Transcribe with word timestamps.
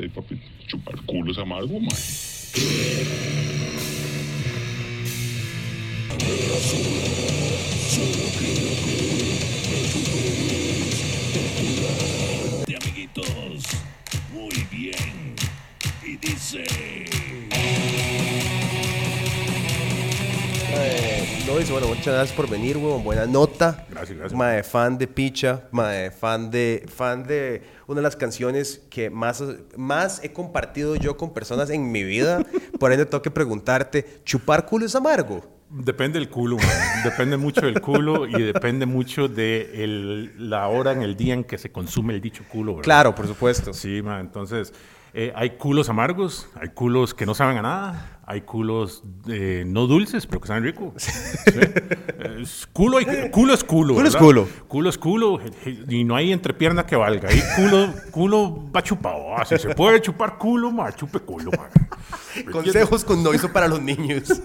ahí, 0.00 0.08
papi, 0.08 0.40
chupar 0.66 0.96
culo 1.06 1.32
es 1.32 1.38
amargo, 1.38 1.80
mae. 1.80 1.90
de 12.66 12.76
amiguitos. 12.76 13.64
Muy 14.32 14.66
bien. 14.70 15.34
Y 16.04 16.16
dice. 16.16 16.89
Dice, 21.58 21.72
bueno, 21.72 21.88
muchas 21.88 22.06
gracias 22.06 22.32
por 22.36 22.48
venir, 22.48 22.76
weón. 22.78 23.04
Buena 23.04 23.26
nota. 23.26 23.84
Gracias, 23.90 24.16
gracias. 24.18 24.38
Mae, 24.38 24.62
fan 24.62 24.96
de 24.96 25.06
Picha. 25.06 25.64
Mae, 25.72 26.10
fan 26.10 26.50
de, 26.50 26.86
fan 26.94 27.24
de 27.24 27.62
una 27.86 27.96
de 28.00 28.02
las 28.02 28.16
canciones 28.16 28.80
que 28.90 29.10
más, 29.10 29.42
más 29.76 30.22
he 30.24 30.32
compartido 30.32 30.96
yo 30.96 31.16
con 31.16 31.34
personas 31.34 31.68
en 31.70 31.92
mi 31.92 32.02
vida. 32.02 32.42
Por 32.78 32.92
ende, 32.92 33.04
tengo 33.04 33.20
que 33.22 33.30
preguntarte, 33.30 34.20
¿chupar 34.24 34.64
culo 34.64 34.86
es 34.86 34.94
amargo? 34.94 35.42
Depende 35.68 36.18
del 36.18 36.28
culo, 36.30 36.56
man. 36.56 36.66
depende 37.04 37.36
mucho 37.36 37.60
del 37.60 37.80
culo 37.80 38.26
y 38.26 38.42
depende 38.42 38.86
mucho 38.86 39.28
de 39.28 39.84
el- 39.84 40.50
la 40.50 40.66
hora 40.68 40.92
en 40.92 41.02
el 41.02 41.16
día 41.16 41.34
en 41.34 41.44
que 41.44 41.58
se 41.58 41.70
consume 41.70 42.14
el 42.14 42.20
dicho 42.20 42.42
culo, 42.48 42.72
¿verdad? 42.72 42.84
Claro, 42.84 43.14
por 43.14 43.26
supuesto. 43.28 43.72
Sí, 43.72 44.02
man. 44.02 44.20
Entonces, 44.20 44.72
eh, 45.14 45.32
hay 45.36 45.50
culos 45.50 45.88
amargos, 45.88 46.48
hay 46.60 46.70
culos 46.70 47.14
que 47.14 47.24
no 47.26 47.34
saben 47.34 47.58
a 47.58 47.62
nada, 47.62 48.19
hay 48.30 48.42
culos 48.42 49.02
eh, 49.28 49.64
no 49.66 49.88
dulces, 49.88 50.24
pero 50.24 50.40
que 50.40 50.46
saben 50.46 50.62
rico. 50.62 50.94
Sí. 51.50 51.58
Es 52.42 52.68
culo, 52.72 52.98
hay- 52.98 53.30
culo 53.30 53.52
es 53.54 53.64
culo. 53.64 53.94
Culo 53.94 54.08
es 54.08 54.16
culo. 54.16 54.48
Culo 54.68 54.88
es 54.90 54.98
culo 54.98 55.40
y 55.88 56.04
no 56.04 56.14
hay 56.14 56.32
entrepierna 56.32 56.86
que 56.86 56.94
valga. 56.94 57.28
Ahí 57.28 57.42
culo, 57.56 57.92
culo 58.12 58.70
va 58.74 58.82
chupado. 58.82 59.34
Ah, 59.36 59.44
si 59.44 59.58
se 59.58 59.74
puede 59.74 60.00
chupar 60.00 60.38
culo, 60.38 60.70
ma, 60.70 60.94
chupe 60.94 61.18
culo, 61.18 61.50
man. 61.50 61.68
Consejos 62.52 63.04
con 63.04 63.22
Noiso 63.22 63.52
para 63.52 63.66
los 63.68 63.82
niños. 63.82 64.24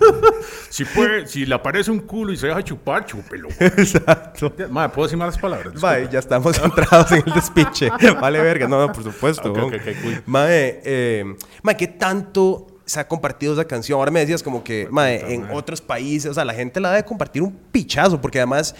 Si, 0.69 0.83
puede, 0.83 1.25
si 1.27 1.45
le 1.45 1.55
aparece 1.55 1.89
un 1.89 1.99
culo 1.99 2.33
y 2.33 2.37
se 2.37 2.47
deja 2.47 2.61
chupar, 2.61 3.05
chúpelo. 3.05 3.47
Exacto. 3.59 4.53
Madre, 4.69 4.89
¿puedo 4.93 5.07
decir 5.07 5.17
malas 5.17 5.37
palabras? 5.37 5.81
Mae, 5.81 6.09
ya 6.11 6.19
estamos 6.19 6.57
entrados 6.61 7.11
en 7.13 7.23
el 7.25 7.33
despiche. 7.33 7.89
Vale, 8.19 8.41
verga. 8.41 8.67
No, 8.67 8.85
no, 8.87 8.91
por 8.91 9.03
supuesto. 9.03 9.51
Ok, 9.51 9.55
weón. 9.57 9.73
ok, 9.73 9.81
ok, 9.81 9.95
cool. 10.03 10.23
Mae, 10.25 10.81
eh, 10.83 11.35
mae, 11.63 11.77
¿qué 11.77 11.87
tanto 11.87 12.67
se 12.85 12.99
ha 12.99 13.07
compartido 13.07 13.53
esa 13.53 13.65
canción? 13.65 13.99
Ahora 13.99 14.11
me 14.11 14.19
decías 14.19 14.43
como 14.43 14.63
que, 14.63 14.87
mae, 14.91 15.33
en 15.33 15.49
otros 15.51 15.81
países, 15.81 16.29
o 16.31 16.33
sea, 16.33 16.45
la 16.45 16.53
gente 16.53 16.79
la 16.79 16.91
debe 16.91 17.05
compartir 17.05 17.41
un 17.41 17.51
pichazo, 17.71 18.21
porque 18.21 18.39
además, 18.39 18.75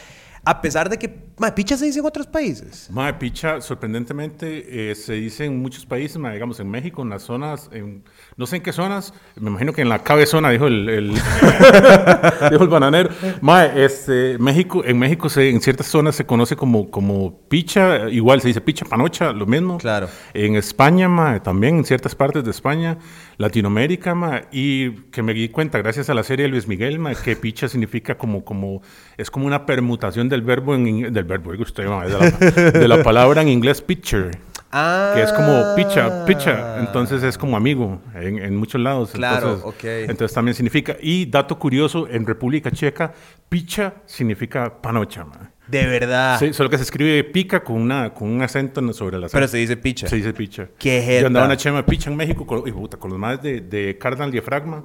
a 0.46 0.62
pesar 0.62 0.90
de 0.90 0.98
que, 0.98 1.26
mae, 1.38 1.52
picha 1.52 1.76
se 1.76 1.86
dice 1.86 2.00
en 2.00 2.06
otros 2.06 2.28
países. 2.28 2.88
Madre, 2.92 3.16
picha, 3.16 3.60
sorprendentemente, 3.62 4.92
eh, 4.92 4.96
se 4.96 5.14
dice 5.14 5.46
en 5.46 5.60
muchos 5.62 5.86
países, 5.86 6.22
digamos, 6.22 6.60
en 6.60 6.70
México, 6.70 7.02
en 7.02 7.10
las 7.10 7.24
zonas, 7.24 7.70
en- 7.74 8.04
no 8.38 8.46
sé 8.46 8.58
en 8.58 8.62
qué 8.64 8.72
zonas, 8.72 9.14
me 9.36 9.50
imagino 9.50 9.74
que 9.74 9.82
en 9.82 9.90
la 9.90 10.04
cabezona, 10.04 10.50
dijo 10.52 10.68
el, 10.68 10.88
el- 10.90 11.12
dijo 12.52 12.64
el 12.64 12.70
bananero. 12.70 13.10
Madre, 13.42 13.86
este, 13.86 14.38
México, 14.38 14.84
en 14.86 14.98
México, 15.00 15.30
se- 15.30 15.50
en 15.50 15.62
ciertas 15.62 15.88
zonas 15.88 16.16
se 16.16 16.26
conoce 16.26 16.56
como, 16.56 16.90
como 16.92 17.40
picha, 17.50 18.10
igual 18.10 18.42
se 18.42 18.50
dice 18.50 18.62
picha 18.62 18.86
panocha, 18.86 19.32
lo 19.34 19.46
mismo. 19.46 19.78
Claro. 19.78 20.08
En 20.34 20.56
España, 20.56 21.08
madre, 21.10 21.40
también 21.40 21.78
en 21.78 21.86
ciertas 21.86 22.16
partes 22.16 22.44
de 22.44 22.52
España, 22.52 22.98
Latinoamérica, 23.38 24.16
madre, 24.16 24.48
y 24.52 24.92
que 25.12 25.22
me 25.24 25.34
di 25.34 25.50
cuenta, 25.50 25.78
gracias 25.80 26.10
a 26.10 26.14
la 26.14 26.24
serie 26.24 26.44
de 26.44 26.50
Luis 26.50 26.68
Miguel, 26.68 27.00
madre, 27.00 27.18
que 27.24 27.36
picha 27.36 27.68
significa 27.68 28.18
como, 28.18 28.44
como, 28.46 28.82
es 29.18 29.30
como 29.32 29.46
una 29.48 29.66
permutación 29.66 30.30
del 30.36 30.42
verbo, 30.44 30.76
en, 30.76 31.14
del 31.14 31.24
verbo, 31.24 31.52
usted, 31.58 31.84
de 31.84 31.90
la, 31.90 32.72
de 32.72 32.88
la 32.88 33.04
palabra 33.04 33.42
en 33.42 33.50
inglés 33.50 33.82
picture. 33.82 34.32
Ah. 34.78 35.14
Que 35.16 35.22
es 35.24 35.32
como 35.32 35.74
picha, 35.76 36.26
picha, 36.26 36.80
entonces 36.80 37.24
es 37.24 37.38
como 37.38 37.56
amigo 37.56 38.02
en, 38.14 38.40
en 38.40 38.58
muchos 38.58 38.82
lados. 38.82 39.12
Claro, 39.12 39.54
entonces, 39.54 39.66
ok. 39.66 40.10
Entonces 40.10 40.36
también 40.36 40.54
significa, 40.54 40.98
y 41.02 41.26
dato 41.28 41.58
curioso, 41.58 42.08
en 42.10 42.26
República 42.26 42.70
Checa, 42.72 43.14
picha 43.48 43.94
significa 44.06 44.82
panocha. 44.82 45.24
ma. 45.24 45.52
De 45.68 45.86
verdad. 45.86 46.38
Sí, 46.40 46.52
solo 46.54 46.70
que 46.70 46.78
se 46.78 46.84
escribe 46.84 47.24
pica 47.24 47.64
con, 47.64 47.78
una, 47.78 48.14
con 48.14 48.30
un 48.30 48.42
acento 48.42 48.82
en- 48.82 48.94
sobre 48.94 49.18
la 49.18 49.30
Pero 49.30 49.48
se 49.48 49.58
dice 49.58 49.78
picha. 49.78 50.08
Se 50.08 50.18
dice 50.18 50.34
picha. 50.34 50.68
Qué 50.78 51.02
jeta. 51.02 51.22
Yo 51.22 51.28
andaba 51.28 51.46
en 51.46 51.52
una 51.52 51.58
chema 51.58 51.86
picha 51.86 52.10
en 52.12 52.18
México 52.18 52.46
con, 52.46 52.68
y 52.68 52.72
puta, 52.72 52.98
con 52.98 53.10
los 53.12 53.20
más 53.20 53.42
de, 53.42 53.62
de 53.62 53.98
Cardinal 53.98 54.30
Diafragma. 54.30 54.84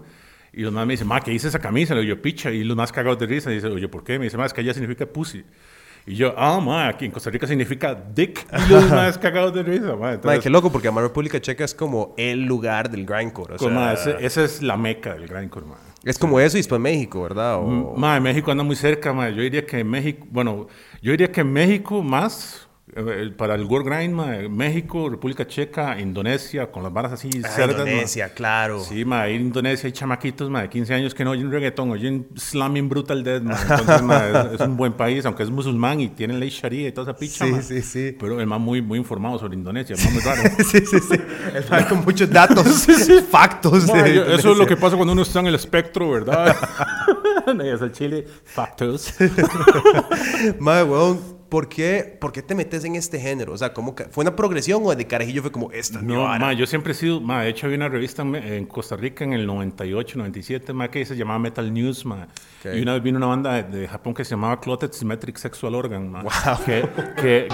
Y 0.52 0.62
los 0.62 0.72
más 0.72 0.86
me 0.86 0.94
dicen, 0.94 1.06
ma, 1.06 1.20
¿qué 1.20 1.30
dice 1.30 1.48
esa 1.48 1.58
camisa? 1.58 1.94
Le 1.94 2.00
digo, 2.02 2.16
yo, 2.16 2.22
picha. 2.22 2.50
Y 2.50 2.64
los 2.64 2.76
más 2.76 2.90
cagados 2.92 3.18
de 3.18 3.26
risa. 3.26 3.50
Y 3.50 3.54
dice, 3.56 3.68
oye, 3.68 3.88
¿por 3.88 4.02
qué? 4.04 4.18
Me 4.18 4.24
dice, 4.24 4.36
ma, 4.36 4.46
es 4.46 4.52
que 4.52 4.60
allá 4.60 4.72
significa 4.74 5.06
pussy. 5.06 5.44
Y 6.06 6.14
yo, 6.14 6.34
ah, 6.36 6.58
ma, 6.60 6.88
aquí 6.88 7.04
en 7.04 7.10
Costa 7.10 7.28
Rica 7.30 7.46
significa 7.46 7.94
dick. 7.94 8.46
Y 8.66 8.72
los 8.72 8.88
más 8.90 9.18
cagados 9.18 9.52
de 9.54 9.62
risa, 9.62 9.94
ma. 9.96 10.14
Entonces, 10.14 10.40
qué 10.42 10.50
loco, 10.50 10.72
porque 10.72 10.88
además 10.88 11.04
República 11.04 11.40
Checa 11.40 11.62
es 11.64 11.74
como 11.74 12.14
el 12.16 12.44
lugar 12.46 12.90
del 12.90 13.04
grindcore. 13.06 13.54
O 13.54 13.58
sea, 13.58 13.68
ma, 13.68 13.92
ese- 13.92 14.16
esa 14.18 14.42
es 14.44 14.62
la 14.62 14.76
meca 14.76 15.12
del 15.14 15.26
grindcore, 15.28 15.66
ma. 15.66 15.76
es 16.02 16.18
como 16.18 16.40
eso 16.40 16.56
y 16.56 16.60
después 16.60 16.80
México, 16.80 17.22
¿verdad? 17.22 17.56
O- 17.56 17.94
Ma, 17.96 18.18
México 18.18 18.50
anda 18.50 18.64
muy 18.64 18.76
cerca, 18.76 19.12
ma. 19.12 19.28
Yo 19.28 19.42
diría 19.42 19.66
que 19.66 19.84
México, 19.84 20.26
bueno, 20.30 20.66
yo 21.02 21.10
diría 21.12 21.30
que 21.30 21.44
México 21.44 22.02
más 22.02 22.66
para 23.36 23.54
el 23.54 23.64
World 23.64 23.86
Grind, 23.88 24.14
ma, 24.14 24.26
México, 24.50 25.08
República 25.08 25.46
Checa, 25.46 25.98
Indonesia, 26.00 26.70
con 26.70 26.82
las 26.82 26.92
varas 26.92 27.12
así 27.12 27.28
Ah, 27.44 27.48
cerdas, 27.48 27.76
ma. 27.78 27.90
Indonesia, 27.90 28.34
claro. 28.34 28.80
Sí, 28.84 29.04
ma, 29.04 29.22
ahí 29.22 29.36
en 29.36 29.42
Indonesia 29.42 29.86
hay 29.86 29.92
chamaquitos, 29.92 30.50
ma, 30.50 30.62
de 30.62 30.68
15 30.68 30.94
años 30.94 31.14
que 31.14 31.24
no 31.24 31.30
oyen 31.30 31.50
reggaetón, 31.50 31.90
oyen 31.90 32.26
slamming 32.36 32.88
brutal 32.88 33.22
dead, 33.22 33.42
ma. 33.42 33.56
Entonces, 33.60 34.02
ma, 34.02 34.26
es, 34.28 34.52
es 34.54 34.66
un 34.66 34.76
buen 34.76 34.92
país, 34.94 35.24
aunque 35.26 35.42
es 35.44 35.50
musulmán 35.50 36.00
y 36.00 36.08
tiene 36.08 36.34
ley 36.34 36.50
sharia 36.50 36.88
y 36.88 36.92
toda 36.92 37.12
esa 37.12 37.18
picha, 37.18 37.44
Sí, 37.46 37.52
ma. 37.52 37.62
sí, 37.62 37.82
sí. 37.82 38.16
Pero 38.18 38.40
el 38.40 38.46
más 38.46 38.60
muy, 38.60 38.82
muy 38.82 38.98
informado 38.98 39.38
sobre 39.38 39.54
Indonesia, 39.54 39.94
el 39.96 40.02
más 40.04 40.12
muy 40.12 40.22
raro. 40.22 40.42
sí, 40.58 40.78
sí, 40.86 40.98
sí. 41.00 41.16
El 41.54 41.70
man 41.70 41.84
con 41.88 42.04
muchos 42.04 42.28
datos, 42.30 42.86
factos. 43.30 43.86
Ma, 43.86 44.02
de 44.02 44.14
yo- 44.14 44.24
eso 44.26 44.52
es 44.52 44.58
lo 44.58 44.66
que 44.66 44.76
pasa 44.76 44.96
cuando 44.96 45.12
uno 45.12 45.22
está 45.22 45.40
en 45.40 45.46
el 45.46 45.54
espectro, 45.54 46.10
¿verdad? 46.10 46.56
No, 47.54 47.64
es 47.64 47.80
el 47.82 47.90
chile, 47.90 48.24
factos. 48.44 49.12
Madre, 50.60 50.84
weón, 50.84 51.20
¿por 51.50 51.68
qué, 51.68 52.16
¿por 52.18 52.32
qué 52.32 52.40
te 52.42 52.54
metes 52.54 52.84
en 52.84 52.94
este 52.96 53.20
género? 53.20 53.52
O 53.52 53.58
sea, 53.58 53.74
¿cómo 53.74 53.94
¿fue 54.10 54.22
una 54.22 54.34
progresión 54.34 54.82
o 54.86 54.94
de 54.94 55.06
carajillo 55.06 55.42
fue 55.42 55.52
como 55.52 55.70
esta? 55.72 55.98
es 55.98 56.04
mi 56.04 56.14
No, 56.14 56.22
vara"? 56.22 56.38
ma, 56.38 56.52
yo 56.54 56.66
siempre 56.66 56.92
he 56.92 56.94
sido, 56.94 57.20
ma, 57.20 57.42
de 57.42 57.50
hecho 57.50 57.66
había 57.66 57.76
una 57.76 57.88
revista 57.88 58.22
en, 58.22 58.64
Costa 58.66 58.96
Rica 58.96 59.24
en 59.24 59.34
el 59.34 59.46
98, 59.46 60.16
97, 60.16 60.72
ma, 60.72 60.88
que 60.88 61.04
se 61.04 61.16
llamaba 61.16 61.38
Metal 61.38 61.70
News, 61.72 62.06
ma. 62.06 62.28
Ok. 62.64 62.74
Y 62.74 62.80
una 62.80 62.94
vez 62.94 63.02
vino 63.02 63.18
una 63.18 63.26
banda 63.26 63.62
de, 63.62 63.80
de 63.80 63.88
Japón 63.88 64.14
que 64.14 64.24
se 64.24 64.30
llamaba 64.30 64.60
Clotted 64.60 64.92
Symmetric 64.92 65.36
Sexual 65.36 65.74
Organ, 65.74 66.10
ma. 66.10 66.22
Wow. 66.22 66.64
Que, 66.64 66.88
que, 67.20 67.48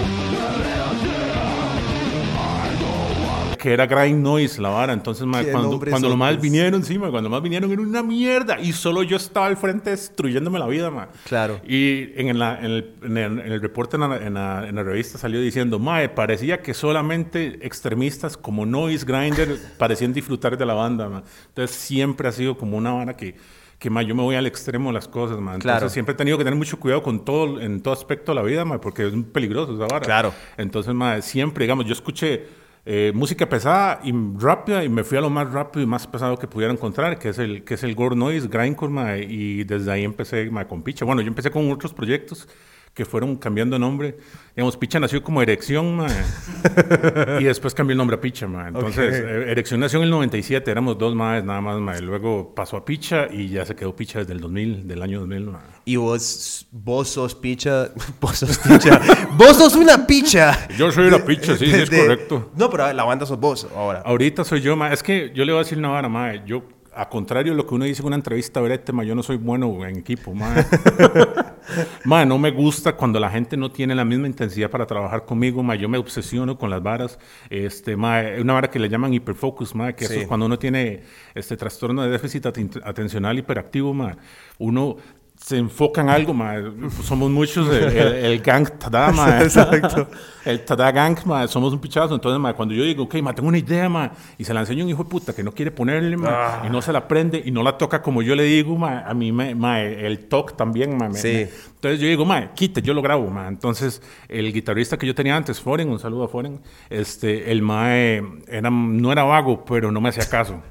que 3.66 3.72
era 3.72 3.84
grind 3.86 4.22
noise 4.22 4.62
la 4.62 4.68
vara. 4.68 4.92
Entonces, 4.92 5.26
ma, 5.26 5.42
cuando, 5.42 5.80
cuando 5.80 6.08
los 6.08 6.16
más 6.16 6.40
vinieron, 6.40 6.84
sí, 6.84 7.00
ma, 7.00 7.10
cuando 7.10 7.28
los 7.28 7.32
más 7.36 7.42
vinieron 7.42 7.68
era 7.72 7.82
una 7.82 8.00
mierda. 8.00 8.60
Y 8.60 8.72
solo 8.72 9.02
yo 9.02 9.16
estaba 9.16 9.46
al 9.46 9.56
frente 9.56 9.90
destruyéndome 9.90 10.60
la 10.60 10.68
vida, 10.68 10.88
ma. 10.92 11.08
Claro. 11.24 11.60
Y 11.66 12.10
en, 12.14 12.38
la- 12.38 12.58
en 12.60 12.64
el, 12.66 12.94
en 13.02 13.16
el- 13.16 13.40
en 13.40 13.52
el 13.52 13.60
reporte 13.60 13.96
en 13.96 14.02
la, 14.02 14.08
la- 14.30 14.68
en 14.68 14.74
la 14.76 14.82
revista 14.84 15.18
salió 15.18 15.40
diciendo, 15.40 15.80
Mae, 15.80 16.08
parecía 16.08 16.62
que 16.62 16.74
solamente 16.74 17.58
extremistas 17.66 18.36
como 18.36 18.64
Noise 18.66 19.04
Grinder 19.04 19.58
parecían 19.78 20.12
disfrutar 20.12 20.56
de 20.56 20.64
la 20.64 20.74
banda, 20.74 21.08
ma". 21.08 21.24
Entonces 21.48 21.74
siempre 21.76 22.28
ha 22.28 22.32
sido 22.32 22.56
como 22.56 22.76
una 22.76 22.92
vara 22.92 23.16
que, 23.16 23.34
que 23.80 23.90
ma, 23.90 24.00
yo 24.02 24.14
me 24.14 24.22
voy 24.22 24.36
al 24.36 24.46
extremo 24.46 24.90
de 24.90 24.94
las 24.94 25.08
cosas, 25.08 25.38
ma. 25.38 25.54
Entonces 25.56 25.62
Claro. 25.78 25.88
siempre 25.88 26.12
he 26.14 26.16
tenido 26.16 26.38
que 26.38 26.44
tener 26.44 26.56
mucho 26.56 26.78
cuidado 26.78 27.02
con 27.02 27.24
todo, 27.24 27.60
en 27.60 27.80
todo 27.82 27.92
aspecto 27.92 28.30
de 28.30 28.36
la 28.36 28.42
vida, 28.42 28.64
ma, 28.64 28.80
porque 28.80 29.08
es 29.08 29.12
peligroso 29.32 29.74
esa 29.74 29.86
vara. 29.92 30.06
Claro. 30.06 30.32
Entonces, 30.56 30.94
ma, 30.94 31.20
siempre, 31.20 31.64
digamos, 31.64 31.84
yo 31.84 31.94
escuché 31.94 32.46
eh, 32.88 33.10
música 33.12 33.48
pesada 33.48 34.00
y 34.04 34.12
rápida 34.38 34.84
y 34.84 34.88
me 34.88 35.02
fui 35.02 35.18
a 35.18 35.20
lo 35.20 35.28
más 35.28 35.52
rápido 35.52 35.82
y 35.82 35.86
más 35.86 36.06
pesado 36.06 36.38
que 36.38 36.46
pudiera 36.46 36.72
encontrar, 36.72 37.18
que 37.18 37.30
es 37.30 37.38
el, 37.38 37.64
que 37.64 37.74
es 37.74 37.82
el 37.82 37.96
Gore 37.96 38.14
Noise, 38.14 38.46
Grindcore, 38.46 39.24
y 39.24 39.64
desde 39.64 39.90
ahí 39.90 40.04
empecé 40.04 40.48
ma, 40.50 40.68
con 40.68 40.82
Picha. 40.82 41.04
Bueno, 41.04 41.20
yo 41.20 41.26
empecé 41.26 41.50
con 41.50 41.68
otros 41.72 41.92
proyectos 41.92 42.48
que 42.96 43.04
fueron 43.04 43.36
cambiando 43.36 43.76
de 43.76 43.80
nombre. 43.80 44.16
Digamos, 44.56 44.74
Picha 44.78 44.98
nació 44.98 45.22
como 45.22 45.42
Erección, 45.42 45.96
ma, 45.96 46.06
y 47.38 47.44
después 47.44 47.74
cambió 47.74 47.92
el 47.92 47.98
nombre 47.98 48.16
a 48.16 48.20
Picha, 48.22 48.46
ma. 48.48 48.68
Entonces, 48.68 49.20
Ok. 49.22 49.28
eh, 49.28 49.50
Erección 49.50 49.80
nació 49.80 49.98
en 49.98 50.04
el 50.04 50.10
97, 50.10 50.70
éramos 50.70 50.96
dos 50.96 51.14
más, 51.14 51.44
nada 51.44 51.60
más, 51.60 51.78
ma, 51.78 51.98
luego 51.98 52.54
pasó 52.54 52.78
a 52.78 52.84
Picha 52.86 53.28
y 53.30 53.48
ya 53.50 53.66
se 53.66 53.76
quedó 53.76 53.94
Picha 53.94 54.20
desde 54.20 54.32
el 54.32 54.40
2000, 54.40 54.88
del 54.88 55.02
año 55.02 55.20
2000, 55.20 55.40
ma. 55.44 55.60
Y 55.84 55.96
vos, 55.96 56.66
vos 56.72 57.08
sos 57.10 57.34
picha, 57.34 57.90
vos 58.20 58.38
sos 58.38 58.56
picha, 58.58 58.98
vos 59.36 59.56
sos 59.58 59.76
una 59.76 60.06
picha. 60.06 60.66
Yo 60.78 60.90
soy 60.90 61.10
la 61.10 61.22
Picha, 61.22 61.54
sí, 61.56 61.66
sí, 61.66 61.72
es 61.74 61.90
De- 61.90 61.98
correcto. 62.00 62.50
No, 62.56 62.70
pero 62.70 62.90
la 62.94 63.04
banda 63.04 63.26
sos 63.26 63.38
vos 63.38 63.68
ahora. 63.76 64.00
Ahorita 64.06 64.42
soy 64.42 64.62
yo, 64.62 64.74
ma. 64.74 64.90
Es 64.90 65.02
que 65.02 65.32
yo 65.34 65.44
le 65.44 65.52
voy 65.52 65.60
a 65.60 65.64
decir 65.64 65.76
una 65.76 65.90
vara, 65.90 66.08
ma. 66.08 66.34
Yo, 66.46 66.62
a 66.96 67.08
contrario 67.08 67.52
de 67.52 67.56
lo 67.56 67.66
que 67.66 67.74
uno 67.74 67.84
dice 67.84 68.00
en 68.02 68.06
una 68.06 68.16
entrevista 68.16 68.60
ma, 68.92 69.04
yo 69.04 69.14
no 69.14 69.22
soy 69.22 69.36
bueno 69.36 69.84
en 69.86 69.96
equipo, 69.96 70.32
ma. 70.34 70.54
ma, 72.04 72.24
no 72.24 72.38
me 72.38 72.50
gusta 72.50 72.96
cuando 72.96 73.20
la 73.20 73.30
gente 73.30 73.56
no 73.56 73.70
tiene 73.70 73.94
la 73.94 74.04
misma 74.04 74.26
intensidad 74.26 74.70
para 74.70 74.86
trabajar 74.86 75.24
conmigo, 75.24 75.62
ma. 75.62 75.74
Yo 75.74 75.88
me 75.88 75.98
obsesiono 75.98 76.56
con 76.58 76.70
las 76.70 76.82
varas. 76.82 77.18
Este, 77.50 77.96
ma, 77.96 78.22
una 78.40 78.54
vara 78.54 78.70
que 78.70 78.78
le 78.78 78.88
llaman 78.88 79.12
hiperfocus, 79.14 79.74
ma, 79.74 79.92
que 79.92 80.06
eso 80.06 80.14
es 80.14 80.26
cuando 80.26 80.46
uno 80.46 80.58
tiene 80.58 81.02
este 81.34 81.56
trastorno 81.56 82.02
de 82.02 82.10
déficit 82.10 82.46
aten- 82.46 82.80
atencional 82.84 83.38
hiperactivo, 83.38 83.92
ma. 83.92 84.16
Uno 84.58 84.96
se 85.38 85.58
enfoca 85.58 86.00
en 86.00 86.08
algo, 86.08 86.32
ma. 86.34 86.54
Somos 87.02 87.30
muchos, 87.30 87.68
el, 87.68 87.84
el- 87.96 88.14
el 88.24 88.40
gang 88.40 88.68
Tada, 88.78 89.12
ma. 89.12 89.40
Exacto. 89.42 90.08
El 90.44 90.64
Tada 90.64 90.92
Gang, 90.92 91.18
ma, 91.24 91.46
somos 91.48 91.72
un 91.72 91.80
pichazo. 91.80 92.14
Entonces, 92.14 92.38
ma, 92.40 92.54
cuando 92.54 92.72
yo 92.74 92.84
digo, 92.84 93.02
ok, 93.04 93.16
ma, 93.16 93.34
tengo 93.34 93.48
una 93.48 93.58
idea, 93.58 93.88
ma, 93.88 94.12
y 94.38 94.44
se 94.44 94.54
la 94.54 94.60
enseño 94.60 94.82
a 94.82 94.84
un 94.84 94.90
hijo 94.90 95.02
de 95.04 95.10
puta 95.10 95.34
que 95.34 95.42
no 95.42 95.50
quiere 95.52 95.72
ponerle, 95.72 96.16
ma, 96.16 96.28
Ah. 96.30 96.62
y 96.66 96.70
no 96.70 96.80
se 96.80 96.92
la 96.92 97.08
prende 97.08 97.42
y 97.44 97.50
no 97.50 97.62
la 97.64 97.76
toca 97.76 98.00
como 98.00 98.22
yo 98.22 98.36
le 98.36 98.44
digo, 98.44 98.76
ma, 98.76 99.00
a 99.00 99.12
mí, 99.12 99.32
me, 99.32 99.54
ma, 99.56 99.80
el 99.82 100.20
toque 100.28 100.54
también, 100.54 100.96
ma. 100.96 101.08
me- 101.08 101.18
Sí. 101.18 101.28
me- 101.28 101.42
entonces 101.74 102.00
yo 102.00 102.06
digo, 102.06 102.24
ma, 102.24 102.52
quite, 102.54 102.80
yo 102.80 102.94
lo 102.94 103.02
grabo, 103.02 103.28
ma. 103.28 103.48
Entonces, 103.48 104.00
el 104.28 104.52
guitarrista 104.52 104.96
que 104.96 105.06
yo 105.06 105.14
tenía 105.16 105.36
antes, 105.36 105.60
Foren, 105.60 105.88
un 105.90 105.98
saludo 105.98 106.24
a 106.24 106.28
Foren, 106.28 106.60
este, 106.90 107.50
el 107.50 107.62
ma 107.62 107.96
era, 107.96 108.70
no 108.70 109.10
era 109.12 109.24
vago, 109.24 109.64
pero 109.64 109.90
no 109.90 110.00
me 110.00 110.08
hacía 110.10 110.28
caso. 110.28 110.62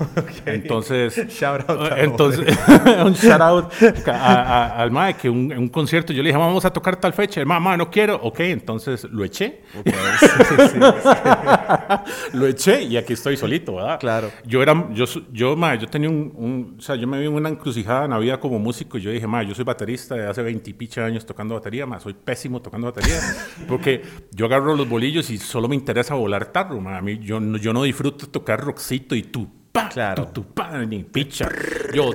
Entonces, 0.46 1.14
Shout 1.28 1.68
out 1.68 1.92
a 1.92 2.00
entonces 2.00 2.56
un 3.04 3.12
shout 3.14 3.40
out 3.40 3.72
a- 4.06 4.12
a- 4.12 4.82
al 4.82 4.90
mae 4.90 5.14
que 5.14 5.28
un, 5.30 5.52
en 5.52 5.58
un 5.58 5.68
concierto 5.68 6.12
yo 6.12 6.22
le 6.22 6.28
dije, 6.30 6.38
vamos 6.38 6.64
a 6.64 6.72
tocar 6.72 6.96
tal 6.96 7.12
fecha. 7.12 7.40
El 7.40 7.46
mae, 7.46 7.60
"Ma, 7.60 7.76
no 7.76 7.90
quiero. 7.90 8.16
Ok, 8.22 8.40
entonces 8.40 9.04
lo 9.04 9.24
eché. 9.24 9.62
lo 12.32 12.46
eché 12.46 12.82
y 12.82 12.96
aquí 12.96 13.12
estoy 13.12 13.36
solito, 13.36 13.76
¿verdad? 13.76 13.98
Claro. 14.00 14.30
Yo 14.46 14.62
era, 14.62 14.88
yo, 14.92 15.04
yo, 15.32 15.56
mae, 15.56 15.78
yo 15.78 15.88
tenía 15.88 16.08
un, 16.08 16.32
un- 16.34 16.76
o 16.78 16.82
sea, 16.82 16.96
yo 16.96 17.06
me 17.06 17.18
vi 17.20 17.26
en 17.26 17.34
una 17.34 17.48
encrucijada 17.48 18.04
en 18.04 18.10
la 18.10 18.18
vida 18.18 18.40
como 18.40 18.58
músico 18.58 18.98
y 18.98 19.02
yo 19.02 19.10
dije, 19.10 19.26
mae, 19.26 19.46
yo 19.46 19.54
soy 19.54 19.64
baterista 19.64 20.14
de 20.14 20.26
hace 20.28 20.42
20 20.42 20.70
y 20.70 20.72
picha 20.74 21.04
años 21.04 21.26
tocando 21.26 21.54
batería, 21.54 21.86
mae, 21.86 22.00
soy 22.00 22.14
pésimo 22.14 22.60
tocando 22.60 22.86
batería, 22.88 23.18
porque 23.68 24.02
yo 24.30 24.46
agarro 24.46 24.74
los 24.76 24.88
bolillos 24.88 25.30
y 25.30 25.38
solo 25.38 25.68
me 25.68 25.74
interesa 25.76 26.14
volar 26.14 26.46
tarro, 26.46 26.80
mae. 26.80 26.98
A 26.98 27.02
mí, 27.02 27.18
yo, 27.18 27.40
yo 27.56 27.72
no 27.72 27.82
disfruto 27.82 28.28
tocar 28.28 28.60
rockcito 28.60 29.14
y 29.14 29.22
tú, 29.22 29.48
pa, 29.72 29.88
Claro. 29.88 30.26
tu, 30.26 30.42
tu, 30.42 30.52
pa, 30.54 30.70
ni 30.84 31.02
picha. 31.02 31.48
Yo, 31.94 32.12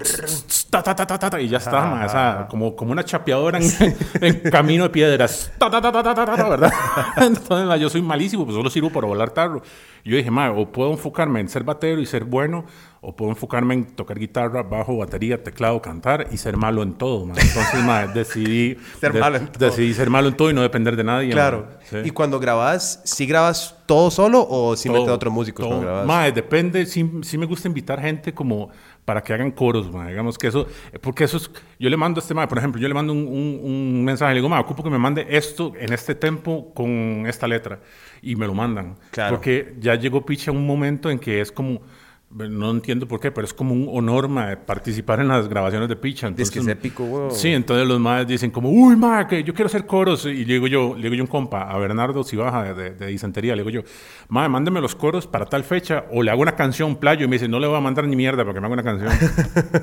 ta, 0.69 0.83
ta, 0.83 0.95
ta, 0.95 1.05
ta, 1.07 1.17
ta, 1.29 1.41
y 1.41 1.47
ya 1.47 1.57
está, 1.57 2.05
o 2.05 2.09
sea, 2.09 2.47
como, 2.49 2.75
como 2.75 2.91
una 2.91 3.03
chapeadora 3.03 3.57
en, 3.59 3.97
en 4.21 4.39
camino 4.51 4.83
de 4.83 4.89
piedras. 4.91 5.51
Ta, 5.57 5.69
ta, 5.69 5.81
ta, 5.81 5.91
ta, 5.91 6.03
ta, 6.03 6.13
ta, 6.15 6.35
ta, 6.35 6.49
¿verdad? 6.49 6.71
Entonces, 7.17 7.81
yo 7.81 7.89
soy 7.89 8.01
malísimo, 8.01 8.45
pues 8.45 8.55
solo 8.55 8.69
sirvo 8.69 8.89
para 8.91 9.07
volar 9.07 9.31
tarro. 9.31 9.61
Yo 10.07 10.15
dije, 10.15 10.31
ma, 10.31 10.51
o 10.51 10.71
puedo 10.71 10.91
enfocarme 10.91 11.41
en 11.41 11.49
ser 11.49 11.63
batero 11.63 11.99
y 11.99 12.05
ser 12.05 12.23
bueno, 12.23 12.65
o 13.01 13.15
puedo 13.15 13.31
enfocarme 13.31 13.73
en 13.73 13.85
tocar 13.85 14.17
guitarra, 14.17 14.63
bajo, 14.63 14.97
batería, 14.97 15.43
teclado, 15.43 15.81
cantar 15.81 16.27
y 16.31 16.37
ser 16.37 16.55
malo 16.55 16.81
en 16.81 16.93
todo. 16.93 17.23
Entonces, 17.23 17.83
ma, 17.83 18.07
decidí, 18.13 18.77
Ser 19.01 19.13
malo 19.13 19.37
en 19.37 19.47
todo. 19.47 19.65
decidí 19.69 19.93
ser 19.93 20.09
malo 20.09 20.29
en 20.29 20.37
todo 20.37 20.49
y 20.49 20.53
no 20.53 20.61
depender 20.61 20.95
de 20.95 21.03
nadie. 21.03 21.31
Claro. 21.31 21.67
Sí. 21.83 21.97
Y 22.05 22.11
cuando 22.11 22.39
grabas, 22.39 23.01
¿sí 23.03 23.25
grabas 23.25 23.75
todo 23.85 24.09
solo 24.09 24.45
o 24.49 24.75
sí 24.77 24.89
metes 24.89 25.09
a 25.09 25.13
otros 25.13 25.33
músicos 25.33 25.67
todo. 25.67 26.31
depende, 26.31 26.85
sí, 26.85 27.09
sí 27.23 27.37
me 27.37 27.45
gusta 27.45 27.67
invitar 27.67 27.99
gente 27.99 28.33
como 28.33 28.69
para 29.07 29.21
que 29.23 29.31
hagan 29.33 29.51
coros, 29.51 29.87
digamos 30.09 30.37
que 30.37 30.47
eso, 30.47 30.67
porque 30.99 31.23
eso 31.23 31.37
es, 31.37 31.49
yo 31.79 31.89
le 31.89 31.95
mando 31.95 32.19
a 32.19 32.21
este 32.21 32.33
mae, 32.33 32.45
por 32.45 32.57
ejemplo, 32.57 32.81
yo 32.81 32.89
le 32.89 32.93
mando 32.93 33.13
un, 33.13 33.19
un- 33.25 33.61
un 33.63 34.03
mensaje, 34.03 34.33
le 34.33 34.39
digo, 34.41 34.49
mae, 34.49 34.59
ocupo 34.59 34.83
que 34.83 34.89
me 34.89 34.97
mande 34.97 35.25
esto 35.29 35.71
en 35.79 35.93
este 35.93 36.13
tempo 36.13 36.73
con 36.73 37.23
esta 37.25 37.47
letra, 37.47 37.79
y 38.21 38.35
me 38.35 38.45
lo 38.45 38.53
mandan, 38.53 38.97
Claro. 39.11 39.35
porque 39.37 39.75
ya 39.79 39.95
llegó 39.95 40.25
picha 40.25 40.51
un 40.51 40.67
momento 40.67 41.09
en 41.09 41.19
que 41.19 41.39
es 41.39 41.53
como, 41.53 41.79
no 42.29 42.71
entiendo 42.71 43.07
por 43.07 43.19
qué, 43.19 43.31
pero 43.31 43.45
es 43.45 43.53
como 43.53 43.73
un 43.73 43.87
honor, 43.89 44.27
mae, 44.27 44.57
participar 44.57 45.21
en 45.21 45.29
las 45.29 45.47
grabaciones 45.47 45.87
de 45.87 45.95
picha. 45.95 46.31
Es 46.37 46.51
que 46.51 46.59
es 46.59 46.67
épico, 46.67 47.05
weón. 47.05 47.31
Sí, 47.31 47.49
entonces 47.49 47.87
los 47.87 47.99
madres 47.99 48.27
dicen 48.27 48.51
como, 48.51 48.69
uy, 48.69 48.95
ma, 48.97 49.27
que 49.27 49.43
yo 49.43 49.53
quiero 49.53 49.67
hacer 49.67 49.85
coros. 49.85 50.25
Y 50.25 50.43
le 50.43 50.55
digo 50.55 50.67
yo, 50.67 50.95
le 50.95 51.03
digo 51.03 51.15
yo 51.15 51.23
un 51.23 51.27
compa, 51.27 51.63
a 51.63 51.77
Bernardo 51.77 52.23
Cibaja 52.23 52.73
de, 52.73 52.91
de, 52.91 53.07
Disentería, 53.07 53.55
le 53.55 53.63
digo 53.63 53.81
yo, 53.81 53.89
ma, 54.27 54.47
mándeme 54.49 54.81
los 54.81 54.93
coros 54.93 55.25
para 55.25 55.45
tal 55.45 55.63
fecha 55.63 56.05
o 56.11 56.21
le 56.21 56.29
hago 56.29 56.41
una 56.41 56.55
canción 56.55 56.97
playo. 56.97 57.25
Y 57.25 57.27
me 57.29 57.35
dice, 57.37 57.47
no 57.47 57.59
le 57.59 57.67
voy 57.67 57.77
a 57.77 57.81
mandar 57.81 58.05
ni 58.05 58.15
mierda 58.15 58.43
para 58.43 58.53
que 58.53 58.59
me 58.59 58.67
haga 58.67 58.73
una 58.73 58.83
canción. 58.83 59.11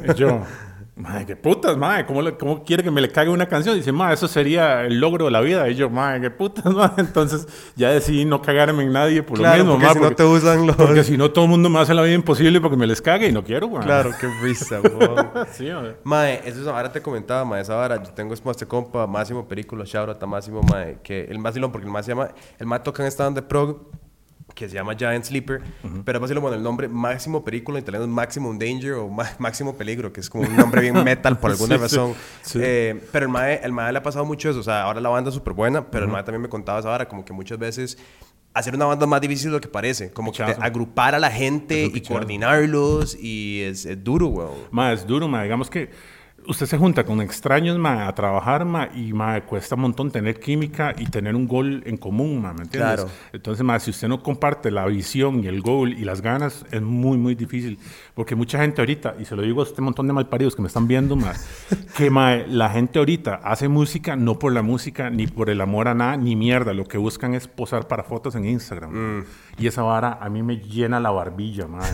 y 0.11 0.14
yo, 0.14 0.43
ma, 0.96 1.25
qué 1.26 1.35
putas, 1.35 1.76
ma, 1.76 2.06
¿cómo, 2.06 2.23
le- 2.23 2.37
¿cómo 2.37 2.62
quiere 2.62 2.82
que 2.85 2.91
me 2.91 3.00
le 3.00 3.11
cague 3.11 3.29
una 3.31 3.46
canción? 3.49 3.75
dice, 3.76 3.91
ma, 3.91 4.12
eso 4.12 4.29
sería 4.29 4.82
el 4.82 5.00
logro 5.00 5.25
de 5.25 5.31
la 5.32 5.41
vida. 5.41 5.69
Y 5.69 5.75
yo, 5.75 5.91
ma, 5.91 6.20
qué 6.20 6.31
putas, 6.31 6.64
ma. 6.75 6.94
Entonces 6.96 7.49
ya 7.75 7.91
decidí 7.91 8.25
no 8.25 8.41
cagarme 8.41 8.85
en 8.85 8.93
nadie 8.93 9.23
por 9.23 9.38
Claro, 9.38 9.64
lo 9.64 9.64
mismo, 9.64 9.73
porque 9.75 9.87
ma, 9.87 9.93
si 9.94 10.00
no 10.00 10.17
te 10.17 10.25
usan 10.25 10.67
los... 10.67 10.76
porque 10.76 11.05
si 11.05 11.17
no 11.17 11.31
todo 11.32 11.44
el 11.46 11.50
mundo 11.50 11.69
me 11.69 11.81
hace 11.81 11.94
la 11.94 12.02
vida 12.02 12.14
imposible 12.14 12.61
porque 12.61 12.76
me 12.76 12.87
les 12.87 13.02
cague 13.02 13.29
y 13.29 13.32
no 13.32 13.43
quiero, 13.43 13.67
güey. 13.67 13.82
Claro, 13.82 14.11
qué 14.20 14.29
risa. 14.43 14.81
Sí, 15.52 15.70
güey. 15.70 15.94
Mae, 16.05 16.41
eso 16.44 16.61
es, 16.62 16.67
ahora 16.67 16.91
te 16.93 17.02
comentaba, 17.02 17.44
mae, 17.44 17.62
esa 17.62 17.75
vara, 17.75 18.02
yo 18.02 18.11
tengo 18.12 18.35
este 18.35 18.67
compa, 18.67 19.06
Máximo 19.06 19.46
Película, 19.49 19.85
shout 19.85 20.08
out 20.08 20.23
a 20.23 20.26
Máximo, 20.26 20.61
mae, 20.62 20.99
que 21.02 21.25
el 21.25 21.38
más 21.38 21.55
porque 21.70 21.87
el 21.87 21.93
más 21.93 22.05
se 22.05 22.12
llama, 22.12 22.29
el 22.58 22.67
más 22.67 22.82
toca 22.82 23.02
en 23.02 23.08
esta 23.08 23.25
de 23.31 23.43
prog, 23.43 23.79
que 24.55 24.69
se 24.69 24.75
llama 24.75 24.95
Giant 24.97 25.25
Sleeper, 25.25 25.61
pero 26.05 26.19
es 26.19 26.23
vacilón, 26.23 26.43
bueno, 26.43 26.56
el 26.56 26.62
nombre 26.62 26.89
Máximo 26.89 27.45
Película, 27.45 27.79
en 27.79 27.83
italiano 27.83 28.05
es 28.05 28.11
Maximum 28.11 28.59
Danger 28.59 28.93
o 28.95 29.09
Máximo 29.39 29.77
Peligro, 29.77 30.12
que 30.12 30.21
es 30.21 30.31
como 30.31 30.45
un 30.49 30.56
nombre 30.56 30.81
bien 30.81 30.95
metal 31.05 31.39
por 31.39 31.51
alguna 31.51 31.75
Sí, 31.75 31.79
sí, 31.79 31.83
razón. 31.97 32.15
sí. 32.43 32.59
Eh, 32.62 33.01
pero 33.12 33.27
el 33.27 33.33
mae, 33.33 33.61
el 33.62 33.73
mae 33.73 33.93
le 33.93 33.99
ha 33.99 34.03
pasado 34.03 34.25
mucho 34.25 34.51
eso, 34.51 34.61
o 34.61 34.62
sea, 34.62 34.83
ahora 34.83 35.01
la 35.01 35.09
banda 35.09 35.29
es 35.31 35.35
súper 35.35 35.55
buena, 35.55 35.91
pero 35.91 36.05
el 36.06 36.11
mae 36.12 36.23
también 36.23 36.43
me 36.43 36.49
contaba 36.49 36.79
esa 36.79 36.89
vara, 36.89 37.09
como 37.09 37.25
que 37.25 37.33
muchas 37.33 37.59
veces 37.59 37.99
hacer 38.53 38.73
una 38.77 38.85
banda 38.85 39.05
es 39.05 39.09
más 39.11 39.21
difícil 39.21 39.47
de 39.51 39.56
lo 39.56 39.61
que 39.61 39.67
parece, 39.69 40.12
como 40.12 40.31
que 40.31 40.43
agrupar 40.45 41.17
a 41.17 41.19
la 41.19 41.31
gente 41.33 41.91
y 41.93 42.01
coordinarlos 42.03 43.17
y 43.21 43.62
es, 43.62 43.85
es 43.85 44.03
duro, 44.05 44.29
weón. 44.29 44.53
Ma, 44.71 44.93
es 44.93 45.05
duro, 45.06 45.27
ma. 45.29 45.43
Digamos 45.43 45.69
que 45.71 45.91
usted 46.46 46.67
se 46.67 46.79
junta 46.79 47.05
con 47.05 47.20
extraños, 47.20 47.79
ma, 47.79 48.06
a 48.06 48.14
trabajar, 48.14 48.64
ma, 48.64 48.88
y, 48.94 49.12
ma, 49.12 49.41
cuesta 49.43 49.75
un 49.75 49.82
montón 49.82 50.11
tener 50.11 50.38
química 50.38 50.94
y 50.96 51.06
tener 51.06 51.35
un 51.35 51.46
gol 51.46 51.82
en 51.87 51.96
común, 51.96 52.43
ma, 52.43 52.52
¿me 52.52 52.62
entiendes? 52.62 52.94
Claro. 52.94 53.11
Entonces, 53.32 53.64
ma, 53.64 53.79
si 53.79 53.91
usted 53.91 54.08
no 54.08 54.23
comparte 54.23 54.70
la 54.70 54.87
visión 54.87 55.43
y 55.43 55.46
el 55.46 55.61
gol 55.61 55.93
y 55.93 56.05
las 56.05 56.20
ganas, 56.20 56.64
es 56.70 56.82
muy, 56.82 57.19
muy 57.19 57.35
difícil. 57.35 57.79
Porque 58.14 58.35
mucha 58.35 58.58
gente 58.58 58.81
ahorita, 58.81 59.17
y 59.19 59.25
se 59.25 59.37
lo 59.37 59.43
digo 59.43 59.62
a 59.62 59.64
este 59.64 59.82
montón 59.82 60.06
de 60.06 60.12
malparidos 60.12 60.55
que 60.55 60.62
me 60.62 60.69
están 60.69 60.87
viendo, 60.87 61.17
ma, 61.17 61.32
que, 61.96 62.11
ma, 62.11 62.37
la 62.37 62.70
gente 62.70 62.99
ahorita 62.99 63.41
hace 63.43 63.69
música 63.69 64.17
no 64.17 64.38
por 64.38 64.52
la 64.52 64.62
música, 64.62 65.11
ni 65.11 65.26
por 65.26 65.50
el 65.50 65.61
amor 65.61 65.88
a 65.88 65.94
nada, 65.94 66.17
ni 66.17 66.37
mierda. 66.37 66.73
Lo 66.73 66.85
que 66.85 66.99
buscan 66.99 67.35
es 67.35 67.49
posar 67.49 67.88
para 67.88 68.05
fotos 68.05 68.35
en 68.35 68.44
Instagram. 68.44 68.91
ma. 68.93 69.25
Y 69.56 69.67
esa 69.67 69.82
vara 69.82 70.19
a 70.20 70.29
mí 70.29 70.43
me 70.43 70.56
llena 70.58 71.00
la 71.00 71.11
barbilla, 71.11 71.67
ma. 71.67 71.81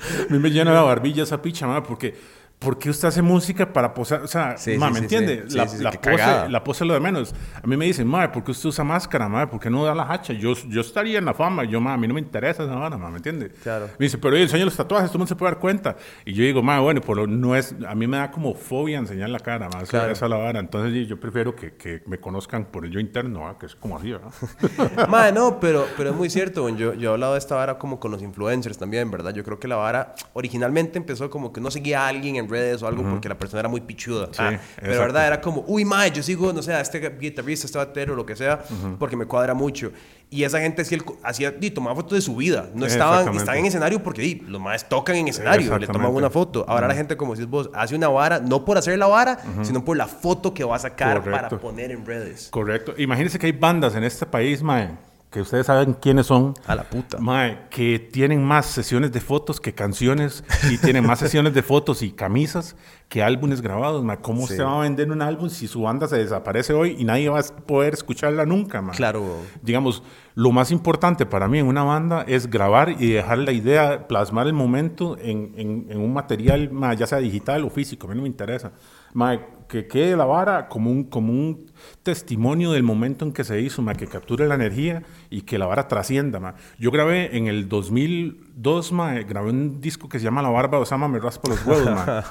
A 0.28 0.32
mí 0.32 0.38
me 0.38 0.50
llena 0.50 0.72
la 0.72 0.82
barbilla 0.82 1.22
esa 1.22 1.40
picha, 1.40 1.66
ma, 1.66 1.82
porque... 1.82 2.40
¿Por 2.60 2.78
qué 2.78 2.90
usted 2.90 3.08
hace 3.08 3.22
música 3.22 3.72
para 3.72 3.94
posar? 3.94 4.20
O 4.20 4.26
sea, 4.28 4.58
Sí, 4.58 4.76
ma, 4.76 4.88
sí, 4.88 4.92
¿me 4.92 4.98
entiende? 4.98 5.44
sí. 5.48 5.56
la, 5.56 5.64
la 5.64 5.92
pose, 5.92 6.48
la 6.50 6.62
pose 6.62 6.84
es 6.84 6.88
lo 6.88 6.92
de 6.92 7.00
menos. 7.00 7.34
A 7.62 7.66
mí 7.66 7.74
me 7.74 7.86
dicen, 7.86 8.06
madre, 8.06 8.28
¿por 8.28 8.44
qué 8.44 8.50
usted 8.50 8.68
usa 8.68 8.84
máscara, 8.84 9.30
madre? 9.30 9.46
¿Por 9.46 9.58
qué 9.58 9.70
no 9.70 9.82
da 9.82 9.94
la 9.94 10.02
hacha? 10.12 10.34
Yo, 10.34 10.52
yo 10.68 10.82
estaría 10.82 11.18
en 11.18 11.24
la 11.24 11.32
fama. 11.32 11.64
Yo, 11.64 11.80
ma, 11.80 11.94
a 11.94 11.96
mí 11.96 12.06
no 12.06 12.12
me 12.12 12.20
interesa 12.20 12.64
esa 12.64 12.74
vara, 12.74 12.98
ma, 12.98 13.08
¿me 13.08 13.16
entiende? 13.16 13.48
Claro. 13.62 13.86
Me 13.98 14.04
dice, 14.04 14.18
pero 14.18 14.34
oye, 14.34 14.42
enseña 14.42 14.66
los 14.66 14.76
tatuajes, 14.76 15.08
todo 15.08 15.16
el 15.16 15.18
mundo 15.20 15.28
se 15.30 15.36
puede 15.36 15.52
dar 15.52 15.58
cuenta. 15.58 15.96
Y 16.26 16.34
yo 16.34 16.44
digo, 16.44 16.62
ma, 16.62 16.78
bueno, 16.80 17.00
por 17.00 17.16
lo- 17.16 17.26
no 17.26 17.56
es, 17.56 17.74
a 17.88 17.94
mí 17.94 18.06
me 18.06 18.18
da 18.18 18.30
como 18.30 18.54
fobia 18.54 18.98
enseñar 18.98 19.30
la 19.30 19.40
cara, 19.40 19.70
ma, 19.72 19.80
esa, 19.80 19.90
Claro. 19.90 20.12
esa 20.12 20.26
es 20.26 20.30
la 20.30 20.36
vara. 20.36 20.60
Entonces 20.60 20.92
yo- 20.92 21.00
yo 21.14 21.18
prefiero 21.18 21.56
que, 21.56 21.72
que 21.76 22.02
me 22.04 22.20
conozcan 22.20 22.66
por 22.66 22.84
el 22.84 22.90
yo 22.90 23.00
interno, 23.00 23.40
¿va? 23.40 23.58
que 23.58 23.64
es 23.64 23.74
como 23.74 23.96
así, 23.96 24.12
¿verdad? 24.12 24.32
Mae, 25.08 25.32
no, 25.32 25.58
pero, 25.60 25.86
pero 25.96 26.10
es 26.10 26.16
muy 26.16 26.28
cierto. 26.28 26.68
Yo, 26.68 26.92
yo 26.92 27.08
he 27.08 27.12
hablado 27.14 27.32
de 27.32 27.38
esta 27.38 27.54
vara 27.54 27.78
como 27.78 27.98
con 27.98 28.10
los 28.10 28.20
influencers 28.20 28.76
también, 28.76 29.10
¿verdad? 29.10 29.32
Yo 29.32 29.44
creo 29.44 29.58
que 29.58 29.66
la 29.66 29.76
vara 29.76 30.14
originalmente 30.34 30.98
empezó 30.98 31.30
como 31.30 31.54
que 31.54 31.60
uno 31.60 31.70
seguía 31.70 32.04
a 32.04 32.08
alguien 32.08 32.36
en 32.36 32.49
redes 32.50 32.82
o 32.82 32.86
algo 32.86 33.02
porque 33.04 33.28
la 33.28 33.38
persona 33.38 33.60
era 33.60 33.68
muy 33.68 33.80
pichuda. 33.80 34.26
Sí, 34.32 34.42
Ah, 34.42 34.50
pero 34.76 34.92
exacto. 34.92 35.00
verdad 35.00 35.26
era 35.28 35.40
como, 35.40 35.64
uy, 35.66 35.84
mae, 35.84 36.10
yo 36.10 36.22
sigo, 36.22 36.52
no 36.52 36.62
sé, 36.62 36.74
a 36.74 36.80
este 36.80 36.98
guitarrista, 37.18 37.66
este 37.66 37.78
batero, 37.78 38.14
lo 38.14 38.26
que 38.26 38.36
sea, 38.36 38.62
porque 38.98 39.16
me 39.16 39.24
cuadra 39.26 39.54
mucho. 39.54 39.92
Y 40.32 40.44
esa 40.44 40.60
gente 40.60 40.84
sí, 40.84 40.94
el- 40.94 41.02
hacía, 41.24 41.54
y 41.60 41.70
tomaba 41.72 41.96
fotos 41.96 42.12
de 42.12 42.20
su 42.22 42.36
vida. 42.36 42.68
No 42.74 42.86
estaban, 42.86 43.34
estaban 43.34 43.58
en 43.58 43.66
escenario 43.66 44.00
porque 44.02 44.22
di, 44.22 44.34
los 44.46 44.60
maes 44.60 44.88
tocan 44.88 45.16
en 45.16 45.26
escenario, 45.28 45.76
le 45.78 45.86
toman 45.88 46.12
una 46.14 46.30
foto. 46.30 46.64
Ahora 46.68 46.86
la 46.86 46.94
gente, 46.94 47.16
como 47.16 47.34
decís 47.34 47.48
vos, 47.50 47.70
hace 47.74 47.96
una 47.96 48.08
vara, 48.08 48.38
no 48.38 48.64
por 48.64 48.78
hacer 48.78 48.96
la 48.98 49.06
vara, 49.08 49.38
sino 49.62 49.84
por 49.84 49.96
la 49.96 50.06
foto 50.06 50.52
que 50.54 50.62
va 50.64 50.76
a 50.76 50.78
sacar 50.78 51.18
para 51.24 51.30
Correcto. 51.48 51.58
poner 51.60 51.90
en 51.90 52.04
redes. 52.06 52.48
Correcto. 52.50 52.94
Imagínense 52.98 53.38
que 53.38 53.46
hay 53.46 53.52
bandas 53.52 53.94
en 53.96 54.04
este 54.04 54.24
país, 54.26 54.62
mae, 54.62 54.90
que 55.30 55.40
ustedes 55.40 55.66
saben 55.66 55.94
quiénes 55.94 56.26
son. 56.26 56.54
A 56.66 56.74
la 56.74 56.82
puta. 56.82 57.18
Mae, 57.18 57.68
que 57.70 57.98
tienen 58.00 58.42
más 58.44 58.66
sesiones 58.66 59.12
de 59.12 59.20
fotos 59.20 59.60
que 59.60 59.72
canciones 59.72 60.42
y 60.70 60.78
tienen 60.78 61.06
más 61.06 61.20
sesiones 61.20 61.54
de 61.54 61.62
fotos 61.62 62.02
y 62.02 62.10
camisas 62.10 62.74
que 63.08 63.22
álbumes 63.22 63.60
grabados, 63.60 64.02
mae. 64.02 64.18
¿Cómo 64.18 64.46
Sí. 64.48 64.56
se 64.56 64.62
va 64.64 64.78
a 64.78 64.82
vender 64.82 65.10
un 65.12 65.22
álbum 65.22 65.48
si 65.48 65.68
su 65.68 65.82
banda 65.82 66.08
se 66.08 66.16
desaparece 66.18 66.72
hoy 66.72 66.96
y 66.98 67.04
nadie 67.04 67.28
va 67.28 67.38
a 67.38 67.42
poder 67.42 67.94
escucharla 67.94 68.44
nunca, 68.44 68.82
mae? 68.82 68.96
Claro. 68.96 69.36
Digamos, 69.62 70.02
lo 70.34 70.50
más 70.50 70.72
importante 70.72 71.26
para 71.26 71.46
mí 71.46 71.58
en 71.60 71.66
una 71.66 71.84
banda 71.84 72.24
es 72.26 72.50
grabar 72.50 72.90
y 73.00 73.12
dejar 73.12 73.38
la 73.38 73.52
idea, 73.52 74.08
plasmar 74.08 74.46
el 74.48 74.52
momento 74.52 75.16
en, 75.20 75.52
en- 75.56 75.86
en 75.90 76.00
un 76.00 76.12
material, 76.12 76.70
mae, 76.72 76.96
ya 76.96 77.06
sea 77.06 77.18
digital 77.18 77.64
o 77.64 77.70
físico, 77.70 78.06
a 78.06 78.10
mí 78.10 78.16
no 78.16 78.22
me 78.22 78.28
interesa. 78.28 78.72
Mae, 79.12 79.40
que 79.70 79.86
quede 79.86 80.16
la 80.16 80.24
vara 80.24 80.68
como 80.68 80.90
un, 80.90 81.04
como 81.04 81.32
un 81.32 81.70
testimonio 82.02 82.72
del 82.72 82.82
momento 82.82 83.24
en 83.24 83.32
que 83.32 83.44
se 83.44 83.60
hizo, 83.60 83.82
mae, 83.82 83.94
que 83.94 84.08
capture 84.08 84.48
la 84.48 84.56
energía 84.56 85.04
y 85.30 85.42
que 85.42 85.58
la 85.58 85.66
vara 85.66 85.86
trascienda. 85.86 86.40
mae. 86.40 86.54
Yo 86.76 86.90
grabé 86.90 87.36
en 87.36 87.46
el 87.46 87.68
2002, 87.68 88.90
mae, 88.90 89.22
grabé 89.22 89.50
un 89.50 89.80
disco 89.80 90.08
que 90.08 90.18
se 90.18 90.24
llama 90.24 90.42
La 90.42 90.48
Barba 90.48 90.78
de 90.78 90.82
Osama 90.82 91.06
me 91.06 91.20
raspa 91.20 91.50
los 91.50 91.64
huevos. 91.64 91.88
mae. 91.94 92.22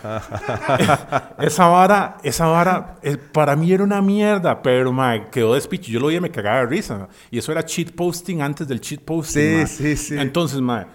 esa 1.47 1.67
vara, 1.67 2.17
esa 2.23 2.47
vara, 2.47 2.97
eh, 3.01 3.15
para 3.15 3.55
mí 3.55 3.71
era 3.71 3.85
una 3.85 4.01
mierda, 4.01 4.61
pero 4.61 4.91
mae, 4.91 5.29
quedó 5.29 5.53
despicho. 5.53 5.89
Yo 5.89 6.01
lo 6.01 6.07
vi 6.07 6.17
y 6.17 6.19
me 6.19 6.31
cagaba 6.31 6.59
de 6.59 6.65
risa. 6.65 7.07
Y 7.31 7.37
eso 7.37 7.53
era 7.53 7.63
cheat 7.63 7.91
posting 7.95 8.41
antes 8.41 8.67
del 8.67 8.81
cheat 8.81 9.01
posting. 9.01 9.65
Sí, 9.65 9.95
sí, 9.95 9.95
sí. 9.95 10.17
Entonces, 10.17 10.59
mae, 10.59 10.87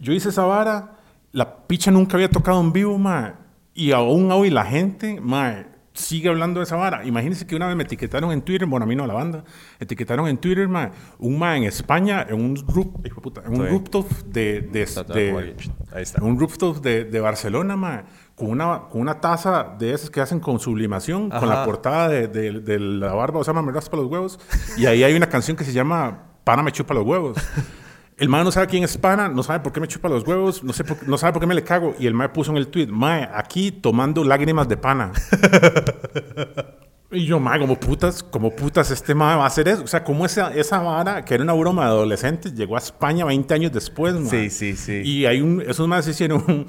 yo 0.00 0.12
hice 0.12 0.30
esa 0.30 0.44
vara, 0.44 0.98
la 1.30 1.64
picha 1.68 1.92
nunca 1.92 2.16
había 2.16 2.28
tocado 2.28 2.60
en 2.60 2.72
vivo, 2.72 2.98
mae. 2.98 3.34
Y 3.72 3.92
aún 3.92 4.30
hoy 4.32 4.50
la 4.50 4.64
gente, 4.64 5.20
mae, 5.20 5.71
sigue 5.94 6.28
hablando 6.28 6.60
de 6.60 6.64
esa 6.64 6.76
vara. 6.76 7.04
Imagínense 7.04 7.46
que 7.46 7.54
una 7.56 7.66
vez 7.66 7.76
me 7.76 7.82
etiquetaron 7.82 8.32
en 8.32 8.42
Twitter, 8.42 8.66
bueno, 8.66 8.84
a 8.84 8.86
mí 8.86 8.96
no, 8.96 9.06
la 9.06 9.14
banda, 9.14 9.44
etiquetaron 9.78 10.26
en 10.28 10.38
Twitter, 10.38 10.68
mae, 10.68 10.90
un 11.18 11.38
mae 11.38 11.58
en 11.58 11.64
España, 11.64 12.26
en 12.28 12.40
un, 12.42 12.56
roof, 12.66 12.86
hijo 13.04 13.16
de 13.16 13.20
puta, 13.22 13.42
en 13.46 13.60
un 13.60 13.68
rooftop 13.68 14.08
de, 14.26 14.62
de, 14.62 14.82
Está 14.82 15.02
de- 15.04 15.54
ahí. 15.92 16.00
Está. 16.02 16.22
un 16.24 16.38
rooftop 16.38 16.82
de, 16.82 17.04
de 17.04 17.20
Barcelona, 17.20 17.76
mae, 17.76 18.04
con 18.34 18.48
una, 18.50 18.82
con 18.90 19.00
una 19.00 19.20
taza 19.20 19.74
de 19.78 19.92
esas 19.92 20.08
que 20.10 20.20
hacen 20.20 20.40
con 20.40 20.58
sublimación, 20.58 21.28
con 21.30 21.46
la 21.48 21.56
Ajá. 21.56 21.64
portada 21.66 22.08
de, 22.08 22.26
de- 22.28 22.78
la 22.80 23.12
barba 23.12 23.40
Osama 23.40 23.60
me 23.62 23.72
raspa 23.72 23.96
los 23.96 24.06
huevos, 24.06 24.40
y 24.78 24.86
ahí 24.86 25.04
hay 25.04 25.14
una 25.14 25.28
canción 25.28 25.56
que 25.56 25.64
se 25.64 25.72
llama 25.72 26.24
Pana 26.44 26.62
me 26.62 26.72
chupa 26.72 26.94
los 26.94 27.04
huevos. 27.06 27.36
El 28.18 28.28
mae 28.28 28.44
no 28.44 28.52
sabe 28.52 28.66
quién 28.66 28.84
es 28.84 28.96
Pana, 28.98 29.28
no 29.28 29.42
sabe 29.42 29.60
por 29.60 29.72
qué 29.72 29.80
me 29.80 29.88
chupa 29.88 30.08
los 30.08 30.26
huevos, 30.26 30.62
no, 30.62 30.72
sé 30.72 30.84
por- 30.84 31.08
no 31.08 31.18
sabe 31.18 31.32
por 31.32 31.40
qué 31.40 31.46
me 31.46 31.54
le 31.54 31.64
cago. 31.64 31.94
Y 31.98 32.06
el 32.06 32.14
mae 32.14 32.28
puso 32.28 32.50
en 32.52 32.58
el 32.58 32.68
tweet, 32.68 32.86
mae, 32.88 33.28
aquí 33.34 33.72
tomando 33.72 34.22
lágrimas 34.22 34.68
de 34.68 34.76
pana. 34.76 35.12
y 37.10 37.26
yo, 37.26 37.40
mae, 37.40 37.58
como 37.58 37.78
putas, 37.78 38.22
como 38.22 38.54
putas 38.54 38.90
este 38.90 39.14
mae 39.14 39.36
va 39.36 39.44
a 39.44 39.46
hacer 39.46 39.68
eso. 39.68 39.82
O 39.84 39.86
sea, 39.86 40.04
como 40.04 40.24
esa, 40.24 40.54
esa 40.54 40.78
vara, 40.80 41.24
que 41.24 41.34
era 41.34 41.42
una 41.42 41.52
broma 41.52 41.84
de 41.84 41.88
adolescentes, 41.90 42.54
llegó 42.54 42.76
a 42.76 42.78
España 42.78 43.24
20 43.24 43.54
años 43.54 43.72
después, 43.72 44.14
mae. 44.14 44.28
Sí, 44.28 44.50
sí, 44.50 44.76
sí. 44.76 45.02
Y 45.04 45.26
hay 45.26 45.40
un, 45.40 45.60
esos 45.62 45.86
más 45.88 46.06
hicieron 46.06 46.44
un, 46.46 46.66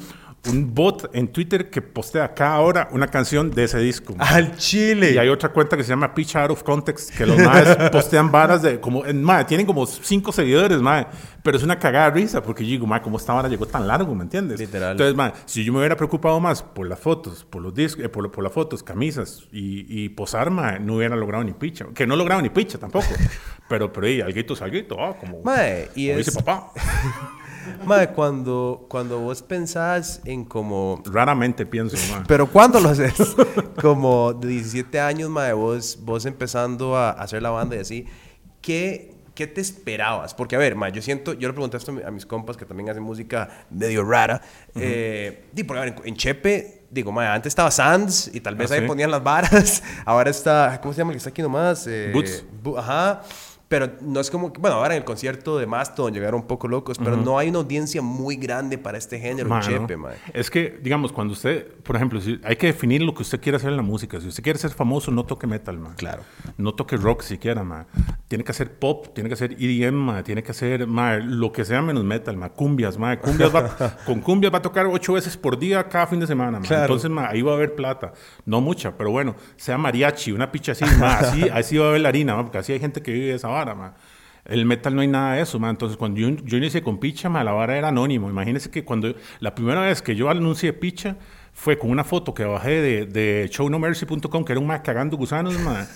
un 0.52 0.74
bot 0.76 1.10
en 1.14 1.30
Twitter 1.30 1.70
que 1.70 1.82
postea 1.82 2.34
cada 2.34 2.60
hora 2.60 2.90
una 2.92 3.08
canción 3.08 3.50
de 3.50 3.64
ese 3.64 3.80
disco. 3.80 4.14
Al 4.20 4.58
Chile. 4.58 5.12
Y 5.14 5.18
hay 5.18 5.30
otra 5.30 5.50
cuenta 5.54 5.78
que 5.78 5.84
se 5.84 5.90
llama 5.90 6.14
Pitch 6.14 6.36
Out 6.36 6.52
of 6.52 6.64
Context, 6.64 7.16
que 7.16 7.26
los 7.26 7.38
más 7.38 7.76
postean 7.92 8.30
varas 8.30 8.62
de 8.62 8.80
como, 8.82 9.06
en- 9.06 9.24
mae, 9.24 9.46
tienen 9.46 9.66
como 9.66 9.86
cinco 9.86 10.34
seguidores, 10.34 10.80
mae, 10.82 11.08
pero 11.44 11.56
es 11.56 11.64
una 11.64 11.80
cagada 11.80 12.12
de 12.12 12.22
risa, 12.22 12.44
porque 12.44 12.64
yo 12.66 12.72
digo, 12.72 12.86
mae, 12.86 13.02
¿cómo 13.02 13.18
esta 13.18 13.32
vara 13.34 13.48
llegó 13.48 13.66
tan 13.66 13.88
largo, 13.88 14.14
me 14.16 14.24
entiendes? 14.24 14.60
Literal. 14.60 14.92
Entonces, 14.92 15.16
mae, 15.16 15.32
si 15.46 15.64
yo 15.64 15.72
me 15.72 15.80
hubiera 15.80 15.96
preocupado 15.96 16.40
más 16.42 16.62
por 16.62 16.88
las 16.90 17.00
fotos, 17.00 17.46
por 17.50 17.62
los 17.62 17.74
discos, 17.74 18.04
eh, 18.04 18.10
por, 18.10 18.30
por 18.30 18.44
las 18.44 18.52
fotos, 18.52 18.84
camisas 18.84 19.48
y, 19.52 19.86
y 20.04 20.10
posar, 20.10 20.50
mae, 20.52 20.78
no 20.80 20.96
hubiera 20.96 21.16
logrado 21.16 21.46
ni 21.46 21.54
picha, 21.54 21.86
que 21.96 22.06
no 22.06 22.18
lograba 22.18 22.42
ni 22.42 22.50
picha 22.50 22.78
tampoco, 22.78 23.08
pero, 23.70 23.94
pero, 23.94 24.10
y 24.10 24.20
alguito 24.20 24.56
es 24.56 24.62
alguito, 24.62 24.98
ah, 25.00 25.16
como, 25.18 25.42
Mae, 25.42 25.90
y 25.96 26.08
como 26.10 26.20
es- 26.20 26.26
dice 26.26 26.44
papá. 26.44 26.72
Mae, 27.86 28.10
cuando, 28.10 28.86
cuando 28.90 29.20
vos 29.20 29.42
pensás 29.42 30.22
en 30.26 30.46
como... 30.46 31.02
Raramente 31.06 31.66
pienso, 31.66 31.96
mae. 32.12 32.24
Pero 32.28 32.48
¿cuándo 32.48 32.80
lo 32.80 32.90
haces? 32.90 33.14
como 33.82 34.34
de 34.34 34.48
17 34.48 35.00
años, 35.00 35.30
mae, 35.30 35.54
vos, 35.54 35.98
vos 36.02 36.26
empezando 36.26 36.96
a 36.98 37.12
hacer 37.12 37.42
la 37.42 37.50
banda 37.50 37.76
y 37.76 37.80
así. 37.80 38.06
¿Qué, 38.62 39.16
qué 39.36 39.48
te 39.48 39.62
esperabas? 39.62 40.34
Porque, 40.34 40.56
a 40.56 40.60
ver, 40.60 40.76
mae, 40.76 40.92
yo 40.92 41.02
siento... 41.02 41.34
Yo 41.34 41.48
le 41.48 41.54
pregunté 41.54 41.78
esto 41.78 41.92
a 41.92 41.96
mi- 41.96 42.04
a 42.04 42.12
mis 42.12 42.26
compas 42.26 42.56
que 42.58 42.66
también 42.66 42.90
hacen 42.90 43.04
música 43.04 43.50
medio 43.70 44.04
rara. 44.04 44.42
eh, 44.76 45.46
di, 45.52 45.64
porque, 45.64 45.82
a 45.82 45.86
ver, 45.86 45.96
en, 46.04 46.08
en 46.10 46.16
Chepe... 46.16 46.80
Digo, 46.94 47.12
mae, 47.12 47.28
antes 47.28 47.50
estaba 47.50 47.72
Sands 47.72 48.30
y 48.36 48.40
tal 48.40 48.56
vez 48.56 48.70
Ah, 48.72 48.76
ahí 48.76 48.82
sí. 48.82 48.88
ponían 48.88 49.10
las 49.10 49.24
varas. 49.24 49.82
Ahora 50.06 50.30
está... 50.30 50.80
¿Cómo 50.80 50.94
se 50.94 51.00
llama 51.00 51.10
el 51.12 51.16
que 51.16 51.18
está 51.18 51.32
aquí 51.32 51.42
nomás? 51.42 51.88
Eh, 51.88 52.12
Boots. 52.14 52.46
Bu- 52.64 52.78
Ajá. 52.78 53.22
Pero 53.74 53.90
no 54.02 54.20
es 54.20 54.30
como 54.30 54.50
bueno, 54.52 54.76
ahora 54.76 54.94
en 54.94 55.00
el 55.00 55.04
concierto 55.04 55.58
de 55.58 55.66
Mastodon 55.66 56.14
llegaron 56.14 56.42
un 56.42 56.46
poco 56.48 56.68
locos, 56.68 57.00
pero 57.00 57.18
no 57.18 57.40
hay 57.40 57.50
una 57.50 57.58
audiencia 57.58 58.04
muy 58.04 58.36
grande 58.36 58.78
para 58.78 59.00
este 59.00 59.18
género 59.20 59.48
en 59.48 59.50
Mano, 59.50 59.66
Chepe, 59.66 59.98
mae. 59.98 60.14
Es 60.32 60.52
que, 60.52 60.78
digamos, 60.80 61.12
cuando 61.12 61.34
usted, 61.34 61.68
por 61.82 61.96
ejemplo, 61.96 62.22
si- 62.22 62.40
hay 62.44 62.56
que 62.56 62.68
definir 62.68 63.02
lo 63.02 63.16
que 63.16 63.24
usted 63.24 63.42
quiere 63.42 63.56
hacer 63.56 63.72
en 63.72 63.78
la 63.78 63.82
música. 63.82 64.22
Si 64.22 64.28
usted 64.28 64.44
quiere 64.44 64.60
ser 64.60 64.70
famoso, 64.70 65.10
no 65.10 65.26
toque 65.26 65.48
metal, 65.48 65.80
man. 65.80 65.96
Claro. 65.96 66.22
No 66.56 66.76
toque 66.76 66.98
rock 66.98 67.24
siquiera, 67.24 67.64
man. 67.64 67.88
Tiene 68.28 68.44
que 68.44 68.52
hacer 68.52 68.72
pop, 68.78 69.08
tiene 69.16 69.28
que 69.28 69.34
hacer 69.34 69.54
EDM, 69.60 69.96
man. 69.96 70.24
Tiene 70.24 70.44
que 70.44 70.52
hacer, 70.52 70.86
man, 70.86 71.40
lo 71.40 71.52
que 71.52 71.66
sea 71.66 71.82
menos 71.82 72.04
metal, 72.04 72.38
man. 72.38 72.52
Cumbias, 72.56 73.00
man. 73.00 73.18
Cumbias 73.18 73.56
va, 73.56 73.76
con 74.06 74.22
cumbias 74.22 74.54
va 74.54 74.60
a 74.60 74.62
tocar 74.62 74.86
ocho 74.86 75.14
veces 75.14 75.36
por 75.36 75.58
día 75.58 75.90
cada 75.90 76.06
fin 76.06 76.20
de 76.20 76.28
semana, 76.28 76.60
man. 76.60 76.62
Claro. 76.68 76.84
Entonces, 76.84 77.10
man, 77.10 77.26
ahí 77.28 77.42
va 77.42 77.54
a 77.54 77.56
haber 77.56 77.74
plata. 77.74 78.14
No 78.46 78.62
mucha, 78.62 78.96
pero 78.96 79.10
bueno, 79.10 79.36
sea 79.56 79.80
mariachi, 79.80 80.32
una 80.32 80.52
picha 80.52 80.74
así, 80.74 80.86
man. 81.00 81.18
Así, 81.26 81.50
así 81.52 81.78
va 81.80 81.86
a 81.86 81.90
haber 81.90 82.02
la 82.02 82.10
harina, 82.10 82.36
man, 82.36 82.46
porque 82.46 82.60
así 82.60 82.72
hay 82.72 82.80
gente 82.80 83.02
que 83.02 83.12
vive 83.12 83.34
esa 83.34 83.48
vara, 83.48 83.63
El 84.46 84.66
metal 84.66 84.96
no 84.96 85.02
hay 85.02 85.08
nada 85.08 85.36
de 85.36 85.42
eso, 85.42 85.60
man. 85.60 85.72
Entonces, 85.72 85.98
cuando 85.98 86.20
yo, 86.20 86.30
yo 86.30 86.58
inicié 86.58 86.84
con 86.84 87.00
Picha, 87.00 87.30
la 87.30 87.52
vara 87.52 87.78
era 87.78 87.90
anónimo. 87.90 88.30
Imagínense 88.30 88.70
que 88.70 88.84
cuando 88.84 89.14
la 89.40 89.56
primera 89.56 89.82
vez 89.82 90.02
que 90.02 90.16
yo 90.16 90.30
anuncié 90.30 90.74
Picha 90.74 91.18
fue 91.54 91.78
con 91.78 91.92
una 91.92 92.04
foto 92.04 92.34
que 92.34 92.44
bajé 92.44 92.82
de, 92.82 93.06
de 93.06 93.50
shownomercy.com, 93.52 94.44
que 94.44 94.52
era 94.52 94.60
un 94.60 94.68
man 94.68 94.82
cagando 94.84 95.16
gusanos, 95.16 95.58
man. 95.60 95.88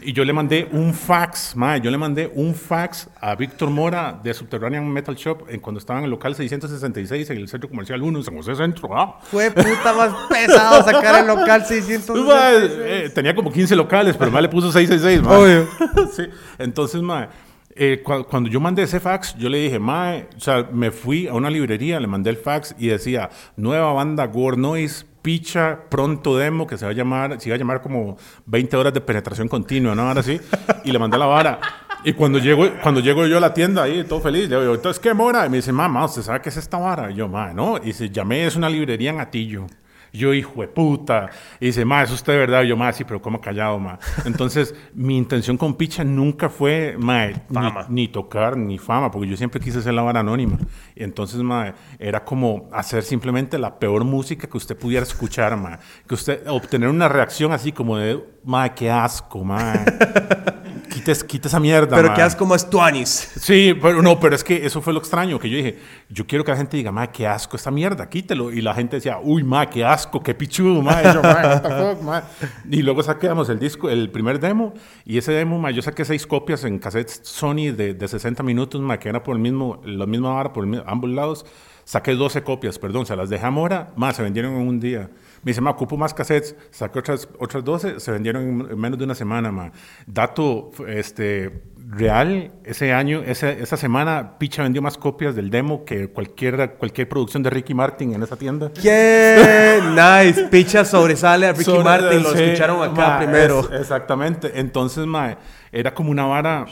Y 0.00 0.12
yo 0.12 0.24
le 0.24 0.32
mandé 0.32 0.68
un 0.72 0.94
fax, 0.94 1.54
man. 1.56 1.80
Yo 1.82 1.90
le 1.90 1.98
mandé 1.98 2.30
un 2.34 2.54
fax 2.54 3.08
a 3.20 3.34
Víctor 3.34 3.70
Mora 3.70 4.18
de 4.22 4.32
Subterranean 4.32 4.88
Metal 4.88 5.14
Shop 5.14 5.44
en 5.48 5.60
cuando 5.60 5.78
estaba 5.78 5.98
en 5.98 6.06
el 6.06 6.10
local 6.10 6.34
666 6.34 7.30
en 7.30 7.36
el 7.36 7.48
Centro 7.48 7.68
Comercial 7.68 8.02
1 8.02 8.18
en 8.18 8.24
San 8.24 8.36
José 8.36 8.54
Centro. 8.54 8.96
Ah. 8.96 9.20
Fue 9.22 9.50
puta 9.50 9.92
más 9.92 10.14
pesado 10.28 10.82
sacar 10.84 11.20
el 11.20 11.26
local 11.26 11.64
600. 11.66 12.18
Ma, 12.20 12.50
eh, 12.52 13.10
tenía 13.14 13.34
como 13.34 13.52
15 13.52 13.76
locales, 13.76 14.16
pero 14.16 14.30
más 14.30 14.42
le 14.42 14.48
puso 14.48 14.72
666, 14.72 15.22
ma. 15.22 15.38
Obvio. 15.38 15.68
sí. 16.16 16.24
Entonces, 16.58 17.02
ma, 17.02 17.28
eh, 17.76 18.02
cua- 18.04 18.24
cuando 18.24 18.48
yo 18.48 18.60
mandé 18.60 18.82
ese 18.84 19.00
fax, 19.00 19.36
yo 19.36 19.48
le 19.48 19.58
dije, 19.58 19.78
ma, 19.78 20.14
o 20.36 20.40
sea, 20.40 20.68
me 20.72 20.90
fui 20.90 21.26
a 21.28 21.34
una 21.34 21.50
librería, 21.50 21.98
le 22.00 22.06
mandé 22.06 22.30
el 22.30 22.36
fax 22.36 22.74
y 22.78 22.88
decía, 22.88 23.30
nueva 23.56 23.92
banda 23.92 24.26
Gore 24.26 24.56
Noise, 24.56 25.06
picha, 25.22 25.80
pronto 25.88 26.36
demo, 26.36 26.66
que 26.66 26.76
se 26.76 26.84
va 26.84 26.90
a 26.90 26.94
llamar, 26.94 27.40
se 27.40 27.48
iba 27.48 27.56
a 27.56 27.58
llamar 27.58 27.80
como 27.80 28.16
20 28.46 28.76
horas 28.76 28.92
de 28.92 29.00
penetración 29.00 29.48
continua, 29.48 29.94
¿no? 29.94 30.02
Ahora 30.08 30.22
sí. 30.22 30.38
Y 30.84 30.92
le 30.92 30.98
mandé 30.98 31.16
la 31.18 31.26
vara. 31.26 31.60
Y 32.04 32.12
cuando 32.12 32.38
llego, 32.38 32.66
cuando 32.82 33.00
llego 33.00 33.26
yo 33.26 33.38
a 33.38 33.40
la 33.40 33.54
tienda 33.54 33.82
ahí, 33.84 34.04
todo 34.04 34.20
feliz, 34.20 34.48
le 34.50 34.60
digo, 34.60 34.74
entonces, 34.74 35.00
¿qué 35.00 35.14
mora? 35.14 35.46
Y 35.46 35.48
me 35.48 35.56
dice, 35.56 35.72
mamá, 35.72 36.04
¿usted 36.04 36.20
sabe 36.20 36.42
qué 36.42 36.50
es 36.50 36.56
esta 36.58 36.76
vara? 36.76 37.10
Y 37.10 37.14
yo, 37.14 37.28
ma, 37.28 37.54
no. 37.54 37.78
Y 37.78 37.86
dice, 37.86 38.10
llamé, 38.10 38.44
es 38.46 38.56
una 38.56 38.68
librería 38.68 39.08
en 39.10 39.20
Atillo. 39.20 39.66
Yo, 40.14 40.32
hijo 40.32 40.60
de 40.60 40.68
puta. 40.68 41.28
Y 41.58 41.66
dice, 41.66 41.84
ma, 41.84 42.02
eso 42.04 42.14
usted 42.14 42.34
de 42.34 42.38
verdad. 42.38 42.62
Y 42.62 42.68
yo, 42.68 42.76
ma, 42.76 42.92
sí, 42.92 43.02
pero 43.02 43.20
¿cómo 43.20 43.40
callado, 43.40 43.80
ma? 43.80 43.98
Entonces, 44.24 44.72
mi 44.94 45.18
intención 45.18 45.56
con 45.56 45.74
Picha 45.74 46.04
nunca 46.04 46.48
fue, 46.48 46.94
ma, 46.98 47.26
ni, 47.26 47.34
Fama. 47.52 47.86
ni 47.88 48.06
tocar, 48.06 48.56
ni 48.56 48.78
fama, 48.78 49.10
porque 49.10 49.28
yo 49.28 49.36
siempre 49.36 49.60
quise 49.60 49.82
ser 49.82 49.92
la 49.92 50.02
vara 50.02 50.20
anónima. 50.20 50.56
Y 50.94 51.02
entonces, 51.02 51.42
ma, 51.42 51.74
era 51.98 52.24
como 52.24 52.68
hacer 52.72 53.02
simplemente 53.02 53.58
la 53.58 53.76
peor 53.80 54.04
música 54.04 54.48
que 54.48 54.56
usted 54.56 54.76
pudiera 54.78 55.02
escuchar, 55.02 55.56
ma. 55.56 55.80
Que 56.06 56.14
usted, 56.14 56.46
obtener 56.46 56.88
una 56.88 57.08
reacción 57.08 57.50
así 57.52 57.72
como 57.72 57.96
de, 57.96 58.22
ma, 58.44 58.72
qué 58.72 58.90
asco, 58.92 59.42
ma. 59.42 59.74
Quite, 60.94 61.12
quite 61.26 61.48
esa 61.48 61.58
mierda, 61.58 61.96
Pero 61.96 62.08
ma. 62.08 62.14
que 62.14 62.22
haz 62.22 62.36
como 62.36 62.56
Stuanis. 62.56 63.32
Sí, 63.36 63.74
pero 63.82 64.00
no, 64.00 64.20
pero 64.20 64.36
es 64.36 64.44
que 64.44 64.64
eso 64.64 64.80
fue 64.80 64.92
lo 64.92 65.00
extraño, 65.00 65.40
que 65.40 65.50
yo 65.50 65.56
dije, 65.56 65.78
yo 66.08 66.24
quiero 66.24 66.44
que 66.44 66.52
la 66.52 66.56
gente 66.56 66.76
diga, 66.76 66.92
ma, 66.92 67.10
qué 67.10 67.26
asco 67.26 67.56
esta 67.56 67.72
mierda, 67.72 68.08
quítelo. 68.08 68.52
Y 68.52 68.60
la 68.60 68.74
gente 68.74 68.96
decía, 68.96 69.18
uy, 69.20 69.42
ma, 69.42 69.68
qué 69.68 69.84
asco, 69.84 70.22
qué 70.22 70.34
pichudo, 70.34 70.80
ma. 70.82 71.00
Y 71.02 71.12
yo, 71.12 71.20
ma, 71.20 71.60
fuck, 71.60 72.02
ma. 72.02 72.22
Y 72.70 72.82
luego 72.82 73.02
saquemos 73.02 73.48
el 73.48 73.58
disco, 73.58 73.90
el 73.90 74.10
primer 74.10 74.38
demo, 74.38 74.72
y 75.04 75.18
ese 75.18 75.32
demo, 75.32 75.58
ma, 75.58 75.72
yo 75.72 75.82
saqué 75.82 76.04
seis 76.04 76.26
copias 76.26 76.62
en 76.64 76.78
cassettes 76.78 77.20
Sony 77.24 77.72
de, 77.76 77.94
de 77.94 78.08
60 78.08 78.42
minutos, 78.44 78.80
ma, 78.80 78.98
que 78.98 79.08
era 79.08 79.22
por 79.22 79.34
el 79.34 79.42
mismo, 79.42 79.82
la 79.84 80.06
misma 80.06 80.34
vara 80.34 80.52
por 80.52 80.64
el 80.64 80.82
ambos 80.86 81.10
lados. 81.10 81.44
Saqué 81.84 82.14
12 82.14 82.42
copias, 82.42 82.78
perdón, 82.78 83.04
se 83.04 83.14
las 83.14 83.28
dejé 83.28 83.44
a 83.44 83.50
Mora, 83.50 83.92
más 83.96 84.16
se 84.16 84.22
vendieron 84.22 84.54
en 84.54 84.66
un 84.68 84.80
día. 84.80 85.10
Me 85.44 85.50
dice, 85.50 85.60
ma, 85.60 85.70
ocupo 85.70 85.96
más 85.96 86.14
cassettes, 86.14 86.56
saqué 86.70 86.98
otras, 86.98 87.28
otras 87.38 87.62
12, 87.64 88.00
se 88.00 88.10
vendieron 88.12 88.42
en, 88.42 88.70
en 88.72 88.78
menos 88.78 88.98
de 88.98 89.04
una 89.04 89.14
semana, 89.14 89.52
ma. 89.52 89.70
Dato, 90.06 90.70
este, 90.88 91.62
real, 91.86 92.52
ese 92.64 92.92
año, 92.94 93.22
esa, 93.24 93.50
esa 93.50 93.76
semana, 93.76 94.38
Picha 94.38 94.62
vendió 94.62 94.80
más 94.80 94.96
copias 94.96 95.34
del 95.36 95.50
demo 95.50 95.84
que 95.84 96.08
cualquier, 96.08 96.76
cualquier 96.78 97.08
producción 97.08 97.42
de 97.42 97.50
Ricky 97.50 97.74
Martin 97.74 98.14
en 98.14 98.22
esa 98.22 98.36
tienda. 98.36 98.70
¡Qué 98.82 99.80
nice! 99.90 100.44
Picha 100.48 100.84
sobresale 100.84 101.46
a 101.46 101.52
Ricky 101.52 101.64
Sobre- 101.64 101.84
Martin. 101.84 102.22
Lo 102.22 102.32
sí, 102.32 102.42
escucharon 102.42 102.82
acá 102.82 103.08
ma, 103.08 103.18
primero. 103.18 103.60
es- 103.60 103.80
exactamente. 103.82 104.52
Entonces, 104.58 105.06
ma, 105.06 105.36
era 105.70 105.92
como 105.94 106.10
una 106.10 106.24
vara... 106.24 106.64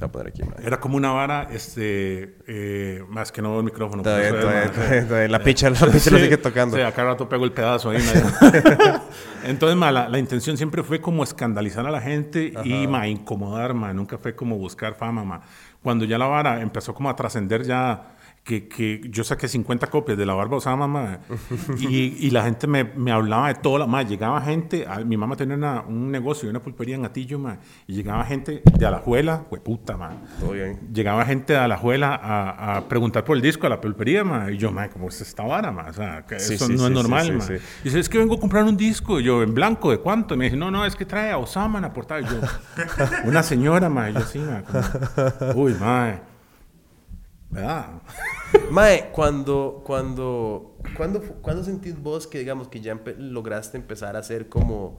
Te 0.00 0.06
voy 0.06 0.08
a 0.08 0.12
poner 0.12 0.28
aquí, 0.28 0.42
mae. 0.42 0.66
Era 0.66 0.80
como 0.80 0.96
una 0.96 1.12
vara, 1.12 1.48
este, 1.52 2.38
eh, 2.46 3.04
más 3.08 3.30
que 3.30 3.42
no 3.42 3.50
veo 3.50 3.58
el 3.58 3.66
micrófono. 3.66 4.00
Está 4.00 4.18
bien, 4.18 4.34
está 4.34 4.96
es, 4.96 5.08
bien. 5.08 5.30
La 5.30 5.40
picha, 5.40 5.68
la 5.68 5.76
picha 5.78 6.10
lo 6.10 6.18
sigue 6.18 6.38
tocando. 6.38 6.76
Sí, 6.76 6.82
a 6.82 6.90
cada 6.92 7.08
rato 7.08 7.28
pego 7.28 7.44
el 7.44 7.52
pedazo 7.52 7.90
ahí. 7.90 7.98
Entonces, 9.44 9.76
ma, 9.76 9.92
la, 9.92 10.08
la 10.08 10.18
intención 10.18 10.56
siempre 10.56 10.82
fue 10.82 11.02
como 11.02 11.22
escandalizar 11.22 11.86
a 11.86 11.90
la 11.90 12.00
gente 12.00 12.52
y 12.64 12.86
ma, 12.86 13.06
incomodar, 13.08 13.74
ma. 13.74 13.92
Nunca 13.92 14.16
fue 14.16 14.34
como 14.34 14.56
buscar 14.56 14.94
fama, 14.94 15.22
ma. 15.22 15.42
Cuando 15.82 16.06
ya 16.06 16.16
la 16.16 16.26
vara 16.26 16.62
empezó 16.62 16.94
como 16.94 17.10
a 17.10 17.16
trascender 17.16 17.62
ya... 17.62 18.16
Que, 18.50 18.66
que 18.66 19.00
yo 19.08 19.22
saqué 19.22 19.46
50 19.46 19.86
copias 19.86 20.18
de 20.18 20.26
la 20.26 20.34
barba 20.34 20.56
Osama, 20.56 20.88
ma, 20.88 21.20
y, 21.78 22.26
y 22.26 22.30
la 22.30 22.42
gente 22.42 22.66
me, 22.66 22.82
me 22.82 23.12
hablaba 23.12 23.46
de 23.46 23.54
todo. 23.54 23.78
La, 23.78 23.86
ma, 23.86 24.02
llegaba 24.02 24.40
gente, 24.40 24.84
a- 24.88 25.04
mi 25.04 25.16
mamá 25.16 25.36
tenía 25.36 25.54
una- 25.54 25.82
un 25.82 26.10
negocio, 26.10 26.50
una 26.50 26.60
pulpería 26.60 26.96
en 26.96 27.04
Atillo, 27.04 27.38
ma, 27.38 27.58
y 27.86 27.92
llegaba 27.94 28.24
gente 28.24 28.62
de 28.76 28.86
Alajuela, 28.86 29.44
hueputa, 29.52 29.96
ma, 29.96 30.16
Todo 30.40 30.50
bien. 30.50 30.80
llegaba 30.92 31.24
gente 31.26 31.56
a 31.56 31.68
la 31.68 31.76
juela 31.76 32.12
a, 32.16 32.78
a 32.78 32.88
preguntar 32.88 33.22
por 33.24 33.36
el 33.36 33.42
disco 33.42 33.68
a 33.68 33.70
la 33.70 33.80
pulpería, 33.80 34.24
ma. 34.24 34.50
Y 34.50 34.56
yo, 34.56 34.72
ma, 34.72 34.88
¿cómo 34.88 35.08
es 35.10 35.20
esta 35.20 35.44
vara, 35.44 35.70
ma? 35.70 35.86
O 35.88 35.92
sea, 35.92 36.26
que 36.26 36.40
Sí, 36.40 36.54
eso 36.54 36.66
sí, 36.66 36.72
no 36.72 36.78
sí, 36.80 36.84
es 36.86 36.90
normal, 36.90 37.36
ma. 37.36 37.44
Y 37.44 37.84
dice, 37.84 38.00
es 38.00 38.08
que 38.08 38.18
vengo 38.18 38.34
a 38.34 38.40
comprar 38.40 38.64
un 38.64 38.76
disco. 38.76 39.20
Y 39.20 39.22
yo, 39.22 39.44
¿en 39.44 39.54
blanco? 39.54 39.92
¿De 39.92 39.98
cuánto? 39.98 40.34
Y 40.34 40.38
me 40.38 40.46
dice, 40.46 40.56
no, 40.56 40.72
no, 40.72 40.84
es 40.84 40.96
que 40.96 41.04
trae 41.06 41.30
a 41.30 41.38
Osama 41.38 41.78
en 41.78 41.82
la 41.82 41.92
portada. 41.92 42.20
Y 42.20 42.24
yo, 42.24 42.40
una 43.26 43.44
señora, 43.44 43.88
ma. 43.88 44.10
Y 44.10 44.14
yo, 44.14 44.22
sí, 44.22 44.40
ma. 44.40 44.62
como, 44.64 45.62
Uy, 45.62 45.76
ma. 45.78 46.14
¿Verdad? 47.50 47.86
Mae, 48.70 49.10
cuando, 49.12 49.82
cuando, 49.84 50.76
cuando, 50.96 51.20
cuando 51.42 51.64
sentís 51.64 52.00
vos 52.00 52.26
que, 52.26 52.38
digamos, 52.38 52.68
que 52.68 52.80
ya 52.80 52.94
empe- 52.94 53.16
lograste 53.16 53.76
empezar 53.76 54.14
a 54.16 54.20
hacer 54.20 54.48
como 54.48 54.98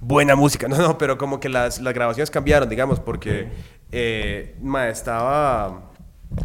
buena 0.00 0.34
música? 0.34 0.66
No, 0.68 0.76
no, 0.78 0.98
pero 0.98 1.16
como 1.16 1.38
que 1.38 1.48
las, 1.48 1.80
las 1.80 1.94
grabaciones 1.94 2.30
cambiaron, 2.30 2.68
digamos, 2.68 2.98
porque, 2.98 3.48
eh, 3.92 4.56
mae, 4.60 4.90
estaba, 4.90 5.92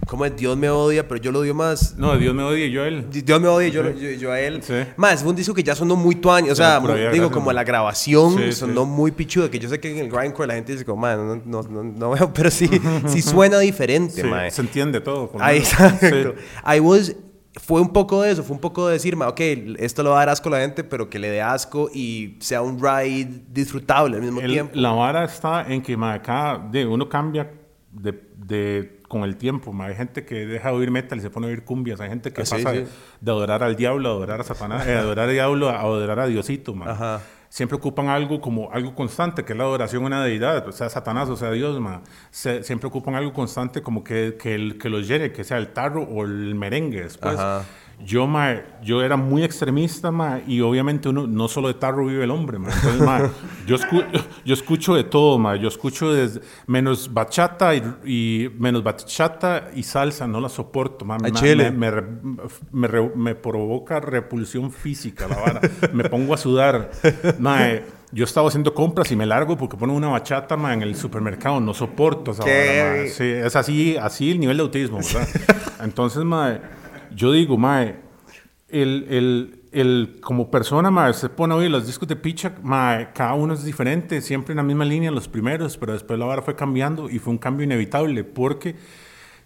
como 0.08 0.26
es 0.26 0.36
Dios 0.36 0.56
me 0.58 0.70
odia, 0.70 1.08
pero 1.08 1.20
yo 1.20 1.32
lo 1.32 1.40
odio 1.40 1.54
más. 1.56 1.96
No, 1.98 2.16
Dios 2.18 2.34
me 2.36 2.44
odie, 2.44 2.70
yo 2.72 2.84
a 2.84 2.88
él. 2.88 3.08
Dios 3.10 3.42
me 3.42 3.48
odia, 3.48 3.70
yo, 3.70 3.90
yo, 3.92 4.10
yo 4.12 4.32
a 4.32 4.40
él. 4.40 4.62
Sí. 4.64 4.74
Más, 4.96 5.22
fue 5.22 5.30
un 5.32 5.36
disco 5.36 5.54
que 5.54 5.64
ya 5.64 5.76
sonó 5.76 5.96
muy 5.96 6.16
tuaño. 6.16 6.52
O 6.54 6.56
sea, 6.56 6.76
Sí, 6.76 6.82
por 6.82 6.90
mu- 6.92 6.96
ahí, 6.96 7.02
digo, 7.02 7.10
gracias, 7.14 7.32
como 7.32 7.46
man. 7.48 7.56
la 7.56 7.64
grabación 7.64 8.38
Sí, 8.38 8.52
sonó 8.54 8.86
muy 8.86 9.12
pichudo. 9.12 9.50
Que 9.50 9.60
yo 9.60 9.68
sé 9.70 9.80
que 9.80 9.92
en 9.92 9.98
el 10.06 10.10
grindcore 10.12 10.48
la 10.48 10.54
gente 10.56 10.74
dice 10.74 10.86
como, 10.86 11.02
man, 11.02 11.42
no, 11.46 11.62
no, 11.64 11.84
no, 11.84 12.10
veo, 12.12 12.32
pero 12.34 12.52
sí, 12.52 12.70
sí 13.08 13.22
suena 13.22 13.60
diferente, 13.60 14.24
mae. 14.24 14.52
se 14.52 14.62
entiende 14.62 15.02
todo. 15.02 15.32
lo 15.34 15.42
Ahí, 15.44 15.58
exacto. 15.60 16.36
I 16.74 16.80
was, 16.80 17.16
fue 17.60 17.82
un 17.82 17.92
poco 17.92 18.22
de 18.22 18.32
eso, 18.32 18.44
fue 18.44 18.56
un 18.56 18.62
poco 18.62 18.88
de 18.88 18.94
decir, 18.94 19.16
ok, 19.16 19.40
esto 19.80 20.04
le 20.04 20.10
va 20.10 20.16
a 20.16 20.20
dar 20.20 20.30
asco 20.30 20.48
a 20.48 20.54
la 20.54 20.60
gente, 20.60 20.84
pero 20.86 21.10
que 21.10 21.20
le 21.20 21.30
dé 21.30 21.42
asco 21.42 21.90
y 21.94 22.38
sea 22.40 22.62
un 22.62 22.80
ride 22.82 23.42
disfrutable 23.50 24.16
al 24.16 24.22
mismo 24.22 24.40
El- 24.40 24.52
tiempo. 24.52 24.72
La 24.76 24.92
vara 24.92 25.26
está 25.26 25.66
en 25.68 25.82
que 25.82 25.98
ma, 25.98 26.14
acá 26.14 26.66
de, 26.72 26.86
uno 26.86 27.10
cambia 27.10 27.52
de, 27.92 28.14
de- 28.38 29.01
con 29.12 29.24
el 29.24 29.36
tiempo. 29.36 29.74
ma. 29.74 29.86
Hay 29.88 29.96
gente 29.96 30.24
que 30.26 30.46
deja 30.48 30.70
de 30.70 30.76
oír 30.76 30.90
metal 30.90 31.20
y 31.20 31.22
se 31.22 31.30
pone 31.30 31.48
a 31.48 31.50
oír 31.50 31.64
cumbias. 31.64 32.00
Hay 32.02 32.10
gente 32.10 32.32
que 32.32 32.42
Ah, 32.42 32.46
sí, 32.46 32.56
pasa 32.64 32.74
sí. 32.74 32.86
de 33.20 33.32
adorar 33.32 33.62
al 33.62 33.76
diablo 33.76 34.10
a 34.10 34.12
adorar 34.14 34.42
a 34.42 34.44
Satanás, 34.44 34.88
eh, 34.88 34.96
adorar 34.96 35.28
al 35.28 35.34
diablo 35.34 35.70
a 35.70 35.80
adorar 35.82 36.20
a 36.20 36.28
Diosito. 36.28 36.74
ma. 36.74 36.92
Ajá. 36.92 37.22
Siempre 37.50 37.76
ocupan 37.76 38.08
algo 38.08 38.40
como 38.40 38.72
algo 38.72 38.96
constante, 38.96 39.44
que 39.44 39.52
es 39.52 39.58
la 39.58 39.66
adoración 39.66 40.04
a 40.04 40.06
una 40.08 40.24
deidad, 40.24 40.66
o 40.70 40.72
sea 40.72 40.90
Satanás 40.90 41.28
o 41.28 41.36
sea 41.36 41.52
Dios. 41.52 41.78
ma. 41.82 42.02
Se- 42.30 42.64
siempre 42.64 42.88
ocupan 42.88 43.14
algo 43.16 43.34
constante 43.34 43.82
como 43.82 44.04
que, 44.06 44.38
que, 44.42 44.56
el, 44.56 44.78
que 44.78 44.88
los 44.90 45.06
llene, 45.08 45.34
que 45.34 45.44
sea 45.44 45.58
el 45.58 45.68
tarro 45.74 46.04
o 46.04 46.24
el 46.24 46.56
merengue 46.56 47.02
después. 47.04 47.38
Ajá. 47.38 47.66
Yo, 48.06 48.26
ma, 48.28 48.56
yo 48.84 49.02
era 49.04 49.16
muy 49.16 49.44
extremista, 49.44 50.12
ma, 50.12 50.40
y 50.48 50.62
obviamente 50.62 51.08
uno, 51.10 51.28
no 51.28 51.48
solo 51.48 51.68
de 51.68 51.76
tarro 51.76 52.06
vive 52.06 52.24
el 52.24 52.32
hombre, 52.32 52.58
ma. 52.60 52.70
Entonces, 52.74 53.02
ma, 53.02 53.30
yo, 53.68 53.76
escu- 53.78 54.06
yo 54.46 54.54
escucho 54.54 54.96
de 54.96 55.04
todo, 55.04 55.38
ma. 55.38 55.56
Yo 55.56 55.68
escucho 55.68 56.12
desde, 56.12 56.42
menos 56.68 57.14
bachata 57.14 57.76
y, 57.76 57.84
y- 58.06 58.50
menos 58.58 58.84
bachata 58.84 59.70
y 59.76 59.84
salsa, 59.84 60.28
no 60.28 60.40
la 60.42 60.50
soporto, 60.50 61.06
ma. 61.06 61.18
Ay, 61.24 61.32
Ma-. 61.32 61.40
Me, 61.72 61.92
me, 61.92 62.02
me 62.72 62.88
re- 62.88 63.12
me 63.16 63.36
provoca 63.36 64.00
repulsión 64.00 64.72
física 64.72 65.28
la 65.28 65.36
vara. 65.38 65.62
me 65.94 66.04
pongo 66.10 66.34
a 66.34 66.38
sudar. 66.38 66.92
Ma, 67.40 67.70
eh, 67.70 67.86
yo 68.14 68.26
estaba 68.26 68.48
haciendo 68.50 68.74
compras 68.74 69.10
y 69.12 69.16
me 69.16 69.26
largo 69.26 69.56
porque 69.56 69.78
ponen 69.78 69.96
una 69.96 70.10
bachata 70.10 70.58
ma, 70.58 70.74
en 70.74 70.82
el 70.82 70.96
supermercado. 70.96 71.60
No 71.60 71.74
soporto 71.74 72.32
esa 72.32 72.44
vara, 72.44 73.02
ma. 73.04 73.08
Sí, 73.08 73.24
es 73.24 73.56
así, 73.56 73.96
así 73.98 74.32
el 74.32 74.40
nivel 74.40 74.58
de 74.58 74.64
autismo, 74.64 74.98
¿verdad? 74.98 75.28
Entonces, 75.84 76.24
mae, 76.24 76.60
yo 77.16 77.32
digo, 77.32 77.58
mae, 77.58 77.96
el, 78.70 79.06
el, 79.10 79.62
el, 79.72 80.20
como 80.22 80.50
persona, 80.50 80.92
mae, 80.92 81.14
se 81.14 81.30
pone 81.30 81.54
a 81.54 81.58
oír 81.58 81.70
los 81.70 81.88
discos 81.88 82.08
de 82.08 82.16
Picha, 82.16 82.54
mae, 82.64 83.10
cada 83.14 83.34
uno 83.34 83.54
es 83.54 83.64
diferente, 83.64 84.22
siempre 84.22 84.54
en 84.54 84.58
la 84.58 84.64
misma 84.64 84.86
línea, 84.86 85.12
los 85.12 85.28
primeros, 85.28 85.78
pero 85.78 85.94
después 85.94 86.18
la 86.18 86.26
vara 86.26 86.42
fue 86.42 86.56
cambiando 86.56 87.10
y 87.10 87.20
fue 87.20 87.32
un 87.32 87.38
cambio 87.38 87.64
inevitable, 87.64 88.24
porque 88.24 88.76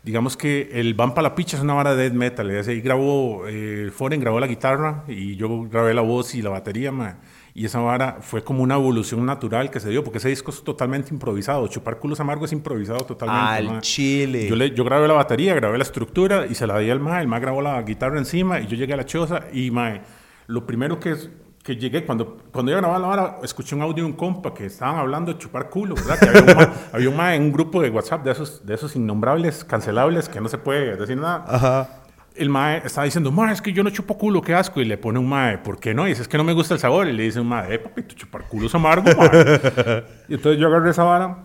digamos 0.03 0.37
que 0.37 0.69
el 0.73 0.93
Van 0.93 1.13
para 1.13 1.29
la 1.29 1.35
Picha 1.35 1.57
es 1.57 1.63
una 1.63 1.73
vara 1.73 1.95
de 1.95 2.03
death 2.03 2.13
metal, 2.13 2.51
y 2.51 2.55
ahí 2.55 2.81
grabó, 2.81 3.47
eh, 3.47 3.91
Foren 3.93 4.19
grabó 4.19 4.39
la 4.39 4.47
guitarra 4.47 5.03
y 5.07 5.35
yo 5.35 5.63
grabé 5.63 5.93
la 5.93 6.01
voz 6.01 6.35
y 6.35 6.41
la 6.41 6.51
batería, 6.51 6.91
mae. 6.91 7.15
Y 7.57 7.63
esa 7.65 7.79
vara 7.79 8.17
fue 8.19 8.43
como 8.43 8.61
una 8.63 8.75
evolución 8.75 9.25
natural 9.25 9.71
que 9.71 9.79
se 9.79 9.89
dio, 9.89 10.03
porque 10.03 10.17
ese 10.17 10.27
disco 10.27 10.51
es 10.51 10.61
totalmente 10.61 11.13
improvisado. 11.13 11.65
Chupar 11.69 11.97
culos 11.99 12.19
amargo 12.19 12.43
es 12.43 12.51
improvisado 12.51 12.99
totalmente. 13.05 13.41
Al 13.49 13.65
mae. 13.65 13.81
chile. 13.81 14.47
Yo, 14.49 14.57
le- 14.57 14.71
yo 14.75 14.83
grabé 14.83 15.07
la 15.07 15.13
batería, 15.13 15.55
grabé 15.55 15.77
la 15.77 15.83
estructura 15.85 16.45
y 16.47 16.53
se 16.53 16.67
la 16.67 16.77
di 16.79 16.89
al 16.89 16.99
mae. 16.99 17.21
El 17.21 17.29
mae 17.29 17.39
grabó 17.39 17.61
la 17.61 17.81
guitarra 17.81 18.17
encima 18.17 18.59
y 18.59 18.67
yo 18.67 18.75
llegué 18.75 18.93
a 18.93 18.97
la 18.97 19.05
choza 19.05 19.43
y 19.53 19.71
mae, 19.71 20.01
lo 20.47 20.65
primero 20.67 20.99
que, 20.99 21.11
es- 21.13 21.29
que 21.63 21.77
llegué, 21.77 22.03
cuando, 22.05 22.37
cuando 22.51 22.73
yo 22.73 22.77
grababa 22.77 22.99
la 22.99 23.07
vara, 23.07 23.37
escuché 23.41 23.73
un 23.73 23.83
audio 23.83 24.03
de 24.03 24.09
un 24.11 24.17
compa 24.17 24.53
que 24.53 24.65
estaban 24.65 24.97
hablando 24.97 25.31
de 25.31 25.39
chupar 25.39 25.69
culo, 25.69 25.95
¿verdad? 25.95 26.19
Que 26.19 26.27
había 26.37 26.41
un 26.51 26.57
mae, 26.57 26.67
había 26.91 27.09
un 27.09 27.15
mae 27.15 27.35
en 27.37 27.41
un 27.43 27.51
grupo 27.53 27.81
de 27.81 27.89
WhatsApp 27.89 28.23
de 28.25 28.31
esos, 28.33 28.65
de 28.65 28.73
esos 28.75 28.97
innombrables, 28.97 29.63
cancelables, 29.63 30.27
que 30.27 30.41
no 30.41 30.49
se 30.49 30.57
puede 30.57 30.97
decir 30.97 31.15
nada. 31.15 31.45
Ajá. 31.47 31.89
El 32.35 32.49
mae 32.49 32.81
estaba 32.85 33.05
diciendo, 33.05 33.31
mae, 33.31 33.53
es 33.53 33.61
que 33.61 33.71
yo 33.71 33.83
no 33.83 33.89
chupo 33.89 34.17
culo, 34.17 34.41
qué 34.41 34.53
asco. 34.53 34.81
Y 34.81 34.85
le 34.85 34.97
pone 34.97 35.19
un 35.19 35.27
mae, 35.29 35.57
¿por 35.59 35.79
qué 35.79 35.93
no? 35.93 36.05
Y 36.05 36.09
dice, 36.09 36.21
es 36.23 36.27
que 36.27 36.37
no 36.37 36.43
me 36.43 36.53
gusta 36.53 36.73
el 36.73 36.79
sabor. 36.79 37.07
Y 37.07 37.13
le 37.13 37.23
dice 37.23 37.39
un 37.39 37.47
mae, 37.47 37.73
eh, 37.75 37.79
papito, 37.79 38.13
chupar 38.15 38.47
culo 38.47 38.67
es 38.67 38.75
amargo, 38.75 39.05
mae. 39.17 40.03
y 40.29 40.33
entonces 40.35 40.59
yo 40.59 40.67
agarré 40.67 40.91
esa 40.91 41.03
vara, 41.03 41.37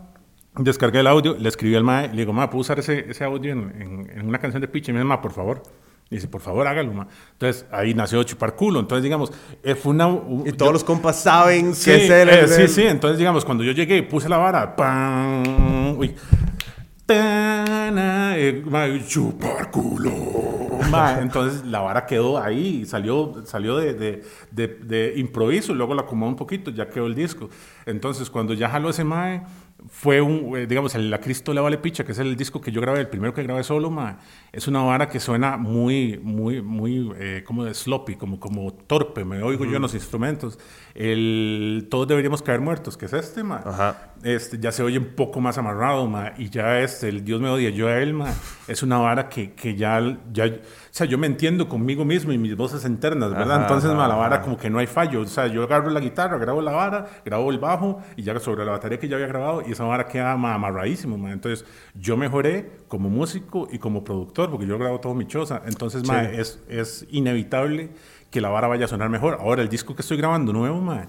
descargué 0.57 1.01
el 1.01 1.07
audio, 1.07 1.37
le 1.39 1.49
escribí 1.49 1.75
al 1.77 1.85
mae, 1.85 2.09
le 2.09 2.17
digo, 2.17 2.33
mae, 2.33 2.49
¿puedo 2.49 2.61
usar 2.61 2.79
ese, 2.81 3.07
ese 3.09 3.23
audio 3.25 3.53
en, 3.53 3.73
en- 3.81 4.19
en 4.19 4.29
una 4.29 4.39
canción 4.39 4.61
de 4.61 4.69
Pitch? 4.69 4.89
Y 4.89 4.93
me 4.93 4.99
dice, 4.99 5.07
mae, 5.09 5.19
por 5.19 5.33
favor. 5.33 5.63
Y 6.13 6.17
dice, 6.17 6.27
por 6.27 6.41
favor, 6.41 6.67
hágalo, 6.67 6.93
mae. 6.93 7.07
Entonces 7.35 7.67
ahí 7.71 7.95
nació 7.95 8.21
chupar 8.25 8.57
culo. 8.57 8.81
Entonces, 8.81 9.05
digamos, 9.05 9.33
eh, 9.63 9.77
fue 9.77 9.93
una... 9.93 10.09
Y 10.45 10.51
todos 10.53 10.73
los 10.73 10.83
compas 10.83 11.21
saben 11.23 11.73
Sí, 11.73 11.85
que 11.91 12.05
es 12.05 12.11
él. 12.11 12.29
eh, 12.29 12.41
el- 12.41 12.49
sí, 12.49 12.67
sí. 12.67 12.83
Entonces, 12.83 13.17
digamos, 13.17 13.45
cuando 13.45 13.63
yo 13.63 13.71
llegué 13.71 13.97
y 13.99 14.03
puse 14.03 14.29
la 14.29 14.39
vara, 14.39 14.75
¡pam! 14.75 15.97
Uy. 15.97 16.17
Eh, 17.13 18.63
entonces 21.21 21.65
la 21.65 21.81
vara 21.81 22.07
quedó 22.07 22.39
ahí, 22.39 22.85
salió, 22.87 23.43
salió 23.45 23.77
de, 23.77 24.25
de 24.51 25.13
improviso, 25.17 25.75
luego 25.75 25.95
la 25.95 26.03
acomodó 26.03 26.31
un 26.31 26.37
poquito, 26.37 26.71
ya 26.71 26.89
quedó 26.89 27.07
el 27.07 27.15
disco. 27.15 27.49
Entonces, 27.87 28.31
cuando 28.31 28.55
ya 28.55 28.69
jaló 28.69 28.91
ese 28.91 29.05
mae, 29.05 29.43
fue 29.89 30.21
un, 30.21 30.57
eh, 30.57 30.67
digamos, 30.67 30.95
el 30.95 31.11
La 31.11 31.21
Cristo 31.21 31.53
le 31.55 31.61
vale 31.61 31.79
picha, 31.79 32.05
que 32.05 32.13
es 32.13 32.19
el 32.19 32.37
disco 32.37 32.61
que 32.61 32.73
yo 32.73 32.81
grabé, 32.81 33.01
el 33.01 33.09
primero 33.09 33.33
que 33.33 33.43
grabé 33.43 33.63
solo, 33.65 33.91
mae. 33.91 34.17
Es 34.53 34.69
una 34.69 34.83
vara 34.83 35.09
que 35.09 35.21
suena 35.21 35.57
muy, 35.57 36.19
muy, 36.23 36.61
muy, 36.61 37.13
eh, 37.17 37.43
como 37.47 37.65
de 37.65 37.75
sloppy, 37.75 38.17
como, 38.17 38.41
como 38.41 38.73
torpe, 38.73 39.25
me 39.25 39.43
oigo 39.43 39.65
yo 39.65 39.77
en 39.77 39.83
los 39.83 39.95
instrumentos. 39.95 40.59
El 40.95 41.87
Todos 41.91 42.09
deberíamos 42.09 42.43
caer 42.43 42.61
muertos, 42.61 42.97
que 42.97 43.07
es 43.07 43.13
este, 43.13 43.43
mae. 43.43 43.61
Ajá. 43.65 44.13
Este, 44.23 44.59
ya 44.59 44.71
se 44.71 44.83
oye 44.83 44.99
un 44.99 45.15
poco 45.15 45.41
más 45.41 45.57
amarrado, 45.57 46.07
ma, 46.07 46.33
y 46.37 46.51
ya 46.51 46.81
este, 46.81 47.09
el 47.09 47.25
Dios 47.25 47.41
me 47.41 47.49
odia, 47.49 47.71
yo 47.71 47.89
a 47.89 47.99
él, 47.99 48.13
ma, 48.13 48.31
es 48.69 48.83
una 48.83 48.99
vara 48.99 49.31
que, 49.31 49.53
que 49.53 49.77
ya, 49.77 50.19
ya, 50.31 50.45
o 50.45 50.51
sea, 50.91 51.07
yo 51.07 51.17
me 51.17 51.27
entiendo 51.27 51.69
conmigo 51.71 52.05
mismo 52.05 52.31
y 52.31 52.37
mis 52.37 52.55
voces 52.55 52.85
internas, 52.85 53.31
¿verdad? 53.31 53.53
Ajá, 53.53 53.63
Entonces, 53.63 53.91
ma, 53.93 54.07
la 54.07 54.17
vara 54.17 54.37
ajá. 54.37 54.45
como 54.45 54.59
que 54.59 54.69
no 54.69 54.79
hay 54.79 54.87
fallo, 54.87 55.23
o 55.23 55.27
sea, 55.27 55.47
yo 55.47 55.63
agarro 55.63 55.89
la 55.89 56.01
guitarra, 56.01 56.37
grabo 56.37 56.61
la 56.61 56.73
vara, 56.73 57.07
grabo 57.25 57.51
el 57.51 57.59
bajo, 57.59 58.03
y 58.17 58.23
ya 58.23 58.39
sobre 58.41 58.65
la 58.67 58.73
batería 58.73 58.99
que 58.99 59.09
ya 59.09 59.17
había 59.17 59.29
grabado, 59.29 59.63
y 59.67 59.70
esa 59.73 59.85
vara 59.85 60.07
queda 60.07 60.37
ma, 60.37 60.55
amarradísimo, 60.55 61.17
ma. 61.19 61.33
Entonces, 61.33 61.65
yo 61.95 62.17
mejoré 62.17 62.71
como 62.89 63.09
músico 63.09 63.69
y 63.71 63.79
como 63.79 64.05
productor, 64.05 64.51
porque 64.51 64.67
yo 64.67 64.79
grabo 64.79 65.01
todo 65.01 65.15
mi 65.15 65.27
choza, 65.27 65.63
entonces, 65.67 66.07
ma, 66.07 66.25
Sí. 66.25 66.37
es, 66.37 66.61
es 66.69 67.07
inevitable 67.11 67.91
que 68.31 68.41
la 68.41 68.49
vara 68.49 68.69
vaya 68.69 68.85
a 68.85 68.89
sonar 68.89 69.09
mejor. 69.11 69.39
Ahora, 69.41 69.63
el 69.63 69.69
disco 69.69 69.95
que 69.95 70.03
estoy 70.03 70.17
grabando 70.17 70.53
nuevo, 70.53 70.81
ma, 70.81 71.09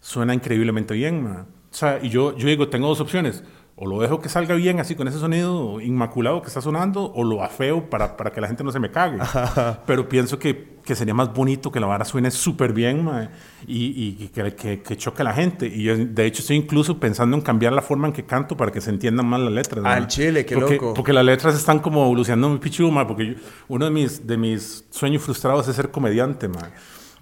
suena 0.00 0.34
increíblemente 0.34 0.94
bien, 0.94 1.22
ma. 1.22 1.46
O 1.70 1.74
sea, 1.74 1.98
y 2.02 2.08
yo, 2.08 2.36
yo 2.36 2.48
digo, 2.48 2.68
tengo 2.68 2.88
dos 2.88 3.00
opciones. 3.00 3.44
O 3.80 3.86
lo 3.86 4.00
dejo 4.00 4.20
que 4.20 4.28
salga 4.28 4.56
bien 4.56 4.80
así 4.80 4.96
con 4.96 5.06
ese 5.06 5.20
sonido 5.20 5.80
inmaculado 5.80 6.42
que 6.42 6.48
está 6.48 6.60
sonando, 6.60 7.12
o 7.14 7.22
lo 7.22 7.44
afeo 7.44 7.88
para, 7.88 8.16
para 8.16 8.32
que 8.32 8.40
la 8.40 8.48
gente 8.48 8.64
no 8.64 8.72
se 8.72 8.80
me 8.80 8.90
cague. 8.90 9.18
Pero 9.86 10.08
pienso 10.08 10.36
que, 10.36 10.78
que 10.84 10.96
sería 10.96 11.14
más 11.14 11.32
bonito 11.32 11.70
que 11.70 11.78
la 11.78 11.86
vara 11.86 12.04
suene 12.04 12.32
súper 12.32 12.72
bien 12.72 13.04
ma, 13.04 13.30
y, 13.68 14.16
y 14.18 14.28
que, 14.34 14.52
que, 14.56 14.82
que 14.82 14.96
choque 14.96 15.22
a 15.22 15.26
la 15.26 15.32
gente. 15.32 15.66
Y 15.68 15.84
yo, 15.84 15.96
de 15.96 16.26
hecho, 16.26 16.40
estoy 16.40 16.56
incluso 16.56 16.98
pensando 16.98 17.36
en 17.36 17.42
cambiar 17.42 17.72
la 17.72 17.82
forma 17.82 18.08
en 18.08 18.12
que 18.12 18.24
canto 18.24 18.56
para 18.56 18.72
que 18.72 18.80
se 18.80 18.90
entiendan 18.90 19.26
más 19.26 19.38
las 19.40 19.52
letras. 19.52 19.84
ma. 19.84 19.94
Al 19.94 20.08
chile, 20.08 20.44
qué 20.44 20.56
porque, 20.56 20.74
loco. 20.74 20.94
Porque 20.94 21.12
las 21.12 21.24
letras 21.24 21.54
están 21.54 21.78
como 21.78 22.02
evolucionando 22.02 22.48
mi 22.48 22.58
pichuma, 22.58 23.06
porque 23.06 23.26
yo- 23.28 23.34
uno 23.68 23.84
de 23.84 23.90
mis, 23.92 24.26
de 24.26 24.36
mis 24.36 24.86
sueños 24.90 25.22
frustrados 25.22 25.68
es 25.68 25.76
ser 25.76 25.92
comediante, 25.92 26.48
ma. 26.48 26.70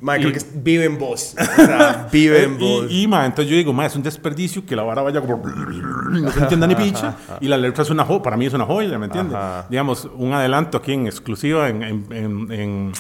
Ma, 0.01 0.17
creo 0.17 0.29
Y- 0.29 0.33
que 0.33 0.39
es- 0.39 0.63
vive 0.63 0.85
en 0.85 0.99
vos. 0.99 1.35
O 1.41 1.65
sea, 1.65 2.09
vive 2.13 2.43
en 2.45 2.59
vos. 2.59 2.85
Eh, 2.85 2.89
y, 2.91 3.03
y, 3.05 3.07
ma, 3.09 3.25
entonces 3.25 3.51
yo 3.51 3.57
digo, 3.57 3.73
ma, 3.73 3.87
es 3.87 3.97
un 3.97 4.03
desperdicio 4.03 4.65
que 4.67 4.77
la 4.77 4.83
vara 4.83 5.03
vaya 5.03 5.21
como... 5.21 5.43
No 5.47 6.31
se 6.31 6.41
entienda 6.41 6.67
ni 6.67 6.75
picha. 6.75 7.15
Y 7.41 7.49
la 7.49 7.57
letra 7.57 7.83
es 7.83 7.91
una 7.91 8.05
joya, 8.05 8.23
para 8.23 8.37
mí 8.37 8.47
es 8.47 8.53
una 8.55 8.65
joya, 8.67 8.99
¿me 8.99 9.07
entiendes? 9.07 9.39
Digamos, 9.71 10.09
un 10.17 10.33
adelanto 10.33 10.79
aquí 10.79 10.93
en 10.93 11.07
exclusiva, 11.07 11.69
en... 11.69 11.83
en, 11.83 12.07
en, 12.13 12.53
en- 12.53 12.93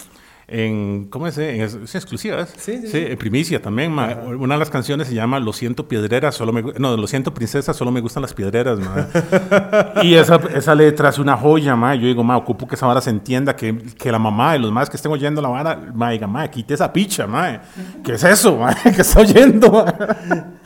en- 0.49 1.07
¿Cómo 1.11 1.27
es? 1.27 1.37
En, 1.39 1.61
es, 1.61 1.75
es 1.75 1.95
exclusiva, 1.95 2.41
¿es? 2.41 2.51
Sí, 2.57 2.79
sí, 2.83 2.89
sí. 2.89 2.99
en 2.99 3.19
primicia 3.19 3.61
también, 3.61 3.93
ma. 3.93 4.15
Una 4.39 4.55
de 4.55 4.59
las 4.61 4.71
canciones 4.71 5.09
se 5.09 5.15
llama 5.15 5.41
Lo 5.41 5.53
siento 5.53 5.89
piedreras, 5.89 6.35
solo 6.37 6.53
me... 6.53 6.63
No, 6.79 6.97
Lo 6.97 7.07
siento 7.07 7.35
princesa, 7.35 7.75
solo 7.75 7.91
me 7.91 8.01
gustan 8.01 8.23
las 8.23 8.33
piedreras, 8.33 8.79
ma. 8.79 9.09
y 10.03 10.15
esa, 10.15 10.37
esa 10.55 10.75
letra 10.75 11.09
es 11.09 11.19
una 11.19 11.37
joya, 11.37 11.75
ma. 11.75 11.95
Yo 11.95 12.07
digo, 12.07 12.23
ma, 12.23 12.37
ocupo 12.37 12.69
que 12.69 12.77
esa 12.77 12.87
vara 12.87 13.01
se 13.01 13.11
entienda, 13.11 13.57
que, 13.57 13.77
que 13.77 14.13
la 14.13 14.19
mamá 14.19 14.57
y 14.57 14.61
los 14.61 14.71
más 14.71 14.89
que 14.89 14.97
estén 14.97 15.11
oyendo 15.11 15.43
la 15.43 15.49
vara, 15.49 15.91
ma, 15.95 16.11
diga, 16.11 16.27
ma, 16.27 16.47
quite 16.49 16.75
esa 16.75 16.93
picha, 16.93 17.27
ma. 17.27 17.63
¿Qué 18.05 18.13
es 18.13 18.23
eso, 18.25 18.57
ma? 18.57 18.75
¿Qué 18.83 19.03
está 19.03 19.21
oyendo, 19.21 19.71
ma? 19.73 19.95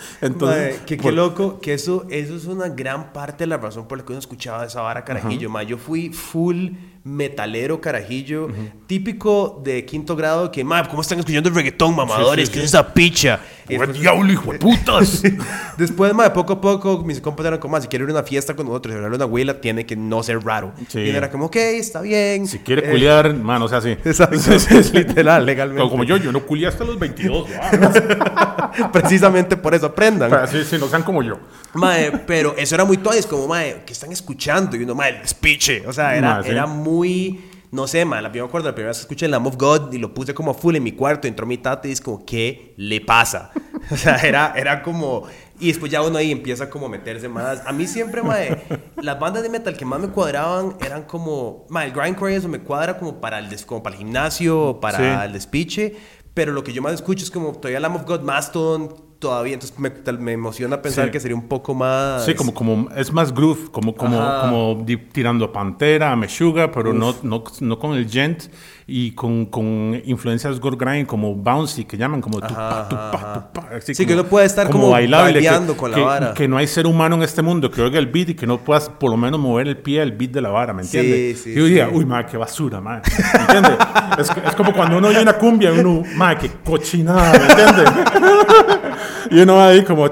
Entonces, 0.21 0.81
que 0.87 0.97
qué 0.99 1.13
loco, 1.13 1.59
que 1.61 1.75
eso, 1.75 2.07
eso 2.11 2.37
es 2.37 2.45
una 2.47 2.69
gran 2.69 3.13
parte 3.13 3.45
de 3.45 3.49
la 3.49 3.57
razón 3.57 3.87
por 3.89 3.99
la 3.99 4.05
que 4.05 4.13
uno 4.13 4.19
escuchaba 4.19 4.65
esa 4.65 4.83
vara 4.83 5.05
carajillo. 5.05 5.49
mae. 5.51 5.67
Yo 5.67 5.79
fui 5.79 6.11
full 6.11 6.71
metalero 7.05 7.81
carajillo, 7.81 8.49
típico 8.87 9.61
de 9.65 9.85
quinto 9.85 10.17
grado 10.17 10.51
que, 10.51 10.63
mae, 10.65 10.87
¿cómo 10.89 11.03
están 11.03 11.19
escuchando 11.19 11.49
el 11.49 11.55
reggaetón, 11.55 11.97
mamadores? 11.97 12.49
sí, 12.49 12.53
¿Qué 12.55 12.59
sí. 12.61 12.65
es 12.65 12.71
esa 12.71 12.93
picha? 12.93 13.41
Y 13.71 13.77
¡Pues 13.77 13.89
después- 13.89 14.01
diablo, 14.01 14.33
hijo 14.33 14.53
de 14.53 14.59
putas! 14.59 15.23
Después, 15.79 16.13
mae, 16.15 16.31
poco 16.31 16.55
a 16.55 16.61
poco, 16.61 17.03
mis 17.05 17.21
compas 17.21 17.47
eran 17.47 17.59
como, 17.59 17.77
"Ah, 17.77 17.81
si 17.81 17.89
quiere 17.89 18.05
ir 18.05 18.11
a 18.11 18.15
una 18.15 18.23
fiesta 18.23 18.55
con 18.55 18.67
nosotros 18.67 18.95
a 18.95 18.99
una 19.07 19.25
abuela, 19.25 19.61
tiene 19.61 19.87
que 19.87 19.97
no 19.97 20.23
ser 20.23 20.45
raro. 20.45 20.73
Sí. 20.89 21.01
Y 21.01 21.11
era 21.11 21.31
como, 21.31 21.47
ok, 21.47 21.57
está 21.57 22.01
bien. 22.03 22.47
si 22.47 22.59
quiere 22.59 22.87
Eh, 22.89 22.91
culiar, 22.91 23.35
mano, 23.35 23.65
o 23.65 23.69
sea, 23.69 23.81
sí. 23.81 23.91
Exacto, 23.91 24.37
es 24.55 24.93
literal, 24.95 25.47
legalmente. 25.47 25.81
Como, 25.81 25.91
como 25.91 26.05
yo, 26.05 26.17
yo 26.19 26.33
no 26.33 26.41
culié 26.45 26.67
hasta 26.67 26.85
los 26.85 26.99
22. 26.99 27.47
¿va? 27.51 28.71
Precisamente 28.93 29.57
por 29.57 29.75
eso 29.75 29.87
aprendan. 29.87 30.31
Pero 30.31 30.47
sí, 30.47 30.59
sí, 30.69 30.77
no 30.79 30.89
sean 30.89 31.03
como 31.03 31.23
yo. 31.23 31.39
Mae, 31.75 32.11
pero 32.27 32.55
eso 32.57 32.75
era 32.75 32.85
muy 32.85 32.97
todo, 32.99 33.15
es 33.15 33.27
como, 33.27 33.47
mae, 33.49 33.83
¿qué 33.87 33.93
están 33.93 34.13
escuchando? 34.13 34.77
Y 34.77 34.83
uno, 34.83 34.95
mae, 34.95 35.21
el 35.21 35.29
speech. 35.29 35.83
O 35.87 35.93
sea, 35.93 36.17
era, 36.17 36.43
sí. 36.43 36.51
era 36.51 36.67
muy, 36.67 37.41
no 37.71 37.87
sé, 37.87 38.05
mae, 38.05 38.23
la, 38.23 38.29
acuerdo 38.29 38.69
la 38.69 38.75
primera 38.75 38.89
vez 38.91 38.99
que 38.99 39.03
escuché 39.03 39.27
el 39.27 39.33
Lamb 39.33 39.47
of 39.47 39.57
God 39.57 39.93
y 39.93 39.99
lo 39.99 40.13
puse 40.13 40.35
como 40.35 40.55
full 40.55 40.77
en 40.77 40.83
mi 40.83 40.93
cuarto, 40.93 41.29
entró 41.29 41.47
mi 41.47 41.59
tata 41.59 41.89
y 41.89 41.93
es 41.93 42.01
como, 42.01 42.25
¿qué 42.25 42.75
le 42.77 43.01
pasa? 43.01 43.51
O 43.91 43.97
sea, 43.97 44.17
era, 44.17 44.53
era 44.57 44.83
como, 44.83 45.25
y 45.59 45.69
después 45.69 45.91
ya 45.91 46.03
uno 46.03 46.19
ahí 46.19 46.31
empieza 46.31 46.71
como 46.71 46.87
a 46.87 46.89
meterse 46.89 47.29
más. 47.29 47.63
A 47.67 47.73
mí 47.73 47.87
siempre, 47.87 48.23
mae, 48.23 48.63
las 48.97 49.19
bandas 49.19 49.43
de 49.43 49.49
metal 49.49 49.77
que 49.77 49.85
más 49.85 50.01
me 50.01 50.09
cuadraban 50.09 50.77
eran 50.85 51.03
como, 51.05 51.67
mae, 51.69 51.87
el 51.89 51.93
grindcore 51.93 52.37
eso 52.37 52.49
me 52.49 52.61
cuadra 52.61 52.99
como 52.99 53.21
para 53.21 53.39
el, 53.39 53.49
des- 53.49 53.65
como 53.67 53.83
para 53.83 53.95
el 53.97 53.99
gimnasio, 54.01 54.79
para 54.81 54.99
Sí. 54.99 55.25
el 55.27 55.33
despiche, 55.33 55.97
pero 56.35 56.53
lo 56.53 56.63
que 56.63 56.73
yo 56.73 56.83
más 56.83 56.93
escucho 56.95 57.25
es 57.25 57.31
como 57.31 57.53
todavía 57.53 57.81
Lamb 57.81 57.97
of 57.97 58.05
God, 58.05 58.21
Mastodon, 58.21 58.95
todavía, 59.21 59.55
entonces 59.55 59.79
me, 60.19 60.33
emociona 60.33 60.81
pensar 60.83 61.05
Sí. 61.05 61.11
que 61.13 61.21
sería 61.21 61.37
un 61.37 61.47
poco 61.47 61.75
más... 61.75 62.25
Sí, 62.25 62.35
como, 62.35 62.53
como 62.55 62.89
es 62.97 63.13
más 63.13 63.33
groove, 63.33 63.71
como, 63.71 63.95
como, 63.95 64.19
Ajá. 64.21 64.41
como 64.49 64.85
tirando 65.13 65.45
a 65.45 65.53
Pantera, 65.53 66.11
a 66.11 66.17
Meshuga, 66.17 66.73
pero 66.73 66.93
no, 66.93 67.15
no, 67.23 67.45
no 67.61 67.79
con 67.79 67.93
el 67.97 68.09
gent 68.11 68.45
y 68.87 69.13
con, 69.13 69.47
con 69.47 70.01
influencias 70.05 70.59
gore 70.59 70.77
grind 70.77 71.07
como 71.07 71.35
bouncy, 71.35 71.85
que 71.85 71.97
llaman 71.97 72.21
como 72.21 72.41
tupa, 72.41 72.81
Ajá, 72.81 72.89
tupa, 72.89 73.11
ajá. 73.15 73.51
tupa, 73.53 73.69
así 73.77 73.95
Sí, 73.95 74.05
que 74.07 74.15
uno 74.15 74.25
puede 74.25 74.47
estar 74.47 74.69
como 74.71 74.93
vibeando 74.97 75.77
con 75.77 75.91
la 75.93 75.97
que, 75.97 76.03
vara. 76.03 76.35
Que 76.35 76.49
no 76.49 76.57
hay 76.57 76.67
ser 76.67 76.87
humano 76.87 77.15
en 77.17 77.23
este 77.23 77.43
mundo 77.43 77.71
que 77.71 77.83
oiga 77.83 77.99
el 77.99 78.07
beat 78.07 78.31
y 78.31 78.35
que 78.35 78.47
no 78.47 78.59
puedas 78.59 78.89
por 78.89 79.11
lo 79.11 79.17
menos 79.19 79.39
mover 79.39 79.69
el 79.69 79.77
pie 79.77 80.01
al 80.01 80.13
beat 80.13 80.31
de 80.33 80.41
la 80.41 80.49
vara, 80.49 80.73
¿me 80.73 80.83
Sí, 80.83 80.97
entiendes? 80.97 81.41
sí, 81.43 81.51
y 81.51 81.55
yo 81.57 81.65
diría, 81.67 81.87
sí. 81.89 81.93
uy, 81.95 82.05
madre, 82.07 82.27
qué 82.31 82.37
basura, 82.39 82.81
madre. 82.81 83.03
¿Me 83.35 83.41
entiendes? 83.43 83.79
es, 84.19 84.31
es 84.49 84.55
como 84.57 84.73
cuando 84.73 84.97
uno 84.99 85.09
oye 85.09 85.21
una 85.23 85.35
cumbia 85.35 85.73
y 85.75 85.79
uno, 85.79 86.03
madre, 86.17 86.39
qué 86.41 86.51
cochinada, 86.65 87.33
¿me 87.39 87.45
entiendes? 87.47 88.90
y 89.31 89.41
uno 89.41 89.57
va 89.57 89.69
ahí 89.69 89.85
como... 89.85 90.05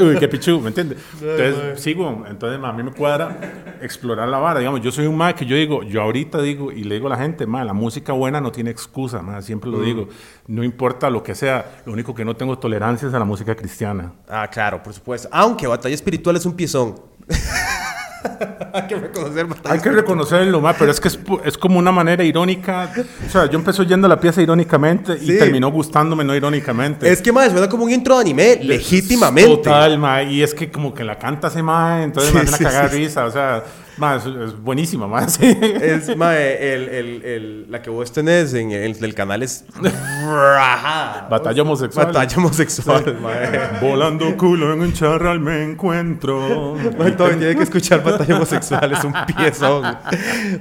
Uy, 0.00 0.18
qué 0.18 0.28
pichu, 0.28 0.60
¿me 0.60 0.68
entiendes? 0.68 0.98
Entonces, 1.20 1.80
sigo, 1.80 2.24
entonces 2.28 2.60
a 2.62 2.72
mí 2.72 2.82
me 2.82 2.92
cuadra 2.92 3.36
explorar 3.80 4.28
la 4.28 4.38
vara. 4.38 4.60
Digamos, 4.60 4.80
yo 4.80 4.90
soy 4.90 5.06
un 5.06 5.16
más 5.16 5.34
que 5.34 5.44
yo 5.44 5.56
digo, 5.56 5.82
yo 5.82 6.02
ahorita 6.02 6.40
digo 6.40 6.72
y 6.72 6.84
le 6.84 6.96
digo 6.96 7.08
a 7.08 7.10
la 7.10 7.16
gente, 7.16 7.46
ma, 7.46 7.64
la 7.64 7.72
música 7.72 8.12
buena 8.12 8.40
no 8.40 8.52
tiene 8.52 8.70
excusa, 8.70 9.20
ma, 9.20 9.42
siempre 9.42 9.70
lo 9.70 9.80
digo. 9.80 10.08
No 10.46 10.64
importa 10.64 11.10
lo 11.10 11.22
que 11.22 11.34
sea, 11.34 11.82
lo 11.84 11.92
único 11.92 12.14
que 12.14 12.24
no 12.24 12.36
tengo 12.36 12.58
tolerancia 12.58 13.08
es 13.08 13.14
a 13.14 13.18
la 13.18 13.24
música 13.24 13.54
cristiana. 13.54 14.12
Ah, 14.28 14.48
claro, 14.48 14.82
por 14.82 14.94
supuesto. 14.94 15.28
Aunque 15.32 15.66
Batalla 15.66 15.94
Espiritual 15.94 16.36
es 16.36 16.46
un 16.46 16.54
piezón. 16.54 17.00
Hay 18.72 18.86
que 18.86 18.96
reconocer 18.96 19.46
Batalla 19.46 19.74
Hay 19.74 19.80
que 19.80 19.90
reconocerlo, 19.90 20.60
ma, 20.60 20.72
pero 20.74 20.90
es 20.90 21.00
que 21.00 21.08
es, 21.08 21.18
es 21.44 21.58
como 21.58 21.78
una 21.78 21.92
manera 21.92 22.22
irónica. 22.24 22.92
O 23.26 23.30
sea, 23.30 23.46
yo 23.46 23.58
empecé 23.58 23.82
oyendo 23.82 24.08
la 24.08 24.20
pieza 24.20 24.42
irónicamente 24.42 25.16
y 25.20 25.38
terminó 25.38 25.70
gustándome 25.70 26.24
no 26.24 26.34
irónicamente. 26.34 27.10
Es 27.10 27.22
que, 27.22 27.32
más 27.32 27.50
suena 27.50 27.68
como 27.68 27.84
un 27.84 27.90
intro 27.90 28.16
de 28.16 28.22
anime, 28.22 28.58
legítimamente. 28.62 29.56
Total, 29.56 29.98
ma, 29.98 30.22
y 30.22 30.42
es 30.42 30.54
que 30.54 30.70
como 30.70 30.94
que 30.94 31.04
la 31.04 31.18
canta 31.18 31.48
ese 31.48 31.62
ma, 31.62 32.02
entonces 32.02 32.32
Sí, 32.32 32.38
me 32.38 32.46
sí, 32.46 32.64
cagada 32.64 32.88
sí, 32.88 32.96
de 32.96 33.04
risa, 33.04 33.24
o 33.24 33.30
sea, 33.30 33.64
ma, 33.98 34.16
es, 34.16 34.26
es 34.26 34.60
buenísima, 34.60 35.06
ma, 35.06 35.28
sí. 35.28 35.56
Es, 35.60 36.16
mae, 36.16 36.74
el, 36.74 36.88
el, 36.88 37.24
el, 37.24 37.70
la 37.70 37.82
que 37.82 37.90
vos 37.90 38.10
tenés 38.12 38.54
en 38.54 38.70
el 38.72 38.98
del 38.98 39.14
canal 39.14 39.42
es... 39.42 39.64
Batalla 41.30 41.62
homosexual. 41.62 42.06
Batalla 42.06 42.36
homosexual, 42.36 43.18
mae. 43.20 43.80
Volando 43.80 44.36
culo 44.36 44.72
en 44.72 44.80
un 44.80 44.92
charral 44.92 45.40
me 45.40 45.62
encuentro. 45.64 46.76
Todavía 47.16 47.38
tiene 47.38 47.56
que 47.56 47.62
escuchar 47.62 48.02
Batalla 48.02 48.36
Homosexual, 48.36 48.92
es 48.92 49.04
un 49.04 49.14
piezón. 49.26 49.84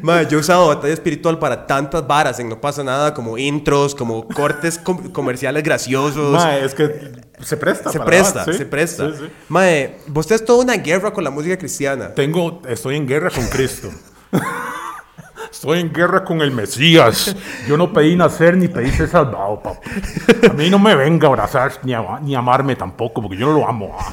Mae, 0.02 0.26
yo 0.28 0.38
he 0.38 0.42
usado 0.42 0.68
Batalla 0.68 0.94
Espiritual 0.94 1.40
para 1.40 1.66
tantas 1.68 2.06
varas, 2.06 2.40
en 2.40 2.50
No 2.50 2.60
Pasa 2.60 2.84
Nada, 2.84 3.14
como 3.14 3.38
intros, 3.38 3.96
como 3.96 4.28
cortes 4.28 4.78
com- 4.78 5.12
comerciales 5.12 5.64
graciosos. 5.64 6.34
Ma, 6.34 6.58
es 6.58 6.74
que 6.74 7.12
se 7.42 7.56
presta. 7.58 7.92
se 7.92 8.00
para 8.00 8.10
presta, 8.10 8.46
sí. 8.46 8.54
se 8.54 8.66
presta. 8.66 9.12
Sí, 9.12 9.18
sí. 9.20 9.26
Mae, 9.50 9.98
vos 10.08 10.26
tenés 10.28 10.44
toda 10.44 10.64
una 10.64 10.76
guerra 10.76 11.12
con 11.12 11.24
la 11.24 11.30
música 11.30 11.58
cristiana. 11.58 12.14
Tengo, 12.14 12.62
estoy 12.68 12.96
en 12.96 13.08
guerra 13.08 13.27
con 13.30 13.48
Cristo. 13.48 13.90
Estoy 15.52 15.80
en 15.80 15.92
guerra 15.92 16.24
con 16.24 16.42
el 16.42 16.52
Mesías. 16.52 17.36
Yo 17.68 17.78
no 17.78 17.92
pedí 17.92 18.16
nacer 18.16 18.58
ni 18.58 18.68
pedí 18.68 18.92
ser 18.92 19.10
salvado, 19.10 19.62
papá. 19.62 19.80
A 20.50 20.54
mí 20.54 20.70
no 20.70 20.78
me 20.78 20.96
venga 20.96 21.28
a 21.28 21.30
abrazar 21.30 21.72
ni 21.84 21.94
a, 21.94 22.20
ni 22.22 22.36
amarme 22.36 22.76
tampoco, 22.76 23.22
porque 23.22 23.38
yo 23.38 23.48
no 23.48 23.54
lo 23.60 23.68
amo. 23.68 23.96
ah. 24.00 24.12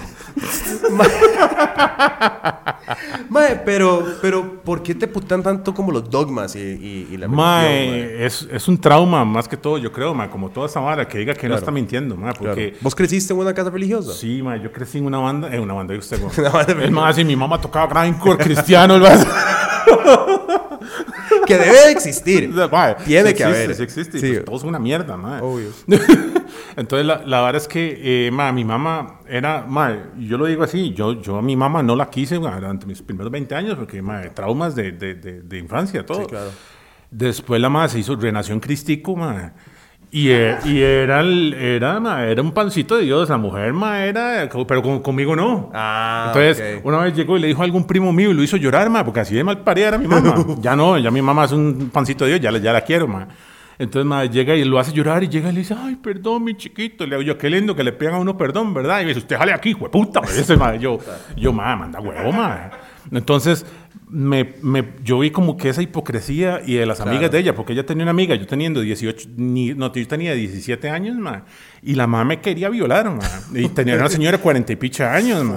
Mae, 3.28 3.60
pero, 3.64 4.04
pero, 4.20 4.60
¿por 4.62 4.82
qué 4.82 4.94
te 4.94 5.06
putan 5.08 5.42
tanto 5.42 5.72
como 5.74 5.90
los 5.92 6.08
dogmas 6.10 6.54
y, 6.56 6.58
y, 6.60 7.08
y 7.10 7.16
la 7.16 7.26
religión, 7.26 7.34
mae? 7.36 8.24
Es, 8.26 8.46
es 8.50 8.68
un 8.68 8.78
trauma 8.78 9.24
más 9.24 9.48
que 9.48 9.56
todo, 9.56 9.78
yo 9.78 9.90
creo, 9.92 10.14
mae, 10.14 10.28
como 10.30 10.50
toda 10.50 10.66
esa 10.66 10.80
vara 10.80 11.06
que 11.08 11.18
diga 11.18 11.34
que 11.34 11.48
no 11.48 11.54
está 11.56 11.70
mintiendo, 11.70 12.16
mae, 12.16 12.32
Claro. 12.34 12.54
porque 12.54 12.76
¿Vos 12.80 12.94
creciste 12.94 13.32
en 13.32 13.38
una 13.40 13.54
casa 13.54 13.70
religiosa? 13.70 14.12
sí, 14.12 14.42
mae, 14.42 14.60
yo 14.60 14.70
crecí 14.72 14.98
en 14.98 15.06
una 15.06 15.18
banda, 15.18 15.54
en 15.54 15.60
una 15.62 15.74
banda 15.74 15.92
de 15.92 15.98
usted. 15.98 16.20
Una 16.38 16.50
banda 16.50 16.74
de 16.74 16.84
Es 16.84 16.90
más, 16.90 17.18
y 17.18 17.24
mi 17.24 17.36
mamá 17.36 17.60
tocaba 17.60 17.86
grindcore 18.02 18.38
cristiano, 18.44 18.96
el. 18.96 19.02
Que 21.46 21.58
debe 21.58 21.78
de 21.86 21.90
existir. 21.92 22.48
Mae, 22.72 22.94
Tiene 23.04 23.30
sí 23.30 23.34
que 23.36 23.42
existe, 23.42 23.44
haber. 23.64 23.74
Sí 23.76 23.82
existe, 23.82 24.18
Sí. 24.18 24.32
pues, 24.32 24.44
todos 24.46 24.60
son 24.62 24.70
una 24.70 24.78
mierda, 24.78 25.14
mae. 25.16 25.42
Obvio. 25.42 25.68
Entonces, 26.76 27.06
la, 27.06 27.22
la 27.24 27.40
verdad 27.42 27.62
es 27.62 27.68
que, 27.68 28.26
eh, 28.26 28.30
ma, 28.30 28.50
mi 28.52 28.64
mamá 28.64 29.20
era, 29.28 29.64
ma, 29.68 29.96
yo 30.18 30.36
lo 30.38 30.46
digo 30.46 30.64
así, 30.64 30.92
yo, 30.92 31.20
yo 31.22 31.36
a 31.38 31.42
mi 31.42 31.56
mamá 31.56 31.82
no 31.82 31.94
la 31.96 32.10
quise 32.10 32.38
ma, 32.40 32.54
durante 32.56 32.86
mis 32.86 33.00
primeros 33.02 33.30
20 33.30 33.54
años, 33.54 33.76
porque, 33.76 34.02
ma, 34.02 34.22
traumas 34.34 34.74
de, 34.74 34.92
de, 34.92 35.14
de, 35.14 35.42
de 35.42 35.58
infancia, 35.58 36.04
todo. 36.04 36.22
Sí, 36.22 36.26
claro. 36.26 36.50
Después 37.10 37.60
la 37.60 37.68
madre 37.68 37.90
se 37.90 37.98
hizo, 38.00 38.16
renació 38.16 38.54
en 38.54 38.60
Cristico, 38.60 39.14
ma. 39.14 39.52
Y, 40.10 40.28
eh, 40.30 40.56
y 40.64 40.80
era, 40.80 41.20
el- 41.20 41.54
era, 41.54 41.98
ma, 41.98 42.24
era 42.24 42.40
un 42.40 42.52
pancito 42.52 42.96
de 42.96 43.02
Dios, 43.04 43.28
la 43.28 43.36
mujer, 43.36 43.72
ma, 43.72 44.04
era, 44.04 44.48
pero 44.66 44.80
con- 44.82 45.00
conmigo 45.00 45.34
no. 45.34 45.70
Ah, 45.74 46.26
Entonces, 46.34 46.78
ok. 46.78 46.86
una 46.86 46.98
vez 46.98 47.14
llegó 47.16 47.36
y 47.36 47.40
le 47.40 47.48
dijo 47.48 47.62
a 47.62 47.64
algún 47.64 47.84
primo 47.84 48.12
mío 48.12 48.30
y 48.30 48.34
lo 48.34 48.42
hizo 48.42 48.56
llorar, 48.56 48.88
ma, 48.90 49.04
porque 49.04 49.20
así 49.20 49.34
de 49.34 49.42
mal 49.42 49.58
parida 49.64 49.88
era 49.88 49.98
mi 49.98 50.06
mamá. 50.06 50.34
ya 50.60 50.76
no, 50.76 50.98
ya 50.98 51.10
mi 51.10 51.20
mamá 51.22 51.44
es 51.46 51.52
un 51.52 51.90
pancito 51.92 52.24
de 52.24 52.30
Dios, 52.32 52.40
ya, 52.40 52.50
la- 52.52 52.58
ya 52.58 52.72
la 52.72 52.82
quiero, 52.82 53.08
ma. 53.08 53.26
Entonces, 53.78 54.06
ma, 54.06 54.24
llega 54.24 54.54
y 54.54 54.64
lo 54.64 54.78
hace 54.78 54.92
llorar 54.92 55.24
y 55.24 55.28
llega 55.28 55.50
y 55.50 55.52
le 55.52 55.58
dice, 55.60 55.74
ay, 55.78 55.96
perdón, 55.96 56.44
mi 56.44 56.56
chiquito. 56.56 57.04
Le 57.06 57.16
digo 57.16 57.22
yo, 57.32 57.38
qué 57.38 57.50
lindo 57.50 57.74
que 57.74 57.82
le 57.84 57.92
pegan 57.92 58.14
a 58.14 58.18
uno 58.18 58.36
perdón, 58.36 58.72
¿verdad? 58.74 59.00
Y 59.00 59.02
me 59.02 59.08
dice, 59.08 59.20
usted 59.20 59.36
jale 59.36 59.52
aquí, 59.52 59.70
hijo 59.70 59.84
de 59.84 59.90
puta. 59.90 60.20
Me 60.20 60.32
dice, 60.32 60.56
ma. 60.56 60.76
Yo, 60.76 60.98
yo, 61.36 61.52
ma, 61.52 61.74
manda 61.76 62.00
huevo, 62.00 62.32
ma. 62.32 62.70
Entonces, 63.10 63.66
me, 64.08 64.54
me- 64.62 64.92
yo 65.02 65.18
vi 65.18 65.30
como 65.30 65.56
que 65.56 65.68
esa 65.68 65.82
hipocresía 65.82 66.60
y 66.64 66.74
de 66.74 66.86
las 66.86 67.00
amigas 67.00 67.30
de 67.32 67.38
ella, 67.40 67.54
porque 67.54 67.72
ella 67.72 67.84
tenía 67.84 68.04
una 68.04 68.12
amiga, 68.12 68.34
yo 68.34 68.46
teniendo 68.46 68.80
18, 68.80 69.28
ni, 69.36 69.74
no, 69.74 69.92
yo 69.92 70.06
tenía 70.06 70.34
17 70.34 70.88
años, 70.88 71.16
ma, 71.16 71.44
y 71.82 71.94
la 71.94 72.06
mamá 72.06 72.24
me 72.24 72.40
quería 72.40 72.68
violar, 72.70 73.10
ma, 73.10 73.22
y 73.54 73.68
tenía 73.68 73.96
una 73.96 74.08
señora 74.08 74.36
de 74.38 74.42
40 74.42 74.72
y 74.72 74.76
picha 74.76 75.12
años, 75.14 75.42
ma. 75.44 75.56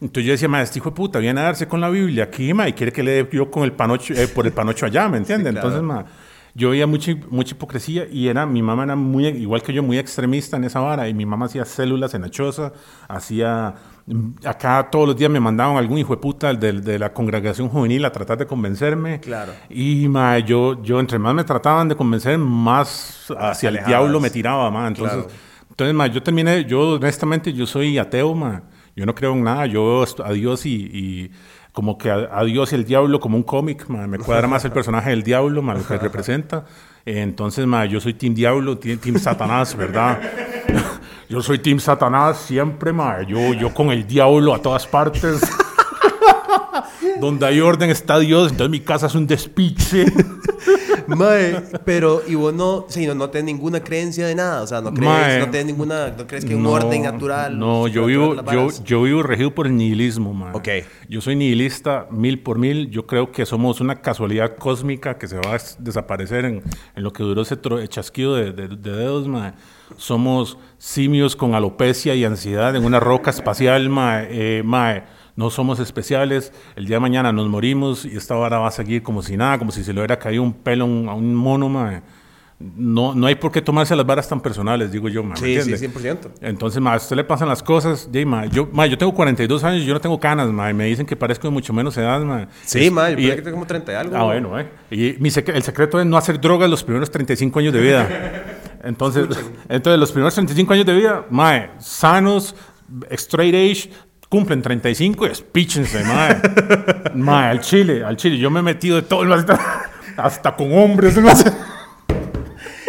Entonces 0.00 0.24
yo 0.26 0.32
decía, 0.32 0.48
ma, 0.48 0.62
este 0.62 0.78
hijo 0.78 0.90
de 0.90 0.96
puta 0.96 1.18
viene 1.18 1.40
a 1.40 1.44
darse 1.44 1.66
con 1.66 1.80
la 1.80 1.90
Biblia 1.90 2.24
aquí, 2.24 2.54
ma, 2.54 2.68
y 2.68 2.72
quiere 2.72 2.92
que 2.92 3.02
le 3.02 3.10
dé 3.10 3.28
yo 3.32 3.50
con 3.50 3.64
el 3.64 3.72
panocho, 3.72 4.14
eh, 4.14 4.28
por 4.28 4.46
el 4.46 4.52
panocho 4.52 4.86
allá, 4.86 5.08
¿me 5.08 5.18
entiendes? 5.18 5.52
claro. 5.52 5.68
Entonces, 5.68 5.82
ma, 5.86 6.04
yo 6.54 6.70
veía 6.70 6.86
mucha, 6.86 7.12
mucha 7.30 7.54
hipocresía 7.54 8.06
y 8.10 8.28
era, 8.28 8.46
mi 8.46 8.62
mamá 8.62 8.84
era 8.84 8.96
muy, 8.96 9.26
igual 9.28 9.62
que 9.62 9.72
yo, 9.72 9.82
muy 9.82 9.98
extremista 9.98 10.56
en 10.56 10.64
esa 10.64 10.80
vara. 10.80 11.08
Y 11.08 11.14
mi 11.14 11.24
mamá 11.26 11.46
hacía 11.46 11.64
células 11.64 12.14
en 12.14 12.22
la 12.22 12.30
choza, 12.30 12.72
hacía, 13.08 13.74
mm, 14.06 14.30
acá 14.44 14.88
todos 14.90 15.06
los 15.08 15.16
días 15.16 15.30
me 15.30 15.40
mandaban 15.40 15.76
algún 15.76 15.98
hijo 15.98 16.14
de 16.14 16.20
puta 16.20 16.52
de, 16.54 16.72
de 16.72 16.98
la 16.98 17.12
congregación 17.12 17.68
juvenil 17.68 18.04
a 18.04 18.12
tratar 18.12 18.38
de 18.38 18.46
convencerme. 18.46 19.20
Claro. 19.20 19.52
Y 19.70 20.08
ma, 20.08 20.38
yo, 20.38 20.82
yo, 20.82 21.00
entre 21.00 21.18
más 21.18 21.34
me 21.34 21.44
trataban 21.44 21.88
de 21.88 21.96
convencer, 21.96 22.38
más 22.38 23.26
hacia 23.38 23.68
el 23.68 23.76
alejabas. 23.76 23.88
diablo 23.88 24.20
me 24.20 24.30
tiraba, 24.30 24.70
ma. 24.70 24.88
Entonces, 24.88 25.18
Claro. 25.24 25.30
entonces 25.70 25.94
ma, 25.94 26.06
yo 26.08 26.22
terminé, 26.22 26.64
yo 26.64 26.94
honestamente, 26.94 27.52
yo 27.52 27.66
soy 27.66 27.98
ateo, 27.98 28.34
ma. 28.34 28.62
Yo 28.96 29.06
no 29.06 29.14
creo 29.14 29.32
en 29.32 29.44
nada, 29.44 29.64
yo 29.66 30.02
a 30.24 30.32
Dios 30.32 30.66
y, 30.66 30.74
y 30.92 31.30
como 31.78 31.96
que 31.96 32.10
a, 32.10 32.42
Dios 32.42 32.72
y 32.72 32.74
el 32.74 32.84
diablo 32.84 33.20
como 33.20 33.36
un 33.36 33.44
cómic, 33.44 33.88
me 33.88 34.18
cuadra 34.18 34.48
más 34.48 34.64
el 34.64 34.72
personaje 34.72 35.10
del 35.10 35.22
diablo, 35.22 35.62
ma, 35.62 35.76
que 35.76 35.96
representa. 35.96 36.64
Entonces, 37.06 37.68
ma, 37.68 37.86
yo 37.86 38.00
soy 38.00 38.14
Team 38.14 38.34
Diablo, 38.34 38.78
Team, 38.78 38.98
team 38.98 39.16
Satanás, 39.16 39.76
¿verdad? 39.76 40.18
Yo 41.28 41.40
soy 41.40 41.60
Team 41.60 41.78
Satanás 41.78 42.38
siempre, 42.38 42.92
ma. 42.92 43.22
Yo, 43.22 43.52
yo 43.52 43.72
con 43.72 43.92
el 43.92 44.08
diablo 44.08 44.52
a 44.54 44.60
todas 44.60 44.88
partes. 44.88 45.40
Donde 47.20 47.46
hay 47.46 47.60
orden 47.60 47.90
está 47.90 48.18
Dios, 48.18 48.50
entonces 48.50 48.70
mi 48.70 48.80
casa 48.80 49.06
es 49.06 49.14
un 49.14 49.28
despiche. 49.28 50.06
Mae, 51.16 51.62
pero, 51.84 52.22
y 52.26 52.34
vos 52.34 52.52
no, 52.54 52.84
sí, 52.88 53.06
no, 53.06 53.14
no 53.14 53.30
tenés 53.30 53.46
ninguna 53.54 53.80
creencia 53.80 54.26
de 54.26 54.34
nada, 54.34 54.62
o 54.62 54.66
sea, 54.66 54.80
no 54.80 54.92
crees, 54.92 55.10
Mae. 55.10 55.38
no 55.40 55.50
tenés 55.50 55.66
ninguna, 55.66 56.08
no 56.16 56.26
crees 56.26 56.44
que 56.44 56.50
hay 56.50 56.56
un 56.56 56.62
No, 56.62 56.70
orden 56.72 57.02
natural. 57.02 57.58
No, 57.58 57.88
yo 57.88 58.06
vivo, 58.06 58.36
yo, 58.52 58.68
yo 58.84 59.02
vivo 59.02 59.22
regido 59.22 59.54
por 59.54 59.66
el 59.66 59.76
nihilismo, 59.76 60.34
man. 60.34 60.54
Ok. 60.54 60.68
Yo 61.08 61.20
soy 61.20 61.34
nihilista 61.36 62.06
mil 62.10 62.40
por 62.42 62.58
mil. 62.58 62.90
Yo 62.90 63.06
creo 63.06 63.32
que 63.32 63.46
somos 63.46 63.80
una 63.80 63.96
casualidad 64.02 64.56
cósmica 64.56 65.16
que 65.18 65.26
se 65.26 65.36
va 65.38 65.50
a 65.50 65.52
des- 65.54 65.76
desaparecer 65.80 66.44
en, 66.44 66.62
en 66.94 67.02
lo 67.02 67.12
que 67.12 67.22
duró 67.22 67.42
ese 67.42 67.56
chasquido 67.88 68.34
de, 68.36 68.52
de- 68.52 68.68
de 68.68 68.92
dedos, 68.92 69.26
man. 69.26 69.54
Somos 69.96 70.58
simios 70.76 71.34
con 71.34 71.54
alopecia 71.54 72.14
y 72.14 72.24
ansiedad 72.24 72.76
en 72.76 72.84
una 72.84 73.00
roca 73.00 73.30
espacial, 73.30 73.88
ma. 73.88 74.22
Eh, 74.22 74.62
ma, 74.64 75.04
no 75.38 75.50
somos 75.50 75.78
especiales. 75.78 76.52
El 76.74 76.86
día 76.86 76.96
de 76.96 77.00
mañana 77.00 77.32
nos 77.32 77.48
morimos 77.48 78.04
y 78.04 78.16
esta 78.16 78.34
vara 78.34 78.58
va 78.58 78.66
a 78.68 78.72
seguir 78.72 79.04
como 79.04 79.22
si 79.22 79.36
nada, 79.36 79.56
como 79.56 79.70
si 79.70 79.84
se 79.84 79.92
le 79.92 80.00
hubiera 80.00 80.18
caído 80.18 80.42
un 80.42 80.52
pelo 80.52 80.84
a 80.84 80.88
un- 80.88 81.08
a 81.08 81.14
un 81.14 81.32
mono, 81.34 81.68
ma. 81.68 82.02
No, 82.60 83.14
no 83.14 83.28
hay 83.28 83.36
por 83.36 83.52
qué 83.52 83.62
tomarse 83.62 83.94
las 83.94 84.04
varas 84.04 84.28
tan 84.28 84.40
personales, 84.40 84.90
digo 84.90 85.08
yo, 85.08 85.22
ma. 85.22 85.34
¿me 85.34 85.36
Sí, 85.36 85.44
sí, 85.62 85.70
entiende? 85.72 85.78
100%. 85.78 86.30
Entonces, 86.40 86.82
ma, 86.82 86.94
a 86.94 86.96
usted 86.96 87.14
le 87.14 87.22
pasan 87.22 87.46
las 87.48 87.62
cosas. 87.62 88.08
yo, 88.50 88.68
ma, 88.72 88.84
yo 88.86 88.98
tengo 88.98 89.14
42 89.14 89.62
años 89.62 89.82
y 89.84 89.86
yo 89.86 89.94
no 89.94 90.00
tengo 90.00 90.18
canas, 90.18 90.48
ma, 90.48 90.68
y 90.68 90.74
me 90.74 90.86
dicen 90.86 91.06
que 91.06 91.14
parezco 91.14 91.46
de 91.46 91.52
mucho 91.52 91.72
menos 91.72 91.96
edad, 91.96 92.20
ma. 92.22 92.48
Sí, 92.64 92.86
Es- 92.86 92.92
mae, 92.92 93.12
yo 93.12 93.20
y- 93.32 93.36
que 93.36 93.42
tengo 93.42 93.52
como 93.58 93.66
30 93.68 93.92
y 93.92 93.94
algo. 93.94 94.16
Ah, 94.16 94.24
bueno, 94.24 94.58
eh. 94.58 94.68
Y 94.90 95.14
mi 95.20 95.28
sec- 95.30 95.54
el 95.54 95.62
secreto 95.62 96.00
es 96.00 96.06
no 96.06 96.16
hacer 96.16 96.40
drogas 96.40 96.68
los 96.68 96.82
primeros 96.82 97.12
35 97.12 97.60
años 97.60 97.72
de 97.72 97.80
vida. 97.80 98.08
Entonces, 98.82 99.28
entonces 99.68 99.98
los 100.00 100.10
primeros 100.10 100.34
35 100.34 100.72
años 100.72 100.86
de 100.86 100.94
vida, 100.96 101.26
mae, 101.30 101.70
sanos, 101.78 102.56
straight 103.10 103.54
age, 103.54 103.90
cumplen 104.28 104.62
35 104.62 105.26
y 105.26 105.30
espíchense, 105.30 106.04
mae. 106.04 106.40
mae, 107.14 107.50
al 107.50 107.60
chile, 107.60 108.04
al 108.04 108.16
chile. 108.16 108.38
Yo 108.38 108.50
me 108.50 108.60
he 108.60 108.62
metido 108.62 108.96
de 108.96 109.02
todo 109.02 109.22
el 109.22 109.46
hasta 110.16 110.56
con 110.56 110.72
hombres. 110.72 111.16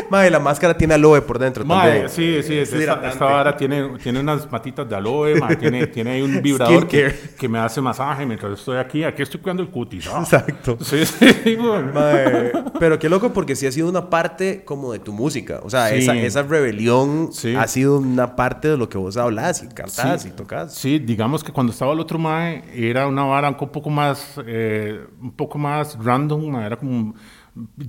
Mae, 0.10 0.30
la 0.32 0.40
máscara 0.40 0.76
tiene 0.78 0.94
aloe 0.96 1.22
por 1.22 1.38
dentro 1.40 1.64
Mae, 1.66 1.88
también. 1.88 2.10
sí, 2.10 2.42
sí, 2.44 2.58
Es 2.58 2.74
esta, 2.74 3.08
esta 3.10 3.26
vara 3.26 3.56
tiene, 3.56 3.98
tiene 4.02 4.20
unas 4.20 4.50
matitas 4.52 4.88
de 4.90 4.96
aloe, 4.96 5.36
mae, 5.40 5.56
tiene, 5.56 5.88
tiene 5.88 6.12
ahí 6.12 6.22
un 6.22 6.42
vibrador 6.42 6.88
que, 6.88 7.14
que 7.38 7.48
me 7.48 7.60
hace 7.60 7.82
masaje 7.82 8.26
mientras 8.26 8.60
estoy 8.60 8.78
aquí. 8.78 9.04
Aquí 9.04 9.22
estoy 9.22 9.40
cuidando 9.40 9.64
el 9.64 9.70
cutis. 9.70 10.08
ah. 10.08 10.20
Exacto. 10.22 10.78
Sí, 10.82 11.06
sí, 11.06 11.56
güey. 11.56 11.84
Mae, 11.94 12.52
pero 12.80 12.98
qué 13.00 13.10
loco 13.10 13.32
porque 13.34 13.56
sí 13.56 13.68
ha 13.68 13.72
sido 13.72 13.90
una 13.90 14.10
parte 14.10 14.64
como 14.66 14.92
de 14.94 15.00
tu 15.00 15.12
música. 15.14 15.60
O 15.64 15.70
sea, 15.70 15.90
Sí. 15.90 15.96
esa, 15.98 16.16
esa 16.16 16.44
rebelión 16.44 17.30
Sí. 17.32 17.56
ha 17.56 17.68
sido 17.68 17.98
una 18.00 18.36
parte 18.36 18.68
de 18.70 18.78
lo 18.78 18.90
que 18.90 18.98
vos 18.98 19.18
hablas 19.18 19.64
y 19.64 19.68
cantás 19.68 20.24
Sí. 20.24 20.30
y 20.30 20.32
tocas. 20.32 20.74
Sí, 20.74 21.00
digamos 21.00 21.44
que 21.44 21.52
cuando 21.52 21.72
estaba 21.72 21.94
el 21.94 22.00
otro 22.00 22.18
mae 22.20 22.64
era 22.74 23.08
una 23.08 23.24
vara 23.24 23.50
un 23.50 23.56
poco 23.72 23.90
más, 23.90 24.40
eh, 24.46 25.00
un 25.22 25.32
poco 25.32 25.58
más 25.58 25.98
random, 26.04 26.50
mae, 26.50 26.66
era 26.66 26.78
como 26.78 27.14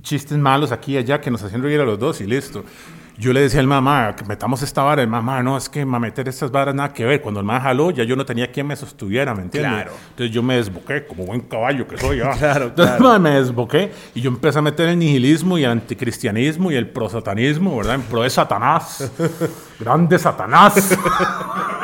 chistes 0.01 0.37
malos 0.37 0.71
aquí 0.71 0.93
y 0.93 0.97
allá 0.97 1.21
que 1.21 1.31
nos 1.31 1.43
hacían 1.43 1.61
reír 1.61 1.79
a 1.81 1.85
los 1.85 1.99
dos 1.99 2.21
y 2.21 2.25
listo. 2.25 2.63
Yo 3.17 3.33
le 3.33 3.41
decía 3.41 3.59
al 3.59 3.67
mamá 3.67 4.15
que 4.15 4.25
metamos 4.25 4.63
esta 4.63 4.81
vara, 4.81 5.01
el 5.01 5.07
mamá, 5.07 5.43
no, 5.43 5.55
es 5.55 5.69
que 5.69 5.85
ma, 5.85 5.99
meter 5.99 6.27
estas 6.27 6.49
varas 6.49 6.73
nada 6.73 6.91
que 6.91 7.05
ver. 7.05 7.21
Cuando 7.21 7.39
el 7.39 7.45
mamá 7.45 7.61
jaló, 7.61 7.91
ya 7.91 8.03
yo 8.03 8.15
no 8.15 8.25
tenía 8.25 8.51
quien 8.51 8.65
me 8.65 8.75
sostuviera, 8.75 9.35
¿me 9.35 9.43
entiendes? 9.43 9.71
Claro. 9.71 9.91
Entonces 10.09 10.33
yo 10.33 10.41
me 10.41 10.55
desboqué, 10.55 11.05
como 11.05 11.25
buen 11.25 11.41
caballo 11.41 11.87
que 11.87 11.97
soy. 11.99 12.21
¿ah? 12.21 12.31
Claro, 12.39 12.65
Entonces, 12.67 12.95
claro. 12.95 13.13
ma, 13.13 13.19
me 13.19 13.31
desboqué 13.31 13.91
y 14.15 14.21
yo 14.21 14.29
empecé 14.31 14.57
a 14.57 14.61
meter 14.63 14.89
el 14.89 14.97
nihilismo 14.97 15.57
y 15.59 15.65
el 15.65 15.69
anticristianismo 15.71 16.71
y 16.71 16.75
el 16.75 16.89
prosatanismo, 16.89 17.77
¿verdad? 17.77 17.95
En 17.95 18.01
pro 18.01 18.23
de 18.23 18.29
Satanás. 18.31 19.11
Grande 19.79 20.17
Satanás. 20.17 20.97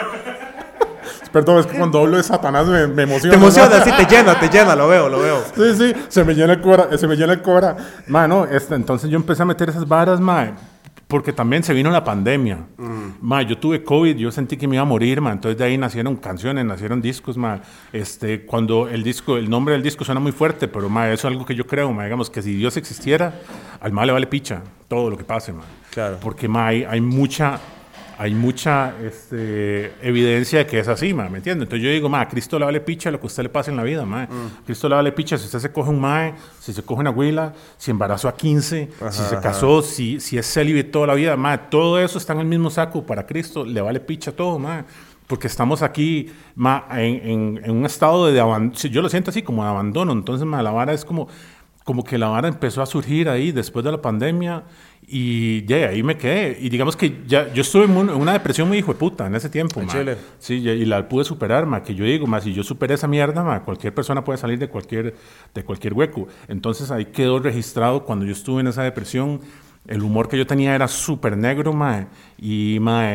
Perdón, 1.38 1.60
es 1.60 1.67
que 1.67 1.78
cuando 1.78 2.00
hablo 2.00 2.17
de 2.17 2.23
Satanás 2.23 2.65
me, 2.65 2.88
me 2.88 3.04
emociona. 3.04 3.30
Te 3.30 3.36
emociona, 3.36 3.78
¿no? 3.78 3.86
sí, 3.86 3.91
te 3.91 4.06
llena, 4.15 4.39
te 4.39 4.50
llena, 4.50 4.76
lo 4.76 4.88
veo, 4.88 5.08
lo 5.08 5.19
veo. 5.19 5.43
Sí, 5.56 5.76
sí, 5.78 5.93
se 6.08 6.23
me 6.23 6.34
llena 6.34 6.54
el 6.54 6.62
cora, 6.62 6.97
se 6.97 7.08
me 7.08 7.15
llena 7.15 7.34
el 7.34 7.43
cora. 7.43 7.78
Mano, 8.08 8.45
este, 8.45 8.73
entonces 8.73 9.08
yo 9.08 9.17
empecé 9.17 9.43
a 9.43 9.45
meter 9.45 9.69
esas 9.69 9.88
varas, 9.88 10.19
ma, 10.19 10.56
porque 11.08 11.34
también 11.34 11.62
se 11.62 11.76
vino 11.76 11.91
la 11.91 12.04
pandemia. 12.04 12.65
Ma, 13.21 13.43
yo 13.43 13.60
tuve 13.60 13.84
COVID, 13.84 14.15
yo 14.17 14.32
sentí 14.32 14.58
que 14.58 14.67
me 14.67 14.78
iba 14.78 14.82
a 14.82 14.86
morir, 14.86 15.21
ma, 15.21 15.32
entonces 15.32 15.60
de 15.60 15.65
ahí 15.65 15.78
nacieron 15.78 16.15
canciones, 16.15 16.65
nacieron 16.65 17.04
discos, 17.04 17.38
ma. 17.38 17.62
Este, 17.93 18.43
cuando 18.43 18.88
el 18.88 19.04
disco, 19.04 19.38
el 19.38 19.47
nombre 19.47 19.73
del 19.73 19.84
disco 19.84 20.04
suena 20.04 20.19
muy 20.19 20.32
fuerte, 20.32 20.67
pero 20.67 20.89
ma, 20.89 21.06
eso 21.12 21.28
es 21.28 21.34
algo 21.34 21.45
que 21.45 21.54
yo 21.54 21.67
creo, 21.67 21.93
ma, 21.93 22.06
digamos 22.06 22.32
que 22.32 22.41
si 22.41 22.56
Dios 22.56 22.78
existiera, 22.78 23.36
al 23.80 23.91
mal 23.91 24.08
le 24.08 24.13
vale 24.13 24.26
picha 24.26 24.63
todo 24.88 25.12
lo 25.12 25.17
que 25.19 25.23
pase, 25.23 25.54
ma. 25.54 25.62
Claro. 25.91 26.17
Porque 26.19 26.47
ma, 26.47 26.65
hay, 26.65 26.84
hay 26.84 27.00
mucha 27.00 27.60
hay 28.19 28.34
mucha 28.34 28.93
este, 29.03 29.91
evidencia 30.01 30.60
de 30.60 30.65
que 30.67 30.80
es 30.80 30.88
así, 30.88 31.13
ma, 31.13 31.30
¿me 31.30 31.38
entiendes? 31.38 31.65
Entonces 31.65 31.84
yo 31.86 31.91
digo, 31.91 32.10
ma, 32.10 32.21
a 32.21 32.27
Cristo 32.27 32.58
le 32.58 32.65
vale 32.65 32.82
picha 32.82 33.12
lo 33.12 33.19
que 33.19 33.25
a 33.25 33.27
usted 33.27 33.43
le 33.43 33.49
pase 33.49 33.69
en 33.71 33.77
la 33.77 33.84
vida, 33.84 34.06
ma. 34.06 34.23
A 34.23 34.27
Cristo 34.65 34.89
le 34.89 34.95
vale 34.95 35.12
picha 35.12 35.38
si 35.38 35.45
usted 35.45 35.60
se 35.60 35.71
coge 35.71 35.89
un 35.89 35.99
mae, 36.01 36.34
si 36.60 36.73
se 36.73 36.82
coge 36.84 37.01
una 37.01 37.12
huila, 37.12 37.53
si 37.77 37.91
embarazó 37.91 38.27
a 38.27 38.36
15, 38.36 38.89
si 39.12 39.21
se 39.23 39.36
casó, 39.41 39.82
si, 39.82 40.19
si 40.19 40.38
es 40.38 40.51
célibe 40.51 40.84
toda 40.84 41.08
la 41.08 41.13
vida, 41.13 41.38
ma, 41.38 41.69
todo 41.69 41.99
eso 41.99 42.17
está 42.17 42.34
en 42.34 42.39
el 42.39 42.45
mismo 42.47 42.69
saco 42.69 43.06
para 43.06 43.25
Cristo, 43.25 43.63
le 43.63 43.82
vale 43.82 43.99
picha 43.99 44.32
todo, 44.32 44.58
ma. 44.60 44.86
Porque 45.27 45.47
estamos 45.47 45.82
aquí 45.82 46.32
ma, 46.56 46.86
en, 46.91 47.30
en- 47.30 47.62
en 47.65 47.71
un 47.71 47.86
estado 47.86 48.27
de 48.32 48.39
abandono, 48.39 48.80
yo 48.89 49.01
lo 49.01 49.10
siento 49.10 49.30
así 49.30 49.41
como 49.41 49.63
de 49.63 49.69
abandono, 49.69 50.13
entonces 50.13 50.47
ma, 50.47 50.63
la 50.63 50.71
vara 50.71 50.93
es 50.93 51.03
como, 51.03 51.27
como 51.84 52.03
que 52.03 52.17
la 52.17 52.30
vara 52.30 52.47
empezó 52.47 52.82
a 52.82 52.86
surgir 52.86 53.27
ahí 53.30 53.51
después 53.51 53.84
de 53.86 53.91
la 53.91 54.01
pandemia 54.01 54.63
y 55.10 55.65
ya 55.65 55.88
ahí 55.88 56.04
me 56.04 56.17
quedé. 56.17 56.58
Y 56.60 56.70
digamos 56.70 56.98
que 56.98 57.22
ya 57.26 57.52
yo 57.54 57.62
estuve 57.62 57.86
en 57.86 57.91
un- 57.96 58.10
en 58.10 58.15
una 58.17 58.34
depresión 58.34 58.67
muy 58.67 58.80
hijo 58.80 58.91
de 58.91 59.00
puta 59.00 59.26
en 59.26 59.36
ese 59.36 59.50
tiempo. 59.50 59.80
Chile. 60.00 60.17
Sí, 60.38 60.56
y 60.56 60.86
la 60.86 61.08
pude 61.08 61.24
superar, 61.24 61.65
ma, 61.65 61.82
que 61.82 61.96
yo 61.96 62.04
digo, 62.04 62.28
ma, 62.28 62.41
si 62.41 62.54
yo 62.54 62.62
superé 62.63 62.96
esa 62.96 63.08
mierda, 63.08 63.41
ma, 63.43 63.62
cualquier 63.63 63.93
persona 63.93 64.24
puede 64.24 64.38
salir 64.38 64.60
de 64.60 64.67
cualquier, 64.67 65.15
de 65.54 65.63
cualquier 65.63 65.93
hueco. 65.93 66.28
Entonces 66.50 66.91
ahí 66.91 67.06
quedó 67.06 67.39
registrado 67.39 68.04
cuando 68.04 68.26
yo 68.26 68.34
estuve 68.34 68.60
en 68.62 68.67
esa 68.67 68.84
depresión, 68.84 69.39
el 69.88 70.02
humor 70.04 70.28
que 70.28 70.38
yo 70.38 70.46
tenía 70.46 70.76
era 70.76 70.89
súper 70.89 71.38
negro, 71.38 71.72
ma, 71.72 72.08
y, 72.38 72.78
ma, 72.82 73.10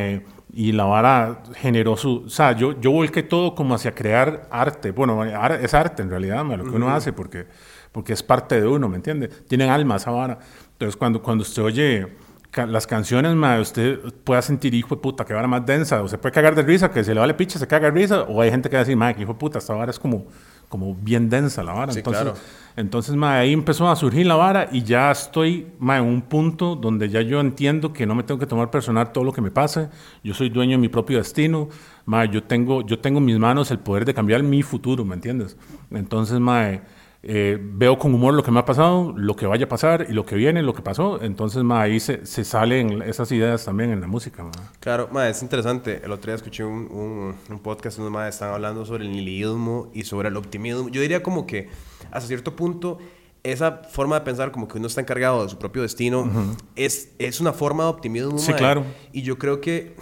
y 0.54 0.72
la 0.72 0.84
vara 0.84 1.42
generó 1.56 1.98
su... 1.98 2.24
O 2.26 2.28
sea, 2.30 2.52
yo, 2.52 2.80
yo 2.80 2.90
volqué 2.90 3.22
todo 3.22 3.54
como 3.54 3.74
hacia 3.74 3.94
crear 3.94 4.48
arte. 4.50 4.90
Bueno, 4.92 5.22
es 5.24 5.74
arte 5.74 6.02
en 6.02 6.08
realidad, 6.08 6.42
ma, 6.44 6.56
lo 6.56 6.64
que 6.64 6.70
uno 6.76 6.88
hace, 6.90 7.12
porque, 7.12 7.46
porque 7.90 8.14
es 8.14 8.22
parte 8.22 8.58
de 8.60 8.66
uno, 8.66 8.88
¿me 8.88 8.96
entiende? 8.96 9.28
Tienen 9.28 9.68
alma 9.70 9.96
esa 9.96 10.10
vara. 10.10 10.38
Entonces, 10.82 10.96
cuando, 10.98 11.22
cuando 11.22 11.42
usted 11.42 11.62
oye 11.62 12.08
ca- 12.50 12.66
las 12.66 12.86
canciones, 12.88 13.34
ma, 13.36 13.60
usted 13.60 14.00
pueda 14.24 14.42
sentir, 14.42 14.74
hijo 14.74 14.96
de 14.96 15.00
puta, 15.00 15.24
que 15.24 15.32
vara 15.32 15.46
más 15.46 15.64
densa. 15.64 16.02
O 16.02 16.08
se 16.08 16.18
puede 16.18 16.32
cagar 16.32 16.54
de 16.56 16.62
risa, 16.62 16.90
que 16.90 17.04
se 17.04 17.14
le 17.14 17.20
vale 17.20 17.34
picha, 17.34 17.58
se 17.58 17.66
caga 17.68 17.90
de 17.90 18.00
risa. 18.00 18.22
O 18.22 18.40
hay 18.42 18.50
gente 18.50 18.68
que 18.68 18.74
va 18.76 18.80
a 18.80 18.84
decir, 18.84 18.96
ma, 18.96 19.14
que 19.14 19.22
hijo 19.22 19.32
de 19.34 19.38
puta, 19.38 19.58
esta 19.58 19.74
vara 19.74 19.90
es 19.92 19.98
como, 20.00 20.26
como 20.68 20.94
bien 20.94 21.30
densa 21.30 21.62
la 21.62 21.72
vara. 21.72 21.92
Sí, 21.92 22.00
entonces, 22.00 22.22
claro. 22.24 22.38
entonces, 22.76 23.14
ma, 23.14 23.38
ahí 23.38 23.52
empezó 23.52 23.88
a 23.88 23.94
surgir 23.94 24.26
la 24.26 24.34
vara 24.34 24.68
y 24.72 24.82
ya 24.82 25.10
estoy, 25.12 25.68
ma, 25.78 25.98
en 25.98 26.04
un 26.04 26.20
punto 26.22 26.74
donde 26.74 27.08
ya 27.08 27.20
yo 27.22 27.38
entiendo 27.40 27.92
que 27.92 28.06
no 28.06 28.16
me 28.16 28.24
tengo 28.24 28.40
que 28.40 28.46
tomar 28.46 28.70
personal 28.72 29.12
todo 29.12 29.22
lo 29.22 29.32
que 29.32 29.40
me 29.40 29.52
pase. 29.52 29.88
Yo 30.24 30.34
soy 30.34 30.48
dueño 30.50 30.72
de 30.72 30.78
mi 30.78 30.88
propio 30.88 31.18
destino. 31.18 31.68
Ma, 32.06 32.24
yo 32.24 32.42
tengo, 32.42 32.84
yo 32.84 32.98
tengo 32.98 33.18
en 33.20 33.24
mis 33.26 33.38
manos 33.38 33.70
el 33.70 33.78
poder 33.78 34.04
de 34.04 34.14
cambiar 34.14 34.42
mi 34.42 34.62
futuro, 34.64 35.04
¿me 35.04 35.14
entiendes? 35.14 35.56
Entonces, 35.92 36.40
ma, 36.40 36.80
eh, 37.24 37.56
veo 37.60 37.98
con 37.98 38.12
humor 38.14 38.34
lo 38.34 38.42
que 38.42 38.50
me 38.50 38.58
ha 38.58 38.64
pasado, 38.64 39.12
lo 39.16 39.36
que 39.36 39.46
vaya 39.46 39.66
a 39.66 39.68
pasar 39.68 40.06
y 40.08 40.12
lo 40.12 40.26
que 40.26 40.34
viene, 40.34 40.62
lo 40.62 40.74
que 40.74 40.82
pasó. 40.82 41.22
Entonces, 41.22 41.62
ma, 41.62 41.82
ahí 41.82 42.00
se, 42.00 42.26
se 42.26 42.44
salen 42.44 43.00
esas 43.02 43.30
ideas 43.30 43.64
también 43.64 43.90
en 43.90 44.00
la 44.00 44.08
música, 44.08 44.42
ma. 44.42 44.50
Claro, 44.80 45.08
ma, 45.12 45.28
es 45.28 45.40
interesante. 45.42 46.02
El 46.04 46.10
otro 46.10 46.30
día 46.30 46.34
escuché 46.34 46.64
un, 46.64 46.88
un, 46.90 47.34
un 47.48 47.58
podcast 47.60 47.98
donde 47.98 48.10
ma, 48.10 48.26
estaban 48.28 48.54
hablando 48.54 48.84
sobre 48.84 49.04
el 49.04 49.12
nihilismo 49.12 49.90
y 49.94 50.02
sobre 50.02 50.28
el 50.28 50.36
optimismo. 50.36 50.88
Yo 50.88 51.00
diría 51.00 51.22
como 51.22 51.46
que 51.46 51.68
hasta 52.10 52.26
cierto 52.26 52.56
punto 52.56 52.98
esa 53.44 53.82
forma 53.88 54.16
de 54.16 54.24
pensar 54.24 54.52
como 54.52 54.68
que 54.68 54.78
uno 54.78 54.86
está 54.86 55.00
encargado 55.00 55.42
de 55.42 55.48
su 55.48 55.58
propio 55.58 55.82
destino 55.82 56.30
es, 56.76 57.12
es 57.18 57.40
una 57.40 57.52
forma 57.52 57.84
de 57.84 57.90
optimismo. 57.90 58.38
Sí, 58.38 58.52
claro. 58.52 58.84
Y 59.12 59.22
yo 59.22 59.36
creo 59.38 59.60
que 59.60 59.96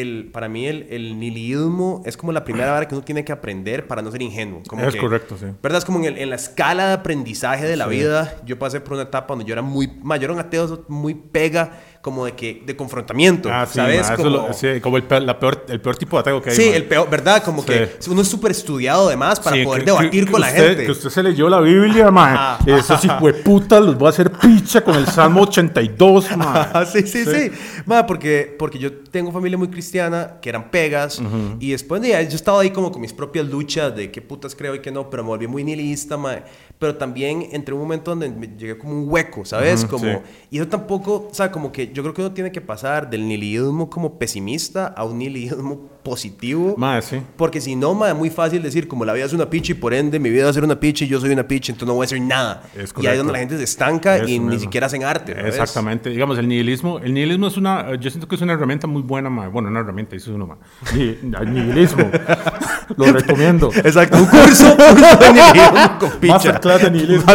el, 0.00 0.30
para 0.32 0.48
mí 0.48 0.66
el, 0.66 0.86
el 0.90 1.18
nihilismo 1.18 2.02
es 2.04 2.16
como 2.16 2.32
la 2.32 2.44
primera 2.44 2.72
vara 2.72 2.86
que 2.88 2.94
uno 2.94 3.04
tiene 3.04 3.24
que 3.24 3.32
aprender 3.32 3.86
para 3.86 4.02
no 4.02 4.10
ser 4.10 4.22
ingenuo. 4.22 4.62
Como 4.68 4.82
Es 4.84 4.94
que- 4.94 5.00
correcto, 5.00 5.36
sí. 5.38 5.46
¿Verdad? 5.62 5.78
Es 5.78 5.84
como 5.84 5.98
en, 6.00 6.04
el- 6.06 6.18
en 6.18 6.30
la 6.30 6.36
escala 6.36 6.88
de 6.88 6.92
aprendizaje 6.94 7.64
de 7.66 7.76
la 7.76 7.86
vida. 7.86 8.36
Yo 8.44 8.58
pasé 8.58 8.80
por 8.80 8.94
una 8.94 9.02
etapa 9.02 9.28
donde 9.34 9.44
yo 9.44 9.52
era 9.52 9.62
muy 9.62 9.90
mayor, 10.02 10.30
un 10.30 10.38
ateo 10.38 10.84
muy 10.88 11.14
pega, 11.14 11.72
como 12.04 12.26
de 12.26 12.32
que 12.32 12.62
de 12.66 12.76
confrontamiento. 12.76 13.48
Ah, 13.50 13.64
sí, 13.64 13.76
¿Sabes? 13.76 14.10
ma, 14.10 14.16
como, 14.16 14.28
lo- 14.28 14.52
sí, 14.52 14.66
como 14.82 14.98
el 14.98 15.04
peor, 15.04 15.22
la 15.22 15.38
peor, 15.40 15.64
el 15.70 15.80
peor 15.80 15.96
tipo 15.96 16.18
de 16.18 16.20
ateo 16.20 16.42
que 16.42 16.50
hay. 16.50 16.56
Sí, 16.56 16.68
ma. 16.68 16.76
el 16.76 16.84
peor, 16.84 17.08
¿verdad? 17.08 17.42
Como 17.42 17.62
Sí. 17.62 17.68
que 17.68 17.88
uno 18.10 18.20
es 18.20 18.28
súper 18.28 18.50
estudiado 18.50 19.06
además 19.08 19.40
para 19.40 19.56
poder 19.64 19.80
que- 19.84 19.90
debatir 19.90 20.26
que- 20.26 20.30
con 20.30 20.42
que 20.42 20.46
la 20.46 20.52
usted- 20.52 20.68
gente. 20.68 20.84
Que 20.84 20.90
usted 20.92 21.08
se 21.08 21.22
leyó 21.22 21.48
la 21.48 21.60
Biblia, 21.60 22.10
ma. 22.10 22.58
Esos 22.66 23.02
hijueputas 23.06 23.82
los 23.82 23.96
voy 23.96 24.08
a 24.08 24.10
hacer 24.10 24.30
picha 24.30 24.82
con 24.84 24.96
el 24.96 25.06
Salmo 25.06 25.44
82, 25.44 26.36
ma. 26.36 26.84
Sí, 26.92 27.06
sí, 27.06 27.24
sí. 27.24 27.50
Ma, 27.86 28.04
porque, 28.06 28.54
porque 28.58 28.78
yo 28.78 28.92
tengo 28.92 29.32
familia 29.32 29.56
muy 29.56 29.68
cristiana 29.68 30.34
que 30.42 30.50
eran 30.50 30.70
pegas 30.70 31.22
y 31.58 31.70
después 31.70 32.02
de 32.02 32.14
ahí, 32.14 32.28
yo 32.28 32.36
estaba 32.36 32.60
ahí 32.60 32.68
como 32.68 32.92
con 32.92 33.00
mis 33.00 33.14
propias 33.14 33.46
luchas 33.46 33.96
de 33.96 34.10
qué 34.10 34.20
putas 34.20 34.54
creo 34.54 34.74
y 34.74 34.80
qué 34.80 34.92
no, 34.92 35.08
pero 35.08 35.22
me 35.22 35.28
volví 35.30 35.46
muy 35.46 35.64
nihilista, 35.64 36.18
ma. 36.18 36.36
Pero 36.78 36.96
también 36.96 37.48
entré 37.52 37.72
en 37.72 37.80
un 37.80 37.80
momento 37.86 38.10
donde 38.10 38.28
me 38.30 38.46
llegué 38.46 38.76
como 38.76 38.92
un 38.92 39.08
hueco, 39.08 39.44
¿sabes? 39.44 39.84
Ujú, 39.84 39.90
como, 39.92 40.04
sí. 40.04 40.18
Y 40.50 40.58
eso 40.58 40.68
tampoco, 40.68 41.28
o 41.30 41.34
sea, 41.34 41.50
como 41.50 41.72
que 41.72 41.90
yo 41.92 42.02
creo 42.02 42.12
que 42.14 42.20
uno 42.20 42.32
tiene 42.32 42.52
que 42.52 42.60
pasar 42.60 43.08
del 43.08 43.26
nihilismo 43.26 43.88
como 43.88 44.18
pesimista 44.18 44.88
a 44.88 45.04
un 45.04 45.18
nihilismo 45.18 45.88
positivo. 46.02 46.74
Mae, 46.76 47.00
sí. 47.00 47.20
Porque 47.36 47.60
si 47.62 47.74
no, 47.76 47.94
ma, 47.94 48.10
es 48.10 48.14
muy 48.14 48.28
fácil 48.28 48.62
decir, 48.62 48.86
como 48.86 49.04
la 49.06 49.14
vida 49.14 49.24
es 49.24 49.32
una 49.32 49.48
picha 49.48 49.72
y 49.72 49.74
por 49.76 49.94
ende 49.94 50.18
mi 50.18 50.28
vida 50.28 50.44
va 50.44 50.50
a 50.50 50.52
ser 50.52 50.64
una 50.64 50.78
picha 50.78 51.04
y 51.04 51.08
yo 51.08 51.18
soy 51.20 51.30
una 51.30 51.48
picha, 51.48 51.72
entonces 51.72 51.88
no 51.88 51.94
voy 51.94 52.04
a 52.04 52.06
hacer 52.06 52.20
nada. 52.20 52.62
Es 52.76 52.92
y 53.00 53.06
ahí 53.06 53.12
es 53.12 53.18
donde 53.18 53.32
la 53.32 53.38
gente 53.38 53.56
se 53.56 53.64
estanca 53.64 54.16
Eso 54.16 54.26
y 54.28 54.38
ni 54.38 54.44
mismo. 54.46 54.60
siquiera 54.60 54.86
hacen 54.88 55.04
arte. 55.04 55.32
¿sabes? 55.34 55.54
Exactamente. 55.54 56.10
Digamos, 56.10 56.36
el 56.38 56.46
nihilismo, 56.48 56.98
el 56.98 57.14
nihilismo 57.14 57.46
es 57.46 57.56
una, 57.56 57.94
yo 57.94 58.10
siento 58.10 58.28
que 58.28 58.34
es 58.34 58.42
una 58.42 58.52
herramienta 58.52 58.86
muy 58.86 59.00
buena, 59.00 59.30
mae. 59.30 59.48
Bueno, 59.48 59.68
una 59.68 59.80
herramienta, 59.80 60.16
eso 60.16 60.30
es 60.30 60.36
uno, 60.36 60.46
mae. 60.46 60.58
Ni- 60.94 61.34
El 61.40 61.52
nihilismo. 61.54 62.10
Lo 62.96 63.06
recomiendo. 63.12 63.70
Exacto, 63.74 64.18
un 64.18 64.26
curso, 64.26 64.76
curso 64.76 65.16
de 65.16 65.32
nihilismo 65.32 65.98
con 65.98 66.10
picha. 66.20 66.34
Masterclass 66.34 66.82
de 66.82 66.90
nihilismo. 66.90 67.32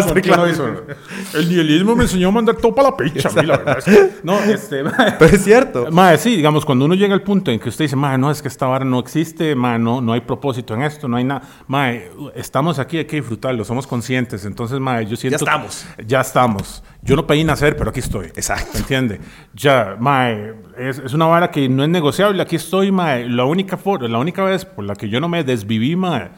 El 1.33 1.49
nihilismo 1.49 1.95
me 1.95 2.03
enseñó 2.03 2.29
a 2.29 2.31
mandar 2.31 2.55
todo 2.55 2.73
para 2.75 2.89
la 2.89 2.97
picha, 2.97 3.29
a 3.29 3.31
mí, 3.31 3.45
la 3.47 3.57
verdad. 3.57 3.77
es 3.79 3.85
que- 3.85 4.09
no, 4.23 4.39
este... 4.39 4.83
mae. 4.83 5.15
Pero 5.17 5.35
es 5.35 5.43
cierto. 5.43 5.91
Mae, 5.91 6.17
sí, 6.17 6.35
digamos, 6.35 6.65
cuando 6.65 6.85
uno 6.85 6.95
llega 6.95 7.13
al 7.13 7.21
punto 7.21 7.51
en 7.51 7.59
que 7.59 7.69
usted 7.69 7.85
dice, 7.85 7.95
mae, 7.95 8.17
no, 8.17 8.31
es 8.31 8.41
que 8.41 8.47
esta 8.47 8.65
vara 8.67 8.85
no 8.85 8.99
existe, 8.99 9.55
mae, 9.55 9.79
no, 9.79 10.01
no 10.01 10.13
hay 10.13 10.21
propósito 10.21 10.73
en 10.73 10.83
esto, 10.83 11.07
no 11.07 11.17
hay 11.17 11.23
nada. 11.23 11.41
Mae, 11.67 12.11
estamos 12.35 12.79
aquí, 12.79 12.97
hay 12.97 13.05
que 13.05 13.17
disfrutarlo, 13.17 13.63
somos 13.65 13.87
conscientes. 13.87 14.45
Entonces, 14.45 14.79
mae, 14.79 15.05
yo 15.05 15.15
siento... 15.15 15.37
estamos. 15.37 15.85
Ya 16.05 16.21
estamos. 16.21 16.83
Yo 17.09 17.15
no 17.15 17.25
pedí 17.25 17.43
nacer, 17.43 17.75
pero 17.75 17.89
aquí 17.89 17.99
estoy. 18.01 18.27
Exacto. 18.27 18.69
¿Me 18.75 18.79
entiende? 18.81 19.19
Ya, 19.55 19.95
mae, 19.99 20.53
es, 20.77 20.99
es 20.99 21.11
una 21.13 21.25
vara 21.25 21.49
que 21.49 21.67
no 21.67 21.81
es 21.83 21.89
negociable. 21.89 22.41
Aquí 22.41 22.55
estoy, 22.55 22.91
mae. 22.91 23.27
La 23.27 23.45
única, 23.45 23.77
for- 23.77 24.07
la 24.07 24.19
única 24.19 24.43
vez 24.43 24.63
por 24.63 24.85
la 24.85 24.93
que 24.95 25.09
yo 25.09 25.19
no 25.19 25.27
me 25.27 25.43
desviví, 25.43 25.95
mae, 25.95 26.29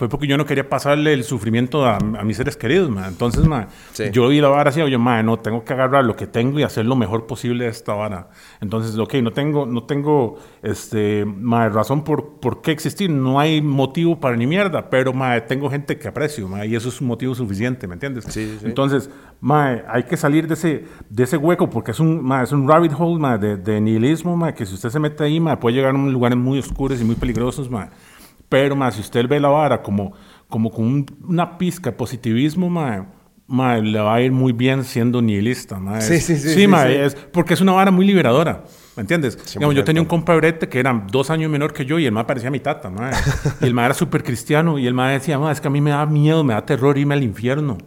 fue 0.00 0.08
porque 0.08 0.26
yo 0.26 0.38
no 0.38 0.46
quería 0.46 0.66
pasarle 0.66 1.12
el 1.12 1.24
sufrimiento 1.24 1.84
a, 1.84 1.96
a 1.98 2.24
mis 2.24 2.38
seres 2.38 2.56
queridos, 2.56 2.88
mae. 2.88 3.06
Entonces, 3.06 3.46
mae, 3.46 3.66
Sí. 3.92 4.04
yo 4.12 4.28
vi 4.28 4.40
la 4.40 4.48
vara 4.48 4.70
así, 4.70 4.80
oye, 4.80 4.96
mae, 4.96 5.22
no, 5.22 5.38
tengo 5.38 5.62
que 5.62 5.74
agarrar 5.74 6.06
lo 6.06 6.16
que 6.16 6.26
tengo 6.26 6.58
y 6.58 6.62
hacer 6.62 6.86
lo 6.86 6.96
mejor 6.96 7.26
posible 7.26 7.64
de 7.64 7.70
esta 7.70 7.92
vara. 7.92 8.30
Entonces, 8.62 8.96
ok, 8.98 9.16
no 9.16 9.32
tengo, 9.32 9.66
no 9.66 9.84
tengo, 9.84 10.38
este, 10.62 11.26
mae, 11.26 11.68
razón 11.68 12.02
por, 12.02 12.40
por 12.40 12.62
qué 12.62 12.70
existir. 12.72 13.10
No 13.10 13.38
hay 13.38 13.60
motivo 13.60 14.18
para 14.18 14.36
ni 14.36 14.46
mierda, 14.46 14.88
pero, 14.88 15.12
mae, 15.12 15.42
tengo 15.42 15.68
gente 15.68 15.98
que 15.98 16.08
aprecio, 16.08 16.48
mae, 16.48 16.66
y 16.66 16.74
eso 16.76 16.88
es 16.88 16.98
un 17.02 17.06
motivo 17.08 17.34
suficiente, 17.34 17.86
¿me 17.86 17.92
entiendes? 17.92 18.24
Sí, 18.28 18.56
sí. 18.58 18.64
Entonces, 18.66 19.10
mae, 19.42 19.84
hay 19.86 20.04
que 20.04 20.16
salir 20.16 20.48
de 20.48 20.54
ese, 20.54 20.84
de 21.10 21.22
ese 21.24 21.36
hueco 21.36 21.68
porque 21.68 21.90
es 21.90 22.00
un, 22.00 22.24
mae, 22.24 22.44
es 22.44 22.52
un 22.52 22.66
rabbit 22.66 22.92
hole 22.98 23.20
mae, 23.20 23.38
de, 23.38 23.58
de 23.58 23.80
nihilismo, 23.82 24.34
mae, 24.34 24.54
que 24.54 24.64
si 24.64 24.72
usted 24.74 24.88
se 24.88 24.98
mete 24.98 25.24
ahí, 25.24 25.40
mae, 25.40 25.58
puede 25.58 25.76
llegar 25.76 25.94
a 25.94 25.98
un 25.98 26.10
lugares 26.10 26.38
muy 26.38 26.58
oscuros 26.58 26.98
y 27.00 27.04
muy 27.04 27.16
peligrosos. 27.16 27.70
Mae. 27.70 27.88
Pero 28.50 28.76
mae, 28.76 28.92
si 28.92 29.00
usted 29.00 29.26
ve 29.26 29.40
la 29.40 29.48
vara 29.48 29.80
como, 29.80 30.12
como 30.48 30.70
con 30.70 30.84
un- 30.84 31.06
una 31.26 31.56
pizca 31.56 31.90
de 31.90 31.96
positivismo, 31.96 32.68
mae, 32.68 33.04
mae, 33.46 33.80
le 33.80 33.98
va 34.00 34.16
a 34.16 34.20
ir 34.20 34.32
muy 34.32 34.52
bien 34.52 34.84
siendo 34.84 35.22
nihilista. 35.22 35.78
Mae. 35.80 36.02
Sí, 36.02 36.14
Es- 36.14 36.24
sí, 36.26 36.36
sí, 36.36 36.48
sí, 36.54 36.66
mae, 36.66 36.92
sí. 36.92 37.00
Es, 37.00 37.14
porque 37.32 37.54
es 37.54 37.60
una 37.62 37.72
vara 37.72 37.90
muy 37.90 38.04
liberadora. 38.04 38.64
¿Me 38.96 39.02
entiendes? 39.02 39.36
Digamos, 39.54 39.74
yo 39.74 39.82
100%. 39.82 39.84
tenía 39.86 40.02
un 40.02 40.08
compa 40.08 40.34
brete 40.34 40.68
que 40.68 40.78
era 40.80 40.92
dos 41.10 41.30
años 41.30 41.50
menor 41.50 41.72
que 41.72 41.86
yo 41.86 41.98
y 41.98 42.04
el 42.06 42.12
mae 42.12 42.24
parecía 42.24 42.50
mi 42.50 42.60
tata, 42.60 42.90
mae. 42.90 43.12
Y 43.62 43.66
el 43.66 43.72
mae 43.72 43.86
era 43.86 43.94
súper 43.94 44.22
cristiano 44.24 44.78
y 44.78 44.86
el 44.86 44.92
mae 44.94 45.14
decía, 45.14 45.38
mae, 45.38 45.52
es 45.52 45.60
que 45.60 45.68
a 45.68 45.70
mí 45.70 45.80
me 45.80 45.90
da 45.90 46.04
miedo, 46.04 46.42
me 46.44 46.52
da 46.52 46.66
terror 46.66 46.98
irme 46.98 47.14
al 47.14 47.22
infierno. 47.22 47.78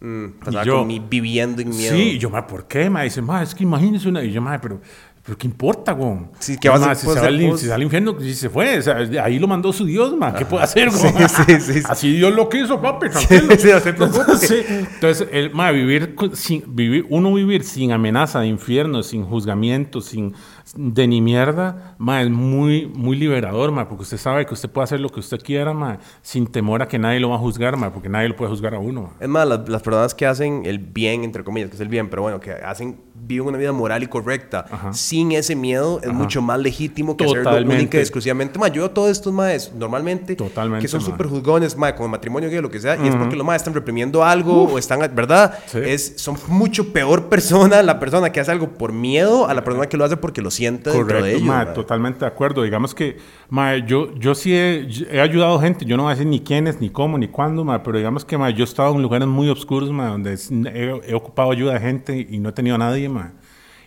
Mm, 0.00 0.26
pasaba 0.44 0.64
yo- 0.64 0.78
con 0.78 0.86
mi 0.86 1.00
viviendo 1.00 1.60
en 1.60 1.70
miedo. 1.70 1.94
Sí, 1.94 2.12
y 2.12 2.18
yo, 2.18 2.30
ma, 2.30 2.46
¿por 2.46 2.66
qué? 2.68 2.88
Ma, 2.88 3.02
dice, 3.02 3.20
ma, 3.20 3.42
es 3.42 3.52
que 3.54 3.64
imagínese 3.64 4.08
una. 4.08 4.22
Y 4.22 4.30
yo, 4.32 4.40
ma, 4.40 4.58
pero, 4.60 4.80
pero 5.28 5.36
¿qué 5.36 5.46
importa, 5.46 5.92
güey? 5.92 6.20
Sí, 6.38 6.56
¿qué 6.58 6.70
vas 6.70 6.80
a- 6.80 6.94
si, 6.94 7.02
se 7.02 7.06
va 7.08 7.12
hacer 7.18 7.28
al, 7.28 7.46
vos? 7.50 7.60
si 7.60 7.66
se 7.66 7.72
al 7.74 7.82
infierno, 7.82 8.16
si 8.18 8.32
se 8.34 8.48
fue, 8.48 8.78
o 8.78 8.80
sea, 8.82 8.96
ahí 9.22 9.38
lo 9.38 9.46
mandó 9.46 9.74
su 9.74 9.84
Dios, 9.84 10.16
ma, 10.16 10.34
¿qué 10.34 10.46
puede 10.46 10.64
hacer, 10.64 10.88
güey? 10.88 11.02
Sí, 11.02 11.24
sí, 11.28 11.60
sí, 11.60 11.72
sí. 11.74 11.82
Así 11.86 12.12
Dios 12.16 12.34
lo 12.34 12.48
quiso, 12.48 12.80
papi, 12.80 13.10
tranquilo. 13.10 13.54
se. 13.58 14.08
Sí. 14.38 14.54
Entonces, 14.68 15.28
el, 15.30 15.52
ma, 15.52 15.70
vivir, 15.70 16.14
sin, 16.32 16.64
vivir, 16.74 17.04
uno 17.10 17.34
vivir 17.34 17.62
sin 17.62 17.92
amenaza 17.92 18.40
de 18.40 18.46
infierno, 18.46 19.02
sin 19.02 19.22
juzgamiento, 19.22 20.00
sin 20.00 20.32
de 20.76 21.06
ni 21.06 21.20
mierda, 21.20 21.94
ma, 21.98 22.22
es 22.22 22.30
muy, 22.30 22.86
muy 22.86 23.16
liberador, 23.16 23.70
ma, 23.70 23.88
porque 23.88 24.02
usted 24.02 24.18
sabe 24.18 24.46
que 24.46 24.54
usted 24.54 24.70
puede 24.70 24.84
hacer 24.84 25.00
lo 25.00 25.08
que 25.08 25.20
usted 25.20 25.40
quiera, 25.42 25.72
ma, 25.72 25.98
sin 26.22 26.46
temor 26.46 26.82
a 26.82 26.88
que 26.88 26.98
nadie 26.98 27.20
lo 27.20 27.30
va 27.30 27.36
a 27.36 27.38
juzgar, 27.38 27.76
ma, 27.76 27.92
porque 27.92 28.08
nadie 28.08 28.28
lo 28.28 28.36
puede 28.36 28.50
juzgar 28.50 28.74
a 28.74 28.78
uno, 28.78 29.02
ma. 29.02 29.10
Es 29.20 29.28
más, 29.28 29.46
las, 29.46 29.68
las 29.68 29.82
personas 29.82 30.14
que 30.14 30.26
hacen 30.26 30.62
el 30.64 30.78
bien, 30.78 31.24
entre 31.24 31.44
comillas, 31.44 31.70
que 31.70 31.76
es 31.76 31.80
el 31.80 31.88
bien, 31.88 32.08
pero 32.10 32.22
bueno, 32.22 32.40
que 32.40 32.52
hacen, 32.52 33.00
viven 33.14 33.48
una 33.48 33.58
vida 33.58 33.72
moral 33.72 34.02
y 34.02 34.06
correcta, 34.06 34.66
sin 34.92 35.32
ese 35.32 35.56
miedo, 35.56 36.00
es 36.02 36.12
mucho 36.12 36.42
más 36.42 36.58
legítimo 36.58 37.16
que 37.16 37.24
hacerlo 37.24 37.44
Totalmente. 37.44 37.82
única 37.82 37.98
y 37.98 38.00
exclusivamente. 38.00 38.58
Ma, 38.58 38.68
yo 38.68 38.82
veo 38.82 38.90
todos 38.90 39.10
estos 39.10 39.32
maes, 39.32 39.72
normalmente, 39.74 40.36
Totalmente, 40.36 40.82
que 40.82 40.88
son 40.88 41.00
súper 41.00 41.26
juzgones, 41.26 41.76
ma, 41.76 41.94
con 41.94 42.04
el 42.04 42.10
matrimonio 42.10 42.48
gay 42.48 42.58
o 42.58 42.62
lo 42.62 42.70
que 42.70 42.80
sea, 42.80 42.96
y 42.96 43.08
es 43.08 43.16
porque 43.16 43.36
los 43.36 43.46
maes 43.46 43.60
están 43.60 43.74
reprimiendo 43.74 44.24
algo 44.24 44.64
o 44.64 44.78
están, 44.78 45.00
¿verdad? 45.14 45.58
Sí. 45.66 45.78
Es, 45.82 46.14
son 46.16 46.36
mucho 46.48 46.92
peor 46.92 47.26
persona 47.28 47.82
la 47.82 47.98
persona 47.98 48.30
que 48.30 48.40
hace 48.40 48.50
algo 48.50 48.68
por 48.70 48.92
miedo 48.92 49.48
a 49.48 49.54
la 49.54 49.64
persona 49.64 49.88
que 49.88 49.96
lo 49.96 50.04
hace 50.04 50.16
porque 50.16 50.42
lo 50.42 50.50
siente 50.58 50.90
dentro 50.90 51.06
de 51.06 51.20
Correcto, 51.20 51.36
ellos. 51.38 51.42
ma, 51.42 51.72
totalmente 51.72 52.20
de 52.20 52.26
acuerdo. 52.26 52.62
Digamos 52.62 52.94
que 52.94 53.16
ma, 53.48 53.76
yo, 53.76 54.14
yo 54.16 54.34
sí 54.34 54.52
he, 54.54 54.86
he 55.10 55.20
ayudado 55.20 55.58
gente, 55.60 55.84
yo 55.84 55.96
no 55.96 56.02
voy 56.04 56.12
a 56.12 56.14
decir 56.14 56.26
ni 56.28 56.40
quiénes, 56.40 56.80
ni 56.80 56.90
cómo, 56.90 57.16
ni 57.18 57.28
cuándo, 57.28 57.64
ma, 57.64 57.82
pero 57.82 57.96
digamos 57.98 58.24
que 58.24 58.36
yo 58.36 58.44
he 58.44 58.62
estado 58.64 58.94
en 58.94 59.02
lugares 59.02 59.26
muy 59.26 59.48
oscuros 59.48 59.88
donde 59.88 60.34
he, 60.74 61.10
he 61.10 61.14
ocupado 61.14 61.50
ayuda 61.50 61.74
de 61.74 61.80
gente 61.80 62.26
y 62.28 62.38
no 62.38 62.50
he 62.50 62.52
tenido 62.52 62.76
a 62.76 62.78
nadie. 62.78 63.10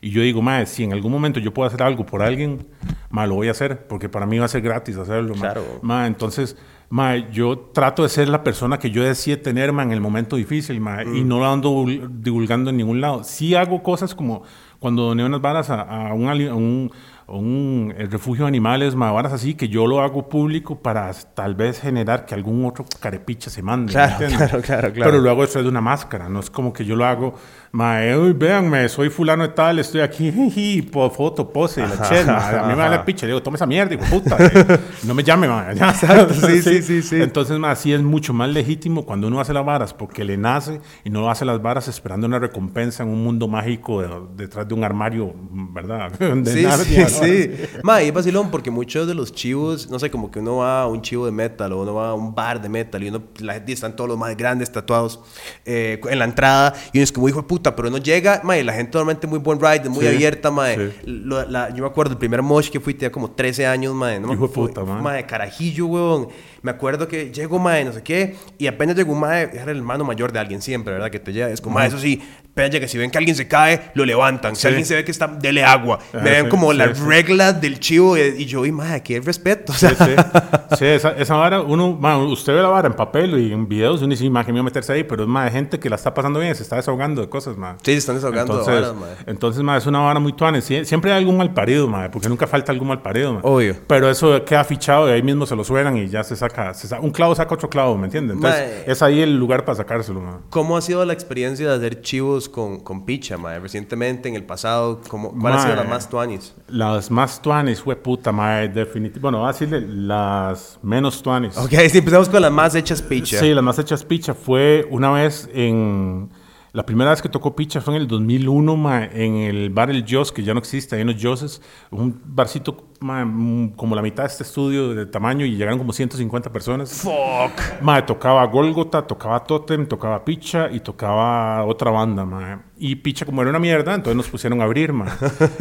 Y 0.04 0.10
yo 0.10 0.24
digo, 0.24 0.42
ma, 0.42 0.66
si 0.66 0.84
en 0.84 0.94
algún 0.94 1.12
momento 1.12 1.40
yo 1.40 1.54
puedo 1.54 1.68
hacer 1.68 1.84
algo 1.84 2.06
por 2.06 2.24
alguien, 2.24 2.66
ma, 3.12 3.28
lo 3.28 3.36
voy 3.36 3.50
a 3.50 3.52
hacer, 3.52 3.86
porque 3.88 4.10
para 4.10 4.26
mí 4.26 4.40
va 4.40 4.46
a 4.46 4.48
ser 4.48 4.62
gratis 4.62 4.98
hacerlo. 4.98 5.36
Ma. 5.36 5.42
Claro. 5.42 5.64
Ma, 5.84 6.08
entonces, 6.08 6.58
ma, 6.90 7.18
yo 7.30 7.70
trato 7.72 8.02
de 8.02 8.10
ser 8.10 8.28
la 8.28 8.44
persona 8.44 8.80
que 8.80 8.90
yo 8.90 9.04
decía 9.04 9.40
tener 9.40 9.72
ma, 9.74 9.84
en 9.84 9.92
el 9.92 10.02
momento 10.02 10.38
difícil 10.38 10.80
ma, 10.82 11.04
y 11.04 11.24
no 11.24 11.38
lo 11.38 11.46
ando 11.46 11.70
divul- 11.70 12.10
divulgando 12.20 12.72
en 12.72 12.78
ningún 12.78 13.00
lado. 13.00 13.24
Sí 13.24 13.54
hago 13.54 13.84
cosas 13.84 14.16
como 14.16 14.42
cuando 14.82 15.04
doné 15.04 15.24
unas 15.24 15.40
varas 15.42 15.70
a, 15.70 15.82
a 16.10 16.14
un, 16.14 16.28
a 16.28 16.34
un- 16.56 16.92
a 17.28 17.34
un, 17.34 17.94
eh, 17.98 18.08
refugio 18.12 18.44
de 18.46 18.50
animales, 18.50 18.96
ma, 18.96 19.12
varas 19.12 19.32
así, 19.32 19.54
que 19.54 19.70
yo 19.70 19.86
lo 19.88 20.02
hago 20.02 20.28
público 20.28 20.82
para 20.82 21.10
tal 21.34 21.56
vez 21.56 21.80
generar 21.80 22.26
que 22.26 22.34
algún 22.34 22.66
otro 22.66 22.84
carepicha 23.00 23.50
se 23.50 23.62
mande. 23.62 23.94
¿me 23.94 24.08
Claro, 24.08 24.18
claro, 24.28 24.62
claro, 24.62 24.92
claro. 24.94 25.12
Pero 25.12 25.22
lo 25.24 25.30
hago 25.30 25.42
después 25.44 25.64
de 25.64 25.70
una 25.70 25.80
máscara, 25.82 26.28
no 26.28 26.40
es 26.42 26.50
como 26.50 26.74
que 26.74 26.84
yo 26.84 26.96
lo 26.98 27.06
hago, 27.06 27.36
ma, 27.74 28.06
eh, 28.06 28.18
uy, 28.18 28.34
véanme, 28.34 28.90
soy 28.90 29.10
fulano 29.10 29.44
de 29.44 29.50
tal, 29.54 29.80
estoy 29.80 30.02
aquí, 30.02 30.30
jiji, 30.36 30.82
po- 30.82 31.10
foto, 31.10 31.48
pose, 31.52 31.82
la 31.82 32.02
chela, 32.10 32.38
a 32.60 32.64
mí 32.68 32.76
me 32.76 32.82
da 32.82 32.90
la 32.90 33.06
picha, 33.06 33.26
le 33.26 33.32
digo, 33.34 33.42
toma 33.42 33.56
esa 33.56 33.66
mierda, 33.66 33.96
hijo 33.96 34.04
puta, 34.06 34.36
eh, 34.40 34.80
no 35.04 35.14
me 35.14 35.24
llame, 35.24 35.48
ma. 35.48 35.72
Exacto, 35.72 36.34
sí, 36.48 36.62
sí, 36.62 36.82
sí, 36.82 37.02
sí. 37.02 37.16
Entonces, 37.22 37.58
ma, 37.58 37.74
sí 37.76 37.94
es 37.94 38.02
mucho 38.02 38.34
más 38.34 38.50
legítimo 38.50 39.06
cuando 39.06 39.28
uno 39.28 39.40
hace 39.40 39.54
las 39.54 39.66
varas 39.66 39.94
porque 39.94 40.24
le 40.26 40.36
nace 40.38 40.82
y 41.06 41.10
no 41.10 41.30
hace 41.32 41.46
las 41.46 41.62
varas 41.62 41.88
esperando 41.88 42.28
una 42.28 42.40
recompensa 42.40 43.04
en 43.04 43.10
un 43.10 43.24
mundo 43.24 43.48
mágico 43.48 44.02
de- 44.02 44.10
detrás 44.36 44.68
de 44.68 44.74
un 44.74 44.84
armario, 44.84 45.34
¿verdad? 45.74 46.12
De 46.12 46.52
Sí, 46.52 46.64
sí, 46.86 46.96
sí. 47.10 47.52
Ma, 47.84 48.04
y 48.04 48.08
es 48.08 48.14
vacilón 48.14 48.52
porque 48.52 48.70
muchos 48.70 49.08
de 49.08 49.14
los 49.16 49.34
chivos, 49.34 49.90
no 49.90 49.98
sé, 49.98 50.12
como 50.12 50.30
que 50.30 50.40
uno 50.40 50.58
va 50.58 50.82
a 50.82 50.88
un 50.88 51.02
chivo 51.02 51.26
de 51.26 51.32
metal 51.32 51.72
o 51.72 51.82
uno 51.84 51.94
va 51.94 52.10
a 52.10 52.14
un 52.14 52.36
bar 52.36 52.62
de 52.62 52.68
metal 52.68 53.02
y 53.02 53.08
uno, 53.08 53.24
la 53.40 53.54
gente 53.54 53.72
están 53.72 53.96
todos 53.96 54.10
los 54.10 54.18
más 54.18 54.36
grandes 54.36 54.72
tatuados 54.72 55.22
eh, 55.66 56.02
en 56.10 56.20
la 56.20 56.26
entrada 56.26 56.74
y 56.92 56.98
uno 56.98 57.04
es 57.04 57.12
como, 57.12 57.30
hijo 57.30 57.42
de 57.42 57.48
puta, 57.62 57.76
pero 57.76 57.90
uno 57.90 57.98
llega, 58.00 58.42
ma, 58.44 58.58
y 58.58 58.64
la 58.64 58.74
gente 58.74 58.92
normalmente 58.98 59.28
muy 59.28 59.40
buen 59.40 59.60
ride, 59.60 59.88
muy 59.90 60.02
Sí, 60.06 60.08
abierta, 60.08 60.50
ma. 60.50 60.70
sí. 60.74 60.90
Lo- 61.06 61.46
la- 61.48 61.70
yo 61.70 61.84
me 61.84 61.88
acuerdo 61.90 62.14
el 62.14 62.18
primer 62.18 62.42
mosh 62.42 62.70
que 62.70 62.80
fui, 62.80 62.94
tenía 62.94 63.12
como 63.12 63.32
13 63.32 63.68
años, 63.68 63.94
ma. 63.94 64.18
No 64.20 64.34
Hijo 64.34 64.48
de 64.48 64.54
puta, 64.54 64.84
ma. 64.84 65.00
ma, 65.02 65.14
de 65.14 65.26
carajillo, 65.26 65.86
weón. 65.86 66.28
Me 66.64 66.72
acuerdo 66.72 67.08
que 67.08 67.32
llego, 67.32 67.58
mae, 67.60 67.84
no 67.86 67.92
sé 67.94 68.04
qué, 68.04 68.36
y 68.58 68.68
apenas 68.68 68.96
llegó 68.96 69.16
mae, 69.16 69.44
era 69.54 69.72
el 69.72 69.78
hermano 69.78 70.04
mayor 70.04 70.32
de 70.32 70.40
alguien 70.40 70.62
siempre, 70.62 70.94
¿verdad? 70.94 71.10
Que 71.10 71.20
te 71.20 71.34
llega, 71.34 71.50
es 71.50 71.60
como, 71.62 71.76
mae, 71.76 71.88
eso 71.88 71.98
sí, 72.00 72.22
apenas 72.52 72.72
llega, 72.72 72.88
si 72.88 72.98
ven 72.98 73.10
que 73.12 73.18
alguien 73.18 73.36
se 73.36 73.48
cae, 73.48 73.92
lo 73.94 74.06
levantan. 74.06 74.56
Si 74.56 74.62
Sí. 74.64 74.68
alguien 74.68 74.86
se 74.86 74.96
ve 74.96 75.04
que 75.06 75.12
está, 75.12 75.28
dele 75.28 75.64
agua. 75.64 76.00
Ah, 76.14 76.18
Me 76.24 76.32
ven 76.32 76.44
sí, 76.46 76.50
como 76.50 76.72
sí, 76.72 76.78
las 76.78 77.00
reglas 77.00 77.60
del 77.62 77.80
chivo, 77.80 78.18
y, 78.18 78.22
y 78.22 78.46
yo, 78.46 78.66
y 78.66 78.72
mae, 78.72 78.94
aquí 78.96 79.18
respeto, 79.20 79.72
o 79.72 79.76
sea. 79.76 79.90
Sí, 79.92 79.96
sí. 79.98 80.76
Sí, 80.78 80.86
esa, 80.86 81.12
esa 81.18 81.36
vara, 81.36 81.62
uno, 81.62 81.94
ma, 82.00 82.18
usted 82.18 82.54
ve 82.54 82.62
la 82.62 82.68
vara 82.70 82.88
en 82.88 82.94
papel 82.94 83.38
y 83.40 83.54
en 83.54 83.68
videos 83.68 84.02
y 84.02 84.04
uno 84.04 84.12
dice, 84.12 84.30
ma, 84.30 84.44
que 84.46 84.52
me 84.52 84.60
voy 84.60 84.62
a 84.62 84.64
meterse 84.66 84.94
ahí, 84.94 85.04
pero 85.04 85.24
es 85.24 85.30
más 85.30 85.46
de 85.46 85.52
gente 85.52 85.80
que 85.80 85.90
la 85.90 85.96
está 85.96 86.14
pasando 86.14 86.40
bien, 86.40 86.54
se 86.56 86.64
está 86.64 86.76
desahogando 86.76 87.22
de 87.22 87.30
cosas, 87.30 87.56
ma. 87.58 87.78
Sí, 87.84 87.92
se 87.94 87.98
están 88.00 88.16
desahogando 88.16 88.54
de 88.56 88.60
Entonces, 88.60 88.82
varas, 88.96 88.96
mae. 89.18 89.26
entonces 89.28 89.64
ma, 89.64 89.78
es 89.78 89.86
una 89.86 90.00
vara 90.00 90.20
muy. 90.20 90.34
Sie- 90.62 90.84
Siempre 90.86 91.12
hay 91.12 91.20
algún 91.20 91.38
mal 91.38 91.54
parido, 91.54 91.88
ma, 91.88 92.10
porque 92.12 92.28
nunca 92.30 92.48
falta 92.48 92.72
algún 92.72 92.88
mal 92.90 93.02
parido, 93.02 93.34
ma. 93.34 93.40
Obvio. 93.44 93.76
Pero 93.88 94.10
eso 94.10 94.44
queda 94.44 94.64
fichado 94.64 95.08
y 95.10 95.14
ahí 95.14 95.22
mismo 95.24 95.46
se 95.46 95.56
lo 95.56 95.64
suenan 95.64 95.98
y 95.98 96.08
ya 96.10 96.24
se 96.24 96.36
saca, 96.36 96.74
se 96.74 96.88
sa- 96.88 97.00
un 97.00 97.12
clavo 97.12 97.34
saca 97.36 97.54
otro 97.56 97.70
clavo, 97.70 97.98
¿me 97.98 98.06
entiendes? 98.06 98.36
Entonces, 98.36 98.84
es 98.88 99.02
ahí 99.02 99.22
el 99.22 99.38
lugar 99.38 99.64
para 99.66 99.76
sacárselo, 99.78 100.20
ma. 100.22 100.40
¿Cómo 100.50 100.76
ha 100.78 100.82
sido 100.82 101.06
la 101.06 101.14
experiencia 101.14 101.70
de 101.70 101.76
hacer 101.76 102.02
chivos 102.02 102.41
con, 102.50 102.80
con 102.80 103.06
picha, 103.06 103.38
mae? 103.38 103.60
Recientemente, 103.60 104.30
en 104.30 104.36
el 104.36 104.44
pasado, 104.44 105.02
¿cómo, 105.08 105.32
¿cuál 105.32 105.54
ha 105.54 105.62
sido 105.62 105.76
Mae. 105.76 105.84
la 105.84 105.90
más 105.90 106.10
tuanis? 106.10 106.54
Las 106.68 107.12
más 107.12 107.42
tuanes, 107.42 107.82
fue 107.82 107.96
puta, 107.96 108.32
ma, 108.32 108.60
definitivamente. 108.60 109.20
Bueno, 109.20 109.40
voy 109.40 109.50
a 109.50 109.52
decirle 109.52 109.82
las 109.82 110.80
menos 110.82 111.22
tuanes. 111.22 111.58
Ok, 111.58 111.72
sí, 111.90 111.98
empezamos 111.98 112.30
con 112.30 112.42
las 112.42 112.52
más 112.52 112.76
hechas 112.76 113.02
picha. 113.02 113.40
Sí, 113.40 113.54
las 113.54 113.64
más 113.64 113.80
hechas 113.80 114.04
picha 114.06 114.34
fue 114.34 114.88
una 114.90 115.12
vez 115.12 115.50
en, 115.54 116.30
La 116.74 116.86
primera 116.86 117.10
vez 117.10 117.22
que 117.22 117.28
tocó 117.28 117.54
picha 117.54 117.82
fue 117.82 117.96
en 117.96 118.02
el 118.02 118.08
2001, 118.08 118.78
ma, 118.78 119.04
en 119.04 119.36
el 119.36 119.72
bar 119.72 119.90
El 119.90 120.06
Joss, 120.08 120.32
que 120.32 120.42
ya 120.42 120.54
no 120.54 120.60
existe, 120.60 120.96
ahí 120.96 121.02
en 121.02 121.08
los 121.08 121.22
Josses. 121.22 121.62
Un 121.90 122.22
barcito 122.24 122.92
ma, 123.02 123.26
mm, 123.26 123.72
como 123.76 123.94
la 123.94 124.02
mitad 124.02 124.24
de 124.24 124.28
este 124.28 124.44
estudio 124.44 124.94
de 124.94 125.06
tamaño 125.06 125.46
y 125.46 125.58
llegaron 125.58 125.78
como 125.78 125.92
150 125.92 126.50
personas. 126.50 127.02
Fuck. 127.02 127.82
Ma, 127.82 128.06
tocaba 128.06 128.46
Golgota, 128.46 129.06
tocaba 129.06 129.44
Totem, 129.44 129.86
tocaba 129.86 130.24
Picha 130.24 130.70
y 130.72 130.80
tocaba 130.80 131.66
otra 131.66 131.92
banda, 131.92 132.24
ma. 132.24 132.64
Y 132.78 132.96
Picha 132.96 133.26
como 133.26 133.42
era 133.42 133.50
una 133.50 133.60
mierda, 133.60 133.94
entonces 133.94 134.16
nos 134.16 134.30
pusieron 134.30 134.62
a 134.62 134.64
abrir, 134.64 134.94
ma. 134.94 135.08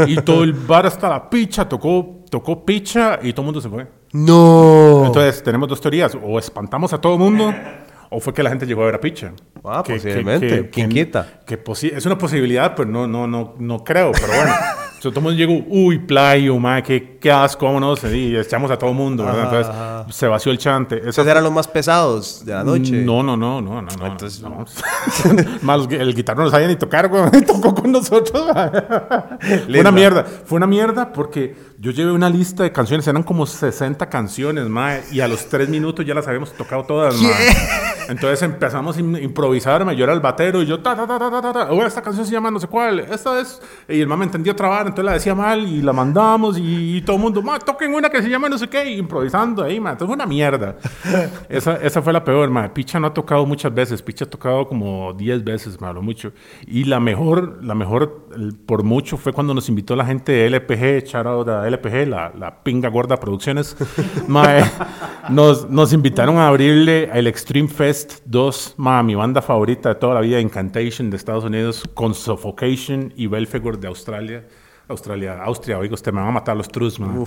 Y 0.07 0.15
todo 0.17 0.45
el 0.45 0.53
bar 0.53 0.87
hasta 0.87 1.09
la 1.09 1.29
Picha 1.29 1.69
tocó, 1.69 2.21
tocó 2.31 2.65
Picha 2.65 3.19
y 3.21 3.33
todo 3.33 3.43
el 3.43 3.47
mundo 3.47 3.61
se 3.61 3.69
fue. 3.69 3.89
No. 4.13 5.07
Entonces 5.07 5.43
tenemos 5.43 5.69
dos 5.69 5.81
teorías, 5.81 6.17
o 6.23 6.39
espantamos 6.39 6.93
a 6.93 7.01
todo 7.01 7.15
el 7.15 7.19
mundo 7.19 7.53
o 8.11 8.21
fue 8.21 8.35
que 8.35 8.43
la 8.43 8.51
gente 8.51 8.67
llegó 8.67 8.83
a 8.83 8.87
ver 8.87 8.95
a 8.97 9.01
Picha. 9.01 9.33
Ah, 9.65 9.83
posiblemente. 9.85 10.69
¿Quién 10.71 10.89
quita? 10.91 11.41
que 11.47 11.63
posi- 11.63 11.93
es 11.95 12.05
una 12.07 12.19
posibilidad, 12.19 12.75
pero 12.75 12.89
no, 12.89 13.07
no, 13.07 13.27
no, 13.27 13.55
no 13.59 13.85
creo, 13.85 14.13
pero 14.13 14.29
bueno. 14.29 14.53
Entonces, 15.01 15.15
todo 15.19 15.31
el 15.31 15.35
mundo 15.35 15.39
llegó, 15.55 15.65
uy, 15.71 15.99
playo, 15.99 16.59
ma, 16.59 16.83
qué, 16.83 17.17
qué 17.19 17.33
asco, 17.33 17.65
vámonos, 17.65 18.05
y 18.05 18.37
echamos 18.37 18.71
a 18.71 18.77
todo 18.79 18.91
el 18.91 18.97
mundo, 18.97 19.25
¿verdad? 19.25 19.45
Entonces, 19.45 19.67
ajá. 19.75 20.07
se 20.11 20.29
vació 20.29 20.53
el 20.53 20.59
chante. 20.59 20.99
Esa 20.99 21.09
Esos 21.09 21.27
eran 21.27 21.43
los 21.43 21.53
más 21.55 21.67
pesados 21.69 22.45
de 22.45 22.53
la 22.53 22.65
noche. 22.65 22.93
no, 23.03 23.23
no, 23.23 23.35
no, 23.35 23.63
no, 23.63 23.81
no, 23.81 23.89
no. 23.99 24.07
Entonces- 24.07 24.43
no. 24.43 24.67
Más 25.63 25.81
el 25.91 26.15
guitarro 26.15 26.45
no 26.45 26.51
sabía 26.51 26.69
ni 26.69 26.77
tocar, 26.77 27.09
güey. 27.09 27.31
Tocó 27.47 27.75
con 27.75 27.91
nosotros. 27.93 28.45
fue 29.41 29.57
Linda. 29.69 29.81
una 29.81 29.91
mierda. 29.91 30.25
Fue 30.45 30.57
una 30.57 30.67
mierda 30.67 31.13
porque 31.15 31.57
yo 31.79 31.93
llevé 31.93 32.13
una 32.13 32.29
lista 32.29 32.63
de 32.63 32.71
canciones, 32.73 33.07
eran 33.09 33.23
como 33.23 33.47
60 33.47 34.07
canciones, 34.11 34.69
mae, 34.69 35.03
y 35.13 35.21
a 35.21 35.29
los 35.29 35.47
3 35.49 35.71
minutos 35.71 36.05
ya 36.05 36.13
las 36.15 36.27
habíamos 36.29 36.53
tocado 36.53 36.85
todas, 36.85 37.17
mae. 37.23 37.33
Entonces 38.11 38.43
empezamos 38.43 38.97
a 38.97 39.01
im- 39.01 39.23
improvisar, 39.23 39.83
mae. 39.87 39.97
yo 39.97 40.05
era 40.05 40.13
el 40.13 40.21
batero 40.21 40.61
y 40.63 40.67
yo, 40.67 40.81
ta, 40.81 40.95
ta, 40.95 41.07
ta, 41.07 41.19
ta, 41.19 41.31
ta, 41.31 41.41
ta, 41.41 41.53
ta. 41.67 41.87
Esta 41.87 42.03
canción 42.03 42.27
se 42.27 42.33
llama 42.33 42.51
no 42.51 42.61
sé 42.61 42.67
cuál, 42.67 43.01
esta 43.01 43.41
es, 43.41 43.61
y 43.89 44.01
el 44.01 44.07
mae 44.07 44.19
me 44.19 44.25
entendía 44.27 44.53
otra 44.53 44.69
vara, 44.69 44.90
entonces 44.91 45.05
la 45.05 45.13
decía 45.13 45.35
mal 45.35 45.67
y 45.67 45.83
la 45.83 45.93
mandamos 45.93 46.59
y, 46.59 46.97
y 46.97 47.03
todo 47.03 47.17
el 47.17 47.23
mundo, 47.23 47.43
mae, 47.43 47.59
toquen 47.61 47.95
una 47.95 48.11
que 48.11 48.23
se 48.23 48.29
llama 48.29 48.49
no 48.49 48.59
sé 48.59 48.69
qué, 48.69 48.91
improvisando 48.91 49.63
ahí, 49.63 49.81
mae. 49.81 49.93
Entonces 49.93 50.07
fue 50.07 50.15
una 50.15 50.27
mierda. 50.27 50.77
esa, 51.49 51.77
esa 51.77 52.03
fue 52.03 52.13
la 52.13 52.23
peor, 52.23 52.51
mae. 52.51 52.69
Picha 52.71 53.01
no 53.01 53.07
ha 53.07 53.15
tocado 53.15 53.47
muchas 53.47 53.73
veces, 53.75 54.03
Picha 54.03 54.25
ha 54.25 54.31
tocado 54.31 54.67
como 54.67 55.13
10 55.15 55.45
veces, 55.45 55.79
lo 55.81 56.03
mucho. 56.03 56.33
Y 56.67 56.85
la 56.85 57.01
mejor, 57.01 57.63
la 57.63 57.75
mejor 57.75 58.29
por 58.67 58.83
mucho 58.85 59.17
fue 59.17 59.33
cuando 59.33 59.55
nos 59.55 59.69
invitó 59.69 59.97
la 59.97 60.05
gente 60.05 60.33
de 60.33 60.51
LPG, 60.51 61.17
out 61.27 61.49
a 61.49 61.69
LPG, 61.69 62.09
la, 62.09 62.33
la 62.37 62.63
pinga 62.63 62.89
gorda 62.89 63.19
producciones. 63.19 63.77
mae, 64.29 64.63
nos, 65.29 65.69
nos 65.69 65.93
invitaron 65.93 66.37
a 66.39 66.49
abrirle 66.49 67.11
el 67.13 67.27
Extreme 67.27 67.69
Fest 67.69 68.21
2, 68.27 68.75
mae, 68.77 69.03
mi 69.03 69.15
banda 69.15 69.43
favorita 69.43 69.91
de 69.91 69.95
toda 69.97 70.15
la 70.15 70.21
vida, 70.21 70.41
Incantation 70.41 71.11
de 71.11 71.17
Estados 71.17 71.45
Unidos, 71.45 71.83
con 71.95 72.15
Suffocation 72.15 73.13
y 73.17 73.27
Belfegor 73.27 73.79
de 73.79 73.89
Australia. 73.89 74.45
Australia, 74.91 75.43
Austria, 75.43 75.79
oigo, 75.79 75.95
usted 75.95 76.13
me 76.13 76.21
van 76.21 76.29
a 76.29 76.33
matar 76.33 76.57
los 76.57 76.69
trus, 76.69 76.99
mae. 77.01 77.25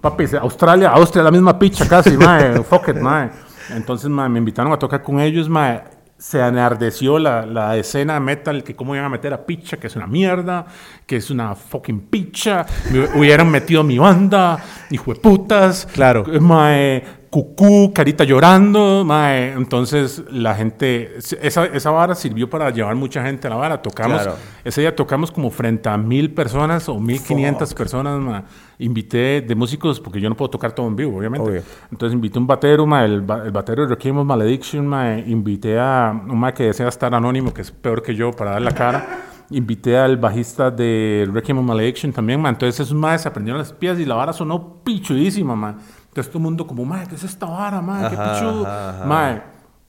Papi, 0.00 0.24
Australia, 0.40 0.90
Austria, 0.90 1.22
la 1.22 1.30
misma 1.30 1.58
picha 1.58 1.86
casi, 1.88 2.16
mae, 2.16 2.62
fuck 2.62 2.88
it, 2.88 2.96
mae. 2.96 3.30
Entonces, 3.70 4.08
mae, 4.10 4.28
me 4.28 4.38
invitaron 4.38 4.72
a 4.72 4.78
tocar 4.78 5.02
con 5.02 5.20
ellos, 5.20 5.48
mae. 5.48 5.82
Se 6.18 6.38
enardeció 6.38 7.18
la, 7.18 7.46
la 7.46 7.78
escena 7.78 8.20
metal, 8.20 8.62
que 8.62 8.76
cómo 8.76 8.94
iban 8.94 9.06
a 9.06 9.08
meter 9.08 9.32
a 9.32 9.46
picha, 9.46 9.78
que 9.78 9.86
es 9.86 9.96
una 9.96 10.06
mierda, 10.06 10.66
que 11.06 11.16
es 11.16 11.30
una 11.30 11.54
fucking 11.54 12.08
picha. 12.10 12.66
Me 12.92 13.18
hubieran 13.18 13.50
metido 13.50 13.82
mi 13.82 13.96
banda, 13.96 14.62
hijo 14.90 15.14
de 15.14 15.20
putas. 15.20 15.88
Claro. 15.94 16.24
Mae, 16.40 17.02
cucú, 17.30 17.92
carita 17.94 18.24
llorando, 18.24 19.04
mae. 19.04 19.52
Entonces, 19.52 20.22
la 20.30 20.54
gente, 20.54 21.16
esa, 21.40 21.64
esa 21.66 21.90
vara 21.90 22.14
sirvió 22.14 22.50
para 22.50 22.70
llevar 22.70 22.94
mucha 22.96 23.22
gente 23.24 23.46
a 23.46 23.50
la 23.50 23.56
vara. 23.56 23.80
Tocamos, 23.80 24.20
Claro. 24.22 24.36
ese 24.64 24.80
día 24.80 24.94
tocamos 24.96 25.30
como 25.30 25.50
frente 25.50 25.88
a 25.88 25.96
mil 25.96 26.34
personas 26.34 26.88
o 26.88 26.98
mil 26.98 27.22
quinientas 27.22 27.72
personas, 27.72 28.20
ma. 28.20 28.44
Invité 28.78 29.42
de 29.42 29.54
músicos, 29.54 30.00
porque 30.00 30.20
yo 30.20 30.28
no 30.28 30.36
puedo 30.36 30.50
tocar 30.50 30.72
todo 30.72 30.86
en 30.88 30.96
vivo, 30.96 31.18
obviamente. 31.18 31.48
Obvio. 31.48 31.62
Entonces 31.92 32.14
invité 32.14 32.38
un 32.38 32.46
batero, 32.46 32.86
ma, 32.86 33.04
el, 33.04 33.20
ba- 33.20 33.42
el 33.44 33.50
batero 33.52 33.82
de 33.82 33.88
Requiem 33.94 34.18
of 34.18 34.26
Malediction, 34.26 34.86
ma. 34.86 35.16
Invité 35.18 35.78
a 35.78 36.12
un 36.28 36.38
ma 36.38 36.52
que 36.52 36.64
desea 36.64 36.88
estar 36.88 37.14
anónimo, 37.14 37.54
que 37.54 37.60
es 37.62 37.70
peor 37.70 38.02
que 38.02 38.14
yo, 38.14 38.32
para 38.32 38.52
dar 38.52 38.62
la 38.62 38.72
cara. 38.72 39.06
Invité 39.50 39.98
al 39.98 40.16
bajista 40.16 40.70
de 40.70 41.28
Requiem 41.32 41.58
of 41.58 41.64
Malediction 41.64 42.12
también, 42.12 42.40
ma. 42.40 42.48
Entonces 42.48 42.80
esos 42.80 42.94
ma 42.96 43.16
se 43.18 43.28
aprendieron 43.28 43.58
las 43.58 43.72
piezas 43.72 44.00
y 44.00 44.04
la 44.06 44.14
vara 44.14 44.32
sonó 44.32 44.82
pichudísima, 44.82 45.54
ma. 45.54 45.76
Entonces 46.10 46.28
todo 46.28 46.38
el 46.38 46.42
mundo 46.42 46.66
como, 46.66 46.84
ma, 46.84 47.06
¿qué 47.06 47.14
es 47.14 47.22
esta 47.22 47.46
vara, 47.46 47.80
ma? 47.80 48.10
¿Qué 48.10 48.16
pichudo? 48.16 48.66
ajá, 48.66 48.90
ajá. 48.90 49.04
Ma, 49.06 49.42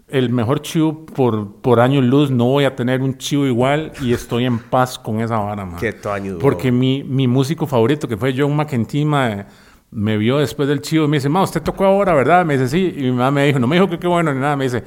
el 0.08 0.30
mejor 0.30 0.62
chivo 0.62 1.04
por, 1.06 1.56
por 1.62 1.80
año 1.80 2.00
luz, 2.00 2.30
no 2.30 2.46
voy 2.46 2.66
a 2.66 2.76
tener 2.76 3.02
un 3.02 3.18
chivo 3.18 3.48
igual 3.48 3.92
y 4.02 4.14
estoy 4.14 4.46
en 4.46 4.60
paz 4.60 5.00
con 5.00 5.20
esa 5.20 5.40
vara, 5.40 5.66
man. 5.66 5.80
Qué 5.80 5.94
toaño, 5.94 6.38
Porque 6.40 6.72
mi, 6.72 7.04
mi 7.04 7.28
músico 7.28 7.66
favorito, 7.66 8.08
que 8.08 8.18
fue 8.18 8.36
John 8.38 8.56
McEntee, 8.56 9.04
me 9.90 10.18
vio 10.18 10.38
después 10.38 10.68
del 10.68 10.82
chivo 10.82 11.06
y 11.06 11.08
me 11.08 11.18
dice, 11.18 11.28
ma, 11.28 11.42
usted 11.42 11.64
tocó 11.64 11.86
ahora, 11.86 12.14
¿verdad? 12.14 12.46
Me 12.46 12.56
dice, 12.56 12.68
sí. 12.68 12.94
Y 12.96 13.02
mi 13.04 13.12
mamá 13.14 13.32
me 13.32 13.46
dijo, 13.46 13.58
no 13.58 13.66
me 13.66 13.78
dijo 13.78 13.90
que 13.90 13.98
qué 13.98 14.08
bueno 14.08 14.32
ni 14.32 14.40
nada, 14.40 14.56
me 14.56 14.66
dice, 14.66 14.84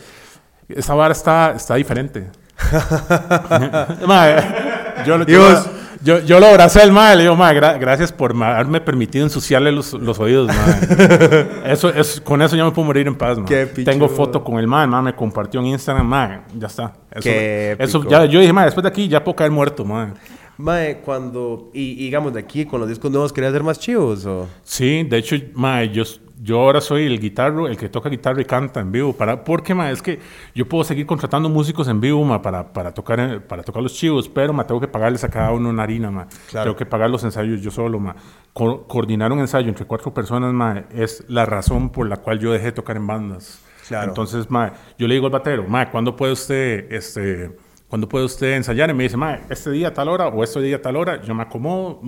esa 0.69 0.95
vara 0.95 1.13
está, 1.13 1.55
está 1.57 1.75
diferente. 1.75 2.31
Ma, 4.07 5.05
yo, 5.05 5.19
yo, 5.19 5.25
Dios. 5.25 5.71
Yo, 6.05 6.21
yo 6.21 6.39
lo 6.39 6.47
abracé 6.47 6.81
al 6.83 6.93
mae, 6.93 7.17
le 7.17 7.23
digo, 7.23 7.35
mae, 7.37 7.57
gra- 7.57 7.79
gracias 7.79 8.13
por 8.13 8.33
haberme 8.43 8.81
permitido 8.81 9.25
ensuciarle 9.25 9.73
los, 9.73 9.93
los 9.95 10.19
oídos, 10.21 10.49
mae. 10.49 11.47
Eso, 11.73 11.89
es, 11.89 12.21
con 12.21 12.41
eso 12.43 12.55
ya 12.57 12.65
me 12.65 12.71
puedo 12.71 12.87
morir 12.87 13.07
en 13.07 13.17
paz, 13.17 13.39
pichudo. 13.39 13.85
Tengo 13.85 14.09
foto 14.09 14.45
con 14.45 14.59
el 14.59 14.67
mae, 14.67 14.87
mae, 14.87 15.03
me 15.03 15.15
compartió 15.17 15.61
en 15.61 15.67
Instagram, 15.67 16.07
mae, 16.07 16.41
ya 16.59 16.67
está. 16.67 16.93
Eso, 17.11 17.23
Qué 17.23 17.77
eso 17.79 18.09
ya, 18.09 18.25
yo 18.27 18.39
dije, 18.41 18.53
mae, 18.53 18.67
después 18.67 18.83
de 18.83 18.89
aquí 18.89 19.09
ya 19.09 19.25
puedo 19.25 19.37
caer 19.37 19.51
muerto, 19.51 19.85
mae. 19.85 20.13
Mae, 20.57 20.99
cuando. 20.99 21.71
Y, 21.75 21.93
y 21.93 22.05
digamos, 22.05 22.33
de 22.33 22.39
aquí, 22.41 22.65
con 22.65 22.79
los 22.79 22.89
discos 22.89 23.11
nuevos, 23.11 23.33
¿querías 23.33 23.51
hacer 23.51 23.65
más 23.65 23.79
chivos? 23.81 24.25
O? 24.25 24.47
Sí, 24.63 25.03
de 25.03 25.19
hecho, 25.19 25.35
mae, 25.55 25.91
yo, 25.91 26.05
yo 26.41 26.61
ahora 26.61 26.81
soy 26.81 27.05
el 27.07 27.21
guitarro, 27.21 27.69
el 27.69 27.77
que 27.77 27.89
toca 27.89 28.09
guitarra 28.09 28.41
y 28.41 28.45
canta 28.45 28.81
en 28.81 28.91
vivo. 28.91 29.13
Para, 29.13 29.45
porque, 29.45 29.75
mae, 29.75 29.93
es 29.93 30.03
que 30.03 30.19
yo 30.55 30.69
puedo 30.69 30.85
seguir 30.85 31.07
contratando 31.07 31.49
músicos 31.49 31.89
en 31.89 32.01
vivo, 32.01 32.25
mae, 32.25 32.41
para, 32.41 32.73
para, 32.73 32.93
tocar, 32.93 33.47
para 33.47 33.63
tocar 33.63 33.83
los 33.83 33.95
chivos, 33.95 34.29
pero, 34.29 34.53
mae, 34.53 34.67
tengo 34.67 34.81
que 34.81 34.89
pagarles 34.89 35.23
a 35.25 35.29
cada 35.29 35.53
uno 35.53 35.69
una 35.71 35.83
harina, 35.85 36.11
mae. 36.11 36.27
Claro. 36.51 36.65
Tengo 36.65 36.77
que 36.77 36.87
pagar 36.87 37.11
los 37.11 37.23
ensayos 37.25 37.61
yo 37.61 37.71
solo, 37.71 37.99
mae. 38.01 38.15
Co- 38.53 38.87
coordinar 38.87 39.33
un 39.33 39.41
ensayo 39.41 39.69
entre 39.69 39.85
cuatro 39.87 40.13
personas, 40.13 40.53
mae, 40.53 40.85
es 40.91 41.25
la 41.29 41.47
razón 41.47 41.91
por 41.91 42.09
la 42.09 42.17
cual 42.17 42.39
yo 42.41 42.53
dejé 42.53 42.67
de 42.67 42.73
tocar 42.73 42.97
en 42.97 43.07
bandas. 43.07 43.61
Claro. 43.87 44.09
Entonces, 44.09 44.51
mae, 44.51 44.73
yo 44.99 45.07
le 45.07 45.15
digo 45.15 45.27
al 45.27 45.33
batero, 45.33 45.65
mae, 45.69 45.91
¿cuándo 45.91 46.17
puede 46.17 46.33
usted, 46.33 46.93
este... 46.93 47.57
¿Cuándo 47.89 48.09
puede 48.09 48.25
usted 48.25 48.55
ensayar? 48.55 48.91
Y 48.91 48.95
me 48.95 49.05
dice, 49.05 49.17
mae, 49.17 49.41
este 49.51 49.71
día 49.71 49.89
a 49.89 49.95
tal 49.95 50.09
hora 50.09 50.27
o 50.29 50.43
este 50.43 50.61
día 50.61 50.77
a 50.77 50.83
tal 50.83 50.97
hora, 50.97 51.23
yo 51.23 51.35
me 51.35 51.43
acomodo, 51.43 52.01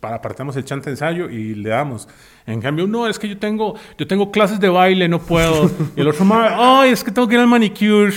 para 0.00 0.14
apartamos 0.14 0.56
el 0.56 0.64
chante 0.64 0.88
ensayo 0.88 1.28
y 1.28 1.54
le 1.54 1.68
damos. 1.68 2.08
En 2.46 2.60
cambio, 2.62 2.86
no, 2.86 3.06
es 3.06 3.18
que 3.18 3.28
yo 3.28 3.36
tengo, 3.36 3.74
yo 3.98 4.06
tengo 4.06 4.30
clases 4.30 4.58
de 4.58 4.70
baile, 4.70 5.08
no 5.08 5.18
puedo. 5.18 5.70
Y 5.94 6.00
el 6.00 6.08
otro, 6.08 6.24
ay, 6.32 6.90
es 6.92 7.04
que 7.04 7.10
tengo 7.10 7.28
que 7.28 7.34
ir 7.34 7.40
al 7.40 7.48
manicure. 7.48 8.14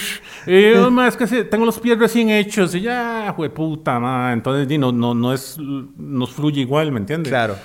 Y 0.47 0.71
yo, 0.71 0.89
mae, 0.91 1.09
es 1.09 1.17
que 1.17 1.25
tengo 1.43 1.65
los 1.65 1.77
pies 1.79 1.99
recién 1.99 2.29
hechos. 2.29 2.73
Y 2.73 2.81
ya, 2.81 3.35
puta, 3.53 3.99
mae. 3.99 4.31
Entonces, 4.33 4.79
no, 4.79 4.93
no, 4.93 5.13
no 5.13 5.33
es, 5.33 5.57
nos 5.59 6.31
fluye 6.31 6.61
igual, 6.61 6.91
¿me 6.93 6.99
entiendes? 6.99 7.29
Claro. 7.31 7.55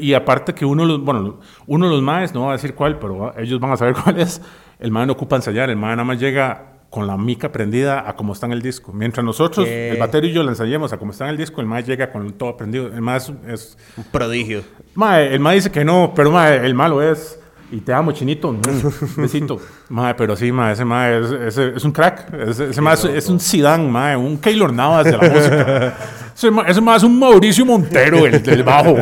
Y 0.00 0.12
aparte 0.14 0.54
que 0.54 0.64
uno, 0.64 0.82
de 0.82 0.88
los- 0.88 1.00
bueno, 1.04 1.38
uno 1.68 1.86
de 1.86 1.92
los 1.92 2.02
maes, 2.02 2.34
no 2.34 2.40
voy 2.40 2.48
a 2.50 2.52
decir 2.54 2.74
cuál, 2.74 2.98
pero 2.98 3.32
ellos 3.38 3.60
van 3.60 3.70
a 3.70 3.76
saber 3.76 3.94
cuál 4.02 4.18
es, 4.18 4.42
el 4.80 4.90
mae 4.90 5.06
no 5.06 5.12
ocupa 5.12 5.36
ensayar, 5.36 5.70
el 5.70 5.76
mae 5.76 5.92
nada 5.94 6.04
más 6.04 6.18
llega 6.18 6.77
con 6.90 7.06
la 7.06 7.16
mica 7.18 7.52
prendida 7.52 8.08
a 8.08 8.16
como 8.16 8.32
está 8.32 8.46
en 8.46 8.52
el 8.52 8.62
disco. 8.62 8.92
Mientras 8.92 9.24
nosotros, 9.24 9.66
¿Qué? 9.66 9.90
el 9.90 9.98
batero 9.98 10.26
y 10.26 10.32
yo 10.32 10.42
le 10.42 10.48
ensayemos 10.50 10.92
a 10.92 10.96
como 10.98 11.12
está 11.12 11.24
en 11.24 11.30
el 11.30 11.36
disco, 11.36 11.60
el 11.60 11.66
mae 11.66 11.82
llega 11.82 12.10
con 12.10 12.32
todo 12.32 12.56
prendido. 12.56 12.86
El 12.86 13.02
mae 13.02 13.18
es... 13.18 13.32
es 13.46 13.76
Un 13.96 14.04
prodigio. 14.04 14.62
mae, 14.94 15.34
el 15.34 15.40
mae 15.40 15.56
dice 15.56 15.70
que 15.70 15.84
no, 15.84 16.12
pero 16.16 16.30
mae, 16.30 16.64
el 16.64 16.74
malo 16.74 17.02
es... 17.02 17.38
Y 17.70 17.80
te 17.82 17.92
amo, 17.92 18.12
chinito. 18.12 18.50
Mm, 18.52 18.60
Besito. 19.20 19.60
Mae, 19.90 20.14
pero 20.14 20.34
sí, 20.34 20.50
mae, 20.50 20.72
ese 20.72 20.86
mae 20.86 21.20
es, 21.20 21.30
ese- 21.30 21.76
es 21.76 21.84
un 21.84 21.92
crack. 21.92 22.32
Ese, 22.32 22.70
ese 22.70 22.80
mae 22.80 22.94
es, 22.94 23.04
es 23.04 23.28
un 23.28 23.38
Zidane, 23.38 23.86
mae, 23.90 24.16
un 24.16 24.38
Keylor 24.38 24.72
Navas 24.72 25.04
de 25.04 25.12
la 25.12 25.18
música. 25.28 25.94
Ese 26.38 26.50
mae, 26.52 26.70
ese 26.70 26.80
mae 26.80 26.96
es 26.96 27.02
un 27.02 27.18
Mauricio 27.18 27.66
Montero, 27.66 28.24
el 28.24 28.40
del 28.42 28.62
bajo. 28.62 28.94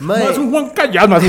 Mae, 0.00 0.30
es 0.32 0.38
un 0.38 0.50
Juan 0.50 0.70
Callado, 0.70 1.08
mae, 1.08 1.28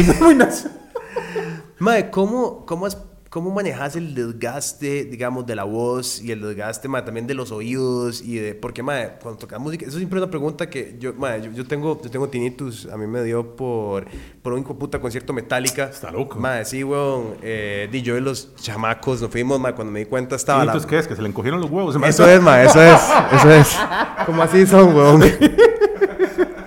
es 1.99 2.05
¿cómo, 2.09 2.65
cómo, 2.65 2.85
has- 2.85 2.97
¿cómo 3.35 3.51
manejas 3.51 3.97
el 3.97 4.15
desgaste, 4.15 5.03
digamos, 5.03 5.45
de 5.45 5.57
la 5.57 5.65
voz 5.65 6.21
y 6.21 6.31
el 6.31 6.39
desgaste, 6.41 6.87
mae, 6.87 7.01
también 7.01 7.27
de 7.27 7.33
los 7.33 7.51
oídos? 7.51 8.21
y 8.21 8.37
de 8.37 8.55
Porque, 8.55 8.81
mae, 8.81 9.17
cuando 9.21 9.39
tocas 9.39 9.59
música, 9.59 9.85
eso 9.85 9.97
siempre 9.97 10.19
es 10.19 10.23
una 10.23 10.31
pregunta 10.31 10.69
que 10.69 10.95
yo, 10.97 11.13
mae, 11.15 11.41
yo, 11.41 11.51
yo 11.51 11.67
tengo, 11.67 12.01
yo 12.01 12.09
tengo 12.09 12.29
tinnitus, 12.29 12.85
a 12.85 12.95
mí 12.95 13.05
me 13.07 13.21
dio 13.25 13.57
por, 13.57 14.05
por 14.41 14.53
un 14.53 14.63
puta 14.63 15.01
concierto 15.01 15.33
metálica. 15.33 15.83
Está 15.83 16.11
loco. 16.11 16.39
Mae, 16.39 16.63
sí, 16.63 16.81
weón. 16.81 17.35
Eh, 17.41 17.89
yo 18.05 18.15
y 18.15 18.21
los 18.21 18.55
chamacos 18.55 19.21
nos 19.21 19.29
fuimos, 19.29 19.59
mae, 19.59 19.73
cuando 19.73 19.91
me 19.91 19.99
di 19.99 20.05
cuenta 20.05 20.37
estaba 20.37 20.63
la... 20.63 20.79
¿qué 20.87 20.97
es? 20.97 21.05
Que 21.05 21.17
se 21.17 21.21
le 21.21 21.27
encogieron 21.27 21.59
los 21.59 21.69
huevos. 21.69 21.93
Eso 21.93 22.29
es, 22.29 22.41
ma, 22.41 22.63
eso 22.63 22.81
es, 22.81 23.01
eso 23.33 23.51
es. 23.51 23.77
Como 24.25 24.43
así 24.43 24.65
son, 24.65 24.95
weón. 24.95 25.21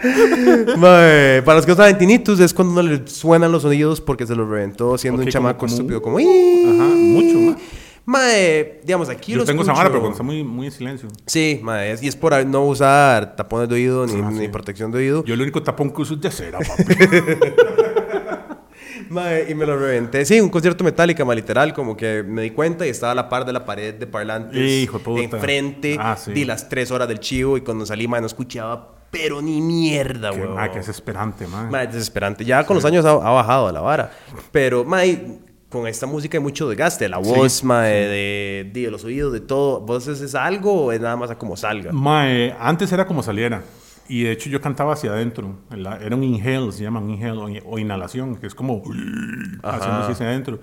Mae, 0.76 1.42
para 1.42 1.57
los 1.57 1.66
que 1.66 1.72
no 1.72 1.76
saben, 1.76 1.99
tinnitus 1.99 2.40
es 2.40 2.53
cuando 2.55 2.82
no 2.82 2.88
le 2.88 3.07
suenan 3.07 3.53
los 3.53 3.62
sonidos 3.62 4.01
porque 4.01 4.26
se 4.26 4.34
los 4.34 4.49
reventó 4.49 4.96
siendo 4.99 5.20
Ok, 5.20 5.26
un 5.26 5.32
chamaco 5.32 5.59
como 5.61 5.72
estúpido, 5.72 6.03
como... 6.03 6.18
Ajá, 6.18 6.94
mucho, 6.94 7.38
mae. 7.38 7.57
Mae, 8.05 8.80
digamos, 8.84 9.09
aquí 9.11 9.32
Yo 9.32 9.38
lo 9.38 9.44
tengo 9.44 9.62
vara, 9.64 9.88
pero 9.90 10.01
cuando 10.01 10.12
está 10.12 10.22
muy, 10.22 10.42
muy 10.42 10.66
en 10.66 10.72
silencio. 10.72 11.09
Sí, 11.26 11.61
es- 11.84 12.03
y 12.03 12.09
es 12.09 12.16
por 12.16 12.44
no 12.46 12.64
usar 12.64 13.36
tapones 13.36 13.68
de 13.68 13.74
oído 13.74 14.07
ni, 14.07 14.20
Ah, 14.22 14.30
ni 14.30 14.38
sí. 14.40 14.49
protección 14.49 14.90
de 14.90 14.99
oído. 14.99 15.24
Yo 15.24 15.34
el 15.34 15.42
único 15.42 15.62
tapón 15.62 15.90
que 15.92 16.01
uso 16.03 16.14
es 16.14 16.20
de 16.22 16.30
cera, 16.30 16.59
papi. 16.59 16.84
Mae, 19.11 19.46
y 19.51 19.55
me 19.55 19.64
lo 19.64 19.78
reventé. 19.78 20.24
Sí, 20.24 20.40
un 20.40 20.49
concierto 20.51 20.84
metálica, 20.84 21.24
más 21.24 21.36
literal, 21.36 21.72
como 21.72 21.96
que 21.96 22.22
me 22.22 22.42
di 22.42 22.51
cuenta 22.51 22.86
y 22.86 22.90
estaba 22.90 23.12
a 23.12 23.14
la 23.14 23.28
par 23.28 23.44
de 23.46 23.53
la 23.53 23.64
pared 23.64 23.94
de 23.94 24.07
parlantes. 24.07 24.59
Hijo 24.59 24.99
de 24.99 25.05
puta. 25.05 25.22
Enfrente, 25.22 25.96
Ah, 25.99 26.16
sí. 26.16 26.32
di 26.32 26.44
las 26.44 26.68
tres 26.68 26.90
horas 26.90 27.09
del 27.09 27.20
chivo 27.20 27.57
y 27.57 27.62
cuando 27.62 27.86
salí, 27.86 28.07
mae, 28.09 28.20
no 28.20 28.26
escuchaba, 28.26 28.94
pero 29.11 29.41
ni 29.41 29.61
mierda, 29.61 30.33
weón. 30.33 30.55
ma, 30.55 30.71
que 30.71 30.79
es 30.81 30.89
esperante, 30.89 31.47
man. 31.47 31.75
Es 31.75 31.93
desesperante. 31.93 32.45
Ya 32.45 32.65
con 32.65 32.75
los 32.77 32.85
años 32.85 33.05
ha, 33.05 33.11
ha 33.13 33.31
bajado 33.31 33.73
la 33.73 33.81
vara. 33.81 34.13
Pero, 34.53 34.85
mae, 34.85 35.39
con 35.69 35.87
esta 35.87 36.07
música 36.07 36.39
hay 36.39 36.43
mucho 36.43 36.69
desgaste. 36.69 37.09
La 37.09 37.19
voz, 37.19 37.65
mae, 37.65 37.93
de, 37.93 38.71
de 38.73 38.91
los 38.91 39.05
oídos, 39.05 39.33
de 39.33 39.41
todo. 39.41 39.81
¿Vos 39.81 40.07
es 40.09 40.35
algo 40.35 40.87
o 40.87 40.93
es 40.93 41.01
nada 41.01 41.17
más 41.17 41.31
a 41.31 41.39
como 41.39 41.57
salga? 41.57 41.93
Mae, 41.93 42.55
antes 42.59 42.91
era 42.93 43.07
como 43.07 43.23
saliera. 43.23 43.63
Y 44.11 44.23
de 44.23 44.33
hecho 44.33 44.49
yo 44.49 44.61
cantaba 44.61 44.95
hacia 44.95 45.11
adentro. 45.11 45.59
Era 45.71 46.17
un 46.17 46.25
inhale, 46.25 46.73
se 46.73 46.83
llama 46.83 47.01
un 47.01 47.11
inhale 47.11 47.61
o, 47.61 47.71
o 47.71 47.79
inhalación, 47.79 48.37
que 48.37 48.47
es 48.47 48.55
como 48.55 48.83
haciendo 49.63 49.99
así 50.03 50.13
hacia 50.13 50.27
adentro. 50.27 50.61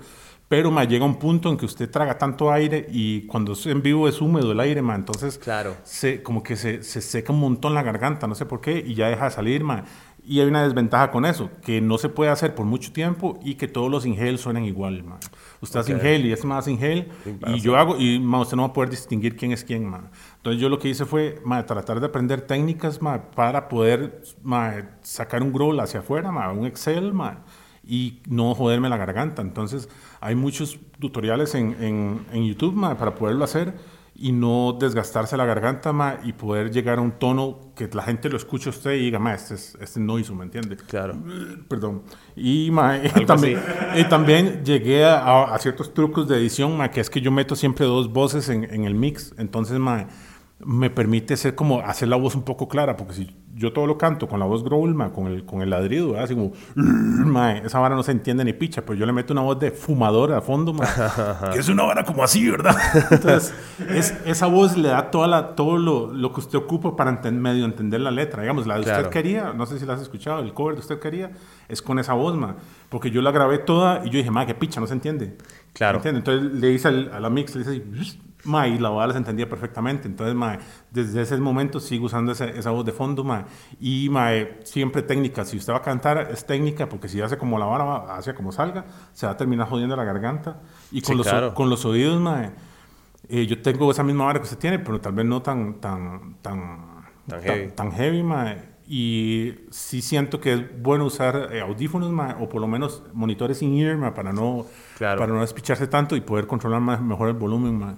Pero 0.48 0.70
mae, 0.70 0.86
llega 0.86 1.04
un 1.04 1.16
punto 1.16 1.50
en 1.50 1.56
que 1.56 1.64
usted 1.66 1.90
traga 1.90 2.18
tanto 2.18 2.52
aire 2.52 2.86
y 2.90 3.22
cuando 3.22 3.52
es 3.54 3.66
en 3.66 3.82
vivo 3.82 4.06
es 4.06 4.20
húmedo 4.20 4.52
el 4.52 4.60
aire, 4.60 4.80
mae, 4.80 4.96
entonces 4.96 5.38
Claro. 5.38 5.74
se, 5.82 6.22
como 6.22 6.42
que 6.44 6.54
se, 6.56 6.82
se 6.84 7.00
seca 7.00 7.32
un 7.32 7.40
montón 7.40 7.74
la 7.74 7.82
garganta, 7.82 8.26
no 8.28 8.34
sé 8.36 8.46
por 8.46 8.60
qué, 8.60 8.78
y 8.86 8.94
ya 8.94 9.08
deja 9.08 9.24
de 9.24 9.30
salir, 9.32 9.64
mae. 9.64 9.82
Y 10.28 10.40
hay 10.40 10.46
una 10.48 10.64
desventaja 10.64 11.12
con 11.12 11.24
eso, 11.24 11.50
que 11.64 11.80
no 11.80 11.98
se 11.98 12.08
puede 12.08 12.30
hacer 12.32 12.54
por 12.56 12.66
mucho 12.66 12.92
tiempo 12.92 13.38
y 13.44 13.54
que 13.54 13.68
todos 13.68 13.88
los 13.88 14.04
inhales 14.06 14.40
suenan 14.40 14.64
igual, 14.64 15.02
mae. 15.04 15.18
Usted 15.60 15.80
hace 15.80 15.92
inhale 15.92 16.18
y 16.28 16.32
es 16.32 16.44
más 16.44 16.68
inhale, 16.68 17.08
y 17.48 17.60
yo 17.60 17.76
hago, 17.76 17.96
y 17.98 18.20
mae, 18.20 18.42
usted 18.42 18.56
no 18.56 18.62
va 18.62 18.68
a 18.68 18.72
poder 18.72 18.90
distinguir 18.90 19.36
quién 19.36 19.50
es 19.50 19.64
quién, 19.64 19.84
mae. 19.84 20.02
Entonces 20.36 20.60
yo 20.62 20.68
lo 20.68 20.78
que 20.78 20.88
hice 20.88 21.06
fue 21.06 21.40
mae, 21.44 21.64
tratar 21.64 21.98
de 21.98 22.06
aprender 22.06 22.40
técnicas 22.42 23.02
mae, 23.02 23.18
para 23.34 23.68
poder 23.68 24.22
mae, 24.44 24.84
sacar 25.02 25.42
un 25.42 25.52
growl 25.52 25.80
hacia 25.80 26.00
afuera, 26.00 26.30
mae, 26.30 26.52
un 26.56 26.66
Excel, 26.66 27.12
mae, 27.12 27.36
y 27.88 28.20
no 28.28 28.52
joderme 28.56 28.88
la 28.88 28.96
garganta. 28.96 29.42
Entonces 29.42 29.88
hay 30.26 30.34
muchos 30.34 30.80
tutoriales 30.98 31.54
en, 31.54 31.76
en, 31.80 32.26
en 32.32 32.44
YouTube 32.44 32.74
mae, 32.74 32.96
para 32.96 33.14
poderlo 33.14 33.44
hacer 33.44 33.74
y 34.12 34.32
no 34.32 34.76
desgastarse 34.80 35.36
la 35.36 35.44
garganta 35.44 35.92
mae, 35.92 36.18
y 36.24 36.32
poder 36.32 36.72
llegar 36.72 36.98
a 36.98 37.00
un 37.00 37.12
tono 37.12 37.72
que 37.76 37.88
la 37.92 38.02
gente 38.02 38.28
lo 38.28 38.36
escuche 38.36 38.68
a 38.68 38.70
usted 38.70 38.94
y 38.94 39.02
diga, 39.02 39.20
mae, 39.20 39.36
este 39.36 39.54
es, 39.54 39.76
este 39.80 39.84
es 39.84 39.96
noise, 39.98 40.32
¿me 40.32 40.42
entiende? 40.42 40.76
Claro. 40.76 41.14
Perdón. 41.68 42.02
Y, 42.34 42.70
mae, 42.72 43.08
también, 43.26 43.60
y 43.94 44.02
también 44.08 44.64
llegué 44.64 45.04
a, 45.04 45.44
a 45.44 45.58
ciertos 45.60 45.94
trucos 45.94 46.26
de 46.26 46.38
edición, 46.38 46.76
mae, 46.76 46.90
que 46.90 47.00
es 47.00 47.08
que 47.08 47.20
yo 47.20 47.30
meto 47.30 47.54
siempre 47.54 47.86
dos 47.86 48.12
voces 48.12 48.48
en, 48.48 48.64
en 48.64 48.84
el 48.84 48.96
mix. 48.96 49.32
Entonces, 49.38 49.78
mae, 49.78 50.08
me 50.68 50.90
permite 50.90 51.36
ser 51.36 51.54
como 51.54 51.78
hacer 51.80 52.08
la 52.08 52.16
voz 52.16 52.34
un 52.34 52.42
poco 52.42 52.66
clara, 52.68 52.96
porque 52.96 53.14
si 53.14 53.36
yo 53.54 53.72
todo 53.72 53.86
lo 53.86 53.96
canto 53.96 54.26
con 54.28 54.40
la 54.40 54.44
voz 54.46 54.62
growl, 54.64 54.94
mae, 54.94 55.12
con 55.12 55.28
el, 55.28 55.44
con 55.46 55.62
el 55.62 55.70
ladrido, 55.70 56.08
¿verdad? 56.08 56.24
así 56.24 56.34
como, 56.34 56.52
mae, 56.74 57.62
esa 57.64 57.78
vara 57.78 57.94
no 57.94 58.02
se 58.02 58.12
entiende 58.12 58.44
ni 58.44 58.52
picha, 58.52 58.82
pero 58.84 58.94
yo 58.98 59.06
le 59.06 59.12
meto 59.12 59.32
una 59.32 59.42
voz 59.42 59.58
de 59.60 59.70
fumador 59.70 60.32
a 60.32 60.40
fondo, 60.40 60.72
mae, 60.72 60.88
que 61.52 61.60
es 61.60 61.68
una 61.68 61.84
vara 61.84 62.04
como 62.04 62.22
así, 62.24 62.50
¿verdad? 62.50 62.76
Entonces, 63.10 63.54
es, 63.88 64.14
esa 64.26 64.46
voz 64.46 64.76
le 64.76 64.88
da 64.88 65.10
toda 65.10 65.26
la, 65.28 65.54
todo 65.54 65.78
lo, 65.78 66.12
lo 66.12 66.32
que 66.32 66.40
usted 66.40 66.58
ocupa 66.58 66.96
para 66.96 67.12
enten- 67.22 67.38
medio 67.38 67.64
entender 67.64 68.00
la 68.00 68.10
letra. 68.10 68.42
Digamos, 68.42 68.66
la 68.66 68.76
de 68.76 68.82
Claro. 68.84 68.98
usted 69.02 69.12
quería, 69.12 69.52
no 69.52 69.66
sé 69.66 69.78
si 69.78 69.86
la 69.86 69.94
has 69.94 70.02
escuchado, 70.02 70.40
el 70.40 70.52
cover 70.52 70.74
de 70.74 70.80
usted 70.80 70.98
quería, 70.98 71.30
es 71.68 71.80
con 71.80 71.98
esa 71.98 72.12
voz, 72.14 72.36
ma. 72.36 72.56
Porque 72.88 73.10
yo 73.10 73.22
la 73.22 73.30
grabé 73.30 73.58
toda 73.58 74.02
y 74.04 74.10
yo 74.10 74.18
dije, 74.18 74.30
ma, 74.30 74.44
qué 74.46 74.54
picha, 74.54 74.80
no 74.80 74.86
se 74.86 74.94
entiende. 74.94 75.36
Claro. 75.72 76.00
¿Me 76.02 76.08
entiende? 76.10 76.18
Entonces 76.18 76.60
le 76.60 76.72
hice 76.72 76.88
al- 76.88 77.10
a 77.14 77.20
la 77.20 77.30
mix, 77.30 77.54
le 77.54 77.62
hice 77.62 77.70
así, 77.70 78.18
ma, 78.44 78.68
y 78.68 78.78
la 78.78 78.90
voz 78.90 79.12
se 79.12 79.18
entendía 79.18 79.48
perfectamente. 79.48 80.06
Entonces, 80.08 80.34
ma, 80.34 80.58
desde 80.90 81.22
ese 81.22 81.36
momento 81.38 81.80
sigo 81.80 82.06
usando 82.06 82.32
esa, 82.32 82.46
esa 82.46 82.70
voz 82.70 82.84
de 82.86 82.92
fondo, 82.92 83.24
ma. 83.24 83.46
Y, 83.80 84.08
ma, 84.08 84.34
eh, 84.34 84.60
siempre 84.64 85.02
técnica. 85.02 85.44
Si 85.44 85.56
usted 85.56 85.72
va 85.72 85.78
a 85.78 85.82
cantar, 85.82 86.28
es 86.30 86.44
técnica, 86.46 86.88
porque 86.88 87.08
si 87.08 87.20
hace 87.20 87.36
como 87.38 87.58
la 87.58 87.66
vara, 87.66 87.84
va- 87.84 88.16
hacia 88.18 88.34
como 88.34 88.52
salga, 88.52 88.84
se 89.12 89.26
va 89.26 89.32
a 89.32 89.36
terminar 89.36 89.68
jodiendo 89.68 89.96
la 89.96 90.04
garganta. 90.04 90.60
Y 90.92 91.00
con, 91.00 91.12
Sí, 91.12 91.18
los, 91.18 91.26
claro. 91.28 91.54
con 91.54 91.68
los 91.70 91.84
oídos, 91.84 92.20
ma, 92.20 92.52
eh, 93.28 93.46
yo 93.46 93.60
tengo 93.62 93.90
esa 93.90 94.02
misma 94.04 94.26
vara 94.26 94.38
que 94.38 94.44
usted 94.44 94.58
tiene, 94.58 94.78
pero 94.78 95.00
tal 95.00 95.12
vez 95.12 95.26
no 95.26 95.42
tan, 95.42 95.80
tan, 95.80 96.36
tan, 96.42 96.96
Tan 97.26 97.42
heavy. 97.42 97.68
tan 97.74 97.90
heavy, 97.92 98.22
mae. 98.22 98.76
Y 98.88 99.52
sí 99.70 100.00
siento 100.00 100.38
que 100.40 100.52
es 100.52 100.82
bueno 100.82 101.06
usar 101.06 101.48
eh, 101.52 101.60
audífonos, 101.60 102.12
mae, 102.12 102.36
o 102.38 102.48
por 102.48 102.60
lo 102.60 102.68
menos 102.68 103.02
monitores 103.12 103.60
in-ear, 103.62 104.14
para 104.14 104.32
no, 104.32 104.64
Claro. 104.96 105.18
para 105.18 105.32
no 105.32 105.40
despicharse 105.40 105.88
tanto 105.88 106.14
y 106.14 106.20
poder 106.20 106.46
controlar 106.46 106.80
más, 106.80 107.02
mejor 107.02 107.26
el 107.28 107.34
volumen, 107.34 107.76
mae. 107.76 107.94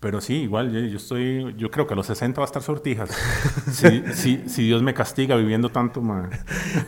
Pero 0.00 0.20
sí, 0.20 0.34
igual, 0.42 0.70
yo, 0.70 0.78
yo 0.78 0.96
estoy, 0.96 1.54
yo 1.56 1.72
creo 1.72 1.88
que 1.88 1.94
a 1.94 1.96
los 1.96 2.06
60 2.06 2.40
va 2.40 2.44
a 2.44 2.46
estar 2.46 2.62
sortijas. 2.62 3.10
si, 3.72 4.04
si, 4.14 4.48
si 4.48 4.62
Dios 4.62 4.80
me 4.80 4.94
castiga 4.94 5.34
viviendo 5.34 5.70
tanto, 5.70 6.00
mae. 6.00 6.28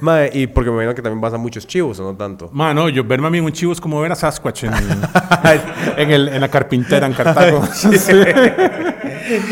Mae, 0.00 0.30
y 0.32 0.46
porque 0.46 0.70
me 0.70 0.76
imagino 0.76 0.94
que 0.94 1.02
también 1.02 1.20
vas 1.20 1.34
a 1.34 1.38
muchos 1.38 1.66
chivos, 1.66 1.98
¿o 1.98 2.04
no 2.04 2.16
tanto? 2.16 2.50
Mae, 2.52 2.72
no, 2.72 2.88
yo 2.88 3.02
verme 3.02 3.26
a 3.26 3.30
mí 3.30 3.38
en 3.38 3.44
un 3.44 3.52
chivo 3.52 3.72
es 3.72 3.80
como 3.80 4.00
ver 4.00 4.12
a 4.12 4.14
Sasquatch 4.14 4.64
en, 4.64 4.74
en, 5.96 6.10
el, 6.10 6.28
en 6.28 6.40
la 6.40 6.48
carpintera 6.48 7.06
en 7.06 7.12
Cartago. 7.12 7.62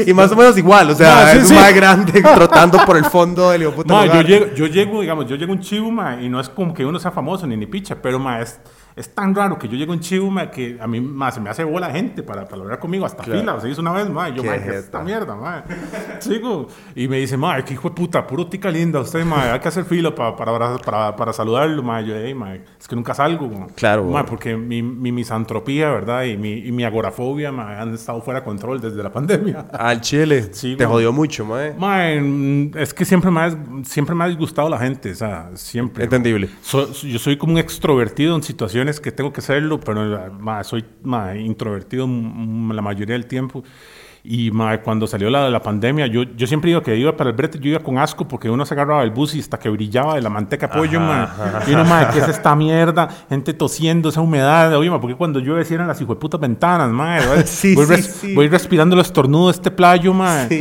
Y 0.06 0.12
más 0.12 0.32
o 0.32 0.36
menos 0.36 0.58
igual, 0.58 0.90
o 0.90 0.94
sea, 0.94 1.32
sí, 1.32 1.38
es 1.38 1.48
sí. 1.48 1.54
más 1.54 1.72
grande 1.72 2.20
trotando 2.20 2.78
por 2.84 2.96
el 2.96 3.04
fondo 3.04 3.50
del 3.50 3.62
hijo 3.62 3.72
puta 3.72 3.94
Ma, 3.94 4.06
yo 4.06 4.22
llego, 4.22 4.46
yo 4.54 4.66
llego, 4.66 5.00
digamos, 5.00 5.26
yo 5.26 5.36
llego 5.36 5.52
a 5.52 5.54
un 5.54 5.60
chivo, 5.60 5.90
ma, 5.90 6.20
y 6.20 6.28
no 6.28 6.40
es 6.40 6.48
como 6.48 6.74
que 6.74 6.84
uno 6.84 6.98
sea 6.98 7.12
famoso 7.12 7.46
ni 7.46 7.56
ni 7.56 7.66
picha, 7.66 7.96
pero 8.02 8.18
ma, 8.18 8.40
es, 8.40 8.60
es 8.98 9.14
tan 9.14 9.34
raro 9.34 9.58
que 9.58 9.68
yo 9.68 9.76
llego 9.76 9.92
un 9.92 10.00
chivo, 10.00 10.30
ma, 10.30 10.50
que 10.50 10.76
a 10.80 10.86
mí 10.86 11.00
ma, 11.00 11.30
se 11.30 11.40
me 11.40 11.48
hace 11.50 11.64
bola 11.64 11.90
gente 11.90 12.22
para, 12.22 12.46
para 12.48 12.62
hablar 12.62 12.78
conmigo 12.78 13.06
hasta 13.06 13.22
Claro. 13.22 13.40
fila. 13.40 13.54
O 13.54 13.60
sea, 13.60 13.70
hizo 13.70 13.80
una 13.80 13.92
vez, 13.92 14.08
ma, 14.10 14.28
y 14.28 14.34
yo, 14.34 14.42
ma, 14.44 14.58
¿qué 14.58 14.68
es 14.70 14.84
esta 14.84 15.00
mierda, 15.02 15.36
ma? 15.36 15.64
Sigo. 16.20 16.68
Y 16.94 17.08
me 17.08 17.18
dice, 17.18 17.36
ma, 17.36 17.62
qué 17.64 17.74
hijo 17.74 17.88
de 17.88 17.94
puta, 17.94 18.26
puro 18.26 18.46
tica 18.46 18.70
linda 18.70 19.00
usted, 19.00 19.24
ma, 19.24 19.52
hay 19.52 19.60
que 19.60 19.68
hacer 19.68 19.84
fila 19.84 20.14
para, 20.14 20.34
para, 20.36 20.76
para, 20.78 21.16
para 21.16 21.32
saludarlo, 21.32 21.82
ma. 21.82 22.00
Yo, 22.00 22.14
hey, 22.16 22.34
ma, 22.34 22.54
es 22.54 22.88
que 22.88 22.96
nunca 22.96 23.14
salgo, 23.14 23.48
ma. 23.48 23.66
Claro, 23.74 24.04
Ma, 24.04 24.24
porque 24.24 24.56
mi, 24.56 24.82
mi 24.82 25.12
misantropía, 25.12 25.90
¿verdad? 25.90 26.24
Y 26.24 26.36
mi, 26.36 26.52
y 26.54 26.72
mi 26.72 26.84
agorafobia, 26.84 27.52
ma, 27.52 27.80
han 27.80 27.94
estado 27.94 28.20
fuera 28.22 28.40
de 28.40 28.44
control 28.44 28.80
desde 28.80 29.02
la 29.02 29.12
pandemia. 29.12 29.66
Al 29.72 30.00
chile. 30.00 30.48
Sí, 30.52 30.76
Te 30.76 30.86
jodió 30.86 31.12
mucho, 31.12 31.44
mae. 31.44 31.74
Mae, 31.78 32.20
mm, 32.20 32.70
es 32.76 32.92
que 32.94 33.04
siempre 33.04 33.30
me, 33.30 33.40
ha, 33.40 33.56
siempre 33.84 34.14
me 34.14 34.24
ha 34.24 34.28
disgustado 34.28 34.68
la 34.68 34.78
gente, 34.78 35.12
o 35.12 35.14
sea, 35.14 35.50
siempre. 35.54 36.04
Entendible. 36.04 36.48
So- 36.62 36.92
yo 36.92 37.18
soy 37.18 37.36
como 37.36 37.52
un 37.52 37.58
extrovertido 37.58 38.34
en 38.34 38.42
situaciones 38.42 38.87
que 39.00 39.12
tengo 39.12 39.32
que 39.32 39.40
serlo, 39.40 39.80
pero 39.80 40.30
mae, 40.32 40.64
soy 40.64 40.84
mae, 41.02 41.40
introvertido 41.40 42.06
la 42.06 42.82
mayoría 42.82 43.14
del 43.14 43.26
tiempo. 43.26 43.62
Y 44.24 44.50
mae, 44.50 44.80
cuando 44.80 45.06
salió 45.06 45.30
la, 45.30 45.48
la 45.48 45.62
pandemia, 45.62 46.06
yo, 46.06 46.22
yo 46.24 46.46
siempre 46.46 46.68
digo 46.68 46.82
que 46.82 46.96
iba 46.96 47.16
para 47.16 47.30
el 47.30 47.36
brete, 47.36 47.58
yo 47.58 47.70
iba 47.70 47.78
con 47.80 47.98
asco 47.98 48.26
porque 48.28 48.50
uno 48.50 48.66
se 48.66 48.74
agarraba 48.74 49.02
el 49.02 49.10
bus 49.10 49.34
y 49.34 49.40
hasta 49.40 49.58
que 49.58 49.68
brillaba 49.68 50.14
de 50.16 50.22
la 50.22 50.28
manteca 50.30 50.66
de 50.66 50.74
pollo, 50.74 51.00
mae. 51.00 51.26
Y 51.66 51.72
uno, 51.72 51.84
mae, 51.84 52.08
¿qué 52.12 52.18
es 52.18 52.28
esta 52.28 52.54
mierda? 52.54 53.08
Gente 53.28 53.54
tosiendo, 53.54 54.08
esa 54.08 54.20
humedad. 54.20 54.74
Oye, 54.76 54.90
mae, 54.90 54.98
porque 55.00 55.14
cuando 55.16 55.38
llueve 55.40 55.64
cierran 55.64 55.88
las 55.88 56.00
hijueputas 56.00 56.40
ventanas. 56.40 56.90
Voy, 57.26 57.42
Sí, 57.46 57.74
voy 57.74 57.86
sí, 57.86 57.92
res- 57.92 58.06
sí. 58.20 58.34
voy 58.34 58.48
respirando 58.48 58.94
el 58.94 59.00
estornudo 59.02 59.46
de 59.46 59.52
este 59.52 59.70
playo, 59.70 60.14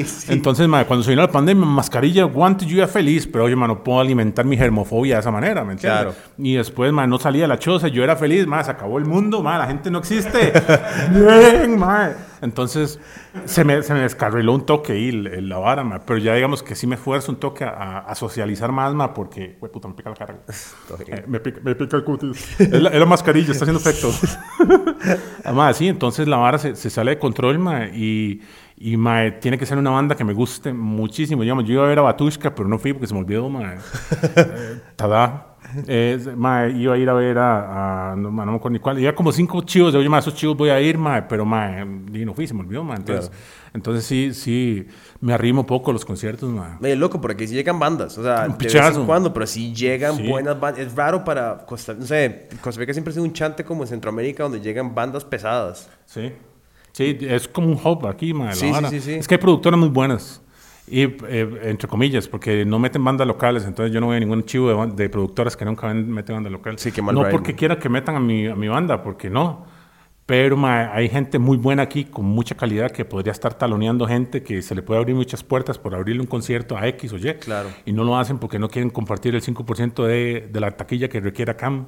sí. 0.06 0.32
Entonces, 0.32 0.68
mae, 0.68 0.86
cuando 0.86 1.04
se 1.04 1.10
vino 1.12 1.22
la 1.22 1.32
pandemia, 1.32 1.66
mascarilla, 1.66 2.24
guantes, 2.26 2.68
yo 2.68 2.78
iba 2.78 2.88
feliz, 2.88 3.28
pero 3.28 3.46
oye, 3.46 3.56
mae, 3.56 3.68
no 3.68 3.84
puedo 3.84 4.00
alimentar 4.00 4.46
mi 4.46 4.56
germofobia 4.58 5.16
de 5.16 5.22
esa 5.22 5.32
manera, 5.32 5.64
¿me 5.64 5.74
entiendes? 5.74 6.02
Claro. 6.02 6.16
Y 6.38 6.56
después, 6.56 6.92
mae, 6.94 7.08
no 7.08 7.18
salía 7.20 7.42
de 7.44 7.48
la 7.50 7.60
choza, 7.60 7.88
yo 7.88 8.04
era 8.04 8.16
feliz, 8.16 8.46
mae, 8.48 8.64
se 8.64 8.72
acabó 8.72 8.98
el 8.98 9.06
mundo, 9.06 9.42
mae, 9.42 9.58
la 9.58 9.68
gente 9.68 9.90
no 9.92 10.00
existe. 10.00 10.54
Bien, 11.12 11.78
mae. 11.80 12.14
Entonces, 12.42 13.00
se 13.46 13.64
me, 13.64 13.82
se 13.84 13.94
me 13.94 14.02
descarriló 14.02 14.54
un 14.54 14.66
toque 14.66 15.10
el- 15.10 15.50
la 15.50 15.58
vara, 15.58 15.84
mae, 15.84 16.00
pero 16.06 16.20
ya 16.20 16.34
digamos 16.36 16.62
que 16.64 16.76
sí 16.76 16.86
me 16.88 16.96
esfuerzo 16.96 17.32
un 17.32 17.40
toque 17.40 17.64
a, 17.64 18.00
a 18.00 18.16
socializar 18.16 18.72
más, 18.72 18.94
mae, 18.94 19.10
porque, 19.16 19.58
güey, 19.60 19.72
puta, 19.72 19.88
me 19.88 19.94
pica 19.96 20.10
la 20.12 20.16
cara. 20.16 20.40
Eh, 21.08 21.24
me, 21.28 21.40
pica, 21.40 21.60
me 21.64 21.76
pica 21.76 21.98
el 21.98 22.04
cutis. 22.04 22.60
Es 22.60 22.72
la, 22.82 22.90
es 22.90 23.00
la 23.00 23.06
mascarilla, 23.06 23.52
está 23.52 23.66
haciendo 23.66 23.80
efecto. 23.80 24.12
Además, 25.44 25.78
sí, 25.78 25.88
entonces 25.88 26.28
la 26.28 26.38
vara 26.38 26.58
se, 26.58 26.76
se 26.76 26.90
sale 26.90 27.12
de 27.12 27.20
control, 27.20 27.60
mae, 27.60 27.92
y, 27.96 28.42
y 28.78 28.98
mae, 28.98 29.32
tiene 29.32 29.58
que 29.58 29.66
ser 29.66 29.78
una 29.78 29.90
banda 29.92 30.16
que 30.16 30.24
me 30.24 30.34
guste 30.34 30.74
muchísimo. 30.74 31.42
Digamos, 31.42 31.66
yo 31.66 31.74
iba 31.74 31.86
a 31.86 31.88
ver 31.88 32.00
a 32.00 32.04
Batushka, 32.04 32.54
pero 32.54 32.68
no 32.70 32.78
fui 32.80 32.94
porque 32.94 33.08
se 33.08 33.14
me 33.14 33.22
olvidó, 33.22 33.50
mae. 33.50 33.78
Eh, 34.36 34.82
Tada. 34.96 35.47
Eh, 35.88 36.18
mae, 36.36 36.72
iba 36.72 36.94
a 36.94 36.98
ir 36.98 37.10
a 37.10 37.14
ver 37.14 37.38
a, 37.38 38.12
a- 38.12 38.16
no, 38.16 38.32
mae, 38.32 38.46
no 38.46 38.54
me 38.54 38.58
acuerdo 38.58 38.74
ni 38.74 38.80
cuál. 38.80 39.00
Iba 39.00 39.14
como 39.14 39.32
cinco 39.32 39.62
chivos, 39.64 39.92
de, 39.94 40.00
oye, 40.00 40.10
mae, 40.10 40.20
esos 40.22 40.34
chivos 40.36 40.56
voy 40.56 40.70
a 40.70 40.80
ir, 40.80 40.98
mae, 40.98 41.24
pero 41.24 41.46
mae, 41.46 41.82
y 41.82 42.26
no 42.26 42.34
fui, 42.34 42.48
se 42.48 42.54
me 42.54 42.62
olvidó, 42.62 42.84
mae. 42.84 42.98
Entonces, 42.98 43.32
entonces 43.74 44.06
sí, 44.06 44.34
sí, 44.34 44.88
me 45.20 45.34
arrimo 45.34 45.66
poco 45.66 45.92
a 45.92 45.94
los 45.94 46.06
conciertos, 46.06 46.50
mae. 46.50 46.78
Medio 46.80 46.96
loco, 46.96 47.20
porque 47.20 47.48
sí 47.48 47.54
llegan 47.56 47.80
bandas. 47.80 48.18
O 48.18 48.24
sea, 48.24 48.44
Un 48.48 48.58
de 48.58 48.64
vez 48.64 48.74
pichazo. 48.74 49.02
en 49.02 49.06
cuando, 49.06 49.34
pero 49.34 49.46
sí 49.46 49.74
llegan 49.74 50.16
Sí. 50.16 50.28
buenas 50.28 50.60
bandas. 50.60 50.80
Es 50.82 50.96
raro 50.96 51.24
para 51.24 51.58
Costa 51.66 51.94
No 51.94 52.06
sé, 52.06 52.48
Costa 52.62 52.80
Rica 52.80 52.94
siempre 52.94 53.12
ha 53.12 53.14
sido 53.14 53.26
un 53.26 53.34
chante 53.34 53.64
como 53.66 53.84
en 53.84 53.88
Centroamérica 53.90 54.44
donde 54.44 54.62
llegan 54.62 54.96
bandas 54.96 55.26
pesadas. 55.26 55.90
Sí. 56.06 56.32
Sí, 56.94 57.16
es 57.22 57.48
como 57.48 57.68
un 57.68 57.74
hub 57.84 58.08
aquí, 58.08 58.34
mae, 58.34 58.48
la 58.48 58.54
Sí, 58.56 58.66
sí, 58.68 58.72
vara. 58.72 58.90
sí, 58.90 59.00
sí. 59.02 59.14
Es 59.14 59.28
que 59.28 59.36
hay 59.36 59.42
productoras 59.42 59.80
muy 59.80 59.90
buenas. 59.90 60.42
Y, 60.90 61.02
eh, 61.02 61.60
entre 61.64 61.88
comillas, 61.88 62.28
porque 62.28 62.64
no 62.64 62.80
meten 62.80 63.04
bandas 63.04 63.28
locales, 63.28 63.66
entonces 63.66 63.94
yo 63.94 64.00
no 64.00 64.08
veo 64.08 64.20
ningún 64.20 64.46
chivo 64.46 64.70
de, 64.70 64.94
de 64.94 65.10
productoras 65.10 65.58
que 65.58 65.66
nunca 65.66 65.94
meten 65.94 66.36
banda 66.36 66.50
local. 66.50 66.80
Sí, 66.80 66.92
qué 66.92 67.02
mal 67.02 67.14
No 67.14 67.28
porque 67.30 67.56
quiera 67.56 67.78
que 67.78 67.90
metan 67.90 68.16
a 68.16 68.20
mi, 68.20 68.48
a 68.48 68.56
mi 68.56 68.68
banda, 68.68 69.04
porque 69.04 69.30
no. 69.30 69.66
Pero 70.26 70.58
ma, 70.58 70.94
hay 70.94 71.10
gente 71.10 71.40
muy 71.40 71.58
buena 71.58 71.84
aquí, 71.84 72.06
con 72.06 72.26
mucha 72.26 72.56
calidad, 72.56 72.92
que 72.92 73.06
podría 73.06 73.32
estar 73.32 73.54
taloneando 73.54 74.06
gente, 74.08 74.44
que 74.44 74.62
se 74.62 74.76
le 74.76 74.82
puede 74.82 75.00
abrir 75.00 75.16
muchas 75.16 75.44
puertas 75.44 75.78
por 75.78 75.96
abrirle 75.96 76.22
un 76.22 76.28
concierto 76.28 76.78
a 76.78 76.88
X 76.88 77.14
o 77.14 77.18
Y. 77.18 77.34
Claro. 77.36 77.70
Y 77.86 77.94
no 77.94 78.04
lo 78.04 78.18
hacen 78.18 78.38
porque 78.38 78.60
no 78.60 78.70
quieren 78.70 78.90
compartir 78.90 79.36
el 79.36 79.42
5% 79.42 80.06
de, 80.06 80.50
de 80.52 80.60
la 80.60 80.72
taquilla 80.72 81.10
que 81.10 81.20
requiera 81.20 81.56
CAM. 81.56 81.88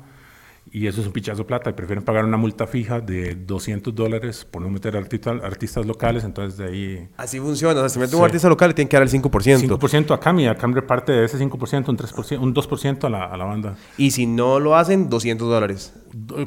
Y 0.71 0.85
eso 0.85 1.01
es 1.01 1.07
un 1.07 1.13
pichazo 1.13 1.39
de 1.39 1.45
plata. 1.45 1.69
Y 1.71 1.73
prefieren 1.73 2.03
pagar 2.03 2.25
una 2.25 2.37
multa 2.37 2.67
fija 2.67 2.99
de 3.01 3.33
200 3.33 3.93
dólares 3.95 4.45
por 4.45 4.61
no 4.61 4.69
meter 4.69 4.95
artista- 4.95 5.39
artistas 5.43 5.85
locales. 5.85 6.23
Entonces 6.23 6.57
de 6.59 6.65
ahí 6.65 7.07
Así 7.17 7.39
funciona. 7.39 7.73
O 7.79 7.79
sea, 7.83 7.89
si 7.89 7.97
mete 7.99 8.15
un 8.15 8.23
artista 8.23 8.47
local, 8.49 8.69
le 8.69 8.73
tienen 8.75 8.87
que 8.89 8.95
dar 8.95 9.03
el 9.03 9.09
5%. 9.09 9.79
5% 9.79 10.13
a 10.13 10.19
CAM 10.19 10.39
y 10.41 10.47
a 10.47 10.55
CAM 10.55 10.73
reparte 10.75 11.11
de 11.11 11.25
ese 11.25 11.39
5% 11.39 11.89
un, 11.89 11.97
3%, 11.97 12.39
un 12.39 12.53
2% 12.53 13.03
a 13.05 13.09
la, 13.09 13.23
a 13.25 13.35
la 13.37 13.45
banda. 13.45 13.75
Y 13.97 14.11
si 14.11 14.27
no 14.27 14.59
lo 14.59 14.75
hacen, 14.75 15.09
200 15.09 15.47
dólares. 15.49 15.93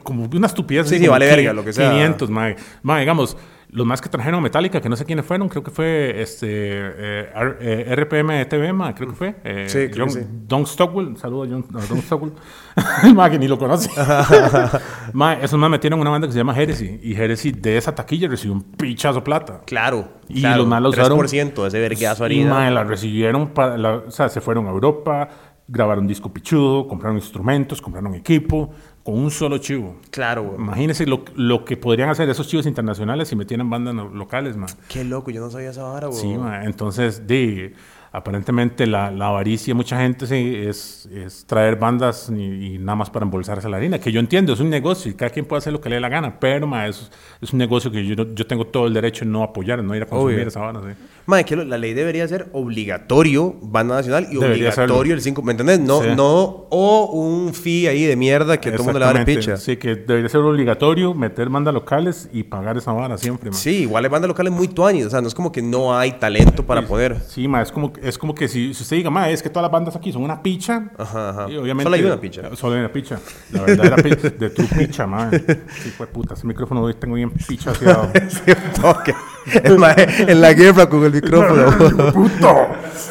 Como 0.04 0.24
una 0.32 0.46
estupidez. 0.46 0.88
Sí, 0.88 0.98
sí, 0.98 1.08
vale 1.08 1.26
verga, 1.26 1.52
lo 1.52 1.64
que 1.64 1.72
sea. 1.72 1.90
500, 1.90 2.30
mae. 2.30 2.56
Mae, 2.82 3.00
digamos, 3.00 3.36
los 3.72 3.86
más 3.86 4.00
que 4.02 4.08
trajeron 4.10 4.38
a 4.38 4.42
Metallica, 4.42 4.80
que 4.82 4.88
no 4.90 4.96
sé 4.96 5.04
quiénes 5.06 5.24
fueron, 5.24 5.48
creo 5.48 5.62
que 5.62 5.70
fue 5.70 6.20
este, 6.20 6.46
eh, 6.50 7.30
R- 7.34 7.56
eh, 7.60 7.96
RPM 7.96 8.44
TV, 8.44 8.70
mae, 8.72 8.94
creo 8.94 9.08
que 9.08 9.14
fue. 9.16 9.34
Eh, 9.44 9.64
Sí, 9.66 9.88
creo 9.90 10.04
John- 10.06 10.14
que 10.14 10.20
sí. 10.22 10.26
Don 10.46 10.66
Stockwell, 10.66 11.16
saludo 11.16 11.44
a 11.44 11.46
John, 11.48 11.64
a 11.74 11.86
Don 11.86 12.02
Stockwell. 12.02 12.32
mae, 13.14 13.30
que 13.30 13.38
ni 13.38 13.48
lo 13.48 13.58
conoce. 13.58 13.88
mae, 15.12 15.42
esos 15.44 15.58
más 15.58 15.70
metieron 15.70 16.00
una 16.00 16.10
banda 16.10 16.26
que 16.26 16.32
se 16.32 16.38
llama 16.38 16.54
Heresy. 16.56 17.00
Y 17.02 17.14
Heresy 17.14 17.52
de 17.52 17.76
esa 17.76 17.94
taquilla 17.94 18.28
recibió 18.28 18.54
un 18.54 18.62
pichazo 18.62 19.16
de 19.20 19.22
plata. 19.22 19.60
Claro. 19.66 20.08
Y 20.28 20.40
claro, 20.40 20.58
los 20.58 20.66
más 20.66 20.82
la 20.82 20.88
usaron. 20.88 21.18
3% 21.18 21.62
de 21.62 21.68
ese 21.68 21.80
vergazo 21.80 22.24
Y 22.24 22.26
harina. 22.26 22.50
mae, 22.50 22.70
la 22.70 22.84
recibieron, 22.84 23.48
para 23.50 23.76
la- 23.78 23.96
o 24.06 24.10
sea, 24.10 24.28
se 24.28 24.40
fueron 24.40 24.66
a 24.66 24.70
Europa, 24.70 25.28
grabaron 25.68 26.06
disco 26.06 26.32
pichudo, 26.32 26.86
compraron 26.86 27.16
instrumentos, 27.16 27.80
compraron 27.80 28.14
equipo, 28.14 28.70
con 29.02 29.18
un 29.18 29.30
solo 29.30 29.58
chivo. 29.58 29.96
Claro, 30.10 30.44
güey. 30.44 30.56
Imagínense 30.56 31.06
lo, 31.06 31.24
lo 31.34 31.64
que 31.64 31.76
podrían 31.76 32.08
hacer 32.08 32.28
esos 32.28 32.46
chivos 32.46 32.66
internacionales 32.66 33.28
si 33.28 33.36
metieran 33.36 33.68
bandas 33.68 33.94
locales, 33.94 34.56
man. 34.56 34.68
Qué 34.88 35.04
loco, 35.04 35.30
yo 35.30 35.40
no 35.40 35.50
sabía 35.50 35.70
esa 35.70 35.82
vara, 35.82 36.06
güey. 36.08 36.20
Sí, 36.20 36.28
man. 36.28 36.64
Entonces, 36.64 37.26
de, 37.26 37.74
aparentemente 38.12 38.86
la, 38.86 39.10
la 39.10 39.28
avaricia 39.28 39.70
de 39.72 39.74
mucha 39.74 39.98
gente 39.98 40.26
sí, 40.26 40.54
es, 40.54 41.06
es 41.12 41.44
traer 41.46 41.76
bandas 41.76 42.30
y, 42.30 42.74
y 42.74 42.78
nada 42.78 42.96
más 42.96 43.10
para 43.10 43.24
embolsarse 43.24 43.68
la 43.68 43.78
harina. 43.78 43.98
Que 43.98 44.12
yo 44.12 44.20
entiendo, 44.20 44.52
es 44.52 44.60
un 44.60 44.68
negocio 44.70 45.10
y 45.10 45.14
cada 45.14 45.30
quien 45.30 45.46
puede 45.46 45.58
hacer 45.58 45.72
lo 45.72 45.80
que 45.80 45.88
le 45.88 45.96
dé 45.96 46.00
la 46.00 46.08
gana, 46.10 46.38
pero 46.38 46.66
man, 46.66 46.88
es, 46.90 47.10
es 47.40 47.52
un 47.52 47.58
negocio 47.58 47.90
que 47.90 48.04
yo, 48.04 48.14
yo 48.34 48.46
tengo 48.46 48.66
todo 48.66 48.86
el 48.86 48.94
derecho 48.94 49.24
en 49.24 49.32
no 49.32 49.42
apoyar, 49.42 49.82
no 49.82 49.94
ir 49.96 50.02
a 50.02 50.06
consumir 50.06 50.36
Obvio. 50.36 50.48
esa 50.48 50.60
vara. 50.60 50.80
sí. 50.80 50.94
Madre, 51.24 51.44
que 51.44 51.54
lo- 51.56 51.64
la 51.64 51.78
ley 51.78 51.94
debería 51.94 52.26
ser 52.26 52.48
obligatorio, 52.52 53.54
banda 53.62 53.94
nacional, 53.96 54.24
y 54.30 54.34
Debería 54.34 54.70
obligatorio 54.70 55.14
el 55.14 55.20
5%. 55.22 55.42
¿Me 55.44 55.52
entendés? 55.52 55.78
No, 55.80 56.02
Sí. 56.02 56.08
no, 56.16 56.66
o 56.68 57.10
un 57.12 57.54
fee 57.54 57.86
ahí 57.86 58.04
de 58.04 58.16
mierda 58.16 58.58
que 58.60 58.70
todo 58.72 58.80
el 58.80 58.84
mundo 58.86 58.98
le 58.98 59.04
va 59.04 59.10
a 59.12 59.14
dar 59.14 59.24
picha. 59.24 59.56
Sí, 59.56 59.76
que 59.76 59.94
debería 59.94 60.28
ser 60.28 60.40
obligatorio 60.40 61.14
meter 61.14 61.48
bandas 61.48 61.72
locales 61.72 62.28
y 62.32 62.42
pagar 62.42 62.76
esa 62.76 62.92
vara 62.92 63.16
siempre, 63.18 63.50
man. 63.50 63.58
Sí, 63.58 63.82
igual 63.82 64.04
hay 64.04 64.10
bandas 64.10 64.28
locales 64.28 64.52
muy 64.52 64.66
tuanis. 64.68 65.06
O 65.06 65.10
sea, 65.10 65.20
no 65.20 65.28
es 65.28 65.34
como 65.34 65.52
que 65.52 65.62
no 65.62 65.96
hay 65.96 66.12
talento 66.12 66.64
para 66.66 66.82
poner. 66.82 67.20
Sí, 67.28 67.46
ma, 67.46 67.62
es 67.62 67.70
como, 67.70 67.92
es 68.02 68.18
como 68.18 68.34
que 68.34 68.48
si, 68.48 68.74
si 68.74 68.82
usted 68.82 68.96
diga, 68.96 69.10
ma, 69.10 69.30
es 69.30 69.42
que 69.42 69.48
todas 69.48 69.62
las 69.62 69.72
bandas 69.72 69.96
aquí 69.96 70.12
son 70.12 70.22
una 70.22 70.42
picha. 70.42 70.90
Ajá, 70.98 71.30
ajá. 71.30 71.46
y 71.50 71.56
obviamente, 71.56 71.84
Solo 71.84 71.96
hay 71.96 72.04
una 72.04 72.20
picha. 72.20 72.56
Solo 72.56 72.74
hay 72.74 72.80
una 72.80 72.92
picha. 72.92 73.20
La 73.52 73.62
verdadera 73.62 73.96
picha. 73.96 74.30
De 74.30 74.50
tu 74.50 74.66
picha, 74.66 75.06
ma. 75.06 75.30
Sí, 75.30 75.90
fue 75.96 76.06
puta. 76.06 76.34
Ese 76.34 76.46
micrófono 76.46 76.82
hoy 76.82 76.94
tengo 76.94 77.14
bien 77.14 77.30
picha 77.30 77.70
hacia 77.70 78.10
Sí, 78.28 78.52
toque. 78.80 79.14
En 79.54 80.40
la 80.40 80.52
guerra 80.52 80.88
con 80.88 81.04
el 81.04 81.12
micrófono. 81.12 82.12
¡Puto! 82.12 82.66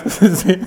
sí. 0.35 0.59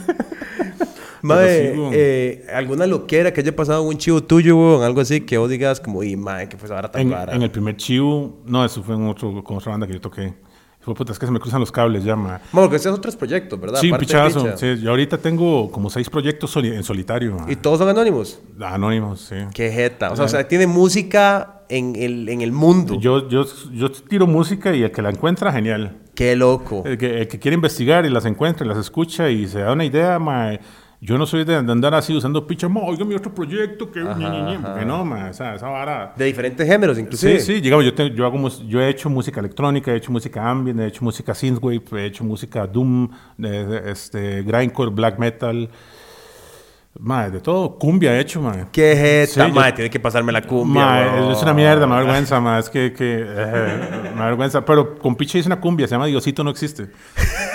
Mae, 1.22 1.72
sí, 1.72 1.80
eh, 1.92 2.46
alguna 2.52 2.86
loquera 2.86 3.32
que 3.32 3.40
haya 3.40 3.56
pasado 3.56 3.82
un 3.82 3.96
chivo 3.96 4.22
tuyo, 4.22 4.58
weón, 4.58 4.82
algo 4.82 5.00
así 5.00 5.22
que 5.22 5.38
vos 5.38 5.48
digas 5.48 5.80
como, 5.80 6.02
y 6.02 6.16
mae, 6.16 6.50
que 6.50 6.58
fue 6.58 6.68
vara 6.68 6.90
tan 6.90 7.00
En, 7.00 7.12
rara. 7.12 7.34
en 7.34 7.40
el 7.42 7.50
primer 7.50 7.78
chivo, 7.78 8.42
no, 8.44 8.62
eso 8.62 8.82
fue 8.82 8.94
en 8.94 9.08
otro, 9.08 9.42
con 9.42 9.56
otra 9.56 9.70
banda 9.72 9.86
que 9.86 9.94
yo 9.94 10.02
toqué. 10.02 10.34
Fue 10.85 10.95
puta, 10.95 11.12
es 11.12 11.18
que 11.18 11.24
se 11.24 11.32
me 11.32 11.41
cruzan 11.41 11.61
los 11.61 11.72
cables 11.72 12.05
ya, 12.05 12.14
ma. 12.14 12.41
Bueno, 12.53 12.68
que 12.68 12.76
estos 12.76 12.93
otros 12.99 13.16
proyectos, 13.16 13.59
¿verdad? 13.59 13.80
Sí, 13.80 13.89
Aparte 13.89 14.05
pichazo. 14.07 14.45
Picha. 14.45 14.57
Sí, 14.59 14.76
yo 14.82 14.91
ahorita 14.91 15.16
tengo 15.18 15.70
como 15.70 15.89
seis 15.89 16.11
proyectos 16.11 16.51
soli- 16.51 16.74
en 16.74 16.82
solitario. 16.85 17.39
Y 17.49 17.57
todos 17.57 17.78
son 17.78 17.89
anónimos. 17.89 18.39
Anónimos, 18.61 19.20
sí. 19.22 19.37
Qué 19.55 19.70
jeta. 19.72 20.11
O 20.12 20.16
sea, 20.16 20.26
o 20.26 20.28
sea, 20.28 20.47
tiene 20.47 20.66
música 20.66 21.62
en 21.70 21.97
el, 21.97 22.28
en 22.28 22.43
el 22.43 22.53
mundo. 22.53 22.99
Yo, 23.01 23.28
yo, 23.30 23.47
yo 23.72 23.91
tiro 23.91 24.26
música 24.26 24.74
y 24.74 24.82
el 24.82 24.93
que 24.93 25.01
la 25.01 25.09
encuentra, 25.11 25.51
genial. 25.53 25.97
Qué 26.14 26.37
loco. 26.37 26.82
El 26.85 26.99
que, 26.99 27.20
el 27.22 27.28
que 27.28 27.39
quiere 27.39 27.55
investigar 27.55 28.05
y 28.05 28.11
las 28.11 28.26
encuentra 28.26 28.66
y 28.66 28.68
las 28.68 28.78
escucha 28.78 29.30
y 29.30 29.49
se 29.49 29.61
da 29.61 29.72
una 29.72 29.85
idea, 29.87 30.18
ma, 30.18 30.53
yo 31.07 31.18
no 31.18 31.26
soy 31.26 31.44
de, 31.44 31.55
andar 31.57 31.94
así 31.94 32.16
usando 32.16 32.46
picha, 32.46 32.66
ma, 32.68 32.80
oiga 32.80 33.05
mi 33.05 33.14
otro 33.14 33.32
proyecto, 33.34 33.90
que 33.92 34.00
ñe, 34.02 34.14
ñe, 34.30 34.42
ñe", 34.42 34.59
porque 34.59 34.84
no, 34.86 35.05
ma, 35.05 35.28
o 35.30 35.34
sea, 35.34 35.55
esa 35.55 35.68
vara. 35.68 36.14
De 36.16 36.24
diferentes 36.24 36.66
géneros, 36.66 36.98
inclusive. 36.98 37.40
Sí, 37.40 37.55
sí, 37.55 37.61
digamos, 37.61 37.84
yo, 37.84 37.92
te- 37.92 38.11
yo, 38.11 38.24
hago, 38.24 38.48
yo 38.66 38.80
he 38.80 38.88
hecho 38.88 39.11
música 39.11 39.40
electrónica, 39.40 39.92
he 39.92 39.96
hecho 39.96 40.11
música 40.11 40.48
ambient, 40.50 40.80
he 40.80 40.86
hecho 40.86 41.05
música 41.05 41.34
synthwave, 41.34 41.82
he 41.92 42.07
hecho 42.07 42.24
música 42.24 42.66
doom, 42.66 43.11
de- 43.36 43.90
este, 43.90 44.42
grindcore, 44.42 44.90
black 44.90 45.18
metal, 45.18 45.68
ma, 47.01 47.28
de 47.28 47.40
todo, 47.40 47.76
cumbia 47.78 48.14
he 48.14 48.20
hecho, 48.20 48.40
ma. 48.40 48.68
Qué 48.70 48.95
jeta. 48.97 49.45
Sí, 49.45 49.51
yo- 49.51 49.55
mae, 49.55 49.72
tiene 49.72 49.90
que 49.90 49.99
pasarme 50.01 50.32
la 50.32 50.42
cumbia. 50.42 50.84
Ma, 50.84 50.99
weón. 51.18 51.32
es 51.32 51.42
una 51.42 51.53
mierda, 51.55 51.86
me 51.86 51.97
vergüenza, 51.97 52.40
ma, 52.40 52.59
es 52.59 52.70
que, 52.70 52.92
que 52.92 53.24
eh, 53.26 54.12
me 54.16 54.24
vergüenza, 54.24 54.64
pero 54.64 54.97
con 54.99 55.16
Piche 55.16 55.38
dice 55.38 55.49
una 55.49 55.61
cumbia, 55.61 55.86
se 55.88 55.95
llama 55.95 56.07
Diosito 56.07 56.45
no 56.45 56.51
existe, 56.51 56.90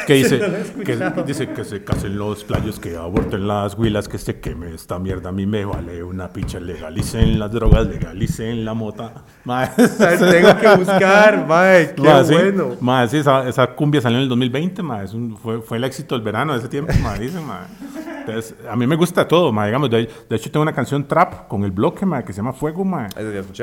que 0.05 0.13
dice, 0.15 0.39
que, 0.85 0.97
dice 1.25 1.49
que 1.49 1.63
se 1.63 1.83
casen 1.83 2.17
los 2.17 2.43
playos, 2.43 2.79
que 2.79 2.97
aborten 2.97 3.47
las 3.47 3.75
huilas, 3.77 4.07
que 4.09 4.17
se 4.17 4.39
queme 4.39 4.73
esta 4.73 4.99
mierda, 4.99 5.29
a 5.29 5.31
mí 5.31 5.45
me 5.45 5.63
vale 5.65 6.03
una 6.03 6.29
picha, 6.33 6.59
legalicen 6.59 7.39
las 7.39 7.51
drogas, 7.51 7.87
legalicen 7.87 8.65
la 8.65 8.73
mota, 8.73 9.23
ma, 9.45 9.69
Tengo 9.75 10.57
que 10.57 10.75
buscar, 10.77 11.47
mae. 11.47 11.93
Qué 11.95 12.01
Ma, 12.01 12.23
sí, 12.23 12.33
bueno. 12.33 13.07
sí, 13.07 13.17
esa, 13.17 13.47
esa 13.47 13.67
cumbia 13.67 14.01
salió 14.01 14.17
en 14.17 14.23
el 14.23 14.29
2020, 14.29 14.83
ma, 14.83 15.03
es 15.03 15.13
un- 15.13 15.37
fue, 15.37 15.61
fue 15.61 15.77
el 15.77 15.83
éxito 15.85 16.15
del 16.15 16.23
verano 16.23 16.53
de 16.53 16.59
ese 16.59 16.67
tiempo, 16.67 16.91
ma, 17.01 17.13
dice, 17.17 17.39
ma. 17.39 17.67
Entonces, 18.19 18.53
a 18.69 18.75
mí 18.75 18.85
me 18.85 18.95
gusta 18.95 19.27
todo, 19.29 19.53
ma, 19.53 19.65
digamos, 19.65 19.89
de, 19.89 20.09
de 20.29 20.35
hecho 20.35 20.51
tengo 20.51 20.63
una 20.63 20.73
canción 20.73 21.07
trap 21.07 21.47
con 21.47 21.63
el 21.63 21.71
bloque, 21.71 22.05
ma, 22.05 22.23
que 22.23 22.33
se 22.33 22.37
llama 22.37 22.51
Fuego, 22.51 22.83
ma. 22.83 23.07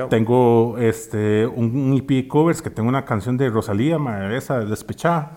Tengo 0.08 0.76
este, 0.78 1.46
un, 1.46 1.76
un 1.76 1.92
EP 2.08 2.26
covers 2.26 2.62
que 2.62 2.70
tengo 2.70 2.88
una 2.88 3.04
canción 3.04 3.36
de 3.36 3.50
Rosalía, 3.50 3.98
ma, 3.98 4.34
esa, 4.34 4.60
despechada. 4.60 5.32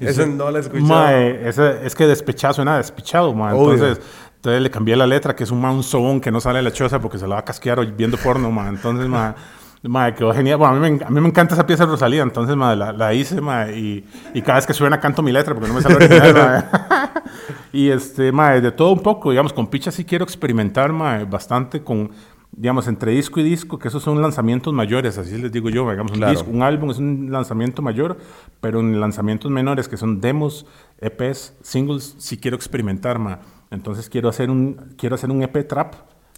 Esa 0.00 0.26
no 0.26 0.50
la 0.50 0.58
he 0.58 0.60
escuchado. 0.62 0.88
Ma, 0.88 1.14
esa- 1.16 1.82
es 1.82 1.94
que 1.94 2.06
despechado 2.06 2.54
suena 2.54 2.76
despechado, 2.78 3.32
ma. 3.34 3.52
Entonces, 3.78 4.00
entonces 4.36 4.62
le 4.62 4.70
cambié 4.70 4.96
la 4.96 5.06
letra, 5.06 5.36
que 5.36 5.44
es 5.44 5.50
un, 5.50 5.60
ma, 5.60 5.70
un 5.70 5.82
sobón 5.82 6.20
que 6.20 6.30
no 6.30 6.40
sale 6.40 6.58
de 6.58 6.62
la 6.64 6.72
choza 6.72 7.00
porque 7.00 7.18
se 7.18 7.26
la 7.28 7.34
va 7.36 7.40
a 7.40 7.44
casquear 7.44 7.84
viendo 7.94 8.16
porno, 8.18 8.50
ma. 8.50 8.68
Entonces, 8.68 9.06
ma, 9.08 9.34
ma, 9.88 10.14
quedó 10.14 10.32
genial. 10.32 10.58
Bueno, 10.58 10.74
a 10.74 10.78
mí, 10.80 10.90
me, 10.92 11.04
a 11.04 11.10
mí 11.10 11.20
me 11.20 11.28
encanta 11.28 11.54
esa 11.54 11.66
pieza 11.66 11.84
de 11.86 11.92
Rosalía, 11.92 12.22
entonces, 12.22 12.56
ma, 12.56 12.74
la, 12.74 12.92
la 12.92 13.14
hice, 13.14 13.40
ma, 13.40 13.68
y, 13.70 14.04
y 14.32 14.42
cada 14.42 14.56
vez 14.56 14.66
que 14.66 14.74
suena 14.74 15.00
canto 15.00 15.22
mi 15.22 15.32
letra 15.32 15.54
porque 15.54 15.68
no 15.68 15.74
me 15.74 15.82
sale 15.82 15.96
original. 15.96 16.68
Y 17.72 17.90
este, 17.90 18.30
ma, 18.30 18.50
de 18.52 18.70
todo 18.70 18.92
un 18.92 19.00
poco, 19.00 19.30
digamos, 19.30 19.52
con 19.52 19.66
Picha 19.66 19.90
sí 19.90 20.04
quiero 20.04 20.24
experimentar, 20.24 20.92
ma, 20.92 21.24
bastante 21.24 21.82
con, 21.82 22.10
digamos, 22.52 22.86
entre 22.86 23.10
disco 23.10 23.40
y 23.40 23.42
disco, 23.42 23.80
que 23.80 23.88
esos 23.88 24.00
son 24.02 24.22
lanzamientos 24.22 24.72
mayores, 24.72 25.18
así 25.18 25.36
les 25.38 25.50
digo 25.50 25.68
yo, 25.70 25.90
digamos, 25.90 26.12
un, 26.12 26.18
Claro. 26.18 26.32
disco, 26.32 26.50
un 26.50 26.62
álbum 26.62 26.90
es 26.92 26.98
un 26.98 27.28
lanzamiento 27.32 27.82
mayor, 27.82 28.16
pero 28.60 28.78
en 28.78 29.00
lanzamientos 29.00 29.50
menores, 29.50 29.88
que 29.88 29.96
son 29.96 30.20
demos, 30.20 30.66
EPs, 31.00 31.54
singles, 31.62 32.14
sí 32.18 32.36
quiero 32.38 32.56
experimentar, 32.56 33.18
ma. 33.18 33.40
Entonces 33.72 34.08
quiero 34.08 34.28
hacer 34.28 34.50
un, 34.50 34.94
quiero 34.96 35.16
hacer 35.16 35.30
un 35.32 35.42
EP 35.42 35.66
trap. 35.66 35.94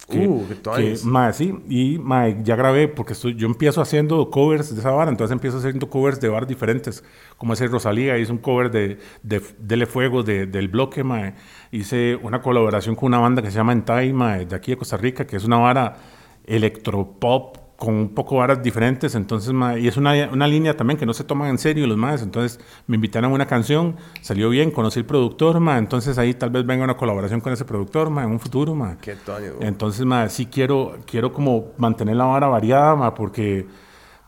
Uh, 0.09 0.47
qué 0.47 0.55
tuanis. 0.55 1.03
ma, 1.03 1.33
sí, 1.33 1.53
y 1.67 1.97
ma, 1.99 2.29
ya 2.29 2.55
grabé, 2.55 2.87
porque 2.87 3.11
estoy- 3.13 3.35
yo 3.35 3.45
empiezo 3.47 3.81
haciendo 3.81 4.29
covers 4.29 4.73
de 4.73 4.79
esa 4.79 4.91
vara, 4.91 5.11
entonces 5.11 5.33
empiezo 5.33 5.57
haciendo 5.57 5.89
covers 5.89 6.21
de 6.21 6.29
varas 6.29 6.47
diferentes, 6.47 7.03
como 7.35 7.51
ese 7.53 7.67
Rosalía, 7.67 8.17
hice 8.17 8.31
un 8.31 8.37
cover 8.37 8.71
de, 8.71 8.99
de 9.23 9.41
Dele 9.59 9.85
Fuego, 9.85 10.23
de, 10.23 10.45
del 10.45 10.69
bloque, 10.69 11.03
ma. 11.03 11.33
hice 11.71 12.15
una 12.23 12.41
colaboración 12.41 12.95
con 12.95 13.07
una 13.07 13.19
banda 13.19 13.41
que 13.41 13.51
se 13.51 13.57
llama 13.57 13.73
Entai, 13.73 14.13
de 14.45 14.55
aquí 14.55 14.71
de 14.71 14.77
Costa 14.77 14.95
Rica, 14.95 15.27
que 15.27 15.35
es 15.35 15.43
una 15.43 15.57
vara 15.57 15.97
electropop 16.45 17.57
con 17.77 17.93
un 17.93 18.09
poco 18.09 18.37
varas 18.37 18.63
diferentes, 18.63 19.13
entonces, 19.13 19.53
ma, 19.53 19.77
y 19.77 19.87
es 19.87 19.97
una, 19.97 20.29
una 20.31 20.47
línea 20.47 20.75
también 20.75 20.97
que 20.97 21.05
no 21.05 21.13
se 21.13 21.23
toman 21.23 21.49
en 21.49 21.59
serio 21.59 21.85
los 21.85 21.95
más, 21.95 22.23
entonces 22.23 22.59
me 22.87 22.95
invitaron 22.95 23.31
a 23.31 23.35
una 23.35 23.45
canción, 23.45 23.95
salió 24.21 24.49
bien, 24.49 24.71
conocí 24.71 24.99
el 24.99 25.05
productor, 25.05 25.59
ma, 25.59 25.77
entonces 25.77 26.17
ahí 26.17 26.33
tal 26.33 26.49
vez 26.49 26.65
venga 26.65 26.83
una 26.83 26.97
colaboración 26.97 27.39
con 27.39 27.53
ese 27.53 27.65
productor, 27.65 28.09
ma, 28.09 28.23
en 28.23 28.31
un 28.31 28.39
futuro, 28.39 28.73
ma. 28.73 28.97
Qué 28.99 29.15
weón. 29.27 29.57
Entonces, 29.61 30.05
ma, 30.05 30.27
sí 30.27 30.47
quiero, 30.47 30.97
quiero 31.05 31.31
como 31.31 31.67
mantener 31.77 32.15
la 32.15 32.25
vara 32.25 32.47
variada, 32.47 32.95
ma, 32.95 33.13
porque 33.13 33.67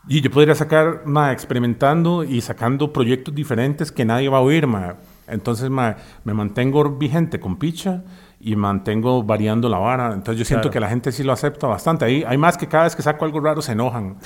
y 0.08 0.20
yo 0.20 0.30
podría 0.30 0.54
sacar, 0.54 1.02
ma, 1.04 1.32
experimentando 1.32 2.24
y 2.24 2.40
sacando 2.40 2.92
proyectos 2.92 3.34
diferentes 3.34 3.92
que 3.92 4.04
nadie 4.04 4.28
va 4.28 4.38
a 4.38 4.42
oír, 4.42 4.68
ma. 4.68 4.94
Entonces, 5.26 5.70
ma, 5.70 5.96
me 6.24 6.34
mantengo 6.34 6.88
vigente 6.96 7.40
con 7.40 7.58
Picha 7.58 8.04
y 8.42 8.56
mantengo 8.56 9.22
variando 9.22 9.68
la 9.68 9.76
vara. 9.78 10.06
Entonces 10.14 10.38
yo 10.38 10.44
siento 10.46 10.62
Claro. 10.70 10.72
que 10.72 10.80
la 10.80 10.88
gente 10.88 11.12
sí 11.12 11.22
lo 11.22 11.32
acepta 11.32 11.66
bastante. 11.66 12.06
Ahí 12.06 12.24
hay 12.26 12.38
más 12.38 12.56
que 12.56 12.66
cada 12.66 12.84
vez 12.84 12.96
que 12.96 13.02
saco 13.02 13.26
algo 13.26 13.38
raro 13.38 13.60
se 13.60 13.72
enojan. 13.72 14.16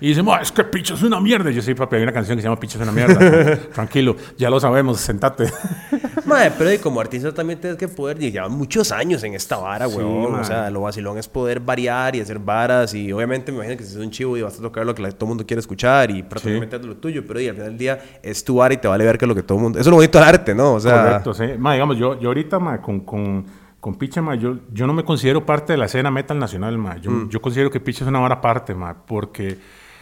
Y 0.00 0.08
dicen, 0.08 0.24
"Ma, 0.24 0.36
es 0.40 0.52
que 0.52 0.62
Picha 0.62 0.94
es 0.94 1.02
una 1.02 1.20
mierda. 1.20 1.50
Y 1.50 1.54
yo 1.54 1.60
sí, 1.62 1.74
papi, 1.74 1.96
hay 1.96 2.02
una 2.04 2.12
canción 2.12 2.36
que 2.36 2.42
se 2.42 2.46
llama 2.48 2.60
Picha 2.60 2.78
es 2.78 2.82
una 2.88 2.92
mierda. 2.92 3.56
Tranquilo, 3.74 4.14
ya 4.38 4.48
lo 4.48 4.60
sabemos, 4.60 5.00
sentate. 5.00 5.46
Mae, 6.24 6.52
pero 6.52 6.72
y 6.72 6.78
como 6.78 7.00
artista 7.00 7.34
también 7.34 7.60
tienes 7.60 7.76
que 7.76 7.88
poder, 7.88 8.22
y 8.22 8.30
llevan 8.30 8.52
muchos 8.52 8.92
años 8.92 9.22
en 9.24 9.34
esta 9.34 9.56
vara, 9.56 9.88
Sí, 9.88 9.96
weón. 9.96 10.34
o 10.36 10.44
sea, 10.44 10.70
lo 10.70 10.82
vacilón 10.82 11.18
es 11.18 11.26
poder 11.28 11.58
variar 11.60 12.14
y 12.16 12.20
hacer 12.20 12.38
varas. 12.38 12.94
Y 12.94 13.12
obviamente 13.12 13.50
me 13.50 13.56
imagino 13.58 13.76
que 13.76 13.82
si 13.84 13.90
es 13.90 13.96
un 14.04 14.10
chivo 14.10 14.36
y 14.36 14.42
vas 14.42 14.56
a 14.58 14.62
tocar 14.62 14.86
lo 14.86 14.94
que 14.94 15.02
todo 15.02 15.16
el 15.26 15.28
mundo 15.28 15.44
quiere 15.44 15.58
escuchar 15.60 16.10
y 16.12 16.22
prácticamente 16.22 16.76
es 16.76 16.84
lo 16.84 16.94
tuyo. 16.96 17.24
Pero 17.26 17.40
y 17.40 17.48
al 17.48 17.54
final 17.54 17.70
del 17.70 17.78
día 17.78 17.98
es 18.22 18.44
tu 18.44 18.54
vara 18.56 18.72
y 18.72 18.76
te 18.76 18.86
vale 18.86 19.04
ver 19.04 19.18
que 19.18 19.26
lo 19.26 19.34
que 19.34 19.42
todo 19.42 19.58
el 19.58 19.64
mundo. 19.64 19.78
Eso 19.80 19.88
es 19.88 19.90
lo 19.90 19.96
bonito 19.96 20.18
del 20.18 20.28
arte, 20.28 20.54
¿no? 20.54 20.74
O 20.74 20.80
sea, 20.80 21.02
Correcto, 21.02 21.34
sí. 21.34 21.44
Ma, 21.58 21.72
digamos, 21.74 21.98
yo, 21.98 22.18
yo 22.20 22.28
ahorita, 22.28 22.58
ma, 22.60 22.80
con, 22.80 23.00
con, 23.00 23.44
con 23.84 23.96
Picha, 23.96 24.22
ma, 24.22 24.34
yo, 24.34 24.56
yo 24.72 24.86
no 24.86 24.94
me 24.94 25.04
considero 25.04 25.44
parte 25.44 25.74
de 25.74 25.76
la 25.76 25.84
escena 25.84 26.10
metal 26.10 26.38
nacional, 26.38 26.78
ma. 26.78 26.96
Yo, 26.96 27.10
Mm. 27.10 27.28
yo 27.28 27.42
considero 27.42 27.70
que 27.70 27.80
Picha 27.80 28.02
es 28.02 28.08
una 28.08 28.18
vara 28.18 28.36
aparte, 28.36 28.74
ma, 28.74 28.94
porque 29.06 29.58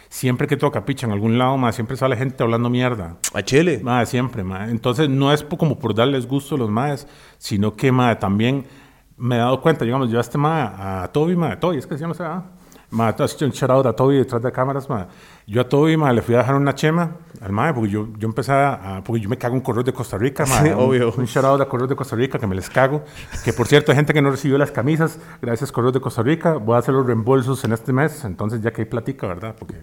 siempre 0.07 0.47
que 0.47 0.55
toca 0.55 0.85
Picha 0.85 1.05
en 1.05 1.11
algún 1.11 1.37
lado, 1.37 1.57
ma, 1.57 1.69
siempre 1.73 1.97
sale 1.97 2.15
gente 2.15 2.41
hablando 2.41 2.69
mierda. 2.69 3.17
a 3.33 3.41
Chile. 3.41 3.81
Ma, 3.83 4.05
siempre, 4.05 4.41
ma. 4.41 4.69
Entonces, 4.69 5.09
no 5.09 5.33
es 5.33 5.43
como 5.43 5.77
por 5.77 5.93
darles 5.93 6.25
gusto 6.27 6.55
a 6.55 6.57
los 6.59 6.69
maes, 6.69 7.05
sino 7.37 7.75
que, 7.75 7.91
ma, 7.91 8.17
también 8.19 8.65
me 9.17 9.35
he 9.35 9.39
dado 9.39 9.59
cuenta, 9.59 9.83
digamos, 9.83 10.09
yo 10.09 10.17
a 10.17 10.21
este 10.21 10.37
ma, 10.37 11.03
a 11.03 11.11
Toby, 11.11 11.35
ma, 11.35 11.59
Toby, 11.59 11.77
es 11.79 11.85
que 11.85 11.95
se 11.95 12.01
llama, 12.01 12.13
ese, 12.13 12.23
¿ah? 12.23 12.41
Ma, 12.89 13.13
un 13.19 13.49
shout 13.51 13.69
out 13.69 13.85
a 13.87 13.93
Toby 13.93 14.15
detrás 14.15 14.41
de 14.41 14.49
cámaras, 14.49 14.87
ma. 14.89 15.07
Yo 15.45 15.61
a 15.61 15.67
Toby, 15.67 15.97
ma, 15.97 16.13
le 16.13 16.21
fui 16.21 16.35
a 16.35 16.39
dejar 16.39 16.55
una 16.55 16.73
chema 16.73 17.17
al 17.41 17.51
ma, 17.51 17.73
porque 17.73 17.89
yo, 17.89 18.07
yo 18.17 18.27
empecé 18.27 18.53
a, 18.53 19.01
porque 19.05 19.21
yo 19.21 19.29
me 19.29 19.37
cago 19.37 19.55
en 19.55 19.61
correos 19.61 19.85
de 19.85 19.93
Costa 19.93 20.17
Rica, 20.17 20.45
ma. 20.47 20.61
Sí, 20.61 20.69
un, 20.69 20.75
obvio. 20.75 21.13
Un 21.17 21.25
shout 21.25 21.45
out 21.45 21.61
a 21.61 21.65
correos 21.65 21.89
de 21.89 21.95
Costa 21.95 22.15
Rica, 22.15 22.39
que 22.39 22.47
me 22.47 22.55
les 22.55 22.69
cago. 22.69 23.03
Que, 23.43 23.51
por 23.51 23.67
cierto, 23.67 23.91
hay 23.91 23.97
gente 23.97 24.13
que 24.13 24.21
no 24.21 24.31
recibió 24.31 24.57
las 24.57 24.71
camisas, 24.71 25.19
gracias 25.41 25.71
correos 25.71 25.93
de 25.93 25.99
Costa 25.99 26.23
Rica. 26.23 26.53
Voy 26.53 26.75
a 26.75 26.79
hacer 26.79 26.93
los 26.93 27.05
reembolsos 27.05 27.63
en 27.65 27.73
este 27.73 27.91
mes, 27.91 28.23
entonces 28.23 28.61
ya 28.61 28.71
que 28.71 28.81
hay 28.81 28.87
platica, 28.87 29.27
¿verdad? 29.27 29.55
Porque... 29.57 29.75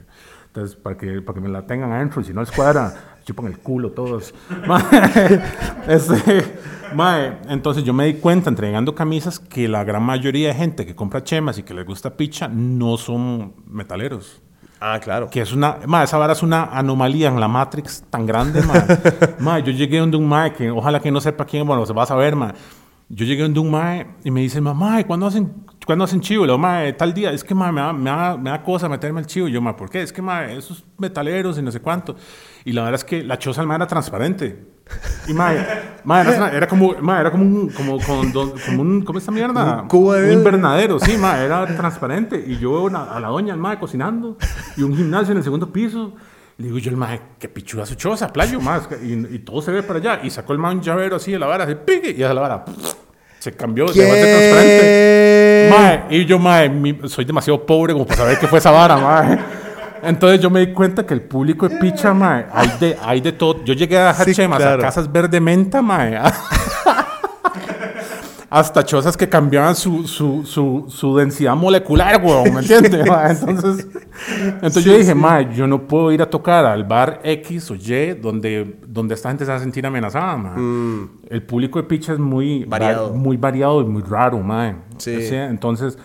Entonces, 0.51 0.75
para 0.75 0.97
que, 0.97 1.23
para 1.23 1.35
que 1.35 1.41
me 1.41 1.49
la 1.49 1.65
tengan 1.65 1.93
adentro, 1.93 2.21
y 2.21 2.25
si 2.25 2.35
no 2.35 2.41
les 2.41 2.51
cuadra, 2.51 2.93
chupan 3.25 3.47
el 3.47 3.59
culo 3.59 3.93
todos. 3.93 4.35
Mae, 4.67 5.41
este, 5.87 6.45
mae, 6.93 7.39
entonces 7.49 7.85
yo 7.85 7.93
me 7.93 8.07
di 8.07 8.15
cuenta 8.15 8.51
entregando 8.51 8.93
camisas 8.97 9.39
que 9.39 9.69
la 9.69 9.85
gran 9.85 10.03
mayoría 10.03 10.49
de 10.49 10.55
gente 10.55 10.87
que 10.87 10.97
compra 10.97 11.23
chemas 11.23 11.57
y 11.59 11.63
que 11.63 11.73
les 11.73 11.87
gusta 11.87 12.17
picha 12.17 12.49
no 12.49 12.97
son 12.97 13.55
metaleros. 13.69 14.43
Ah, 14.81 14.99
claro. 14.99 15.29
Que 15.29 15.43
es 15.43 15.53
una, 15.53 15.79
mae, 15.87 16.05
esa 16.05 16.17
vara 16.17 16.33
es 16.33 16.43
una 16.43 16.65
anomalía 16.65 17.29
en 17.29 17.39
la 17.39 17.49
Matrix 17.49 18.03
tan 18.09 18.25
grande, 18.25 18.63
mae. 18.63 18.83
Mae, 19.39 19.63
yo 19.63 19.73
llegué 19.73 19.99
donde 19.99 20.17
un 20.17 20.27
mae 20.27 20.55
que 20.55 20.71
ojalá 20.71 21.01
que 21.01 21.11
no 21.11 21.21
sepa 21.21 21.45
quién, 21.45 21.67
bueno, 21.67 21.85
se 21.85 21.93
va 21.93 22.05
a 22.05 22.07
saber, 22.07 22.35
mae. 22.35 22.53
Yo 23.11 23.27
llegué 23.27 23.43
donde 23.43 23.61
un 23.61 23.71
mae 23.71 24.07
y 24.25 24.31
me 24.31 24.41
dice, 24.41 24.61
mamá, 24.61 25.03
¿cuándo 25.05 25.27
hacen, 25.27 25.53
¿cuándo 25.85 26.05
hacen 26.05 26.21
chivo? 26.21 26.47
Le 26.47 26.53
digo, 26.53 26.59
mae, 26.59 26.95
tal 26.95 27.13
día. 27.13 27.31
Es 27.31 27.45
que, 27.45 27.55
mae, 27.55 27.73
me 27.73 27.81
da, 27.83 27.93
me, 27.93 28.09
da, 28.09 28.37
me 28.39 28.51
da 28.51 28.63
cosa 28.63 28.89
meterme 28.89 29.21
al 29.21 29.27
chivo. 29.27 29.49
Y 29.49 29.53
yo, 29.53 29.61
mae, 29.61 29.75
¿por 29.75 29.91
qué? 29.91 30.01
Es 30.01 30.13
que, 30.13 30.23
mae, 30.23 30.57
esos 30.57 30.85
metaleros 30.97 31.59
y 31.59 31.63
no 31.63 31.71
sé 31.71 31.81
cuánto. 31.81 32.17
Y 32.65 32.73
la 32.73 32.83
verdad 32.83 33.01
es 33.01 33.05
que 33.05 33.23
la 33.23 33.39
choza 33.39 33.63
mae 33.65 33.77
era 33.77 33.87
transparente. 33.87 34.65
Y, 35.29 35.33
mae, 35.33 35.65
mae, 36.05 36.23
era, 36.29 36.51
era 36.51 36.67
como, 36.67 36.95
mae, 37.01 37.21
era 37.21 37.31
como 37.31 37.45
un, 37.45 37.69
como, 37.71 37.99
con 38.01 38.33
como 38.33 38.83
un, 38.83 39.03
¿cómo 39.03 39.19
es 39.19 39.23
esta 39.23 39.33
mierda? 39.33 39.83
Un 39.83 39.89
cubo 39.89 40.13
de 40.15 40.27
Un 40.33 40.39
invernadero, 40.39 40.99
sí, 40.99 41.17
mae, 41.17 41.45
era 41.45 41.67
transparente. 41.77 42.43
Y 42.47 42.59
yo 42.59 42.89
a 42.89 43.21
la 43.21 43.29
doña, 43.29 43.55
el 43.55 43.61
mae, 43.61 43.79
cocinando. 43.79 44.37
Y 44.77 44.83
un 44.83 44.97
gimnasio 44.97 45.33
en 45.33 45.39
el 45.39 45.45
segundo 45.45 45.73
piso. 45.73 46.15
Le 46.57 46.67
digo 46.67 46.79
yo, 46.79 46.91
el 46.91 46.97
mae, 46.97 47.21
qué 47.39 47.49
pichuda 47.49 47.87
su 47.87 47.95
choza, 47.95 48.33
playo, 48.33 48.61
más. 48.61 48.89
Y, 49.03 49.13
y 49.35 49.39
todo 49.39 49.63
se 49.63 49.71
ve 49.71 49.83
para 49.83 49.99
allá. 49.99 50.21
Y 50.23 50.31
sacó 50.31 50.53
el 50.53 50.59
mae 50.59 50.75
un 50.75 50.83
llavero 50.83 51.17
así 51.17 51.33
de 51.33 51.39
la 51.39 51.47
vara, 51.47 51.65
así, 51.65 51.75
pique, 51.75 52.11
y 52.11 52.23
a 52.23 52.35
la 52.35 52.41
vara, 52.41 52.65
se 53.39 53.53
cambió, 53.53 53.89
se 53.89 54.03
va 54.03 54.13
transparente. 54.15 54.81
¿Qué? 54.81 55.71
Mae, 55.71 56.05
y 56.19 56.27
yo, 56.27 56.39
mae, 56.39 56.69
mi- 56.69 56.99
soy 57.09 57.25
demasiado 57.25 57.65
pobre 57.65 57.93
como 57.95 58.05
para 58.07 58.19
saber 58.19 58.39
qué 58.39 58.47
fue 58.47 58.59
esa 58.59 58.71
vara, 58.71 58.97
mae. 58.99 59.39
Entonces 60.03 60.41
yo 60.41 60.51
me 60.51 60.61
di 60.67 60.73
cuenta 60.73 61.05
que 61.05 61.15
el 61.15 61.23
público 61.23 61.69
de 61.69 61.77
picha, 61.79 62.13
mae, 62.15 62.47
hay 62.53 62.71
de, 62.81 62.97
hay 63.03 63.21
de 63.21 63.33
todo. 63.33 63.63
Yo 63.65 63.75
llegué 63.75 63.99
a 63.99 64.09
dejar 64.09 64.27
Sí, 64.27 64.35
chemas 64.35 64.59
claro. 64.59 64.83
a 64.83 64.85
casas 64.87 65.11
verde 65.11 65.41
menta, 65.41 65.83
mae. 65.83 66.19
Hasta 68.53 68.83
chozas 68.85 69.17
que 69.17 69.29
cambiaban 69.29 69.77
su, 69.77 70.09
su, 70.09 70.45
su, 70.45 70.87
su 70.89 71.17
densidad 71.17 71.55
molecular, 71.55 72.21
weón, 72.21 72.53
¿me 72.53 72.61
entiendes? 72.61 73.07
Entonces, 73.47 73.87
entonces 74.55 74.85
yo 74.85 74.99
dije, 74.99 75.15
mae, 75.15 75.55
yo 75.55 75.69
no 75.69 75.87
puedo 75.87 76.11
ir 76.11 76.21
a 76.21 76.29
tocar 76.29 76.65
al 76.67 76.83
bar 76.83 77.21
X 77.23 77.71
o 77.71 77.77
Y 77.77 78.15
donde, 78.21 78.77
donde 78.89 79.15
esta 79.15 79.29
gente 79.29 79.45
se 79.45 79.53
va 79.53 79.57
a 79.59 79.61
sentir 79.61 79.87
amenazada, 79.87 80.37
mae. 80.37 80.55
El 81.29 81.45
público 81.45 81.81
de 81.81 81.87
picha 81.87 82.13
es 82.13 82.19
muy 82.19 82.67
Mm. 82.67 82.69
Variado. 82.69 83.11
va- 83.13 83.17
muy 83.17 83.37
variado 83.37 83.83
y 83.83 83.85
muy 83.85 84.03
raro, 84.03 84.41
mae. 84.41 84.75
Sí. 84.99 85.29
Entonces, 85.33 85.97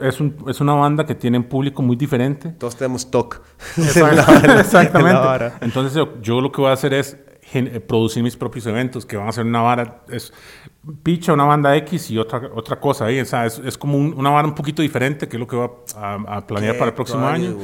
es, 0.00 0.20
un- 0.20 0.36
es 0.48 0.60
una 0.60 0.74
banda 0.74 1.04
que 1.06 1.14
tiene 1.14 1.38
un 1.38 1.44
público 1.44 1.82
muy 1.82 1.96
diferente. 1.96 2.50
Todos 2.50 2.76
tenemos 2.76 3.10
TOC. 3.10 3.42
Exact- 3.76 4.58
Exactamente. 4.60 5.18
Vara. 5.20 5.58
Entonces 5.60 5.94
yo, 5.94 6.20
yo 6.22 6.40
lo 6.40 6.50
que 6.52 6.60
voy 6.60 6.70
a 6.70 6.74
hacer 6.74 6.94
es 6.94 7.18
eh, 7.52 7.80
producir 7.80 8.22
mis 8.22 8.36
propios 8.36 8.66
eventos 8.66 9.06
que 9.06 9.16
van 9.16 9.28
a 9.28 9.32
ser 9.32 9.44
una 9.46 9.62
vara, 9.62 10.02
es 10.08 10.32
picha, 11.02 11.32
una 11.32 11.44
banda 11.44 11.76
X 11.76 12.10
y 12.10 12.18
otra, 12.18 12.50
otra 12.54 12.78
cosa 12.80 13.06
ahí. 13.06 13.20
O 13.20 13.24
sea, 13.24 13.46
es, 13.46 13.58
es 13.60 13.78
como 13.78 13.96
un- 13.98 14.14
una 14.16 14.30
vara 14.30 14.46
un 14.48 14.54
poquito 14.54 14.82
diferente 14.82 15.28
que 15.28 15.36
es 15.36 15.40
lo 15.40 15.46
que 15.46 15.56
voy 15.56 15.68
a, 15.96 16.14
a- 16.14 16.36
a 16.38 16.46
planear 16.46 16.74
para 16.78 16.88
el 16.90 16.94
próximo 16.94 17.26
año. 17.26 17.56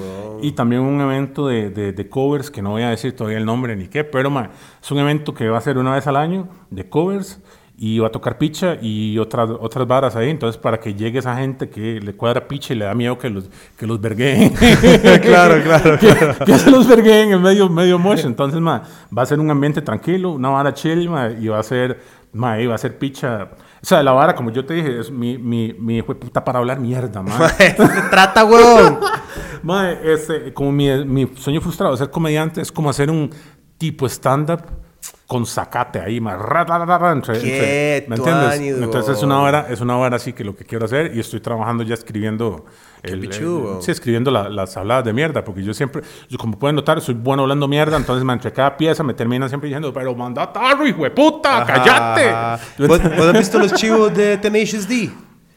Y 0.43 0.53
también 0.53 0.83
un 0.83 1.01
evento 1.01 1.47
de, 1.49 1.71
de- 1.71 1.93
de 1.93 2.09
covers 2.09 2.51
que 2.51 2.63
no 2.63 2.71
voy 2.71 2.83
a 2.83 2.91
decir 2.91 3.15
todavía 3.17 3.39
el 3.39 3.45
nombre 3.45 3.75
ni 3.77 3.89
qué, 3.89 4.05
pero 4.05 4.33
es 4.81 4.91
un 4.91 4.99
evento 4.99 5.35
que 5.35 5.49
va 5.49 5.59
a 5.59 5.61
ser 5.61 5.79
una 5.79 5.93
vez 5.95 6.07
al 6.07 6.17
año 6.17 6.49
de 6.71 6.89
covers. 6.89 7.41
Y 7.85 7.99
va 7.99 8.07
a 8.07 8.11
tocar 8.13 8.39
picha 8.39 8.77
y 8.81 9.19
otras, 9.19 9.51
otras 9.59 9.89
varas 9.89 10.15
ahí. 10.15 10.31
Entonces, 10.31 10.57
para 10.57 10.79
que 10.79 10.95
llegue 10.95 11.19
esa 11.19 11.35
gente 11.35 11.69
que 11.69 12.01
le 12.01 12.15
cuadra 12.15 12.47
picha 12.47 12.75
y 12.75 12.77
le 12.77 12.85
da 12.85 12.95
miedo 12.95 13.19
que 13.19 13.29
los, 13.29 13.51
que 13.77 13.89
los 13.89 14.01
vergueen. 14.01 14.51
claro, 15.21 15.61
claro. 15.65 15.99
que, 15.99 16.45
que 16.47 16.59
se 16.61 16.71
los 16.71 16.87
vergueen 16.87 17.33
en 17.33 17.43
medio, 17.43 17.69
medio 17.69 17.99
mosh. 17.99 18.25
Entonces, 18.25 18.61
ma, 18.61 18.85
va 19.19 19.23
a 19.23 19.27
ser 19.27 19.41
un 19.41 19.51
ambiente 19.51 19.83
tranquilo, 19.83 20.31
una 20.31 20.51
vara 20.51 20.73
chill, 20.73 21.11
ma, 21.11 21.29
y 21.31 21.49
va 21.49 21.59
a 21.59 21.63
ser, 21.65 22.01
ma, 22.33 22.61
y 22.61 22.67
va 22.67 22.77
a 22.77 22.79
ser 22.79 22.97
picha. 22.97 23.49
O 23.83 23.85
sea, 23.85 24.01
la 24.01 24.13
vara, 24.13 24.37
como 24.37 24.53
yo 24.53 24.65
te 24.65 24.75
dije, 24.75 25.01
es 25.01 25.11
mi, 25.11 25.37
mi, 25.37 25.75
mi 25.77 25.97
hijo 25.97 26.15
de 26.15 26.21
puta 26.21 26.45
para 26.45 26.61
hablar 26.61 26.79
mierda, 26.79 27.21
ma. 27.21 27.49
Se 27.59 27.75
trata, 28.11 28.45
weón. 28.45 29.01
Ma, 29.65 29.91
este, 29.91 30.55
como 30.55 30.71
mi, 30.71 31.05
mi 31.05 31.29
sueño 31.37 31.61
frustrado 31.61 31.93
de 31.93 31.99
ser 31.99 32.11
comediante 32.11 32.61
es 32.61 32.71
como 32.71 32.91
hacer 32.91 33.11
un 33.11 33.31
tipo 33.79 34.07
stand-up 34.07 34.82
con 35.27 35.47
zacate 35.47 35.99
ahí, 35.99 36.21
ma, 36.21 36.37
ra, 36.37 36.65
ra, 36.65 36.85
ra, 36.85 37.13
entre- 37.13 37.35
entre- 37.37 38.05
¿me 38.09 38.17
entiendes? 38.17 38.61
Entonces 38.85 39.17
es 39.17 39.23
una 39.23 39.37
vara, 39.37 39.67
es 39.71 39.81
una 39.81 39.97
vara 39.97 40.17
así 40.17 40.33
que 40.33 40.45
lo 40.45 40.55
que 40.55 40.65
quiero 40.65 40.85
hacer 40.85 41.17
y 41.17 41.21
estoy 41.21 41.41
trabajando 41.41 41.83
ya 41.83 41.95
escribiendo 41.95 42.67
el, 43.03 43.15
el- 43.25 43.83
sí, 43.83 43.91
escribiendo 43.91 44.31
la- 44.31 44.49
las 44.49 44.77
habladas 44.77 45.05
de 45.05 45.13
mierda, 45.13 45.43
porque 45.43 45.63
yo 45.65 45.73
siempre, 45.75 46.03
yo 46.29 46.39
como 46.39 46.59
pueden 46.59 46.77
notar, 46.77 47.01
soy 47.01 47.15
bueno 47.15 47.43
hablando 47.43 47.67
mierda, 47.67 47.97
entonces 47.97 48.29
entre 48.29 48.53
cada 48.53 48.77
pieza 48.77 49.03
me 49.03 49.15
terminan 49.15 49.49
siempre 49.49 49.69
diciendo, 49.69 49.93
pero 49.93 50.15
manda 50.15 50.53
tarro, 50.53 50.87
hijo 50.87 51.03
de 51.03 51.11
puta, 51.11 51.65
cállate. 51.67 52.87
¿Vos, 52.87 53.03
vos 53.03 53.27
has 53.27 53.33
visto 53.39 53.59
los 53.59 53.73
chivos 53.75 54.15
de 54.15 54.37
Tenacious 54.37 54.87
D? 54.89 55.11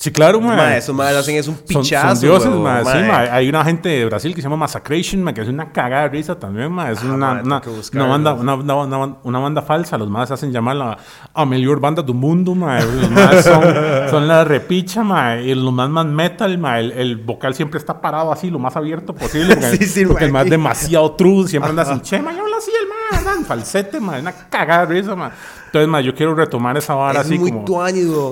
Sí, 0.05 0.11
claro, 0.11 0.39
ma. 0.39 0.55
Ma, 0.55 0.77
esos 0.77 0.93
madres 0.95 1.17
hacen 1.17 1.35
es 1.35 1.47
un 1.47 1.55
pichazo, 1.55 2.15
Son, 2.15 2.19
dioses, 2.21 2.51
sí, 2.53 2.59
ma. 2.59 2.83
ma. 2.83 3.17
Hay 3.31 3.49
una 3.49 3.63
gente 3.65 3.89
de 3.89 4.05
Brasil 4.05 4.35
que 4.35 4.41
se 4.41 4.45
llama 4.45 4.57
Massacration, 4.57 5.23
ma, 5.23 5.33
que 5.33 5.41
es 5.41 5.47
una 5.47 5.71
cagada 5.71 6.03
de 6.03 6.09
risa 6.09 6.37
también, 6.37 6.71
ma. 6.71 6.91
Es 6.91 6.99
Ah, 7.01 7.05
una, 7.07 7.31
una, 7.43 7.61
una 7.93 8.05
banda, 8.05 8.33
una, 8.33 8.53
una, 8.53 8.75
una- 8.85 9.15
una 9.23 9.39
banda 9.39 9.61
falsa. 9.63 9.97
Los 9.97 10.07
más 10.07 10.29
hacen 10.29 10.51
llamar 10.51 10.75
la 10.75 10.97
a 11.33 11.45
mejor 11.45 11.79
banda 11.79 12.03
del 12.03 12.13
mundo, 12.13 12.53
ma. 12.53 12.79
Los 12.81 13.09
más 13.09 13.43
son, 13.43 13.63
son 14.11 14.27
la 14.27 14.43
repicha, 14.43 15.03
ma. 15.03 15.37
Y 15.37 15.55
los 15.55 15.73
más 15.73 15.89
más 15.89 16.05
metal, 16.05 16.55
ma. 16.59 16.79
El, 16.79 16.91
el 16.91 17.15
vocal 17.17 17.55
siempre 17.55 17.79
está 17.79 17.99
parado 17.99 18.31
así, 18.31 18.51
lo 18.51 18.59
más 18.59 18.75
abierto 18.75 19.15
posible. 19.15 19.55
Porque, 19.59 19.77
Sí, 19.77 19.85
sí, 19.87 20.05
porque 20.05 20.25
el 20.25 20.31
más 20.31 20.47
demasiado 20.47 21.11
true, 21.13 21.47
siempre 21.47 21.71
anda 21.71 21.83
sin 21.83 22.01
chema. 22.01 22.31
Yo 22.31 22.41
hablo 22.43 22.57
así, 22.57 22.69
el 22.79 22.87
ma, 22.87 23.17
¿verdad? 23.17 23.39
En 23.39 23.45
falsete, 23.45 23.99
ma. 23.99 24.19
Una 24.19 24.31
cagada 24.31 24.85
de 24.85 25.01
risa, 25.01 25.15
ma. 25.15 25.31
Entonces, 25.75 25.89
ma, 25.91 25.99
yo 25.99 26.15
quiero 26.15 26.33
retomar 26.33 26.77
esa 26.77 26.95
vara 26.95 27.19
Es 27.19 27.25
así 27.25 27.37
muy 27.37 27.51
como... 27.51 27.65
weón. 27.65 27.85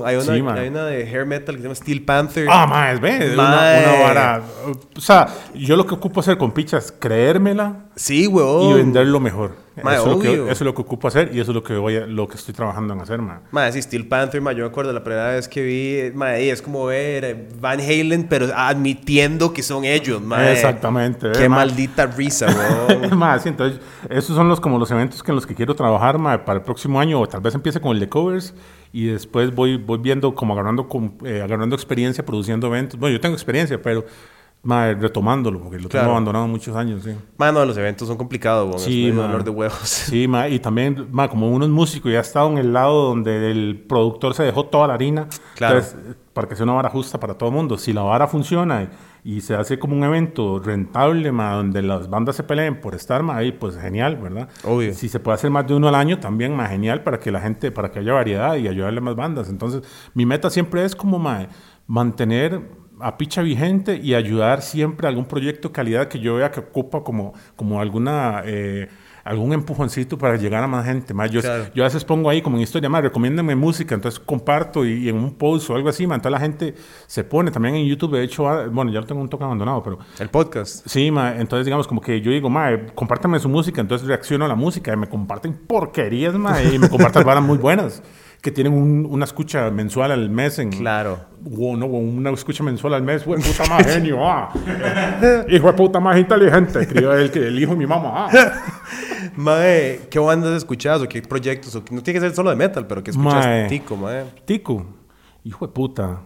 Hay 0.08 0.16
una, 0.16 0.24
Sí, 0.24 0.32
hay 0.32 0.70
una 0.70 0.86
de 0.86 1.04
hair 1.04 1.26
metal 1.26 1.56
que 1.56 1.62
se 1.62 1.64
llama 1.68 1.76
Steel 1.76 2.02
Panther. 2.06 2.48
Ah, 2.50 2.66
más, 2.66 3.02
ve, 3.02 3.18
es 3.18 3.34
una, 3.34 3.44
una 3.48 4.02
vara. 4.02 4.42
O 4.96 5.02
sea, 5.02 5.28
yo 5.54 5.76
lo 5.76 5.86
que 5.86 5.94
ocupo 5.94 6.22
hacer 6.22 6.38
con 6.38 6.54
picha 6.54 6.78
es 6.78 6.94
creérmela 6.98 7.80
sí, 7.96 8.28
weón. 8.28 8.72
y 8.72 8.74
venderlo 8.76 9.20
mejor. 9.20 9.62
Mae, 9.82 9.96
eso, 9.96 10.06
es 10.06 10.12
lo 10.12 10.20
que, 10.20 10.34
eso 10.34 10.52
es 10.52 10.62
lo 10.62 10.76
que 10.76 10.82
ocupo 10.84 11.08
hacer 11.08 11.32
y 11.34 11.40
eso 11.40 11.50
es 11.50 11.56
lo 11.56 11.64
que 11.64 11.74
voy 11.76 11.96
a- 11.98 12.06
lo 12.06 12.28
que 12.28 12.36
estoy 12.36 12.54
trabajando 12.54 12.94
en 12.94 13.02
hacer, 13.02 13.20
man. 13.20 13.40
Madre, 13.50 13.72
sí, 13.72 13.82
Steel 13.82 14.08
Panther, 14.08 14.40
ma, 14.40 14.52
yo 14.52 14.60
me 14.66 14.70
acuerdo 14.70 14.94
la 14.94 15.04
primera 15.04 15.30
vez 15.30 15.48
que 15.48 15.64
vi, 15.64 16.16
madre, 16.16 16.52
es 16.52 16.62
como 16.62 16.86
ver 16.86 17.26
eh, 17.26 17.48
Van 17.60 17.80
Halen, 17.80 18.28
pero 18.30 18.50
admitiendo 18.56 19.52
que 19.52 19.64
son 19.64 19.84
ellos, 19.84 20.22
madre. 20.22 20.52
Exactamente, 20.54 21.32
Qué 21.32 21.46
eh, 21.46 21.50
ma. 21.50 21.56
maldita 21.58 22.06
risa, 22.06 22.46
weón. 22.92 23.18
Más, 23.18 23.42
sí, 23.42 23.50
entonces, 23.50 23.80
esos 24.12 24.36
son 24.36 24.48
los 24.48 24.60
como 24.62 24.78
los 24.78 24.92
eventos 24.92 25.24
que 25.24 25.32
en 25.32 25.36
los 25.38 25.48
que 25.48 25.56
quiero 25.56 25.74
trabajar 25.76 26.20
ma, 26.20 26.46
para 26.46 26.60
el 26.60 26.64
próximo 26.64 27.00
año, 27.00 27.20
o 27.20 27.28
tal 27.34 27.42
vez 27.42 27.56
empiece 27.56 27.82
con 27.82 27.94
el 27.94 28.00
de 28.00 28.08
covers 28.10 28.54
y 28.92 29.08
después 29.08 29.54
voy, 29.56 29.78
voy 29.78 29.98
viendo 29.98 30.36
como 30.36 30.54
agarrando, 30.54 30.88
eh, 31.26 31.42
agarrando 31.44 31.76
experiencia 31.76 32.24
produciendo 32.24 32.68
eventos. 32.68 33.00
Bueno, 33.00 33.14
yo 33.16 33.20
tengo 33.20 33.34
experiencia, 33.34 33.82
pero 33.82 34.06
mae, 34.62 34.94
retomándolo, 34.94 35.60
porque 35.60 35.80
lo 35.80 35.90
Claro. 35.90 36.04
tengo 36.06 36.12
abandonado 36.12 36.48
muchos 36.48 36.76
años, 36.76 37.02
sí. 37.04 37.10
Mano, 37.38 37.66
los 37.66 37.76
eventos 37.76 38.08
son 38.08 38.18
complicados. 38.18 38.84
Sí, 38.84 39.08
es 39.08 39.12
un 39.12 39.18
dolor 39.18 39.44
de 39.44 39.50
huevos. 39.50 39.80
Sí, 39.84 40.28
ma, 40.28 40.48
y 40.48 40.60
también, 40.60 41.08
ma, 41.12 41.28
como 41.28 41.50
uno 41.52 41.66
es 41.66 41.72
músico 41.72 42.08
y 42.10 42.16
ha 42.16 42.20
estado 42.22 42.50
en 42.52 42.60
el 42.60 42.72
lado 42.72 43.04
donde 43.10 43.50
el 43.52 43.84
productor 43.90 44.36
se 44.36 44.44
dejó 44.44 44.66
toda 44.68 44.88
la 44.88 44.94
harina, 44.94 45.28
Claro. 45.56 45.80
entonces, 45.80 46.16
para 46.34 46.48
que 46.48 46.56
sea 46.56 46.64
una 46.64 46.74
vara 46.74 46.90
justa 46.90 47.20
para 47.20 47.36
todo 47.36 47.50
el 47.50 47.56
mundo. 47.56 47.78
Si 47.78 47.94
la 47.94 48.02
vara 48.02 48.28
funciona 48.28 48.90
y, 49.24 49.36
y 49.36 49.42
se 49.42 49.56
hace 49.56 49.78
como 49.78 49.96
un 49.96 50.04
evento 50.04 50.60
rentable, 50.60 51.32
ma, 51.32 51.54
donde 51.54 51.82
las 51.82 52.10
bandas 52.10 52.36
se 52.36 52.44
peleen 52.44 52.82
por 52.82 52.96
estar, 52.96 53.22
ma, 53.24 53.38
ahí, 53.38 53.52
pues 53.52 53.78
genial, 53.78 54.18
¿verdad? 54.18 54.50
Obvio. 54.64 54.94
Si 54.94 55.10
se 55.10 55.20
puede 55.20 55.36
hacer 55.36 55.52
más 55.52 55.68
de 55.68 55.76
uno 55.76 55.88
al 55.88 55.96
año, 55.96 56.20
también, 56.20 56.56
más 56.56 56.70
genial 56.70 57.04
para 57.04 57.20
que 57.20 57.32
la 57.32 57.40
gente, 57.40 57.72
para 57.72 57.92
que 57.92 58.00
haya 58.00 58.14
variedad 58.14 58.56
y 58.56 58.68
ayudarle 58.68 59.00
a 59.00 59.02
más 59.02 59.16
bandas. 59.16 59.50
Entonces, 59.50 59.84
mi 60.14 60.26
meta 60.26 60.50
siempre 60.50 60.84
es 60.84 60.96
como, 60.96 61.20
ma, 61.20 61.48
mantener 61.88 62.62
a 63.00 63.18
picha 63.18 63.42
vigente 63.42 63.98
y 63.98 64.14
ayudar 64.16 64.62
siempre 64.62 65.08
a 65.08 65.10
algún 65.10 65.26
proyecto 65.26 65.68
de 65.68 65.74
calidad 65.74 66.08
que 66.08 66.20
yo 66.20 66.36
vea 66.36 66.52
que 66.52 66.60
ocupa 66.62 67.04
como, 67.04 67.34
como 67.56 67.80
alguna... 67.80 68.42
eh, 68.46 68.90
algún 69.24 69.54
empujoncito 69.54 70.18
para 70.18 70.36
llegar 70.36 70.64
a 70.64 70.68
más 70.68 70.86
gente. 70.86 71.14
Más. 71.14 71.32
Yo, 71.32 71.42
Claro. 71.42 71.66
yo 71.74 71.84
a 71.84 71.88
veces 71.88 72.04
pongo 72.04 72.30
ahí 72.30 72.42
como 72.42 72.58
en 72.58 72.64
historia, 72.64 72.90
más 72.90 73.02
recomiéndame 73.04 73.56
música, 73.56 73.96
entonces 73.96 74.20
comparto 74.20 74.86
y, 74.86 75.06
y 75.06 75.10
en 75.10 75.16
un 75.16 75.34
post 75.36 75.70
o 75.70 75.76
algo 75.76 75.88
así, 75.90 76.06
ma, 76.06 76.16
entonces 76.16 76.32
la 76.34 76.40
gente 76.46 76.76
se 77.08 77.24
pone 77.24 77.50
también 77.52 77.76
en 77.76 77.86
YouTube, 77.86 78.12
de 78.18 78.24
hecho, 78.24 78.50
ah, 78.50 78.68
bueno, 78.70 78.92
ya 78.92 79.00
lo 79.00 79.06
tengo 79.06 79.22
un 79.22 79.30
toque 79.30 79.44
abandonado, 79.46 79.82
pero 79.82 80.00
El 80.20 80.30
podcast. 80.30 80.86
Sí, 80.88 81.10
ma, 81.12 81.36
entonces 81.38 81.66
digamos 81.66 81.88
como 81.88 82.02
que 82.02 82.20
yo 82.22 82.32
digo, 82.32 82.50
ma, 82.50 82.70
compártame 82.96 83.40
su 83.40 83.48
música, 83.50 83.80
entonces 83.82 84.08
reacciono 84.08 84.44
a 84.46 84.48
la 84.50 84.56
música 84.56 84.92
y 84.94 84.98
me 84.98 85.08
comparten 85.08 85.54
porquerías, 85.54 86.34
ma, 86.34 86.62
y 86.62 86.78
me 86.78 86.90
comparten 86.90 87.24
varas 87.26 87.44
muy 87.44 87.58
buenas, 87.58 88.04
que 88.42 88.52
tienen 88.52 88.74
un- 88.74 89.08
una 89.10 89.24
escucha 89.24 89.72
mensual 89.72 90.12
al 90.12 90.30
mes 90.30 90.60
en... 90.60 90.70
Claro. 90.70 91.18
Wow, 91.46 91.78
no, 91.78 91.86
una 91.86 92.30
escucha 92.32 92.62
mensual 92.64 92.94
al 92.94 93.02
mes, 93.02 93.26
güey, 93.26 93.42
puta 93.42 93.64
más 93.70 93.86
genio, 93.86 94.18
ah. 94.28 94.52
Hijo 95.50 95.68
de 95.68 95.74
puta 95.74 96.00
más 96.02 96.18
inteligente, 96.20 96.82
escribió 96.82 97.14
el, 97.14 97.32
el 97.38 97.58
hijo 97.60 97.72
de 97.72 97.78
mi 97.78 97.86
mamá, 97.88 98.28
ah. 98.28 98.30
Mae, 99.36 100.02
¿qué 100.10 100.20
bandas 100.20 100.52
escuchás 100.54 101.02
o 101.02 101.08
qué 101.08 101.22
proyectos? 101.22 101.76
O 101.76 101.84
no 101.92 102.04
tiene 102.04 102.20
que 102.20 102.26
ser 102.26 102.36
solo 102.36 102.50
de 102.50 102.56
metal, 102.56 102.86
pero 102.88 103.04
¿qué 103.04 103.12
escuchas 103.12 103.46
Mae. 103.46 103.68
tico, 103.68 103.96
mae? 103.96 104.26
Tico, 104.46 104.86
hijo 105.44 105.66
de 105.68 105.74
puta. 105.74 106.22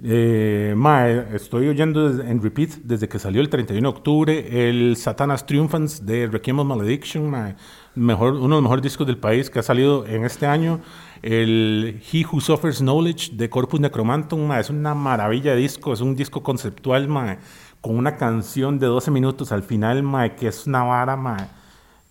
Eh, 0.00 0.74
mae, 0.76 1.34
estoy 1.34 1.66
oyendo 1.68 2.22
en 2.22 2.40
repeat 2.40 2.70
desde 2.84 3.08
que 3.08 3.18
salió 3.18 3.40
el 3.40 3.48
31 3.48 3.90
de 3.90 3.96
octubre 3.96 4.68
el 4.68 4.96
Satanas 4.96 5.44
Triumphans 5.44 6.06
de 6.06 6.28
Requiem 6.28 6.60
of 6.60 6.66
Malediction, 6.66 7.28
mae. 7.28 7.56
Mejor, 7.96 8.34
uno 8.34 8.42
de 8.42 8.48
los 8.48 8.62
mejores 8.62 8.82
discos 8.82 9.06
del 9.08 9.18
país 9.18 9.50
que 9.50 9.58
ha 9.58 9.62
salido 9.62 10.06
en 10.06 10.24
este 10.24 10.46
año. 10.46 10.80
El 11.20 12.00
He 12.12 12.24
Who 12.24 12.40
Suffers 12.40 12.78
Knowledge 12.78 13.32
de 13.34 13.50
Corpus 13.50 13.80
Necromantum, 13.80 14.46
mae. 14.46 14.60
es 14.60 14.70
una 14.70 14.94
maravilla 14.94 15.52
de 15.54 15.58
disco, 15.58 15.92
es 15.92 16.00
un 16.00 16.14
disco 16.14 16.44
conceptual, 16.44 17.08
mae, 17.08 17.38
con 17.80 17.96
una 17.96 18.16
canción 18.16 18.78
de 18.78 18.86
12 18.86 19.10
minutos 19.10 19.50
al 19.50 19.64
final, 19.64 20.04
mae, 20.04 20.36
que 20.36 20.46
es 20.46 20.68
una 20.68 20.84
vara, 20.84 21.16
mae, 21.16 21.48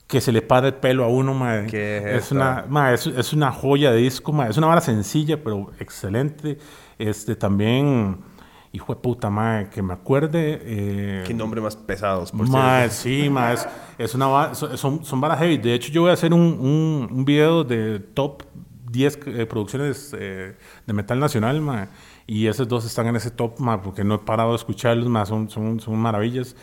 que 0.07 0.21
se 0.21 0.31
le 0.31 0.41
para 0.41 0.67
el 0.67 0.75
pelo 0.75 1.03
a 1.03 1.07
uno, 1.09 1.33
mae. 1.33 1.65
Qué 1.67 1.97
es 2.15 2.29
jeta. 2.29 2.35
una 2.35 2.65
Ma, 2.69 2.93
es, 2.93 3.07
es 3.07 3.33
una 3.33 3.51
joya 3.51 3.91
de 3.91 3.97
disco, 3.97 4.31
ma, 4.31 4.47
es 4.47 4.57
una 4.57 4.67
vara 4.67 4.81
sencilla, 4.81 5.43
pero 5.43 5.71
excelente. 5.79 6.57
Este, 6.97 7.35
también, 7.35 8.17
hijo 8.71 8.95
de 8.95 9.01
puta, 9.01 9.29
ma, 9.29 9.69
que 9.69 9.81
me 9.81 9.93
acuerde. 9.93 10.61
eh, 10.63 11.23
Qué 11.27 11.33
nombre 11.33 11.59
más 11.61 11.75
pesados, 11.75 12.31
por 12.31 12.47
ma, 12.47 12.87
cierto. 12.89 12.95
sí, 12.95 13.29
ma, 13.29 13.51
es, 13.53 13.67
es 13.97 14.15
una 14.15 14.53
son, 14.55 15.03
son 15.03 15.21
varas 15.21 15.39
heavy. 15.39 15.57
De 15.57 15.73
hecho, 15.73 15.91
yo 15.91 16.01
voy 16.03 16.11
a 16.11 16.13
hacer 16.13 16.33
un, 16.33 16.41
un, 16.41 17.09
un 17.11 17.25
video 17.25 17.63
de 17.65 17.99
top 17.99 18.43
10 18.89 19.19
eh, 19.25 19.45
producciones 19.45 20.15
eh, 20.17 20.55
de 20.85 20.93
metal 20.93 21.19
nacional, 21.19 21.59
ma, 21.59 21.89
y 22.25 22.47
esos 22.47 22.65
dos 22.67 22.85
están 22.85 23.07
en 23.07 23.17
ese 23.17 23.31
top, 23.31 23.59
ma, 23.59 23.81
porque 23.81 24.05
no 24.05 24.15
he 24.15 24.19
parado 24.19 24.51
de 24.51 24.55
escucharlos, 24.55 25.09
ma, 25.09 25.25
son, 25.25 25.49
son, 25.49 25.81
son 25.81 25.97
maravillas. 25.97 26.55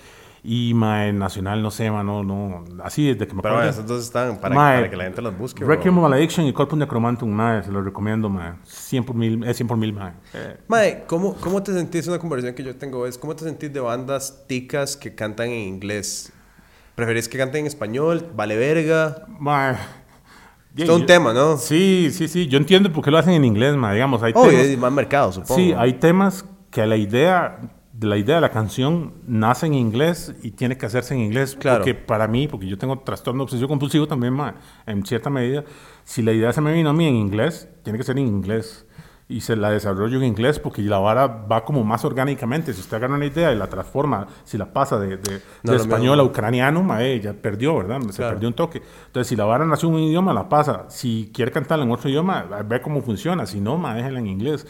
Y 0.46 0.74
ma, 0.74 1.06
en 1.06 1.18
nacional, 1.18 1.62
no 1.62 1.70
sé, 1.70 1.90
ma, 1.90 2.04
no, 2.04 2.22
no, 2.22 2.64
así 2.82 3.06
desde 3.06 3.26
que 3.26 3.34
me 3.34 3.40
Pero 3.40 3.54
acuerdo. 3.54 3.70
esos 3.70 3.86
dos 3.86 4.02
están 4.04 4.36
para, 4.38 4.54
Mae, 4.54 4.76
para 4.76 4.90
que 4.90 4.96
la 4.96 5.04
gente 5.04 5.22
los 5.22 5.38
busque. 5.38 5.64
Requiem 5.64 5.94
Malediction 5.98 6.44
y 6.46 6.52
Corpus 6.52 6.78
Necromantum, 6.78 7.30
mae, 7.30 7.62
se 7.62 7.72
los 7.72 7.82
recomiendo, 7.82 8.28
mae. 8.28 8.52
100 8.64 9.04
por 9.04 9.16
mil, 9.16 9.42
es 9.44 9.56
100 9.56 9.66
por 9.66 9.78
mil, 9.78 9.94
mae. 9.94 10.12
Eh, 10.34 10.58
Mae, 10.68 11.04
¿cómo, 11.06 11.34
¿cómo 11.36 11.62
te 11.62 11.72
sentís? 11.72 12.06
Una 12.08 12.18
conversación 12.18 12.54
que 12.54 12.62
yo 12.62 12.76
tengo 12.76 13.06
es, 13.06 13.16
¿cómo 13.16 13.34
te 13.34 13.44
sentís 13.44 13.72
de 13.72 13.80
bandas 13.80 14.44
ticas 14.46 14.98
que 14.98 15.14
cantan 15.14 15.48
en 15.48 15.60
inglés? 15.60 16.30
¿Preferís 16.94 17.26
que 17.26 17.38
canten 17.38 17.60
en 17.62 17.66
español? 17.66 18.26
¿Vale 18.36 18.56
verga? 18.58 19.24
mae. 19.40 19.76
Es 20.76 20.88
un 20.90 21.00
yo- 21.00 21.06
tema, 21.06 21.32
¿no? 21.32 21.56
Sí, 21.56 22.10
sí, 22.12 22.28
sí. 22.28 22.48
Yo 22.48 22.58
entiendo 22.58 22.92
por 22.92 23.02
qué 23.02 23.10
lo 23.10 23.16
hacen 23.16 23.32
en 23.32 23.46
inglés, 23.46 23.76
mae. 23.76 23.94
Digamos, 23.94 24.22
hay 24.22 24.32
Obvio, 24.34 24.60
temas... 24.60 24.76
más 24.78 24.92
mercado, 24.92 25.32
supongo. 25.32 25.54
Sí, 25.54 25.72
hay 25.72 25.94
temas 25.94 26.44
que 26.70 26.84
la 26.86 26.96
idea 26.96 27.58
de 27.60 27.68
la 28.00 28.16
idea 28.16 28.36
de 28.36 28.40
la 28.40 28.50
canción 28.50 29.14
nace 29.26 29.66
en 29.66 29.74
inglés 29.74 30.34
y 30.42 30.50
tiene 30.52 30.76
que 30.76 30.86
hacerse 30.86 31.14
en 31.14 31.20
inglés. 31.20 31.56
Claro. 31.58 31.78
Porque 31.78 31.94
para 31.94 32.26
mí, 32.26 32.48
porque 32.48 32.66
yo 32.66 32.76
tengo 32.76 32.98
trastorno 33.00 33.44
obsesivo 33.44 33.68
compulsivo 33.68 34.06
también, 34.08 34.32
mae, 34.34 34.54
en 34.86 35.04
cierta 35.06 35.30
medida, 35.30 35.64
si 36.02 36.22
la 36.22 36.32
idea 36.32 36.52
se 36.52 36.60
me 36.60 36.72
vino 36.72 36.90
a 36.90 36.92
mí 36.92 37.06
en 37.06 37.14
inglés, 37.14 37.68
tiene 37.82 37.98
que 37.98 38.04
ser 38.04 38.18
en 38.18 38.26
inglés. 38.26 38.86
Y 39.26 39.40
se 39.40 39.56
la 39.56 39.70
desarrollo 39.70 40.18
en 40.18 40.24
inglés 40.24 40.58
porque 40.58 40.82
la 40.82 40.98
vara 40.98 41.26
va 41.26 41.64
como 41.64 41.82
más 41.82 42.04
orgánicamente. 42.04 42.74
Si 42.74 42.80
usted 42.80 42.98
agarra 42.98 43.14
una 43.14 43.24
idea 43.24 43.52
y 43.52 43.56
la 43.56 43.68
transforma, 43.68 44.26
si 44.44 44.58
la 44.58 44.70
pasa 44.70 44.98
de, 44.98 45.16
de- 45.16 45.40
No, 45.62 45.72
de 45.72 45.78
español 45.78 46.20
a 46.20 46.24
ucraniano, 46.24 46.82
mae, 46.82 47.20
ya 47.20 47.32
perdió, 47.32 47.74
¿verdad? 47.78 48.00
Se 48.10 48.16
Claro. 48.18 48.32
perdió 48.34 48.48
un 48.48 48.54
toque. 48.54 48.82
Entonces, 49.06 49.28
si 49.28 49.34
la 49.34 49.46
vara 49.46 49.64
nació 49.64 49.88
en 49.88 49.94
un 49.94 50.00
idioma, 50.02 50.34
la 50.34 50.46
pasa. 50.50 50.84
Si 50.90 51.30
quiere 51.32 51.50
cantarla 51.52 51.86
en 51.86 51.92
otro 51.92 52.10
idioma, 52.10 52.42
ve 52.68 52.82
cómo 52.82 53.00
funciona. 53.00 53.46
Si 53.46 53.60
no, 53.62 53.78
ma, 53.78 53.94
déjela 53.94 54.18
en 54.18 54.26
inglés. 54.26 54.66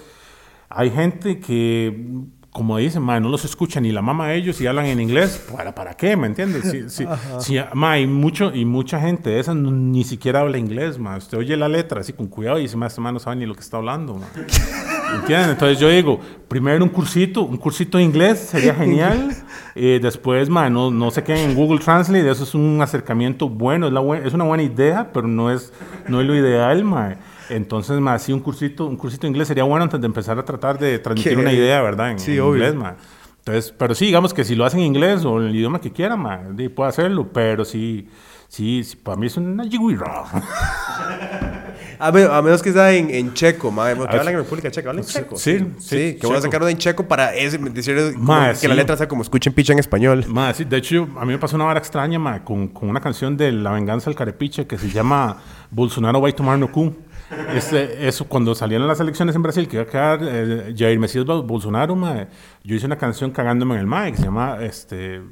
Hay 0.68 0.90
gente 0.90 1.40
que, 1.40 2.06
como 2.54 2.78
dicen, 2.78 3.02
ma, 3.02 3.18
no 3.18 3.28
los 3.28 3.44
escucha 3.44 3.80
ni 3.80 3.90
la 3.90 4.00
mamá 4.00 4.28
de 4.28 4.36
ellos 4.36 4.60
y 4.60 4.66
hablan 4.68 4.86
en 4.86 5.00
inglés. 5.00 5.44
¿Para, 5.52 5.74
para 5.74 5.94
qué? 5.94 6.16
¿Me 6.16 6.28
entiendes? 6.28 6.70
Si, 6.70 6.88
si, 6.88 7.04
si- 7.40 7.58
ma, 7.74 7.92
hay 7.92 8.06
mucho, 8.06 8.54
y 8.54 8.64
mucha 8.64 9.00
gente 9.00 9.28
de 9.30 9.40
esa 9.40 9.54
ni 9.54 10.04
siquiera 10.04 10.38
habla 10.40 10.56
inglés, 10.56 10.96
ma. 10.98 11.16
Usted 11.16 11.36
oye 11.36 11.56
la 11.56 11.68
letra 11.68 12.00
así 12.02 12.12
con 12.12 12.28
cuidado 12.28 12.60
y 12.60 12.62
dice, 12.62 12.76
ma, 12.76 12.86
este 12.86 13.00
ma 13.00 13.10
no 13.10 13.18
sabe 13.18 13.34
ni 13.36 13.44
lo 13.46 13.54
que 13.54 13.60
está 13.60 13.78
hablando, 13.78 14.14
ma. 14.14 14.26
¿Entienden? 15.16 15.50
Entonces 15.50 15.78
yo 15.80 15.88
digo, 15.88 16.20
primero 16.48 16.82
un 16.84 16.90
cursito, 16.90 17.42
un 17.42 17.56
cursito 17.56 17.98
de 17.98 18.04
inglés 18.04 18.38
sería 18.38 18.74
genial. 18.76 19.36
Eh, 19.74 19.98
después, 20.00 20.48
ma, 20.48 20.70
no, 20.70 20.90
no 20.92 21.10
se 21.10 21.24
queden 21.24 21.50
en 21.50 21.56
Google 21.56 21.80
Translate, 21.80 22.30
eso 22.30 22.44
es 22.44 22.54
un 22.54 22.80
acercamiento 22.80 23.48
bueno, 23.48 23.88
es, 23.88 23.92
la 23.92 24.00
buen- 24.00 24.24
es 24.24 24.32
una 24.32 24.44
buena 24.44 24.62
idea, 24.62 25.10
pero 25.12 25.26
no 25.26 25.50
es, 25.50 25.72
no 26.08 26.20
es 26.20 26.26
lo 26.26 26.34
ideal, 26.36 26.84
ma. 26.84 27.16
Entonces, 27.50 27.98
ma, 28.00 28.18
sí, 28.18 28.32
un 28.32 28.40
cursito, 28.40 28.86
un 28.86 28.96
cursito 28.96 29.22
de 29.22 29.28
inglés 29.28 29.48
sería 29.48 29.64
bueno 29.64 29.84
antes 29.84 30.00
de 30.00 30.06
empezar 30.06 30.38
a 30.38 30.44
tratar 30.44 30.78
de 30.78 30.98
transmitir 30.98 31.34
Qué- 31.34 31.40
una 31.40 31.52
idea, 31.52 31.80
¿verdad? 31.82 32.12
En, 32.12 32.18
Sí, 32.18 32.34
en 32.34 32.40
obvio. 32.40 32.54
inglés, 32.54 32.74
ma. 32.74 32.96
Entonces, 33.38 33.74
pero 33.76 33.94
sí, 33.94 34.06
digamos 34.06 34.32
que 34.32 34.42
si 34.44 34.54
lo 34.54 34.64
hacen 34.64 34.80
en 34.80 34.86
inglés 34.86 35.24
o 35.24 35.40
en 35.40 35.48
el 35.48 35.54
idioma 35.56 35.78
que 35.80 35.92
quiera, 35.92 36.16
ma, 36.16 36.40
puede 36.74 36.88
hacerlo, 36.88 37.28
pero 37.32 37.64
sí, 37.66 38.08
sí, 38.48 38.82
sí, 38.82 38.96
para 38.96 39.18
mí 39.18 39.26
es 39.26 39.36
una 39.36 39.64
yigüira. 39.64 40.24
A, 41.98 42.10
me- 42.10 42.24
a 42.24 42.42
menos 42.42 42.60
que 42.62 42.72
sea 42.72 42.90
en, 42.92 43.08
en 43.10 43.32
checo, 43.34 43.70
porque 43.70 44.16
Ah, 44.16 44.18
hablan 44.18 44.34
en 44.34 44.40
República 44.40 44.70
Checa, 44.70 44.90
hablan 44.90 45.04
en 45.04 45.10
checo. 45.10 45.36
sí, 45.36 45.58
sí. 45.58 45.66
sí, 45.78 46.18
que 46.20 46.26
voy 46.26 46.36
a 46.36 46.40
sacarlo 46.40 46.68
en 46.68 46.76
checo 46.76 47.06
para 47.06 47.34
ese, 47.34 47.56
decir 47.58 48.14
Mae, 48.16 48.50
que 48.52 48.56
sí. 48.56 48.66
la 48.68 48.74
letra 48.74 48.96
sea 48.96 49.06
como 49.06 49.22
escuchen 49.22 49.52
picha 49.52 49.72
en 49.72 49.78
español. 49.78 50.24
Ma, 50.28 50.52
sí, 50.54 50.64
de 50.64 50.76
hecho, 50.78 51.06
a 51.16 51.24
mí 51.24 51.32
me 51.32 51.38
pasó 51.38 51.54
una 51.56 51.66
vara 51.66 51.78
extraña 51.78 52.18
ma, 52.18 52.42
con, 52.44 52.68
con 52.68 52.88
una 52.88 53.00
canción 53.00 53.36
de 53.36 53.52
La 53.52 53.70
Venganza 53.72 54.06
del 54.10 54.16
Carepiche 54.16 54.66
que 54.66 54.76
se 54.76 54.90
llama 54.90 55.36
Bolsonaro 55.70 56.20
va 56.20 56.28
a 56.28 56.32
tomar 56.32 56.58
no 56.58 56.70
cu. 56.72 56.92
Este, 57.54 58.06
eso, 58.06 58.26
cuando 58.26 58.54
salieron 58.54 58.86
las 58.86 59.00
elecciones 59.00 59.34
en 59.34 59.42
Brasil, 59.42 59.66
que 59.68 59.76
iba 59.76 59.82
a 59.84 59.86
quedar 59.86 60.20
eh, 60.22 60.74
Jair 60.76 60.98
Mesías 60.98 61.24
Bol- 61.24 61.46
Bolsonaro, 61.46 61.96
ma, 61.96 62.26
yo 62.62 62.76
hice 62.76 62.86
una 62.86 62.96
canción 62.98 63.30
cagándome 63.30 63.74
en 63.74 63.80
el 63.80 63.86
mic 63.86 64.12
que 64.12 64.16
se 64.18 64.24
llama 64.24 64.58
este, 64.60 65.22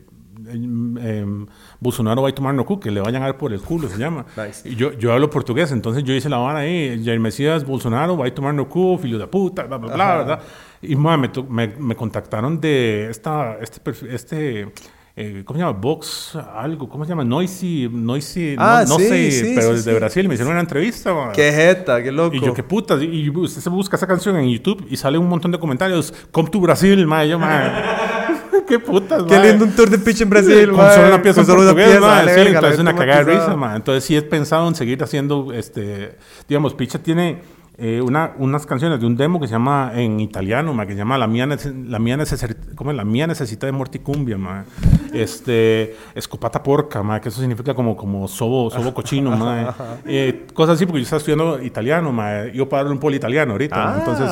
em, 0.49 1.47
Bolsonaro 1.81 2.23
va 2.23 2.29
a 2.29 2.33
tomar 2.35 2.55
no 2.55 2.65
cu, 2.65 2.81
que 2.81 2.91
le 2.91 3.01
vayan 3.01 3.23
a 3.23 3.27
dar 3.27 3.37
por 3.39 3.53
el 3.53 3.61
culo, 3.61 3.89
se 3.89 3.99
llama. 3.99 4.25
Nice. 4.37 4.69
Y 4.69 4.75
yo, 4.75 4.93
yo 4.93 5.13
hablo 5.13 5.29
portugués, 5.31 5.71
entonces 5.73 6.03
yo 6.05 6.15
hice 6.15 6.29
la 6.29 6.39
vara 6.39 6.61
ahí, 6.61 7.03
Jair 7.05 7.21
Mesías 7.21 7.65
Bolsonaro 7.65 8.17
va 8.17 8.27
a 8.27 8.35
tomar 8.35 8.55
no 8.55 8.69
cu, 8.69 8.99
filho 8.99 9.19
de 9.19 9.27
puta, 9.27 9.65
bla, 9.65 9.77
bla, 9.77 9.95
bla, 9.95 10.17
¿verdad? 10.17 10.41
Y 10.81 10.97
ma, 10.97 11.17
me, 11.17 11.31
me, 11.49 11.69
me 11.69 11.95
contactaron 11.95 12.61
de 12.61 13.09
esta, 13.11 13.59
este, 13.61 13.81
este 14.15 14.73
eh, 15.15 15.43
¿cómo 15.45 15.59
se 15.59 15.65
llama? 15.65 15.79
Vox, 15.79 16.37
algo, 16.55 16.89
¿cómo 16.89 17.05
se 17.05 17.11
llama? 17.11 17.25
Noisy, 17.25 17.89
Noisy, 17.93 18.55
no- 18.57 18.63
Ah, 18.63 18.85
no, 18.89 18.97
sí, 18.99 19.05
sé, 19.09 19.31
sí, 19.31 19.53
pero 19.55 19.69
sí, 19.69 19.75
desde 19.75 19.93
sí. 19.93 19.97
Brasil 19.99 20.29
me 20.29 20.35
hicieron 20.35 20.53
una 20.53 20.61
entrevista, 20.61 21.13
ma. 21.13 21.33
Qué 21.33 21.53
jeta, 21.53 22.03
qué 22.03 22.11
loco. 22.11 22.35
Y 22.35 22.41
yo, 22.41 22.55
qué 22.55 22.63
puta. 22.63 22.95
Y 23.03 23.29
usted 23.31 23.61
se 23.61 23.69
busca 23.69 23.97
esa 23.97 24.07
canción 24.07 24.37
en 24.37 24.49
YouTube 24.49 24.87
y 24.89 24.97
sale 24.97 25.19
un 25.19 25.29
montón 25.29 25.51
de 25.53 25.59
comentarios. 25.59 26.15
Come 26.31 26.49
to 26.51 26.61
Brasil, 26.61 27.07
ma. 27.07 27.25
Y 27.25 27.31
Yo, 27.31 27.39
qué 28.67 28.79
putas, 28.79 29.25
Qué 29.25 29.39
lindo 29.39 29.65
un 29.65 29.73
tour 29.73 29.91
de 29.91 29.99
picha 29.99 30.25
en 30.25 30.31
Brasil, 30.31 30.71
Con 30.71 30.91
solo 30.91 31.09
una 31.09 31.23
pieza 31.23 31.43
Con 31.43 31.51
en 31.51 31.59
solo 31.59 31.63
una 31.63 31.75
pieza, 31.75 32.47
entonces 32.47 32.79
una 32.79 32.95
cagada 32.95 33.25
de 33.25 33.35
risa, 33.35 33.57
ma. 33.57 33.77
Entonces 33.77 34.05
sí 34.05 34.17
he 34.17 34.23
pensado 34.23 34.67
en 34.69 34.75
seguir 34.75 35.03
haciendo, 35.03 35.53
este, 35.53 36.17
digamos, 36.49 36.75
Picha 36.75 36.99
tiene 37.03 37.43
eh, 37.79 38.01
una, 38.03 38.33
unas 38.39 38.67
canciones 38.67 39.01
de 39.01 39.07
un 39.07 39.17
demo 39.17 39.41
que 39.41 39.47
se 39.47 39.53
llama 39.53 39.93
en 39.95 40.21
italiano, 40.21 40.75
ma, 40.75 40.85
que 40.87 40.93
se 40.93 40.99
llama 40.99 41.17
La 41.19 41.27
mía, 41.27 41.47
nece- 41.47 41.87
la 41.89 41.99
mía, 41.99 42.17
necesar- 42.17 42.55
¿cómo 42.77 42.91
es? 42.91 42.97
la 42.97 43.05
mía 43.05 43.27
necesita 43.27 43.67
de 43.67 43.73
morticumbia, 43.73 44.37
ma. 44.39 44.65
Este, 45.13 45.95
escopata 46.15 46.63
porca, 46.63 47.03
ma, 47.03 47.21
que 47.21 47.29
eso 47.29 47.39
significa 47.39 47.75
como, 47.75 47.95
como 47.99 48.27
sobo, 48.29 48.71
sobo 48.71 48.95
cochino, 48.95 49.37
ma. 49.37 49.75
Eh, 50.07 50.47
cosas 50.55 50.77
así, 50.77 50.87
porque 50.87 51.01
yo 51.01 51.05
estaba 51.05 51.19
estudiando 51.19 51.63
italiano, 51.63 52.13
ma. 52.13 52.47
Yo 52.47 52.67
para 52.69 52.89
un 52.91 52.99
poli 52.99 53.17
italiano 53.17 53.53
ahorita. 53.53 53.77
Ah. 53.77 53.99
entonces, 53.99 54.31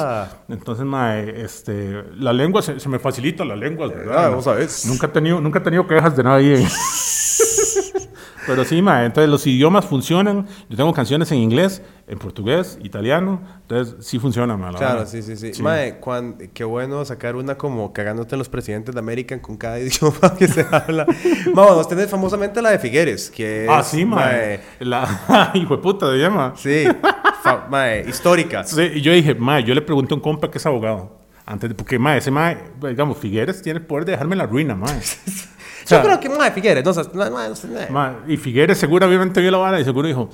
entonces 0.49 0.85
ma, 0.87 1.19
este, 1.19 2.03
la 2.17 2.33
lengua 2.33 2.63
se, 2.63 2.81
se 2.81 2.89
me 2.89 2.99
facilita, 2.99 3.45
la 3.45 3.57
lengua, 3.57 3.89
¿verdad? 3.89 4.25
Ah, 4.27 4.29
vos 4.31 4.45
sabés. 4.45 4.87
Nunca 4.87 5.07
he 5.07 5.11
tenido, 5.11 5.39
nunca 5.41 5.59
he 5.59 5.63
tenido 5.63 5.87
quejas 5.87 6.17
de 6.17 6.23
nadie. 6.23 6.67
Pero 8.51 8.65
sí, 8.65 8.83
ma, 8.83 9.05
entonces 9.05 9.31
los 9.31 9.47
idiomas 9.47 9.85
funcionan. 9.87 10.47
Yo 10.69 10.77
tengo 10.77 10.93
canciones 10.93 11.31
en 11.33 11.39
inglés, 11.39 11.83
en 12.09 12.19
portugués, 12.19 12.79
italiano. 12.83 13.41
Entonces 13.63 13.95
sí 14.05 14.19
funciona, 14.19 14.57
ma, 14.57 14.73
la 14.73 14.79
Claro, 14.79 14.99
verdad. 14.99 15.11
sí, 15.11 15.23
sí, 15.23 15.37
sí. 15.55 15.63
Mae, 15.63 16.01
cuan- 16.01 16.37
qué 16.53 16.65
bueno 16.65 17.05
sacar 17.05 17.37
una 17.37 17.57
como 17.57 17.93
cagándote 17.93 18.35
en 18.35 18.39
los 18.41 18.49
presidentes 18.49 18.95
de 18.95 18.99
América 18.99 19.41
con 19.41 19.57
cada 19.57 19.79
idioma 19.81 20.35
que 20.39 20.49
se 20.49 20.67
habla. 20.71 21.07
Vamos, 21.55 21.75
vos 21.77 21.89
tenés 21.89 22.11
famosamente 22.11 22.61
la 22.61 22.71
de 22.71 22.79
Figueres, 22.79 23.31
que 23.31 23.65
es... 23.67 23.71
Ah, 23.71 23.83
sí, 23.83 24.05
ma. 24.05 24.17
mae, 24.17 24.61
La 24.81 25.51
hijo 25.55 25.77
de 25.77 25.83
puta 25.83 26.07
se 26.11 26.17
llama. 26.19 26.53
Sí, 26.57 26.85
mae, 27.69 28.05
histórica. 28.09 28.65
Sí, 28.65 28.83
y 28.95 29.01
yo 29.01 29.13
dije, 29.13 29.35
ma, 29.35 29.61
yo 29.61 29.75
le 29.75 29.83
pregunté 29.83 30.15
a 30.15 30.17
un 30.17 30.21
compa 30.23 30.51
que 30.51 30.59
es 30.59 30.67
abogado. 30.67 31.19
Antes 31.47 31.69
de, 31.71 31.75
porque, 31.75 31.99
ma, 31.99 32.17
ese 32.17 32.31
ma, 32.31 32.55
digamos, 32.81 33.19
Figueres 33.19 33.61
tiene 33.63 33.81
el 33.81 33.87
poder 33.87 34.05
de 34.05 34.13
dejarme 34.13 34.37
la 34.37 34.47
ruina, 34.47 34.75
ma. 34.75 34.87
O 35.85 35.89
sea, 35.89 35.99
Yo 35.99 36.05
creo 36.05 36.21
que, 36.21 36.29
mae, 36.29 36.51
Figueres, 36.53 36.85
no, 36.85 36.93
sé, 36.93 37.03
no, 37.13 37.31
no, 37.31 37.49
no 37.49 38.17
y 38.29 38.37
Figueres 38.37 38.79
seguro 38.79 39.07
obviamente 39.07 39.41
vio 39.41 39.51
la 39.51 39.59
vara 39.59 39.81
y 39.81 39.85
seguro 39.85 40.09
dijo, 40.09 40.29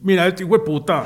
mira, 0.00 0.26
este 0.26 0.44
hijo 0.44 0.52
de 0.52 0.60
puta. 0.60 1.04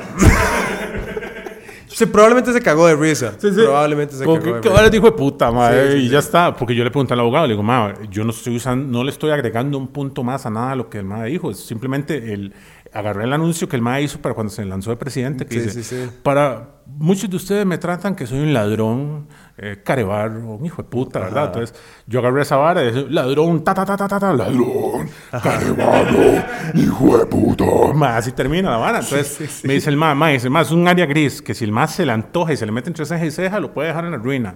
Sí, 1.87 2.05
probablemente 2.07 2.51
se 2.51 2.59
cagó 2.59 2.87
de 2.87 2.95
risa. 2.97 3.35
Sí, 3.37 3.51
sí. 3.51 3.61
Probablemente 3.61 4.15
se 4.15 4.25
cagó 4.25 4.33
de 4.33 4.41
¿Qué 4.41 4.51
risa. 4.53 4.69
vara 4.69 4.89
dijo 4.89 5.05
de 5.05 5.13
puta, 5.13 5.49
ma? 5.49 5.71
Sí, 5.71 5.77
sí, 5.91 5.97
y 5.99 6.09
ya 6.09 6.19
está. 6.19 6.53
Porque 6.53 6.75
yo 6.75 6.83
le 6.83 6.91
pregunté 6.91 7.13
al 7.13 7.21
abogado, 7.21 7.47
le 7.47 7.53
digo, 7.53 7.63
ma, 7.63 7.93
yo 8.09 8.25
no 8.25 8.31
estoy 8.31 8.57
usando, 8.57 8.85
no 8.85 9.01
le 9.01 9.11
estoy 9.11 9.31
agregando 9.31 9.77
un 9.77 9.87
punto 9.87 10.21
más 10.21 10.45
a 10.45 10.49
nada 10.49 10.71
de 10.71 10.75
lo 10.75 10.89
que 10.89 10.97
el 10.97 11.05
ma 11.05 11.23
dijo. 11.23 11.51
Es 11.51 11.59
simplemente 11.59 12.33
el, 12.33 12.53
agarré 12.95 13.25
el 13.25 13.33
anuncio 13.33 13.67
que 13.67 13.75
el 13.75 13.81
ma 13.81 13.99
hizo 13.99 14.19
para 14.21 14.33
cuando 14.33 14.51
se 14.51 14.63
lanzó 14.65 14.89
de 14.89 14.95
presidente. 14.95 15.45
Que 15.45 15.53
Sí, 15.55 15.59
dice, 15.59 15.83
sí, 15.83 15.95
sí. 16.05 16.11
para 16.23 16.69
muchos 16.87 17.29
de 17.29 17.35
ustedes 17.35 17.65
me 17.65 17.77
tratan 17.77 18.15
que 18.15 18.25
soy 18.25 18.39
un 18.39 18.53
ladrón, 18.53 19.27
eh, 19.57 19.81
carebarro, 19.83 20.55
un 20.55 20.65
hijo 20.65 20.81
de 20.81 20.87
puta, 20.87 21.19
¿verdad? 21.19 21.47
Entonces 21.47 21.75
yo 22.07 22.19
agarré 22.19 22.41
esa 22.43 22.55
vara 22.57 22.83
y 22.83 22.91
dije, 22.91 23.05
ladrón, 23.09 23.63
ta, 23.63 23.73
ta, 23.73 23.85
ta, 23.85 23.97
ta, 23.97 24.07
ta, 24.07 24.19
ta, 24.19 24.33
ladrón, 24.33 25.09
carebarro, 25.43 26.43
hijo 26.73 27.17
de 27.17 27.25
puta. 27.25 27.65
Ma, 27.93 28.17
así 28.17 28.31
termina 28.31 28.71
la 28.71 28.77
vara. 28.77 28.99
Entonces 28.99 29.61
me 29.65 29.73
dice 29.73 29.89
el 29.89 29.97
ma, 29.97 30.15
ma, 30.15 30.29
dice, 30.29 30.49
ma, 30.49 30.61
es 30.61 30.71
un 30.71 30.87
área 30.87 31.05
gris 31.05 31.41
que 31.41 31.53
si 31.53 31.65
el 31.65 31.71
ma 31.71 31.87
se 31.87 32.05
le 32.05 32.11
antoja 32.13 32.53
y 32.53 32.57
se 32.57 32.65
le 32.65 32.71
mete 32.71 32.89
entre 32.89 33.05
ceja 33.05 33.25
y 33.25 33.31
ceja, 33.31 33.59
lo 33.59 33.73
puede 33.73 33.89
dejar 33.89 34.05
en 34.05 34.11
la 34.11 34.17
ruina. 34.17 34.55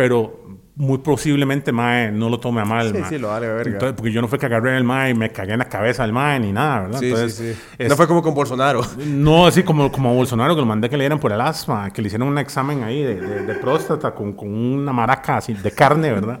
Pero 0.00 0.40
muy 0.76 0.96
posiblemente 0.96 1.72
mae 1.72 2.10
no 2.10 2.30
lo 2.30 2.40
tome 2.40 2.62
a 2.62 2.64
mal. 2.64 2.90
Sí, 2.90 2.98
mae. 2.98 3.08
sí, 3.10 3.18
lo 3.18 3.28
vale 3.28 3.48
verga. 3.48 3.72
Entonces, 3.72 3.94
porque 3.94 4.10
yo 4.10 4.22
no 4.22 4.28
fue 4.28 4.38
que 4.38 4.46
agarré 4.46 4.74
el 4.78 4.84
mae 4.84 5.10
y 5.10 5.14
me 5.14 5.30
cagué 5.30 5.52
en 5.52 5.58
la 5.58 5.66
cabeza 5.68 6.04
del 6.04 6.14
mae 6.14 6.40
ni 6.40 6.52
nada, 6.52 6.80
¿verdad? 6.84 7.00
Sí, 7.00 7.06
Entonces, 7.08 7.34
sí, 7.34 7.52
sí. 7.52 7.60
es- 7.76 7.88
No 7.90 7.96
fue 7.96 8.06
como 8.08 8.22
con 8.22 8.32
Bolsonaro. 8.34 8.80
no, 9.06 9.46
así 9.46 9.62
como, 9.62 9.92
como 9.92 10.08
a 10.08 10.14
Bolsonaro, 10.14 10.54
que 10.54 10.60
lo 10.62 10.66
mandé 10.66 10.88
que 10.88 10.96
le 10.96 11.02
dieran 11.04 11.18
por 11.20 11.32
el 11.32 11.40
asma, 11.42 11.90
que 11.90 12.00
le 12.00 12.06
hicieron 12.08 12.28
un 12.28 12.38
examen 12.38 12.82
ahí 12.82 13.02
de, 13.02 13.16
de- 13.20 13.42
de 13.44 13.54
próstata 13.56 14.12
con, 14.14 14.32
con 14.32 14.48
una 14.48 14.90
maraca 14.90 15.36
así 15.36 15.52
de 15.52 15.70
carne, 15.70 16.12
¿verdad? 16.12 16.40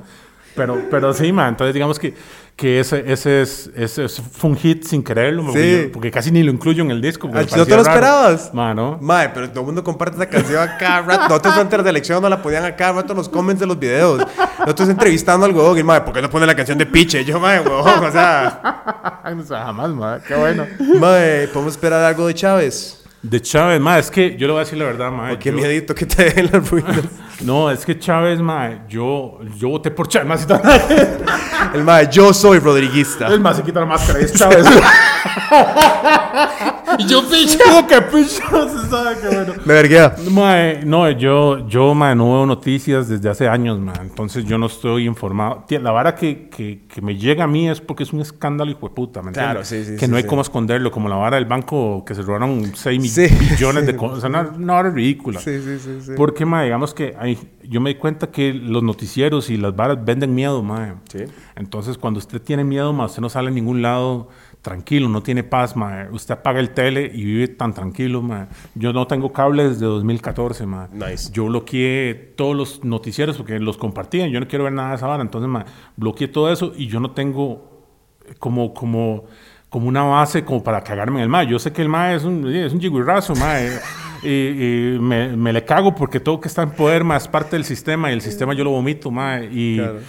Pero, 0.56 0.78
pero 0.90 1.12
sí, 1.12 1.30
man, 1.32 1.50
entonces 1.50 1.74
digamos 1.74 1.98
que, 1.98 2.14
que 2.56 2.78
ese, 2.78 3.10
ese, 3.10 3.40
es, 3.40 3.70
ese 3.74 4.04
es- 4.04 4.20
fue 4.32 4.50
un 4.50 4.56
hit 4.56 4.84
sin 4.84 5.02
quererlo, 5.02 5.50
Sí. 5.52 5.84
yo- 5.86 5.92
porque 5.92 6.10
casi 6.10 6.30
ni 6.30 6.42
lo 6.42 6.50
incluyo 6.52 6.82
en 6.84 6.90
el 6.90 7.00
disco. 7.00 7.30
Ah, 7.32 7.40
¿No 7.40 7.46
te 7.46 7.56
lo 7.56 7.64
raro. 7.64 7.80
esperabas? 7.82 8.52
Man, 8.52 8.76
¿no? 8.76 8.98
Mae, 9.00 9.30
pero 9.30 9.48
todo 9.48 9.60
el 9.60 9.66
mundo 9.66 9.82
comparte 9.82 10.16
esa 10.16 10.26
canción 10.28 10.62
a 10.68 10.76
cada 10.76 11.00
rato. 11.06 11.22
Nosotros 11.28 11.54
antes 11.56 11.78
de 11.78 11.82
la 11.84 11.90
elección 11.90 12.20
no 12.22 12.28
la 12.28 12.42
ponían 12.42 12.64
a 12.64 12.76
cada 12.76 12.92
rato 12.92 13.12
en 13.14 13.16
los 13.16 13.28
comments 13.30 13.60
de 13.60 13.66
los 13.66 13.78
videos. 13.78 14.22
Nosotros 14.58 14.88
entrevistando 14.90 15.46
al 15.46 15.54
huevón 15.54 15.78
y, 15.78 15.82
mae, 15.82 16.02
¿por 16.02 16.12
qué 16.12 16.20
no 16.20 16.28
pone 16.28 16.44
la 16.46 16.54
canción 16.54 16.76
de 16.76 16.84
Piche? 16.86 17.24
Yo, 17.24 17.40
mae, 17.40 17.60
huevón, 17.60 18.04
o 18.04 18.12
sea... 18.12 19.20
No 19.30 19.44
jamás, 19.46 19.90
man, 19.90 20.20
qué 20.26 20.34
bueno. 20.34 20.66
Mae, 20.98 21.48
¿podemos 21.48 21.72
esperar 21.74 22.02
algo 22.04 22.26
de 22.26 22.34
Chávez? 22.34 23.02
De 23.22 23.40
Chávez, 23.40 23.80
ma, 23.80 23.98
es 23.98 24.10
que 24.10 24.36
yo 24.36 24.46
le 24.46 24.52
voy 24.54 24.60
a 24.60 24.64
decir 24.64 24.78
la 24.78 24.86
verdad, 24.86 25.10
ma. 25.12 25.32
¿O 25.32 25.38
qué 25.38 25.50
yo- 25.50 25.56
miedito 25.56 25.94
que 25.94 26.04
te 26.06 26.30
den 26.30 26.50
las 26.52 26.68
ruinas? 26.70 27.00
No, 27.42 27.70
es 27.70 27.84
que 27.86 27.98
Chávez, 27.98 28.38
ma, 28.40 28.86
yo, 28.88 29.38
yo 29.56 29.68
voté 29.70 29.90
por 29.90 30.08
Chávez, 30.08 30.46
te- 30.46 30.60
El 31.74 31.84
mae, 31.84 32.08
yo 32.10 32.34
soy 32.34 32.58
rodriguista. 32.58 33.28
El 33.28 33.40
más 33.40 33.56
se 33.56 33.62
quita 33.62 33.80
la 33.80 33.86
máscara 33.86 34.20
y 34.20 34.24
es 34.24 34.34
Chávez. 34.34 34.66
y 36.98 37.06
yo 37.06 37.22
picho. 37.30 37.58
que 37.88 38.00
picho, 38.02 38.68
se 38.68 38.88
sabe 38.88 39.16
que 39.20 39.28
bueno. 39.34 39.52
Me 39.64 39.74
verguea. 39.74 40.14
Mae, 40.30 40.84
no, 40.84 41.10
yo, 41.10 41.66
yo 41.68 41.94
mae, 41.94 42.14
no 42.14 42.26
veo 42.32 42.46
noticias 42.46 43.08
desde 43.08 43.28
hace 43.28 43.48
años, 43.48 43.78
mae, 43.78 43.96
entonces 44.00 44.44
yo 44.44 44.58
no 44.58 44.66
estoy 44.66 45.06
informado. 45.06 45.64
Tía, 45.66 45.80
La 45.80 45.92
vara 45.92 46.14
que, 46.14 46.48
que, 46.48 46.82
que 46.86 47.00
me 47.02 47.16
llega 47.16 47.44
a 47.44 47.46
mí 47.46 47.68
es 47.68 47.80
porque 47.80 48.02
es 48.02 48.12
un 48.12 48.20
escándalo, 48.20 48.70
hijo 48.70 48.88
de 48.88 48.94
puta, 48.94 49.22
¿me 49.22 49.32
Claro, 49.32 49.64
sí, 49.64 49.84
sí, 49.84 49.92
Que 49.96 50.06
sí, 50.06 50.10
no 50.10 50.16
hay 50.16 50.24
cómo 50.24 50.42
esconderlo, 50.42 50.90
como 50.90 51.08
la 51.08 51.16
vara 51.16 51.36
del 51.36 51.46
banco 51.46 52.04
que 52.04 52.14
se 52.14 52.22
robaron 52.22 52.72
6 52.74 53.12
Sí. 53.12 53.26
billones 53.50 53.86
de 53.86 53.96
cosas, 53.96 54.24
una, 54.24 54.42
una 54.56 54.74
vara 54.74 54.90
ridícula. 54.90 55.40
Sí, 55.40 55.60
sí, 55.62 55.78
sí, 55.78 55.98
sí. 56.02 56.12
Porque, 56.16 56.44
mae, 56.46 56.64
digamos 56.64 56.94
que 56.94 57.14
hay, 57.18 57.38
yo 57.64 57.80
me 57.80 57.90
di 57.90 57.96
cuenta 57.96 58.30
que 58.30 58.52
los 58.52 58.82
noticieros 58.82 59.50
y 59.50 59.56
las 59.56 59.74
varas 59.74 60.04
venden 60.04 60.34
miedo, 60.34 60.62
mae. 60.62 60.94
Sí. 61.10 61.24
Entonces, 61.56 61.98
cuando 61.98 62.18
usted 62.18 62.40
tiene 62.40 62.64
miedo, 62.64 62.92
mae, 62.92 63.06
usted 63.06 63.20
no 63.22 63.28
sale 63.28 63.48
a 63.48 63.50
ningún 63.52 63.82
lado 63.82 64.28
tranquilo, 64.62 65.08
no 65.08 65.22
tiene 65.22 65.42
paz, 65.42 65.76
mae. 65.76 66.08
Usted 66.10 66.34
apaga 66.34 66.60
el 66.60 66.70
tele 66.70 67.10
y 67.12 67.24
vive 67.24 67.48
tan 67.48 67.72
tranquilo, 67.72 68.22
mae. 68.22 68.46
Yo 68.74 68.92
no 68.92 69.06
tengo 69.06 69.32
cable 69.32 69.68
desde 69.68 69.86
2014, 69.86 70.66
mae. 70.66 70.88
Nice. 70.92 71.30
Yo 71.32 71.46
bloqueé 71.46 72.34
todos 72.36 72.56
los 72.56 72.84
noticieros 72.84 73.36
porque 73.36 73.58
los 73.58 73.76
compartían. 73.76 74.30
Yo 74.30 74.40
no 74.40 74.48
quiero 74.48 74.64
ver 74.64 74.72
nada 74.72 74.90
de 74.90 74.96
esa 74.96 75.06
vara. 75.06 75.22
Entonces, 75.22 75.48
mae, 75.48 75.64
bloqueé 75.96 76.28
todo 76.28 76.52
eso 76.52 76.72
y 76.76 76.86
yo 76.86 77.00
no 77.00 77.12
tengo 77.12 77.86
como, 78.38 78.74
como, 78.74 79.24
como 79.68 79.88
una 79.88 80.02
base 80.02 80.44
como 80.44 80.62
para 80.62 80.82
cagarme 80.82 81.16
en 81.16 81.22
el 81.22 81.28
mae. 81.28 81.46
Yo 81.46 81.58
sé 81.58 81.72
que 81.72 81.82
el 81.82 81.88
mae 81.88 82.16
es 82.16 82.24
un, 82.24 82.46
es 82.54 82.72
un 82.72 83.38
mae. 83.38 83.70
y, 84.22 84.28
y 84.28 84.98
me, 85.00 85.36
me 85.36 85.52
le 85.52 85.64
cago 85.64 85.94
porque 85.94 86.20
todo 86.20 86.38
que 86.38 86.48
está 86.48 86.62
en 86.62 86.70
poder, 86.72 87.02
mae, 87.02 87.18
es 87.18 87.28
parte 87.28 87.56
del 87.56 87.64
sistema 87.64 88.10
y 88.10 88.14
el 88.14 88.20
sistema 88.20 88.52
yo 88.52 88.64
lo 88.64 88.70
vomito, 88.70 89.10
mae. 89.10 89.48
Y, 89.50 89.76
Claro. 89.78 90.00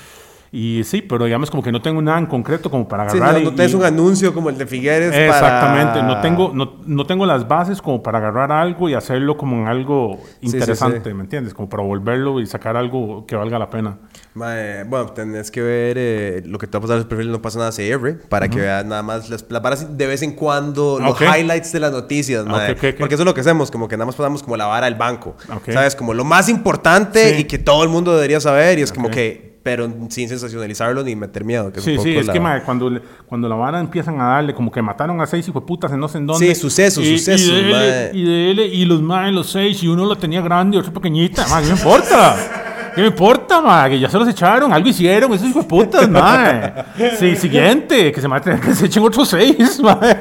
Y 0.53 0.83
sí, 0.83 1.01
pero 1.01 1.23
digamos 1.23 1.49
como 1.49 1.63
que 1.63 1.71
no 1.71 1.81
tengo 1.81 2.01
nada 2.01 2.17
en 2.19 2.25
concreto 2.25 2.69
como 2.69 2.85
para 2.85 3.09
Sí, 3.09 3.17
agarrar. 3.17 3.35
no, 3.35 3.39
y- 3.41 3.43
no 3.45 3.55
tenés 3.55 3.73
un 3.73 3.85
anuncio 3.85 4.33
como 4.33 4.49
el 4.49 4.57
de 4.57 4.65
Figueres 4.67 5.13
Exactamente, 5.15 5.93
para... 5.93 6.03
no, 6.03 6.19
tengo, 6.19 6.51
no, 6.53 6.73
no 6.85 7.05
tengo 7.05 7.25
las 7.25 7.47
bases 7.47 7.81
como 7.81 8.03
para 8.03 8.17
agarrar 8.17 8.51
algo 8.51 8.89
y 8.89 8.93
hacerlo 8.93 9.37
como 9.37 9.55
en 9.61 9.67
algo 9.69 10.17
sí, 10.21 10.27
sí. 10.41 10.57
interesante, 10.57 11.13
¿me 11.13 11.21
entiendes? 11.23 11.53
Como 11.53 11.69
para 11.69 11.83
volverlo 11.83 12.41
y 12.41 12.47
sacar 12.47 12.75
algo 12.75 13.25
que 13.25 13.37
valga 13.37 13.57
la 13.57 13.69
pena. 13.69 13.97
Mae, 14.33 14.83
bueno, 14.83 15.05
tenés 15.13 15.51
que 15.51 15.61
ver 15.61 15.95
eh, 15.97 16.43
lo 16.45 16.57
que 16.57 16.67
te 16.67 16.77
va 16.77 16.79
a 16.79 16.81
pasar 16.81 16.95
en 16.95 16.99
los 16.99 17.07
perfiles 17.07 17.31
No 17.31 17.41
Pasa 17.41 17.59
Nada 17.59 17.71
CR 17.71 18.27
para 18.27 18.49
que 18.49 18.59
veas 18.59 18.85
nada 18.85 19.03
más 19.03 19.29
las, 19.29 19.45
las 19.49 19.61
varas 19.61 19.97
de 19.97 20.07
vez 20.07 20.21
en 20.21 20.33
cuando, 20.33 20.99
los 20.99 21.11
Ok. 21.11 21.21
highlights 21.37 21.71
de 21.71 21.79
las 21.79 21.91
noticias, 21.93 22.43
Ah, 22.47 22.51
mae. 22.51 22.71
ok, 22.73 22.77
ok, 22.77 22.83
ok. 22.91 22.95
Porque 22.99 23.13
eso 23.15 23.23
es 23.23 23.27
lo 23.27 23.33
que 23.33 23.41
hacemos, 23.41 23.71
como 23.71 23.87
que 23.87 23.95
nada 23.95 24.05
más 24.05 24.15
pasamos 24.15 24.43
como 24.43 24.57
la 24.57 24.65
vara 24.65 24.85
del 24.85 24.95
banco. 24.95 25.35
¿Sabes? 25.71 25.95
Como 25.95 26.13
lo 26.13 26.25
más 26.25 26.49
importante 26.49 27.35
Sí. 27.35 27.41
y 27.41 27.43
que 27.45 27.57
todo 27.57 27.83
el 27.83 27.89
mundo 27.89 28.13
debería 28.13 28.39
saber 28.41 28.79
y 28.79 28.81
es 28.81 28.91
como 28.91 29.09
que, 29.09 29.50
pero 29.63 29.87
sin 30.09 30.27
sensacionalizarlo 30.27 31.03
ni 31.03 31.15
meter 31.15 31.43
miedo. 31.43 31.71
Que 31.71 31.79
es 31.79 31.85
Sí, 31.85 31.97
sí, 31.99 32.17
es 32.17 32.25
la- 32.27 32.33
que 32.33 32.39
mae, 32.39 32.61
cuando, 32.63 32.89
le- 32.89 33.01
cuando 33.27 33.47
la 33.47 33.55
vara 33.55 33.79
empiezan 33.79 34.19
a 34.19 34.25
darle, 34.25 34.53
como 34.53 34.71
que 34.71 34.81
mataron 34.81 35.21
a 35.21 35.27
seis 35.27 35.47
hijos 35.47 35.63
putas 35.63 35.91
en 35.91 35.99
no 35.99 36.07
sé 36.07 36.17
en 36.17 36.27
dónde. 36.27 36.47
Sí, 36.53 36.59
sucesos, 36.59 37.03
y, 37.03 37.17
sucesos, 37.19 37.47
Y 37.47 37.51
de, 37.51 38.09
él, 38.09 38.15
y 38.15 38.23
de 38.25 38.51
él, 38.51 38.59
y 38.59 38.85
los 38.85 39.01
más 39.01 39.31
los 39.31 39.49
seis, 39.49 39.81
y 39.83 39.87
uno 39.87 40.05
lo 40.05 40.15
tenía 40.17 40.41
grande 40.41 40.77
y 40.77 40.79
otro 40.79 40.91
pequeñita. 40.93 41.45
Mae, 41.47 41.61
¿qué 41.63 41.69
me 41.69 41.75
importa? 41.75 42.35
¿Qué 42.95 43.01
me 43.01 43.07
importa, 43.07 43.61
mae? 43.61 43.91
Que 43.91 43.99
ya 43.99 44.09
se 44.09 44.17
los 44.17 44.27
echaron, 44.27 44.73
algo 44.73 44.89
hicieron, 44.89 45.31
esos 45.33 45.47
hijos 45.47 45.65
putas, 45.65 46.09
mae. 46.09 46.73
Sí, 47.19 47.35
siguiente, 47.35 48.11
que 48.11 48.19
se, 48.19 48.27
maten, 48.27 48.59
que 48.59 48.73
se 48.73 48.87
echen 48.87 49.03
otros 49.03 49.29
seis, 49.29 49.79
mae. 49.83 50.17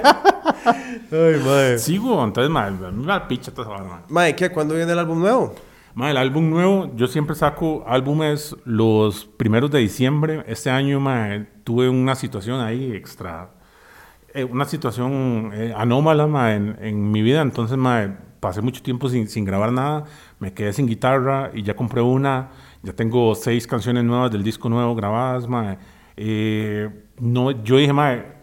Ay, 1.12 1.40
mae. 1.44 1.78
Sí, 1.78 1.96
güey, 1.96 2.22
entonces, 2.24 2.50
mí 2.50 2.92
me 3.04 3.06
da 3.06 3.26
picha 3.26 3.50
toda 3.52 3.74
esa 3.74 3.84
mae. 3.84 4.00
Mae, 4.08 4.36
¿qué? 4.36 4.50
¿Cuándo 4.50 4.74
viene 4.74 4.92
el 4.92 4.98
álbum 4.98 5.18
nuevo? 5.18 5.54
Ma, 5.94 6.10
el 6.10 6.16
álbum 6.16 6.50
nuevo, 6.50 6.90
yo 6.96 7.06
siempre 7.08 7.34
saco 7.34 7.84
álbumes 7.86 8.56
los 8.64 9.24
primeros 9.24 9.70
de 9.70 9.80
diciembre. 9.80 10.44
Este 10.46 10.70
año 10.70 11.00
ma, 11.00 11.46
tuve 11.64 11.88
una 11.88 12.14
situación 12.14 12.60
ahí 12.60 12.92
extra, 12.92 13.50
eh, 14.34 14.44
una 14.44 14.64
situación 14.64 15.50
eh, 15.54 15.74
anómala 15.76 16.26
ma, 16.26 16.54
en, 16.54 16.76
en 16.80 17.10
mi 17.10 17.22
vida. 17.22 17.42
Entonces 17.42 17.78
pasé 18.40 18.62
mucho 18.62 18.82
tiempo 18.82 19.08
sin, 19.08 19.28
sin 19.28 19.44
grabar 19.44 19.72
nada, 19.72 20.04
me 20.38 20.52
quedé 20.54 20.72
sin 20.72 20.86
guitarra 20.86 21.50
y 21.54 21.62
ya 21.62 21.74
compré 21.76 22.00
una. 22.02 22.50
Ya 22.82 22.92
tengo 22.94 23.34
seis 23.34 23.66
canciones 23.66 24.04
nuevas 24.04 24.30
del 24.30 24.42
disco 24.42 24.68
nuevo 24.68 24.94
grabadas. 24.94 25.46
Eh, 26.16 26.88
no, 27.18 27.50
yo 27.50 27.76
dije, 27.76 27.92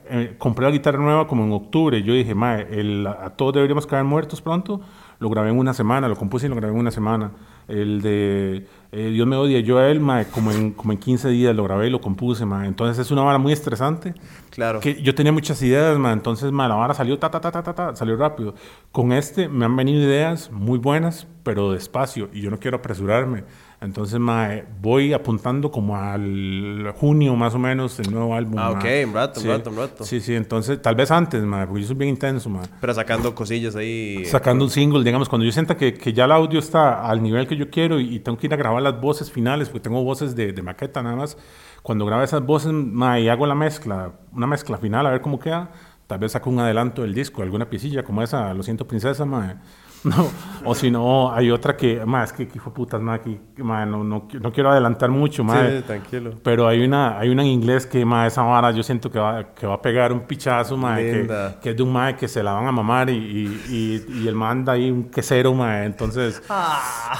eh, 0.09 0.35
compré 0.37 0.65
la 0.65 0.71
guitarra 0.71 0.99
nueva 0.99 1.27
como 1.27 1.43
en 1.45 1.51
octubre. 1.53 2.01
Yo 2.03 2.13
dije, 2.13 2.33
el- 2.69 3.07
a 3.07 3.29
todos 3.35 3.53
deberíamos 3.53 3.87
caer 3.87 4.03
muertos 4.03 4.41
pronto. 4.41 4.81
Lo 5.19 5.29
grabé 5.29 5.49
en 5.49 5.57
una 5.57 5.73
semana, 5.73 6.07
lo 6.07 6.15
compuse 6.15 6.45
y 6.45 6.49
lo 6.49 6.55
grabé 6.55 6.73
en 6.73 6.79
una 6.79 6.91
semana. 6.91 7.31
El 7.67 8.01
de 8.01 8.67
eh, 8.91 9.09
Dios 9.09 9.27
me 9.27 9.35
odia, 9.35 9.59
yo 9.59 9.77
a 9.77 9.89
él, 9.89 10.01
como 10.31 10.51
en, 10.51 10.71
como 10.71 10.93
en 10.93 10.97
15 10.99 11.29
días 11.29 11.55
lo 11.55 11.63
grabé 11.63 11.87
y 11.87 11.89
lo 11.89 11.99
compuse, 11.99 12.45
mae. 12.45 12.67
Entonces 12.67 12.97
es 13.05 13.11
una 13.11 13.23
vara 13.23 13.37
muy 13.37 13.51
estresante. 13.51 14.13
Claro. 14.51 14.79
Que 14.79 15.01
yo 15.01 15.13
tenía 15.15 15.31
muchas 15.31 15.61
ideas, 15.61 15.97
mae. 15.97 16.13
Entonces, 16.13 16.51
mae, 16.51 16.69
la 16.69 16.75
vara 16.75 16.93
salió 16.93 17.17
ta, 17.19 17.29
ta, 17.29 17.41
ta, 17.41 17.51
ta, 17.51 17.63
ta, 17.63 17.73
ta, 17.73 17.95
salió 17.95 18.15
rápido. 18.15 18.55
Con 18.91 19.11
este 19.11 19.49
me 19.49 19.65
han 19.65 19.75
venido 19.75 20.01
ideas 20.01 20.51
muy 20.51 20.77
buenas, 20.77 21.27
pero 21.43 21.71
despacio. 21.71 22.29
Y 22.31 22.41
yo 22.41 22.51
no 22.51 22.59
quiero 22.59 22.77
apresurarme. 22.77 23.43
Entonces, 23.79 24.19
mae, 24.19 24.65
voy 24.81 25.13
apuntando 25.13 25.69
como 25.69 25.95
al 25.95 26.91
junio 26.97 27.35
más 27.35 27.53
o 27.53 27.59
menos 27.59 27.99
el 27.99 28.11
nuevo 28.11 28.33
álbum. 28.33 28.57
Ah, 28.57 28.71
mae. 28.73 29.03
ok, 29.03 29.07
un 29.09 29.13
rato, 29.13 29.39
un 29.39 29.43
Sí. 29.43 29.47
rato, 29.49 29.69
un 29.69 29.75
rato. 29.77 30.03
Sí, 30.03 30.19
sí, 30.19 30.33
entonces 30.33 30.81
tal 30.81 30.95
vez 30.95 31.11
antes, 31.11 31.43
mae, 31.43 31.67
porque 31.67 31.81
yo 31.81 31.87
soy 31.87 31.95
bien 31.95 32.09
intenso, 32.09 32.49
mae. 32.49 32.65
Pero 32.81 32.93
sacando 32.95 33.35
cosillas 33.35 33.75
ahí. 33.75 34.25
Sacando 34.25 34.65
un 34.65 34.71
single, 34.71 35.03
digamos, 35.03 35.29
cuando 35.29 35.45
yo 35.45 35.51
sienta 35.51 35.77
que, 35.77 35.93
que 35.93 36.11
ya 36.11 36.25
el 36.25 36.31
audio 36.31 36.57
está 36.57 37.07
al 37.07 37.21
nivel 37.21 37.45
que 37.47 37.55
yo 37.55 37.69
quiero 37.69 37.99
y, 37.99 38.15
y 38.15 38.19
tengo 38.19 38.37
que 38.39 38.47
ir 38.47 38.53
a 38.53 38.57
grabar 38.57 38.81
las 38.81 38.99
voces 38.99 39.31
finales, 39.31 39.69
porque 39.69 39.81
tengo 39.83 40.03
voces 40.03 40.35
de, 40.35 40.53
de 40.53 40.61
maqueta 40.63 41.03
nada 41.03 41.15
más. 41.15 41.37
Cuando 41.83 42.03
grabe 42.07 42.23
esas 42.23 42.43
voces 42.43 42.73
mae, 42.73 43.21
y 43.21 43.29
hago 43.29 43.45
la 43.45 43.53
mezcla, 43.55 44.11
una 44.33 44.47
mezcla 44.47 44.79
final, 44.79 45.05
a 45.05 45.11
ver 45.11 45.21
cómo 45.21 45.37
queda, 45.39 45.69
tal 46.07 46.17
vez 46.17 46.31
saco 46.31 46.49
un 46.49 46.57
adelanto 46.59 47.03
del 47.03 47.13
disco, 47.13 47.43
alguna 47.43 47.69
piecilla 47.69 48.01
como 48.03 48.23
esa, 48.23 48.51
Lo 48.55 48.63
siento, 48.63 48.87
princesa, 48.87 49.23
mae. 49.23 49.55
No, 50.07 50.29
o 50.63 50.73
si 50.75 50.89
no, 50.91 51.33
hay 51.33 51.51
otra 51.51 51.75
que, 51.75 52.05
más 52.05 52.31
que, 52.31 52.47
que 52.47 52.57
hijo 52.57 52.73
putas, 52.73 53.01
mae, 53.01 53.19
que, 53.21 53.39
mae, 53.63 53.85
no, 53.85 54.03
no, 54.03 54.27
no 54.39 54.51
quiero 54.53 54.69
adelantar 54.71 55.09
mucho, 55.09 55.43
mae. 55.43 55.77
Sí, 55.79 55.83
tranquilo. 55.85 56.31
Pero 56.43 56.67
hay 56.67 56.83
una, 56.85 57.17
hay 57.19 57.29
una 57.29 57.41
en 57.43 57.49
inglés 57.49 57.85
que, 57.85 58.05
mae, 58.05 58.27
esa 58.27 58.43
vara 58.43 58.71
yo 58.71 58.83
siento 58.83 59.09
que 59.11 59.19
va, 59.19 59.53
que 59.53 59.65
va 59.67 59.73
a 59.75 59.81
pegar 59.81 60.13
un 60.13 60.21
pichazo, 60.21 60.75
Linda. 60.77 61.53
que, 61.55 61.59
que 61.61 61.69
es 61.71 61.77
de 61.77 61.83
un 61.83 61.91
mae 61.91 62.15
que 62.15 62.27
se 62.27 62.41
la 62.43 62.53
van 62.53 62.67
a 62.67 62.71
mamar 62.71 63.09
y, 63.09 63.15
y, 63.17 64.05
y, 64.09 64.23
y 64.23 64.27
el 64.27 64.35
manda 64.35 64.73
ahí 64.73 64.89
un 64.91 65.05
quesero, 65.09 65.53
mae. 65.53 65.85
Entonces, 65.85 66.41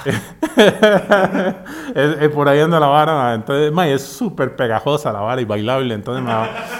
es- 1.95 2.21
es 2.21 2.30
por 2.30 2.47
ahí 2.49 2.59
anda 2.59 2.80
la 2.80 2.88
vara, 2.88 3.15
mae. 3.15 3.36
Entonces, 3.36 3.71
mae, 3.71 3.93
es 3.93 4.03
súper 4.03 4.55
pegajosa 4.55 5.11
la 5.11 5.19
vara 5.21 5.41
y 5.41 5.45
bailable. 5.45 5.93
Entonces, 5.93 6.23
mae, 6.23 6.34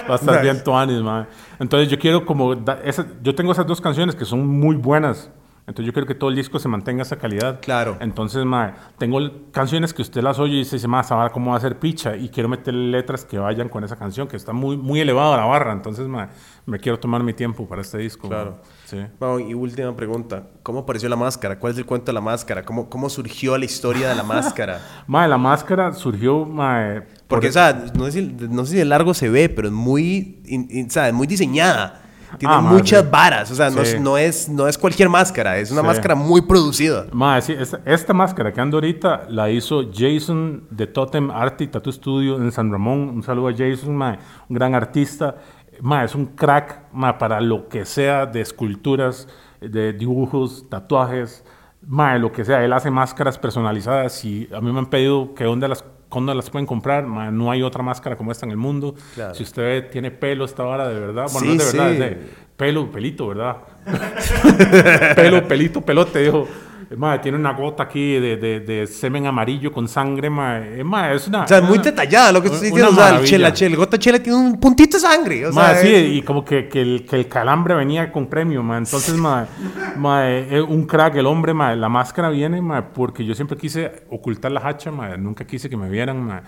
va, 0.09 0.13
a 0.13 0.15
estar 0.15 0.35
Nice. 0.35 0.41
bien 0.41 0.63
tuanis, 0.63 1.01
mae. 1.01 1.25
Entonces, 1.59 1.89
yo 1.89 1.97
quiero 1.99 2.25
como... 2.25 2.55
da- 2.55 2.79
esa- 2.83 3.07
yo 3.21 3.33
tengo 3.35 3.51
esas 3.51 3.65
dos 3.65 3.81
canciones 3.81 4.15
que 4.15 4.25
son 4.25 4.45
muy 4.47 4.75
buenas. 4.75 5.31
Entonces, 5.68 5.86
yo 5.86 5.91
quiero 5.91 6.07
que 6.07 6.15
todo 6.15 6.30
el 6.30 6.36
disco 6.38 6.59
se 6.59 6.70
mantenga 6.70 7.01
esa 7.01 7.18
calidad. 7.18 7.59
Claro. 7.61 7.97
Entonces, 7.99 8.45
mae, 8.45 8.72
tengo 8.97 9.20
canciones 9.51 9.93
que 9.93 10.01
usted 10.01 10.22
las 10.22 10.39
oye 10.39 10.53
y 10.53 10.59
dice, 10.63 10.88
mae, 10.88 11.01
esa 11.01 11.15
vara 11.15 11.30
cómo 11.30 11.51
va 11.51 11.57
a 11.57 11.59
ser 11.59 11.78
picha. 11.78 12.15
Y 12.15 12.30
quiero 12.30 12.47
meterle 12.47 12.89
letras 12.89 13.26
que 13.26 13.38
vayan 13.38 13.68
con 13.68 13.84
esa 13.84 13.97
canción, 13.97 14.30
que 14.30 14.38
está 14.38 14.53
muy, 14.53 14.78
muy 14.78 15.01
elevada 15.01 15.36
la 15.36 15.43
barra. 15.43 15.74
Entonces, 15.74 16.07
mae, 16.07 16.30
me 16.65 16.80
quiero 16.80 16.97
tomar 16.99 17.22
mi 17.22 17.34
tiempo 17.34 17.68
para 17.68 17.82
este 17.82 17.97
disco. 17.97 18.30
Claro. 18.30 18.51
mae. 18.51 18.59
Sí. 18.86 19.05
Bueno, 19.20 19.39
y 19.41 19.53
última 19.53 19.93
pregunta. 19.93 20.47
¿Cómo 20.63 20.80
apareció 20.80 21.09
la 21.09 21.18
máscara? 21.18 21.59
¿Cuál 21.59 21.74
es 21.74 21.80
el 21.80 21.86
cuento 21.86 22.05
de 22.05 22.13
la 22.13 22.22
máscara? 22.22 22.63
¿Cómo, 22.63 22.89
cómo 22.89 23.09
surgió 23.09 23.57
la 23.57 23.65
historia 23.65 24.07
de 24.07 24.15
la 24.15 24.24
máscara? 24.24 24.80
Mae, 25.05 25.28
la 25.28 25.38
máscara 25.38 25.91
surgió, 25.91 26.45
mae... 26.45 27.01
por- 27.01 27.28
Porque, 27.28 27.49
o 27.49 27.51
sea, 27.51 27.74
no 27.93 28.05
sé, 28.05 28.11
si, 28.13 28.22
no 28.49 28.63
sé 28.65 28.72
si 28.72 28.78
de 28.78 28.86
largo 28.86 29.13
se 29.13 29.28
ve, 29.28 29.49
pero 29.49 29.68
es 29.68 29.74
muy, 29.74 30.41
in- 30.45 30.68
in- 30.72 30.88
muy 31.13 31.28
diseñada. 31.28 32.03
Tiene 32.38 32.53
Ah, 32.55 32.61
muchas 32.61 33.03
madre. 33.05 33.11
varas. 33.11 33.51
O 33.51 33.55
sea, 33.55 33.69
no, 33.69 33.84
Sí. 33.86 33.95
es, 33.95 34.01
no, 34.01 34.17
es, 34.17 34.49
no 34.49 34.67
es 34.67 34.78
cualquier 34.78 35.09
máscara. 35.09 35.57
Es 35.57 35.71
una 35.71 35.82
Sí. 35.82 35.88
máscara 35.88 36.15
muy 36.15 36.41
producida. 36.41 37.05
Mae, 37.11 37.41
sí, 37.41 37.53
esta, 37.57 37.80
esta 37.86 38.13
máscara 38.13 38.51
que 38.51 38.59
ando 38.61 38.78
ahorita 38.78 39.28
la 39.30 39.49
hizo 39.49 39.84
Jason 39.93 40.63
de 40.69 40.88
Totem 40.88 41.32
Art 41.32 41.61
y 41.61 41.67
Tattoo 41.67 41.91
Studio 41.93 42.38
en 42.38 42.51
San 42.51 42.71
Ramón. 42.71 43.09
Un 43.09 43.23
saludo 43.23 43.47
a 43.47 43.53
Jason, 43.55 43.95
mae, 43.95 44.19
un 44.49 44.55
gran 44.55 44.75
artista. 44.75 45.36
Mae, 45.82 46.05
es 46.05 46.15
un 46.15 46.25
crack 46.25 46.82
mae, 46.91 47.13
para 47.13 47.39
lo 47.39 47.67
que 47.69 47.86
sea 47.86 48.25
de 48.25 48.41
esculturas, 48.41 49.28
de 49.61 49.93
dibujos, 49.93 50.67
tatuajes, 50.69 51.45
mae, 51.86 52.19
lo 52.19 52.32
que 52.32 52.43
sea. 52.43 52.63
Él 52.65 52.73
hace 52.73 52.91
máscaras 52.91 53.38
personalizadas 53.38 54.25
y 54.25 54.49
a 54.53 54.59
mí 54.59 54.71
me 54.71 54.80
han 54.80 54.88
pedido 54.88 55.34
que 55.36 55.43
dónde 55.45 55.67
las, 55.67 55.86
dónde 56.12 56.36
las 56.36 56.49
pueden 56.49 56.66
comprar. 56.66 57.05
No 57.05 57.51
hay 57.51 57.62
otra 57.64 57.84
máscara 57.84 58.16
como 58.16 58.32
esta 58.32 58.45
en 58.45 58.51
el 58.51 58.58
mundo. 58.58 58.95
Claro. 59.16 59.34
Si 59.36 59.43
usted 59.43 59.89
tiene 59.89 60.12
pelo 60.12 60.45
esta 60.45 60.64
vara 60.64 60.88
de 60.88 60.99
verdad, 60.99 61.28
bueno, 61.32 61.39
Sí, 61.39 61.47
no 61.58 61.64
es 61.64 61.72
de 61.72 61.78
verdad, 61.78 61.88
sí. 61.89 61.93
es 61.93 61.99
de 61.99 62.30
pelo, 62.58 62.91
pelito, 62.91 63.28
¿verdad? 63.28 63.58
pelo, 65.16 65.47
pelito, 65.47 65.82
pelote, 65.82 66.20
dijo. 66.20 66.47
Madre, 66.95 67.19
tiene 67.19 67.38
una 67.38 67.51
gota 67.51 67.83
aquí 67.83 68.13
de, 68.13 68.38
de, 68.38 68.59
de 68.61 68.88
semen 68.88 69.25
amarillo 69.25 69.71
con 69.73 69.88
sangre, 69.89 70.29
madre. 70.29 70.83
Madre, 70.83 71.15
es 71.17 71.27
una... 71.27 71.43
O 71.43 71.47
sea, 71.47 71.57
es 71.57 71.63
muy 71.65 71.79
detallada 71.79 72.31
lo 72.31 72.41
que 72.41 72.47
estoy 72.47 72.69
diciendo. 72.69 72.91
O 72.91 72.95
sea, 72.95 73.19
el 73.19 73.25
chela, 73.25 73.51
chela, 73.51 73.71
el 73.71 73.77
gota 73.77 73.99
chela 73.99 74.19
tiene 74.19 74.38
un 74.39 74.59
puntito 74.59 74.95
de 74.95 75.01
sangre. 75.01 75.45
O 75.47 75.51
sea, 75.51 75.75
sí, 75.75 75.93
es- 75.93 76.11
y 76.13 76.21
como 76.21 76.45
que, 76.45 76.69
que, 76.69 76.81
el, 76.81 77.05
que 77.05 77.17
el 77.17 77.27
calambre 77.27 77.73
venía 77.75 78.09
con 78.11 78.27
premio, 78.27 78.63
madre. 78.63 78.85
Entonces, 78.85 79.15
madre, 79.17 80.61
un 80.61 80.85
crack, 80.85 81.15
el 81.15 81.25
hombre, 81.25 81.53
madre. 81.53 81.75
La 81.75 81.89
máscara 81.89 82.29
viene, 82.29 82.61
madre, 82.61 82.88
porque 82.93 83.25
yo 83.25 83.35
siempre 83.35 83.57
quise 83.57 84.03
ocultar 84.09 84.51
la 84.51 84.61
hacha, 84.65 84.91
madre. 84.91 85.17
Nunca 85.17 85.45
quise 85.45 85.69
que 85.69 85.75
me 85.77 85.89
vieran, 85.89 86.23
madre. 86.23 86.43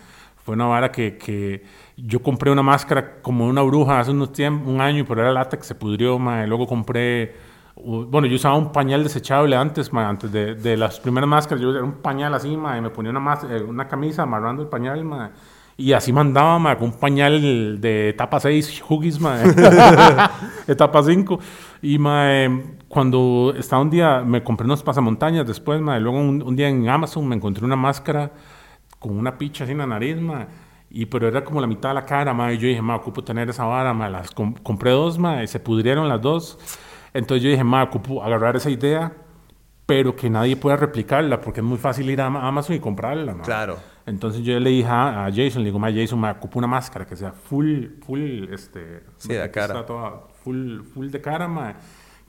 Fue 0.46 0.56
una 0.56 0.66
vara 0.68 0.92
que, 0.92 1.18
que 1.18 1.64
yo 1.98 2.22
compré 2.24 2.50
una 2.50 2.64
máscara 2.64 3.22
como 3.22 3.46
una 3.46 3.62
bruja 3.62 4.00
hace 4.00 4.12
unos 4.12 4.32
tiempos, 4.32 4.68
un 4.68 4.80
año, 4.80 5.06
pero 5.08 5.22
era 5.22 5.32
látex, 5.34 5.68
se 5.68 5.76
pudrió, 5.76 6.18
madre. 6.18 6.48
Luego 6.48 6.66
compré... 6.66 7.50
Bueno, 7.82 8.28
yo 8.28 8.36
usaba 8.36 8.56
un 8.56 8.72
pañal 8.72 9.04
desechable 9.04 9.56
antes, 9.56 9.94
madre, 9.94 10.10
antes 10.10 10.32
de, 10.32 10.56
de 10.56 10.76
las 10.78 11.00
primeras 11.00 11.30
máscaras. 11.30 11.62
Yo 11.62 11.72
era 11.72 11.84
un 11.84 11.94
pañal 11.94 12.34
así, 12.34 12.56
madre, 12.58 12.80
y 12.80 12.82
me 12.82 12.90
ponía 12.90 13.12
una, 13.12 13.20
mas- 13.22 13.46
eh, 13.50 13.64
una 13.64 13.88
camisa 13.88 14.24
amarrando 14.24 14.62
el 14.62 14.68
pañal, 14.68 15.04
madre. 15.06 15.32
Y 15.78 15.94
así 15.94 16.12
mandaba, 16.12 16.60
ma, 16.60 16.78
con 16.78 16.90
un 16.90 17.00
pañal 17.00 17.80
de 17.80 18.10
etapa 18.10 18.42
6, 18.42 18.84
Huggies, 18.88 19.20
ma, 19.22 19.38
etapa 20.68 21.02
5. 21.04 21.40
Y 21.82 21.98
ma, 21.98 22.26
eh, 22.44 22.64
cuando 22.90 23.54
estaba 23.58 23.82
un 23.82 23.90
día, 23.90 24.22
me 24.26 24.44
compré 24.44 24.66
unos 24.66 24.84
pasamontañas 24.84 25.48
después, 25.48 25.80
ma, 25.80 25.98
y 25.98 26.02
luego 26.02 26.20
un, 26.20 26.42
un 26.42 26.56
día 26.56 26.68
en 26.68 26.88
Amazon 26.90 27.26
me 27.28 27.36
encontré 27.38 27.64
una 27.64 27.78
máscara 27.78 28.32
con 29.00 29.18
una 29.18 29.38
picha 29.38 29.64
así 29.64 29.72
en 29.72 29.78
la 29.78 29.88
nariz, 29.88 30.18
ma, 30.20 30.48
y 30.90 31.06
pero 31.06 31.30
era 31.30 31.46
como 31.46 31.62
la 31.62 31.68
mitad 31.68 31.90
de 31.90 31.96
la 31.96 32.06
cara, 32.06 32.34
ma, 32.34 32.52
y 32.52 32.58
yo 32.58 32.68
dije, 32.68 32.82
ma, 32.82 32.98
ocupo 32.98 33.24
tener 33.24 33.50
esa 33.50 33.64
vara, 33.64 33.94
ma, 33.94 34.10
las 34.10 34.32
com- 34.32 34.56
compré 34.62 34.92
dos, 34.92 35.18
ma, 35.18 35.42
y 35.44 35.48
se 35.48 35.62
pudrieron 35.62 36.10
las 36.10 36.22
dos. 36.22 36.60
Entonces 37.14 37.44
yo 37.44 37.50
dije, 37.50 37.64
ma, 37.64 37.84
ocupo 37.84 38.24
agarrar 38.24 38.56
esa 38.56 38.70
idea, 38.70 39.12
pero 39.86 40.16
que 40.16 40.30
nadie 40.30 40.56
pueda 40.56 40.76
replicarla, 40.78 41.42
porque 41.42 41.62
es 41.62 41.66
muy 41.66 41.78
fácil 41.78 42.10
ir 42.10 42.22
a 42.22 42.28
Ama- 42.28 42.48
Amazon 42.48 42.76
y 42.76 42.80
comprarla, 42.80 43.34
ma. 43.34 43.44
Claro. 43.44 43.78
Entonces 44.06 44.42
yo 44.44 44.60
le 44.60 44.70
dije 44.70 44.88
a, 44.90 45.26
a 45.26 45.30
Jason, 45.32 45.62
le 45.64 45.66
digo, 45.66 45.80
ma, 45.80 45.92
Jason, 45.92 46.20
me 46.20 46.30
ocupo 46.32 46.60
una 46.60 46.68
máscara 46.68 47.06
que 47.06 47.16
sea 47.16 47.32
full, 47.32 47.86
full, 48.06 48.52
este... 48.54 49.04
Sí, 49.18 49.34
de 49.34 49.52
cara. 49.52 49.74
está 49.74 49.86
toda 49.86 50.24
full, 50.44 50.82
full 50.84 51.10
de 51.10 51.22
cara, 51.22 51.48
ma, 51.48 51.74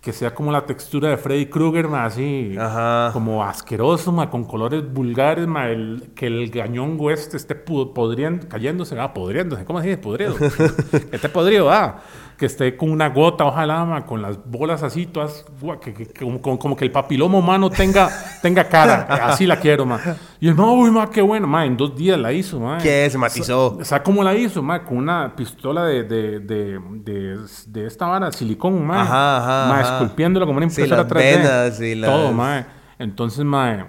que 0.00 0.12
sea 0.14 0.34
como 0.34 0.50
la 0.50 0.64
textura 0.64 1.10
de 1.10 1.16
Freddy 1.18 1.46
Krueger, 1.46 1.86
ma, 1.88 2.04
así, 2.06 2.54
Ajá. 2.58 3.10
como 3.12 3.44
asqueroso, 3.44 4.12
ma, 4.12 4.30
con 4.30 4.44
colores 4.44 4.90
vulgares, 4.92 5.46
ma, 5.46 5.68
el- 5.68 6.12
que 6.14 6.26
el 6.26 6.50
gañongo 6.50 7.10
este 7.10 7.36
esté 7.36 7.54
podriendo, 7.54 8.48
cayéndose, 8.48 8.98
ah, 8.98 9.12
podriéndose, 9.12 9.64
¿cómo 9.66 9.80
dice? 9.82 9.98
Podrido. 9.98 10.34
esté 11.12 11.28
podrido, 11.28 11.70
ah, 11.70 12.00
que 12.40 12.46
esté 12.46 12.74
con 12.74 12.90
una 12.90 13.10
gota, 13.10 13.44
ojalá, 13.44 13.84
ma, 13.84 14.06
con 14.06 14.22
las 14.22 14.38
bolas 14.46 14.82
así, 14.82 15.04
todas, 15.04 15.44
que, 15.82 15.92
que- 15.92 16.06
que 16.06 16.24
como, 16.40 16.40
como- 16.58 16.74
que 16.74 16.86
el 16.86 16.90
papiloma 16.90 17.36
humano 17.36 17.68
tenga, 17.68 18.08
tenga 18.42 18.64
cara, 18.64 19.02
así 19.26 19.46
la 19.46 19.56
quiero, 19.60 19.84
ma. 19.84 20.00
Y 20.40 20.48
el 20.48 20.54
ma, 20.54 20.72
uy, 20.72 20.90
ma, 20.90 21.10
qué 21.10 21.20
bueno, 21.20 21.46
ma, 21.46 21.66
en 21.66 21.76
dos 21.76 21.94
días 21.94 22.18
la 22.18 22.32
hizo, 22.32 22.58
ma. 22.58 22.78
¿Qué? 22.78 23.08
Se 23.10 23.18
matizó. 23.18 23.78
¿Sabes 23.82 24.02
cómo 24.02 24.24
la 24.24 24.34
hizo, 24.34 24.62
ma? 24.62 24.82
Con 24.82 24.96
una 24.96 25.36
pistola 25.36 25.84
de, 25.84 26.02
de, 26.04 26.40
de, 26.40 26.80
de, 27.04 27.38
de 27.66 27.86
esta 27.86 28.06
vara, 28.06 28.32
silicón, 28.32 28.86
ma. 28.86 29.02
Ajá, 29.02 29.36
ajá, 29.36 29.68
Ma, 29.74 29.80
esculpiéndola 29.82 30.46
como 30.46 30.56
una 30.56 30.70
Sí, 30.70 30.80
impresora 30.80 31.02
las 31.02 31.12
3D. 31.12 31.36
venas 31.36 31.80
y 31.82 31.94
las- 31.94 32.10
Todo, 32.10 32.32
ma. 32.32 32.66
Entonces, 32.98 33.44
ma, 33.44 33.86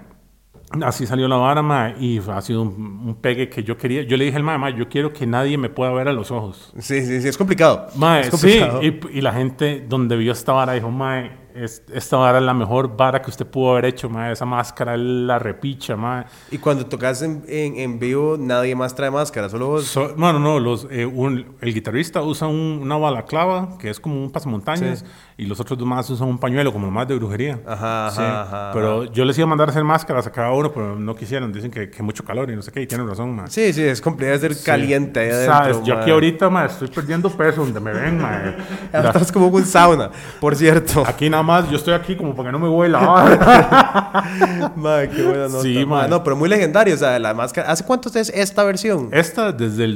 así 0.84 1.06
salió 1.06 1.28
la 1.28 1.36
vara, 1.38 1.62
ma, 1.62 1.94
y 2.00 2.20
ha 2.20 2.42
sido 2.42 2.62
un, 2.64 3.02
un 3.06 3.16
pegue 3.16 3.50
que 3.50 3.64
yo 3.64 3.78
quería. 3.78 4.04
Yo 4.04 4.18
le 4.18 4.26
dije 4.26 4.38
al 4.38 4.44
ma, 4.44 4.58
ma, 4.58 4.70
yo 4.70 4.88
quiero 4.90 5.12
que 5.14 5.26
nadie 5.28 5.58
me 5.58 5.70
pueda 5.70 5.92
ver 5.92 6.08
a 6.08 6.14
los 6.14 6.32
ojos. 6.32 6.72
Sí, 6.80 7.02
sí, 7.06 7.22
sí, 7.22 7.28
es 7.28 7.38
complicado. 7.38 7.88
Mae, 7.96 8.22
es 8.22 8.26
sí, 8.28 8.32
complicado. 8.32 8.82
y, 8.84 9.00
y 9.18 9.22
la 9.22 9.34
gente 9.34 9.86
donde 9.88 10.16
vio 10.18 10.32
esta 10.32 10.54
vara 10.54 10.74
dijo, 10.74 10.90
mae, 10.90 11.40
es- 11.54 11.84
esta 11.94 12.16
vara 12.16 12.38
es 12.38 12.44
la 12.46 12.54
mejor 12.54 12.96
vara 12.96 13.22
que 13.22 13.30
usted 13.30 13.46
pudo 13.46 13.72
haber 13.72 13.84
hecho, 13.86 14.10
mae, 14.10 14.32
esa 14.32 14.46
máscara 14.46 14.96
la 14.96 15.38
repicha, 15.38 15.98
mae. 15.98 16.24
Y 16.50 16.58
cuando 16.60 16.86
tocas 16.86 17.22
en, 17.22 17.44
en, 17.50 17.78
en 17.78 18.00
vivo, 18.00 18.38
nadie 18.40 18.74
más 18.76 18.96
trae 18.96 19.12
máscara, 19.12 19.50
solo 19.50 19.68
vos. 19.68 19.84
So- 19.86 20.14
bueno, 20.16 20.40
no, 20.40 20.60
los, 20.60 20.88
eh, 20.90 21.06
un- 21.06 21.58
el 21.60 21.74
guitarrista 21.74 22.22
usa 22.22 22.48
un- 22.48 22.80
una 22.82 22.96
balaclava, 22.98 23.78
que 23.80 23.90
es 23.90 24.00
como 24.00 24.16
un 24.24 24.32
pasamontañas, 24.32 25.00
Sí. 25.00 25.06
Y 25.42 25.46
los 25.46 25.60
otros 25.60 25.80
demás 25.80 26.08
usan 26.12 26.28
un 26.28 26.38
pañuelo, 26.38 26.72
como 26.72 26.92
más 26.92 27.08
de 27.08 27.16
brujería. 27.16 27.60
Ajá, 27.66 28.08
ajá, 28.08 28.16
Sí, 28.16 28.22
ajá, 28.22 28.72
Pero 28.74 29.06
yo 29.06 29.26
les 29.26 29.36
iba 29.40 29.46
a 29.46 29.50
mandar 29.50 29.70
a 29.70 29.72
hacer 29.72 29.84
máscaras 29.84 30.28
a 30.28 30.32
cada 30.32 30.52
uno, 30.52 30.72
pero 30.72 30.96
no 31.00 31.16
quisieron, 31.16 31.52
dicen 31.52 31.72
que, 31.72 31.90
que 31.90 32.04
mucho 32.04 32.24
calor 32.24 32.52
y 32.52 32.56
no 32.56 32.62
sé 32.62 32.72
qué, 32.72 32.84
y 32.84 32.86
tienen 32.88 33.08
razón, 33.08 33.36
mae. 33.36 33.48
Sí, 33.50 33.74
sí, 33.74 33.82
es 33.82 34.00
complicado 34.02 34.38
ser 34.38 34.54
Sí. 34.54 34.64
caliente 34.64 35.20
ahí 35.20 35.30
adentro. 35.32 35.54
Sabes, 35.56 35.84
yo 35.84 35.98
aquí 35.98 36.12
ahorita, 36.12 36.48
mae, 36.52 36.68
estoy 36.68 36.90
perdiendo 36.90 37.28
peso 37.32 37.62
donde 37.62 37.80
me 37.80 37.92
ven. 37.92 38.22
Ya 38.94 39.00
Estás 39.00 39.32
como 39.32 39.48
un 39.48 39.66
sauna, 39.66 40.12
por 40.40 40.56
cierto. 40.56 41.04
Aquí 41.08 41.28
nada 41.28 41.42
más, 41.42 41.68
yo 41.72 41.78
estoy 41.78 41.96
aquí 41.96 42.16
como 42.16 42.36
para 42.36 42.50
que 42.50 42.52
no 42.54 42.60
me 42.60 42.70
huela. 42.70 43.00
Mae, 44.76 45.10
qué 45.10 45.24
buena 45.24 45.48
nota. 45.48 45.62
Sí, 45.62 45.86
mae. 45.86 46.08
No, 46.08 46.24
pero 46.24 46.36
muy 46.36 46.50
legendario, 46.50 46.94
o 46.94 46.98
sea, 46.98 47.18
la 47.20 47.34
máscara. 47.34 47.72
¿Hace 47.72 47.84
cuánto 47.84 48.10
es 48.10 48.30
esta 48.30 48.64
versión? 48.64 49.10
Esta 49.12 49.52
desde 49.52 49.86
el 49.86 49.96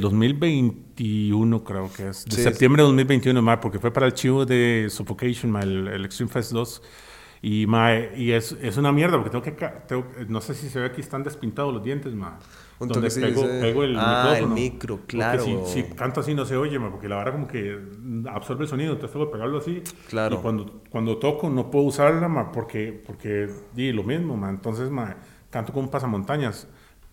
2021 0.96 1.64
creo 1.64 1.90
que 1.92 2.08
es. 2.08 2.24
De 2.24 2.36
Sí, 2.36 2.42
septiembre 2.42 2.82
de 2.82 2.86
2021, 2.86 3.42
mae, 3.42 3.58
porque 3.58 3.78
fue 3.78 3.92
para 3.92 4.06
el 4.06 4.14
chivo 4.14 4.44
de 4.46 4.86
Suffocation, 4.90 5.50
mae, 5.52 5.64
el, 5.64 5.88
el 5.88 6.04
Extreme 6.04 6.30
Fest 6.30 6.52
2. 6.52 6.82
Y, 7.42 7.66
mae, 7.66 8.12
y 8.16 8.32
es, 8.32 8.56
es 8.62 8.76
una 8.78 8.90
mierda 8.92 9.18
porque 9.22 9.30
tengo 9.30 9.42
que, 9.44 9.52
tengo- 9.86 10.06
no 10.28 10.40
sé 10.40 10.54
si 10.54 10.68
se 10.68 10.80
ve 10.80 10.86
aquí, 10.86 11.00
están 11.00 11.22
despintados 11.22 11.72
los 11.72 11.82
dientes. 11.82 12.12
Un 12.78 12.88
Donde 12.88 13.08
pego, 13.10 13.42
sí. 13.42 13.48
pego 13.60 13.84
el 13.84 13.96
Ah, 13.98 14.24
el 14.38 14.46
micrófono. 14.48 14.54
micro, 14.54 14.96
Porque 14.96 15.16
claro. 15.16 15.44
Si, 15.44 15.56
si 15.66 15.82
canto 15.94 16.20
así 16.20 16.34
no 16.34 16.44
se 16.44 16.56
oye, 16.56 16.78
mae, 16.78 16.90
porque 16.90 17.08
la 17.08 17.16
verdad 17.16 17.32
como 17.32 17.46
que 17.46 17.78
absorbe 18.30 18.64
el 18.64 18.68
sonido, 18.68 18.92
entonces 18.94 19.12
tengo 19.12 19.26
que 19.26 19.32
pegarlo 19.32 19.58
así. 19.58 19.82
Claro. 20.08 20.36
Y 20.36 20.38
cuando, 20.38 20.82
cuando 20.90 21.18
toco 21.18 21.48
no 21.50 21.70
puedo 21.70 21.84
usarla, 21.84 22.26
mae, 22.28 22.46
porque, 22.52 23.02
porque 23.06 23.48
di 23.74 23.92
lo 23.92 24.02
mismo, 24.02 24.36
mae. 24.36 24.50
Entonces, 24.50 24.90
mae, 24.90 25.14
canto 25.50 25.72
con 25.72 25.84
un 25.84 25.90
pasamontañas. 25.90 26.66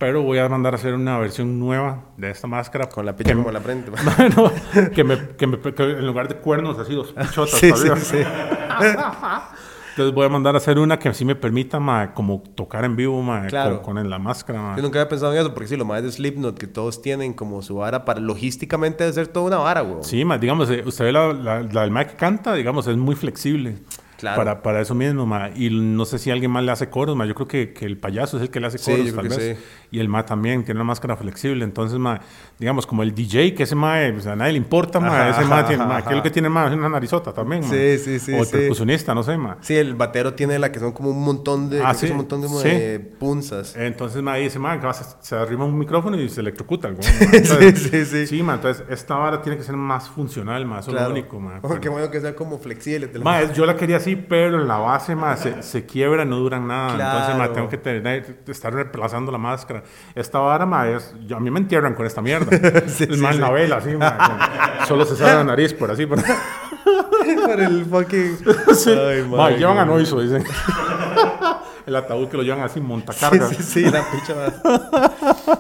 Pero 0.04 0.22
voy 0.22 0.38
a 0.38 0.50
mandar 0.50 0.74
a 0.74 0.76
hacer 0.76 0.94
una 0.96 1.18
versión 1.18 1.58
nueva 1.60 2.04
de 2.18 2.30
esta 2.30 2.46
máscara. 2.46 2.90
Con 2.90 3.06
la 3.06 3.16
picha 3.16 3.34
como 3.34 3.50
la 3.52 3.62
frente. 3.62 3.90
ma. 3.90 3.98
no, 4.36 4.52
que, 4.94 5.04
me, 5.06 5.18
que, 5.38 5.48
me, 5.48 5.58
que 5.58 5.84
en 5.84 6.06
lugar 6.06 6.28
de 6.28 6.36
cuernos, 6.36 6.78
así 6.78 6.94
dos 6.94 7.14
pichotas. 7.14 7.52
Sí, 7.58 7.72
sí, 7.72 7.88
sí. 8.02 8.18
Entonces 9.92 10.14
voy 10.14 10.26
a 10.26 10.30
mandar 10.30 10.56
a 10.56 10.58
hacer 10.58 10.78
una 10.78 11.00
que 11.00 11.14
sí 11.14 11.24
me 11.24 11.36
permita, 11.36 11.80
ma, 11.80 12.14
como 12.14 12.42
tocar 12.54 12.84
en 12.84 12.98
vivo, 12.98 13.22
ma, 13.22 13.46
Claro. 13.48 13.82
con, 13.82 13.96
con 13.96 14.10
la 14.10 14.20
máscara, 14.20 14.62
ma. 14.62 14.76
Yo 14.76 14.82
nunca 14.82 15.00
había 15.00 15.08
pensado 15.08 15.32
en 15.32 15.40
eso, 15.40 15.54
porque 15.54 15.68
sí, 15.70 15.78
lo 15.78 15.86
más 15.86 16.04
de 16.04 16.12
Slipknot, 16.12 16.58
que 16.58 16.68
todos 16.68 17.02
tienen 17.02 17.34
como 17.34 17.62
su 17.62 17.76
vara 17.76 18.04
para 18.04 18.20
logísticamente 18.20 19.06
debe 19.06 19.14
ser 19.14 19.28
toda 19.28 19.46
una 19.46 19.58
vara, 19.60 19.82
güey. 19.82 20.04
Sí, 20.04 20.26
ma, 20.26 20.38
digamos, 20.38 20.70
eh, 20.70 20.84
usted 20.86 21.06
ve 21.06 21.12
la, 21.14 21.32
la, 21.32 21.62
la 21.62 21.82
del 21.82 21.92
ma 21.92 22.06
que 22.06 22.16
canta, 22.18 22.56
digamos, 22.56 22.88
es 22.88 22.98
muy 22.98 23.16
flexible. 23.16 23.78
Claro. 24.24 24.38
Para, 24.38 24.62
para 24.64 24.80
eso 24.80 24.96
mismo, 24.96 25.26
ma. 25.26 25.50
Y 25.54 25.70
no 25.70 26.06
sé 26.06 26.18
si 26.18 26.32
alguien 26.32 26.50
más 26.50 26.64
le 26.64 26.72
hace 26.72 26.90
coros, 26.90 27.14
ma. 27.14 27.26
Yo 27.26 27.36
creo 27.36 27.48
que, 27.48 27.74
que 27.74 27.86
el 27.86 27.98
payaso 27.98 28.38
es 28.38 28.44
el 28.44 28.50
que 28.50 28.62
le 28.62 28.68
hace 28.68 28.78
Sí, 28.78 28.90
coros, 28.90 29.08
yo 29.08 29.16
tal 29.16 29.28
vez. 29.28 29.58
sí. 29.60 29.66
Y 29.92 30.00
el 30.00 30.08
ma 30.08 30.26
también 30.26 30.64
tiene 30.64 30.80
una 30.80 30.86
máscara 30.86 31.18
flexible. 31.18 31.66
Entonces, 31.66 32.00
ma, 32.00 32.22
digamos, 32.58 32.88
como 32.88 33.04
el 33.04 33.14
DJ, 33.14 33.54
que 33.54 33.64
ese 33.64 33.76
ma, 33.76 34.02
eh, 34.02 34.14
pues, 34.14 34.26
a 34.26 34.36
nadie 34.38 34.54
le 34.54 34.60
importa, 34.60 35.02
ma. 35.02 35.08
Ajá, 35.08 35.30
ese 35.42 35.46
ma, 35.50 35.60
ajá, 35.60 35.68
tiene, 35.68 35.86
ma, 35.86 35.98
ajá. 35.98 36.04
¿qué 36.04 36.10
es 36.12 36.16
lo 36.18 36.24
que 36.24 36.32
tiene 36.32 36.48
ma? 36.48 36.68
Es 36.68 36.74
una 36.74 36.88
narizota 36.88 37.34
también, 37.34 37.64
ma. 37.64 37.70
Sí, 37.70 37.98
sí, 37.98 38.18
sí, 38.20 38.34
O 38.34 38.38
el 38.40 38.46
sí. 38.46 38.52
percusionista, 38.54 39.14
no 39.14 39.24
sé, 39.24 39.38
ma. 39.38 39.58
Sí, 39.60 39.76
el 39.76 39.94
batero 39.96 40.34
tiene 40.34 40.58
la 40.58 40.72
que 40.72 40.80
son 40.80 40.94
como 40.94 41.10
un 41.10 41.22
montón 41.22 41.70
de, 41.70 41.84
Ah, 41.84 41.94
sí, 41.94 42.08
un 42.10 42.16
montón 42.18 42.42
de, 42.42 42.48
sí. 42.48 42.70
de 42.70 43.00
punzas. 43.00 43.76
Entonces, 43.76 44.22
ma, 44.24 44.36
dice, 44.38 44.58
ma, 44.58 44.80
se, 44.94 45.04
se 45.20 45.36
arrima 45.36 45.66
un 45.66 45.78
micrófono 45.78 46.18
y 46.20 46.30
se 46.30 46.40
electrocuta. 46.40 46.88
ma. 46.92 46.96
Entonces, 47.34 47.90
sí, 47.92 48.06
sí. 48.06 48.28
Sí, 48.28 48.42
ma, 48.42 48.54
entonces 48.56 48.86
esta 48.90 49.16
vara 49.16 49.42
tiene 49.42 49.58
que 49.58 49.64
ser 49.64 49.76
más 49.76 50.10
funcional, 50.10 50.66
es 50.80 50.88
lo 50.88 51.10
único, 51.10 51.40
ma. 51.40 51.60
Qué 51.82 51.90
bueno 51.90 52.10
que 52.10 52.22
sea 52.22 52.36
como 52.36 52.58
flexible. 52.60 53.08
te 53.08 53.20
Ma, 53.20 53.52
yo 53.52 53.66
la 53.66 53.76
quería 53.76 53.98
así, 53.98 54.13
pero 54.16 54.62
en 54.62 54.68
la 54.68 54.78
base, 54.78 55.16
ma, 55.16 55.36
se, 55.38 55.62
se 55.64 55.86
quiebra, 55.86 56.26
no 56.26 56.38
duran 56.38 56.68
nada. 56.68 56.92
Entonces, 56.94 57.30
ma, 57.30 57.36
Claro. 57.46 57.54
tengo 57.54 57.70
que 57.70 57.78
tener, 57.78 58.38
estar 58.48 58.74
reemplazando 58.74 59.32
la 59.32 59.38
máscara. 59.38 59.84
Esta 60.16 60.40
vara, 60.40 60.66
ma, 60.66 60.88
es, 60.90 61.14
yo- 61.26 61.38
a 61.38 61.40
mí 61.40 61.50
me 61.52 61.60
entierran 61.60 61.94
con 61.96 62.06
esta 62.06 62.22
mierda. 62.22 62.48
Sí, 62.88 63.06
es 63.06 63.16
sí, 63.16 63.22
más 63.22 63.36
sí. 63.36 63.42
la 63.42 63.50
vela, 63.52 63.78
así, 63.78 63.96
ma, 63.96 64.86
solo 64.88 65.06
se 65.06 65.16
sabe 65.16 65.34
la 65.36 65.44
nariz 65.44 65.74
por 65.74 65.90
así. 65.92 66.06
Por... 66.06 66.20
Para 67.48 67.66
el 67.68 67.86
fucking... 67.86 68.38
Sí. 68.76 68.92
Ay, 68.92 69.24
Ma, 69.30 69.38
madre, 69.38 69.58
llevan 69.58 69.78
a. 69.78 69.86
Noiso, 69.86 70.20
dicen. 70.22 70.44
El 71.86 71.96
ataúd 71.98 72.28
que 72.30 72.38
lo 72.38 72.44
llevan 72.44 72.62
así, 72.62 72.76
Sí, 72.76 72.82
montacarga. 72.82 73.48
sí, 73.50 73.62
sí, 73.64 73.84
la 73.90 74.02
picha. 74.10 74.34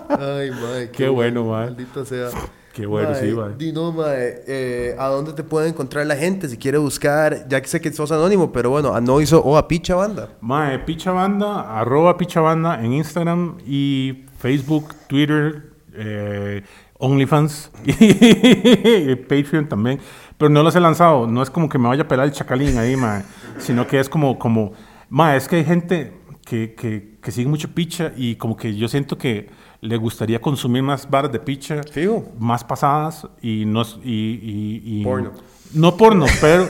Ay, 0.09 0.51
madre. 0.51 0.89
Qué 0.91 1.07
bueno, 1.09 1.43
ma. 1.45 1.61
Maldito 1.65 2.05
sea. 2.05 2.29
Qué 2.73 2.87
bueno, 2.87 3.11
Mae, 3.11 3.19
sí, 3.19 3.35
ma. 3.35 3.49
Di 3.49 3.71
no, 3.71 3.91
mae, 3.91 4.41
eh, 4.47 4.95
¿a 4.97 5.07
dónde 5.07 5.33
te 5.33 5.43
puede 5.43 5.69
encontrar 5.69 6.07
la 6.07 6.15
gente 6.15 6.49
si 6.49 6.57
quiere 6.57 6.79
buscar? 6.79 7.47
Ya 7.47 7.61
que 7.61 7.67
sé 7.67 7.79
que 7.79 7.93
sos 7.93 8.11
anónimo, 8.11 8.51
pero 8.51 8.71
bueno, 8.71 8.95
a 8.95 8.99
Noiso 8.99 9.39
o 9.43 9.57
a 9.57 9.67
Picha 9.67 9.93
Banda. 9.93 10.29
Mae, 10.41 10.79
Picha 10.79 11.11
Banda, 11.11 11.79
arroba 11.79 12.17
Picha 12.17 12.41
Banda 12.41 12.83
en 12.83 12.93
Instagram 12.93 13.57
y 13.67 14.25
Facebook, 14.39 14.95
Twitter, 15.07 15.71
eh, 15.93 16.63
OnlyFans 16.97 17.69
y 17.85 19.15
Patreon 19.17 19.69
también. 19.69 19.99
Pero 20.39 20.49
no 20.49 20.63
los 20.63 20.75
he 20.75 20.79
lanzado, 20.79 21.27
no 21.27 21.43
es 21.43 21.51
como 21.51 21.69
que 21.69 21.77
me 21.77 21.87
vaya 21.87 22.03
a 22.03 22.07
pelar 22.07 22.25
el 22.25 22.31
chacalín 22.31 22.79
ahí, 22.79 22.95
mae, 22.95 23.23
sino 23.59 23.85
que 23.85 23.99
es 23.99 24.09
como, 24.09 24.39
como, 24.39 24.73
mae, 25.09 25.37
es 25.37 25.47
que 25.47 25.57
hay 25.57 25.65
gente 25.65 26.11
que, 26.43 26.73
que, 26.73 27.12
que 27.23 27.31
sigue 27.31 27.47
mucho 27.49 27.69
Picha 27.69 28.11
y 28.15 28.35
como 28.35 28.55
que 28.57 28.75
yo 28.75 28.87
siento 28.87 29.17
que 29.17 29.49
le 29.81 29.97
gustaría 29.97 30.39
consumir 30.41 30.83
más 30.83 31.09
bares 31.09 31.31
de 31.31 31.39
Picha, 31.39 31.81
Fijo. 31.83 32.25
más 32.37 32.63
pasadas 32.63 33.27
y 33.41 33.63
no 33.65 33.81
y, 34.03 34.11
y- 34.11 34.81
y- 34.99 35.03
Porno. 35.03 35.31
no 35.73 35.97
porno, 35.97 36.25
pero 36.41 36.67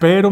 pero 0.00 0.30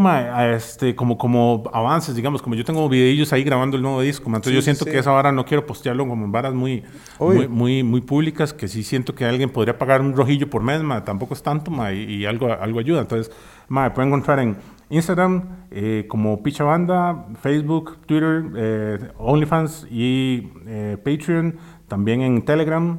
este 0.54 0.94
como 0.94 1.18
como 1.18 1.64
avances, 1.72 2.14
digamos, 2.14 2.40
como 2.40 2.54
yo 2.54 2.64
tengo 2.64 2.88
videillos 2.88 3.32
ahí 3.32 3.42
grabando 3.42 3.76
el 3.76 3.82
nuevo 3.82 4.00
disco, 4.00 4.30
ma, 4.30 4.36
entonces 4.36 4.52
Sí, 4.52 4.56
yo 4.56 4.62
siento 4.62 4.84
sí. 4.84 4.92
que 4.92 4.98
esa 5.00 5.10
vara 5.10 5.32
no 5.32 5.44
quiero 5.44 5.66
postearlo 5.66 6.06
como 6.06 6.24
en 6.24 6.30
varas 6.30 6.54
muy 6.54 6.84
muy, 7.18 7.48
muy 7.48 7.82
muy 7.82 8.00
públicas, 8.00 8.52
que 8.52 8.68
sí 8.68 8.84
siento 8.84 9.14
que 9.16 9.24
alguien 9.24 9.50
podría 9.50 9.76
pagar 9.76 10.00
un 10.00 10.14
rojillo 10.16 10.48
por 10.48 10.62
mes, 10.62 10.80
ma, 10.82 11.04
tampoco 11.04 11.34
es 11.34 11.42
tanto, 11.42 11.72
ma, 11.72 11.92
y, 11.92 12.04
y 12.04 12.26
algo 12.26 12.52
algo 12.52 12.78
ayuda. 12.78 13.00
Entonces, 13.00 13.32
me 13.68 13.90
pueden 13.90 14.10
encontrar 14.10 14.38
en 14.38 14.56
Instagram 14.88 15.66
eh, 15.70 16.04
como 16.08 16.42
Picha 16.42 16.64
Banda, 16.64 17.26
Facebook, 17.42 17.98
Twitter, 18.06 18.44
eh, 18.56 18.98
OnlyFans 19.18 19.86
y 19.90 20.52
eh, 20.66 20.96
Patreon, 21.02 21.56
también 21.88 22.22
en 22.22 22.44
Telegram. 22.44 22.98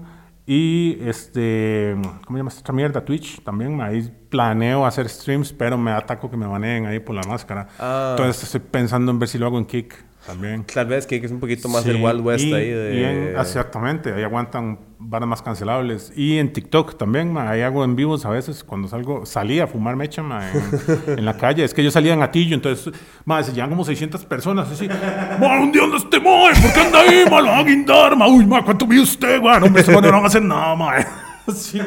Y 0.50 0.98
este, 1.02 1.94
¿cómo 2.26 2.38
se 2.38 2.40
llama 2.40 2.50
esta 2.50 2.72
mierda? 2.72 3.04
Twitch 3.04 3.42
también. 3.44 3.82
Ahí 3.82 4.10
planeo 4.30 4.86
hacer 4.86 5.10
streams, 5.10 5.52
pero 5.52 5.78
me 5.78 5.92
ataco 5.92 6.32
que 6.32 6.38
me 6.38 6.48
baneen 6.48 6.86
ahí 6.86 7.00
por 7.00 7.16
la 7.16 7.24
máscara. 7.24 7.68
Ah. 7.80 8.16
Entonces 8.18 8.44
estoy 8.44 8.62
pensando 8.62 9.12
en 9.12 9.20
ver 9.20 9.28
si 9.28 9.38
lo 9.38 9.46
hago 9.48 9.58
en 9.58 9.66
Kick 9.66 9.96
también. 10.26 10.64
Tal 10.64 10.88
vez 10.88 11.06
que 11.06 11.18
es 11.18 11.32
un 11.32 11.42
poquito 11.42 11.68
más 11.68 11.84
Sí, 11.84 11.90
del 11.92 12.02
Wild 12.02 12.22
West 12.26 12.46
y- 12.46 12.54
ahí 12.54 12.70
de... 12.70 12.96
y 12.96 13.04
en- 13.04 13.38
exactamente, 13.40 14.14
ahí 14.14 14.24
aguantan 14.24 14.80
varas 15.00 15.28
más 15.28 15.42
cancelables. 15.42 16.12
Y 16.16 16.38
en 16.38 16.54
TikTok 16.54 16.98
también, 16.98 17.32
ma, 17.32 17.50
ahí 17.50 17.62
hago 17.62 17.84
en 17.84 17.96
vivos 17.96 18.26
a 18.26 18.30
veces 18.30 18.64
cuando 18.64 18.88
salgo, 18.88 19.26
salí 19.26 19.60
a 19.60 19.68
fumar 19.68 19.96
mecha 19.96 20.24
ma, 20.24 20.50
en, 20.52 21.20
en 21.20 21.26
la 21.26 21.38
calle. 21.38 21.64
Es 21.64 21.74
que 21.74 21.84
yo 21.84 21.92
salía 21.92 22.14
en 22.14 22.22
Atillo, 22.22 22.56
entonces, 22.56 22.94
ma, 23.26 23.42
se 23.44 23.54
llegan 23.54 23.70
como 23.70 23.84
600 23.84 24.26
personas 24.26 24.70
así. 24.72 24.88
Ma, 24.88 25.58
¿dónde 25.60 25.82
anda 25.82 25.98
este 25.98 26.20
ma? 26.20 26.50
¿Por 26.62 26.74
qué 26.74 26.80
anda 26.80 27.00
ahí, 27.00 27.26
ma? 27.30 27.42
Lo 27.42 27.50
van 27.50 27.60
a 27.60 27.64
guindar, 27.64 28.16
ma. 28.18 28.28
Uy, 28.28 28.46
ma, 28.46 28.64
¿cuánto 28.64 28.86
mide 28.88 29.02
usted, 29.02 29.42
ma? 29.42 29.60
No, 29.60 29.68
hombre, 29.68 29.82
este 29.82 29.94
no 29.94 30.02
van 30.02 30.24
a 30.24 30.28
hacer 30.28 30.42
nada, 30.42 30.76
ma. 30.76 30.94
Sí. 31.56 31.80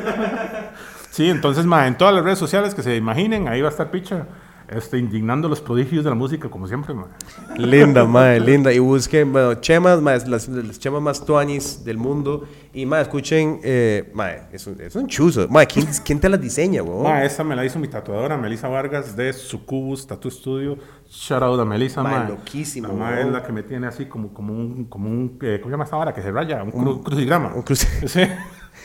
Sí, 1.11 1.29
entonces, 1.29 1.67
ma, 1.67 1.87
en 1.87 1.99
todas 1.99 2.15
las 2.15 2.25
redes 2.25 2.39
sociales 2.39 2.75
que 2.75 2.83
se 2.83 2.97
imaginen, 2.97 3.47
ahí 3.49 3.61
va 3.61 3.69
a 3.69 3.71
estar 3.71 3.91
Picha, 3.91 4.27
este, 4.71 4.99
indignando 4.99 5.49
los 5.49 5.61
prodigios 5.61 6.05
de 6.05 6.11
la 6.11 6.17
música, 6.17 6.49
como 6.49 6.67
siempre, 6.67 6.95
ma. 6.95 7.09
Linda, 7.57 8.05
madre, 8.05 8.41
linda. 8.41 8.73
Y 8.73 8.79
busquen, 8.79 9.33
bueno, 9.33 9.55
chemas, 9.55 10.01
mae, 10.01 10.19
las, 10.29 10.49
las 10.49 10.79
chemas 10.79 11.03
más 11.03 11.25
tuanis 11.25 11.85
del 11.85 11.97
mundo. 11.99 12.45
Y, 12.73 12.87
más 12.87 13.03
escuchen, 13.03 13.59
eh, 13.65 14.11
mae, 14.15 14.43
es 14.53 14.67
un, 14.67 14.81
es 14.81 14.95
un 14.95 15.07
chuzo. 15.09 15.49
Mae, 15.49 15.67
¿quién, 15.67 15.87
¿quién 16.05 16.21
te 16.21 16.29
las 16.29 16.41
diseña, 16.41 16.83
weón? 16.83 17.03
Ma, 17.03 17.25
esa 17.25 17.43
me 17.43 17.57
la 17.57 17.65
hizo 17.65 17.79
mi 17.81 17.89
tatuadora, 17.89 18.37
Melissa 18.37 18.69
Vargas, 18.69 19.17
de 19.17 19.33
Sucubus 19.33 20.07
Tattoo 20.07 20.31
Studio. 20.31 20.79
Shout 21.09 21.43
out 21.43 21.59
a 21.59 21.65
Melissa, 21.65 22.03
Ma, 22.05 22.11
ma. 22.11 22.29
loquísimo, 22.29 22.87
La 22.87 22.95
ma 22.95 23.21
es 23.21 23.27
la 23.27 23.43
que 23.43 23.53
me 23.53 23.65
tiene 23.65 23.89
así 23.89 24.07
como, 24.07 24.33
como 24.33 24.53
un, 24.53 24.85
como 24.85 25.09
un 25.11 25.37
eh, 25.43 25.59
¿cómo 25.61 25.71
se 25.71 25.73
llama 25.73 25.83
esta 25.85 25.97
vara? 25.97 26.15
Que 26.15 26.23
se 26.23 26.31
raya, 26.31 26.63
un, 26.63 26.71
cru- 26.71 27.03
crucigrama. 27.03 27.53
Un 27.55 27.63
cruce. 27.63 27.89
Sí, 28.09 28.21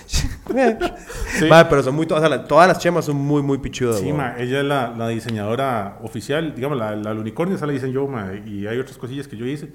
Sí. 0.05 1.45
Mae, 1.49 1.65
pero 1.65 1.83
son 1.83 1.95
muy, 1.95 2.05
o 2.09 2.19
sea, 2.19 2.29
la- 2.29 2.45
todas 2.45 2.67
las 2.67 2.79
chemas 2.79 3.05
son 3.05 3.17
muy, 3.17 3.41
muy 3.41 3.57
pichudas, 3.57 3.99
sí 3.99 4.13
ma, 4.13 4.35
ella 4.37 4.59
es 4.59 4.65
la, 4.65 4.93
la 4.95 5.07
diseñadora 5.09 5.97
oficial, 6.03 6.53
digamos, 6.55 6.77
la, 6.77 6.95
la 6.95 7.11
unicornio, 7.13 7.55
esa 7.55 7.65
la 7.65 7.73
hice 7.73 7.91
yo, 7.91 8.07
ma, 8.07 8.31
y 8.45 8.67
hay 8.67 8.77
otras 8.77 8.97
cosillas 8.97 9.27
que 9.27 9.35
yo 9.37 9.45
hice, 9.45 9.69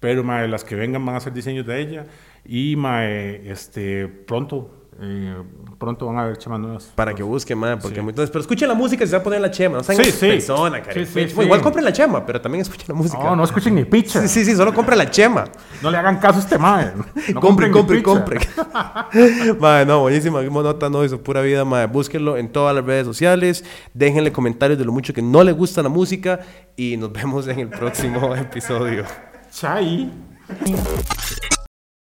pero 0.00 0.24
ma, 0.24 0.46
las 0.46 0.64
que 0.64 0.74
vengan 0.74 1.04
van 1.04 1.16
a 1.16 1.20
ser 1.20 1.32
diseños 1.32 1.66
de 1.66 1.80
ella, 1.80 2.06
y 2.44 2.76
ma, 2.76 3.04
este, 3.06 4.08
pronto, 4.08 4.83
eh, 5.00 5.36
pronto 5.78 6.06
van 6.06 6.18
a 6.18 6.22
haber 6.22 6.38
chemas 6.38 6.60
nuevas. 6.60 6.92
Para 6.94 7.14
que 7.14 7.22
busquen, 7.22 7.58
mae, 7.58 7.76
porque 7.76 7.96
Sí. 7.96 8.00
muy- 8.00 8.10
entonces, 8.10 8.30
pero 8.30 8.40
escuchen 8.42 8.68
la 8.68 8.74
música 8.74 9.04
si 9.04 9.10
se 9.10 9.16
va 9.16 9.20
a 9.20 9.24
poner 9.24 9.40
la 9.40 9.50
chema. 9.50 9.78
No 9.78 9.82
sean 9.84 10.02
Sí, 10.04 10.10
sí. 10.12 10.26
persona, 10.28 10.82
cariño. 10.82 11.06
Bueno. 11.14 11.42
Igual 11.42 11.60
compren 11.62 11.84
la 11.84 11.92
chema, 11.92 12.24
pero 12.24 12.40
también 12.40 12.62
escuchen 12.62 12.86
la 12.88 12.94
música. 12.94 13.22
No, 13.22 13.36
no 13.36 13.44
escuchen 13.44 13.74
ni 13.74 13.84
picha. 13.84 14.20
Sí, 14.22 14.28
sí, 14.28 14.44
sí, 14.44 14.56
solo 14.56 14.72
compren 14.72 14.96
la 14.98 15.10
chema. 15.10 15.44
No 15.82 15.90
le 15.90 15.96
hagan 15.98 16.18
caso 16.18 16.38
a 16.38 16.42
este 16.42 16.58
mae. 16.58 16.92
No 17.34 17.40
compren, 17.40 17.72
compren, 17.72 18.02
compren. 18.02 18.40
madre, 19.60 19.86
no, 19.86 20.00
buenísima. 20.00 20.42
Nota, 20.42 20.88
no, 20.88 21.04
hizo 21.04 21.20
pura 21.22 21.40
vida, 21.42 21.64
madre. 21.64 21.86
Búsquenlo 21.86 22.36
en 22.36 22.48
todas 22.50 22.74
las 22.74 22.84
redes 22.84 23.04
sociales. 23.06 23.64
Déjenle 23.92 24.32
comentarios 24.32 24.78
de 24.78 24.84
lo 24.84 24.92
mucho 24.92 25.12
que 25.12 25.22
no 25.22 25.42
les 25.44 25.54
gusta 25.56 25.82
la 25.82 25.88
música. 25.88 26.40
Y 26.76 26.96
nos 26.96 27.12
vemos 27.12 27.46
en 27.48 27.58
el 27.60 27.68
próximo 27.68 28.34
episodio. 28.36 29.04
Chai. 29.52 30.10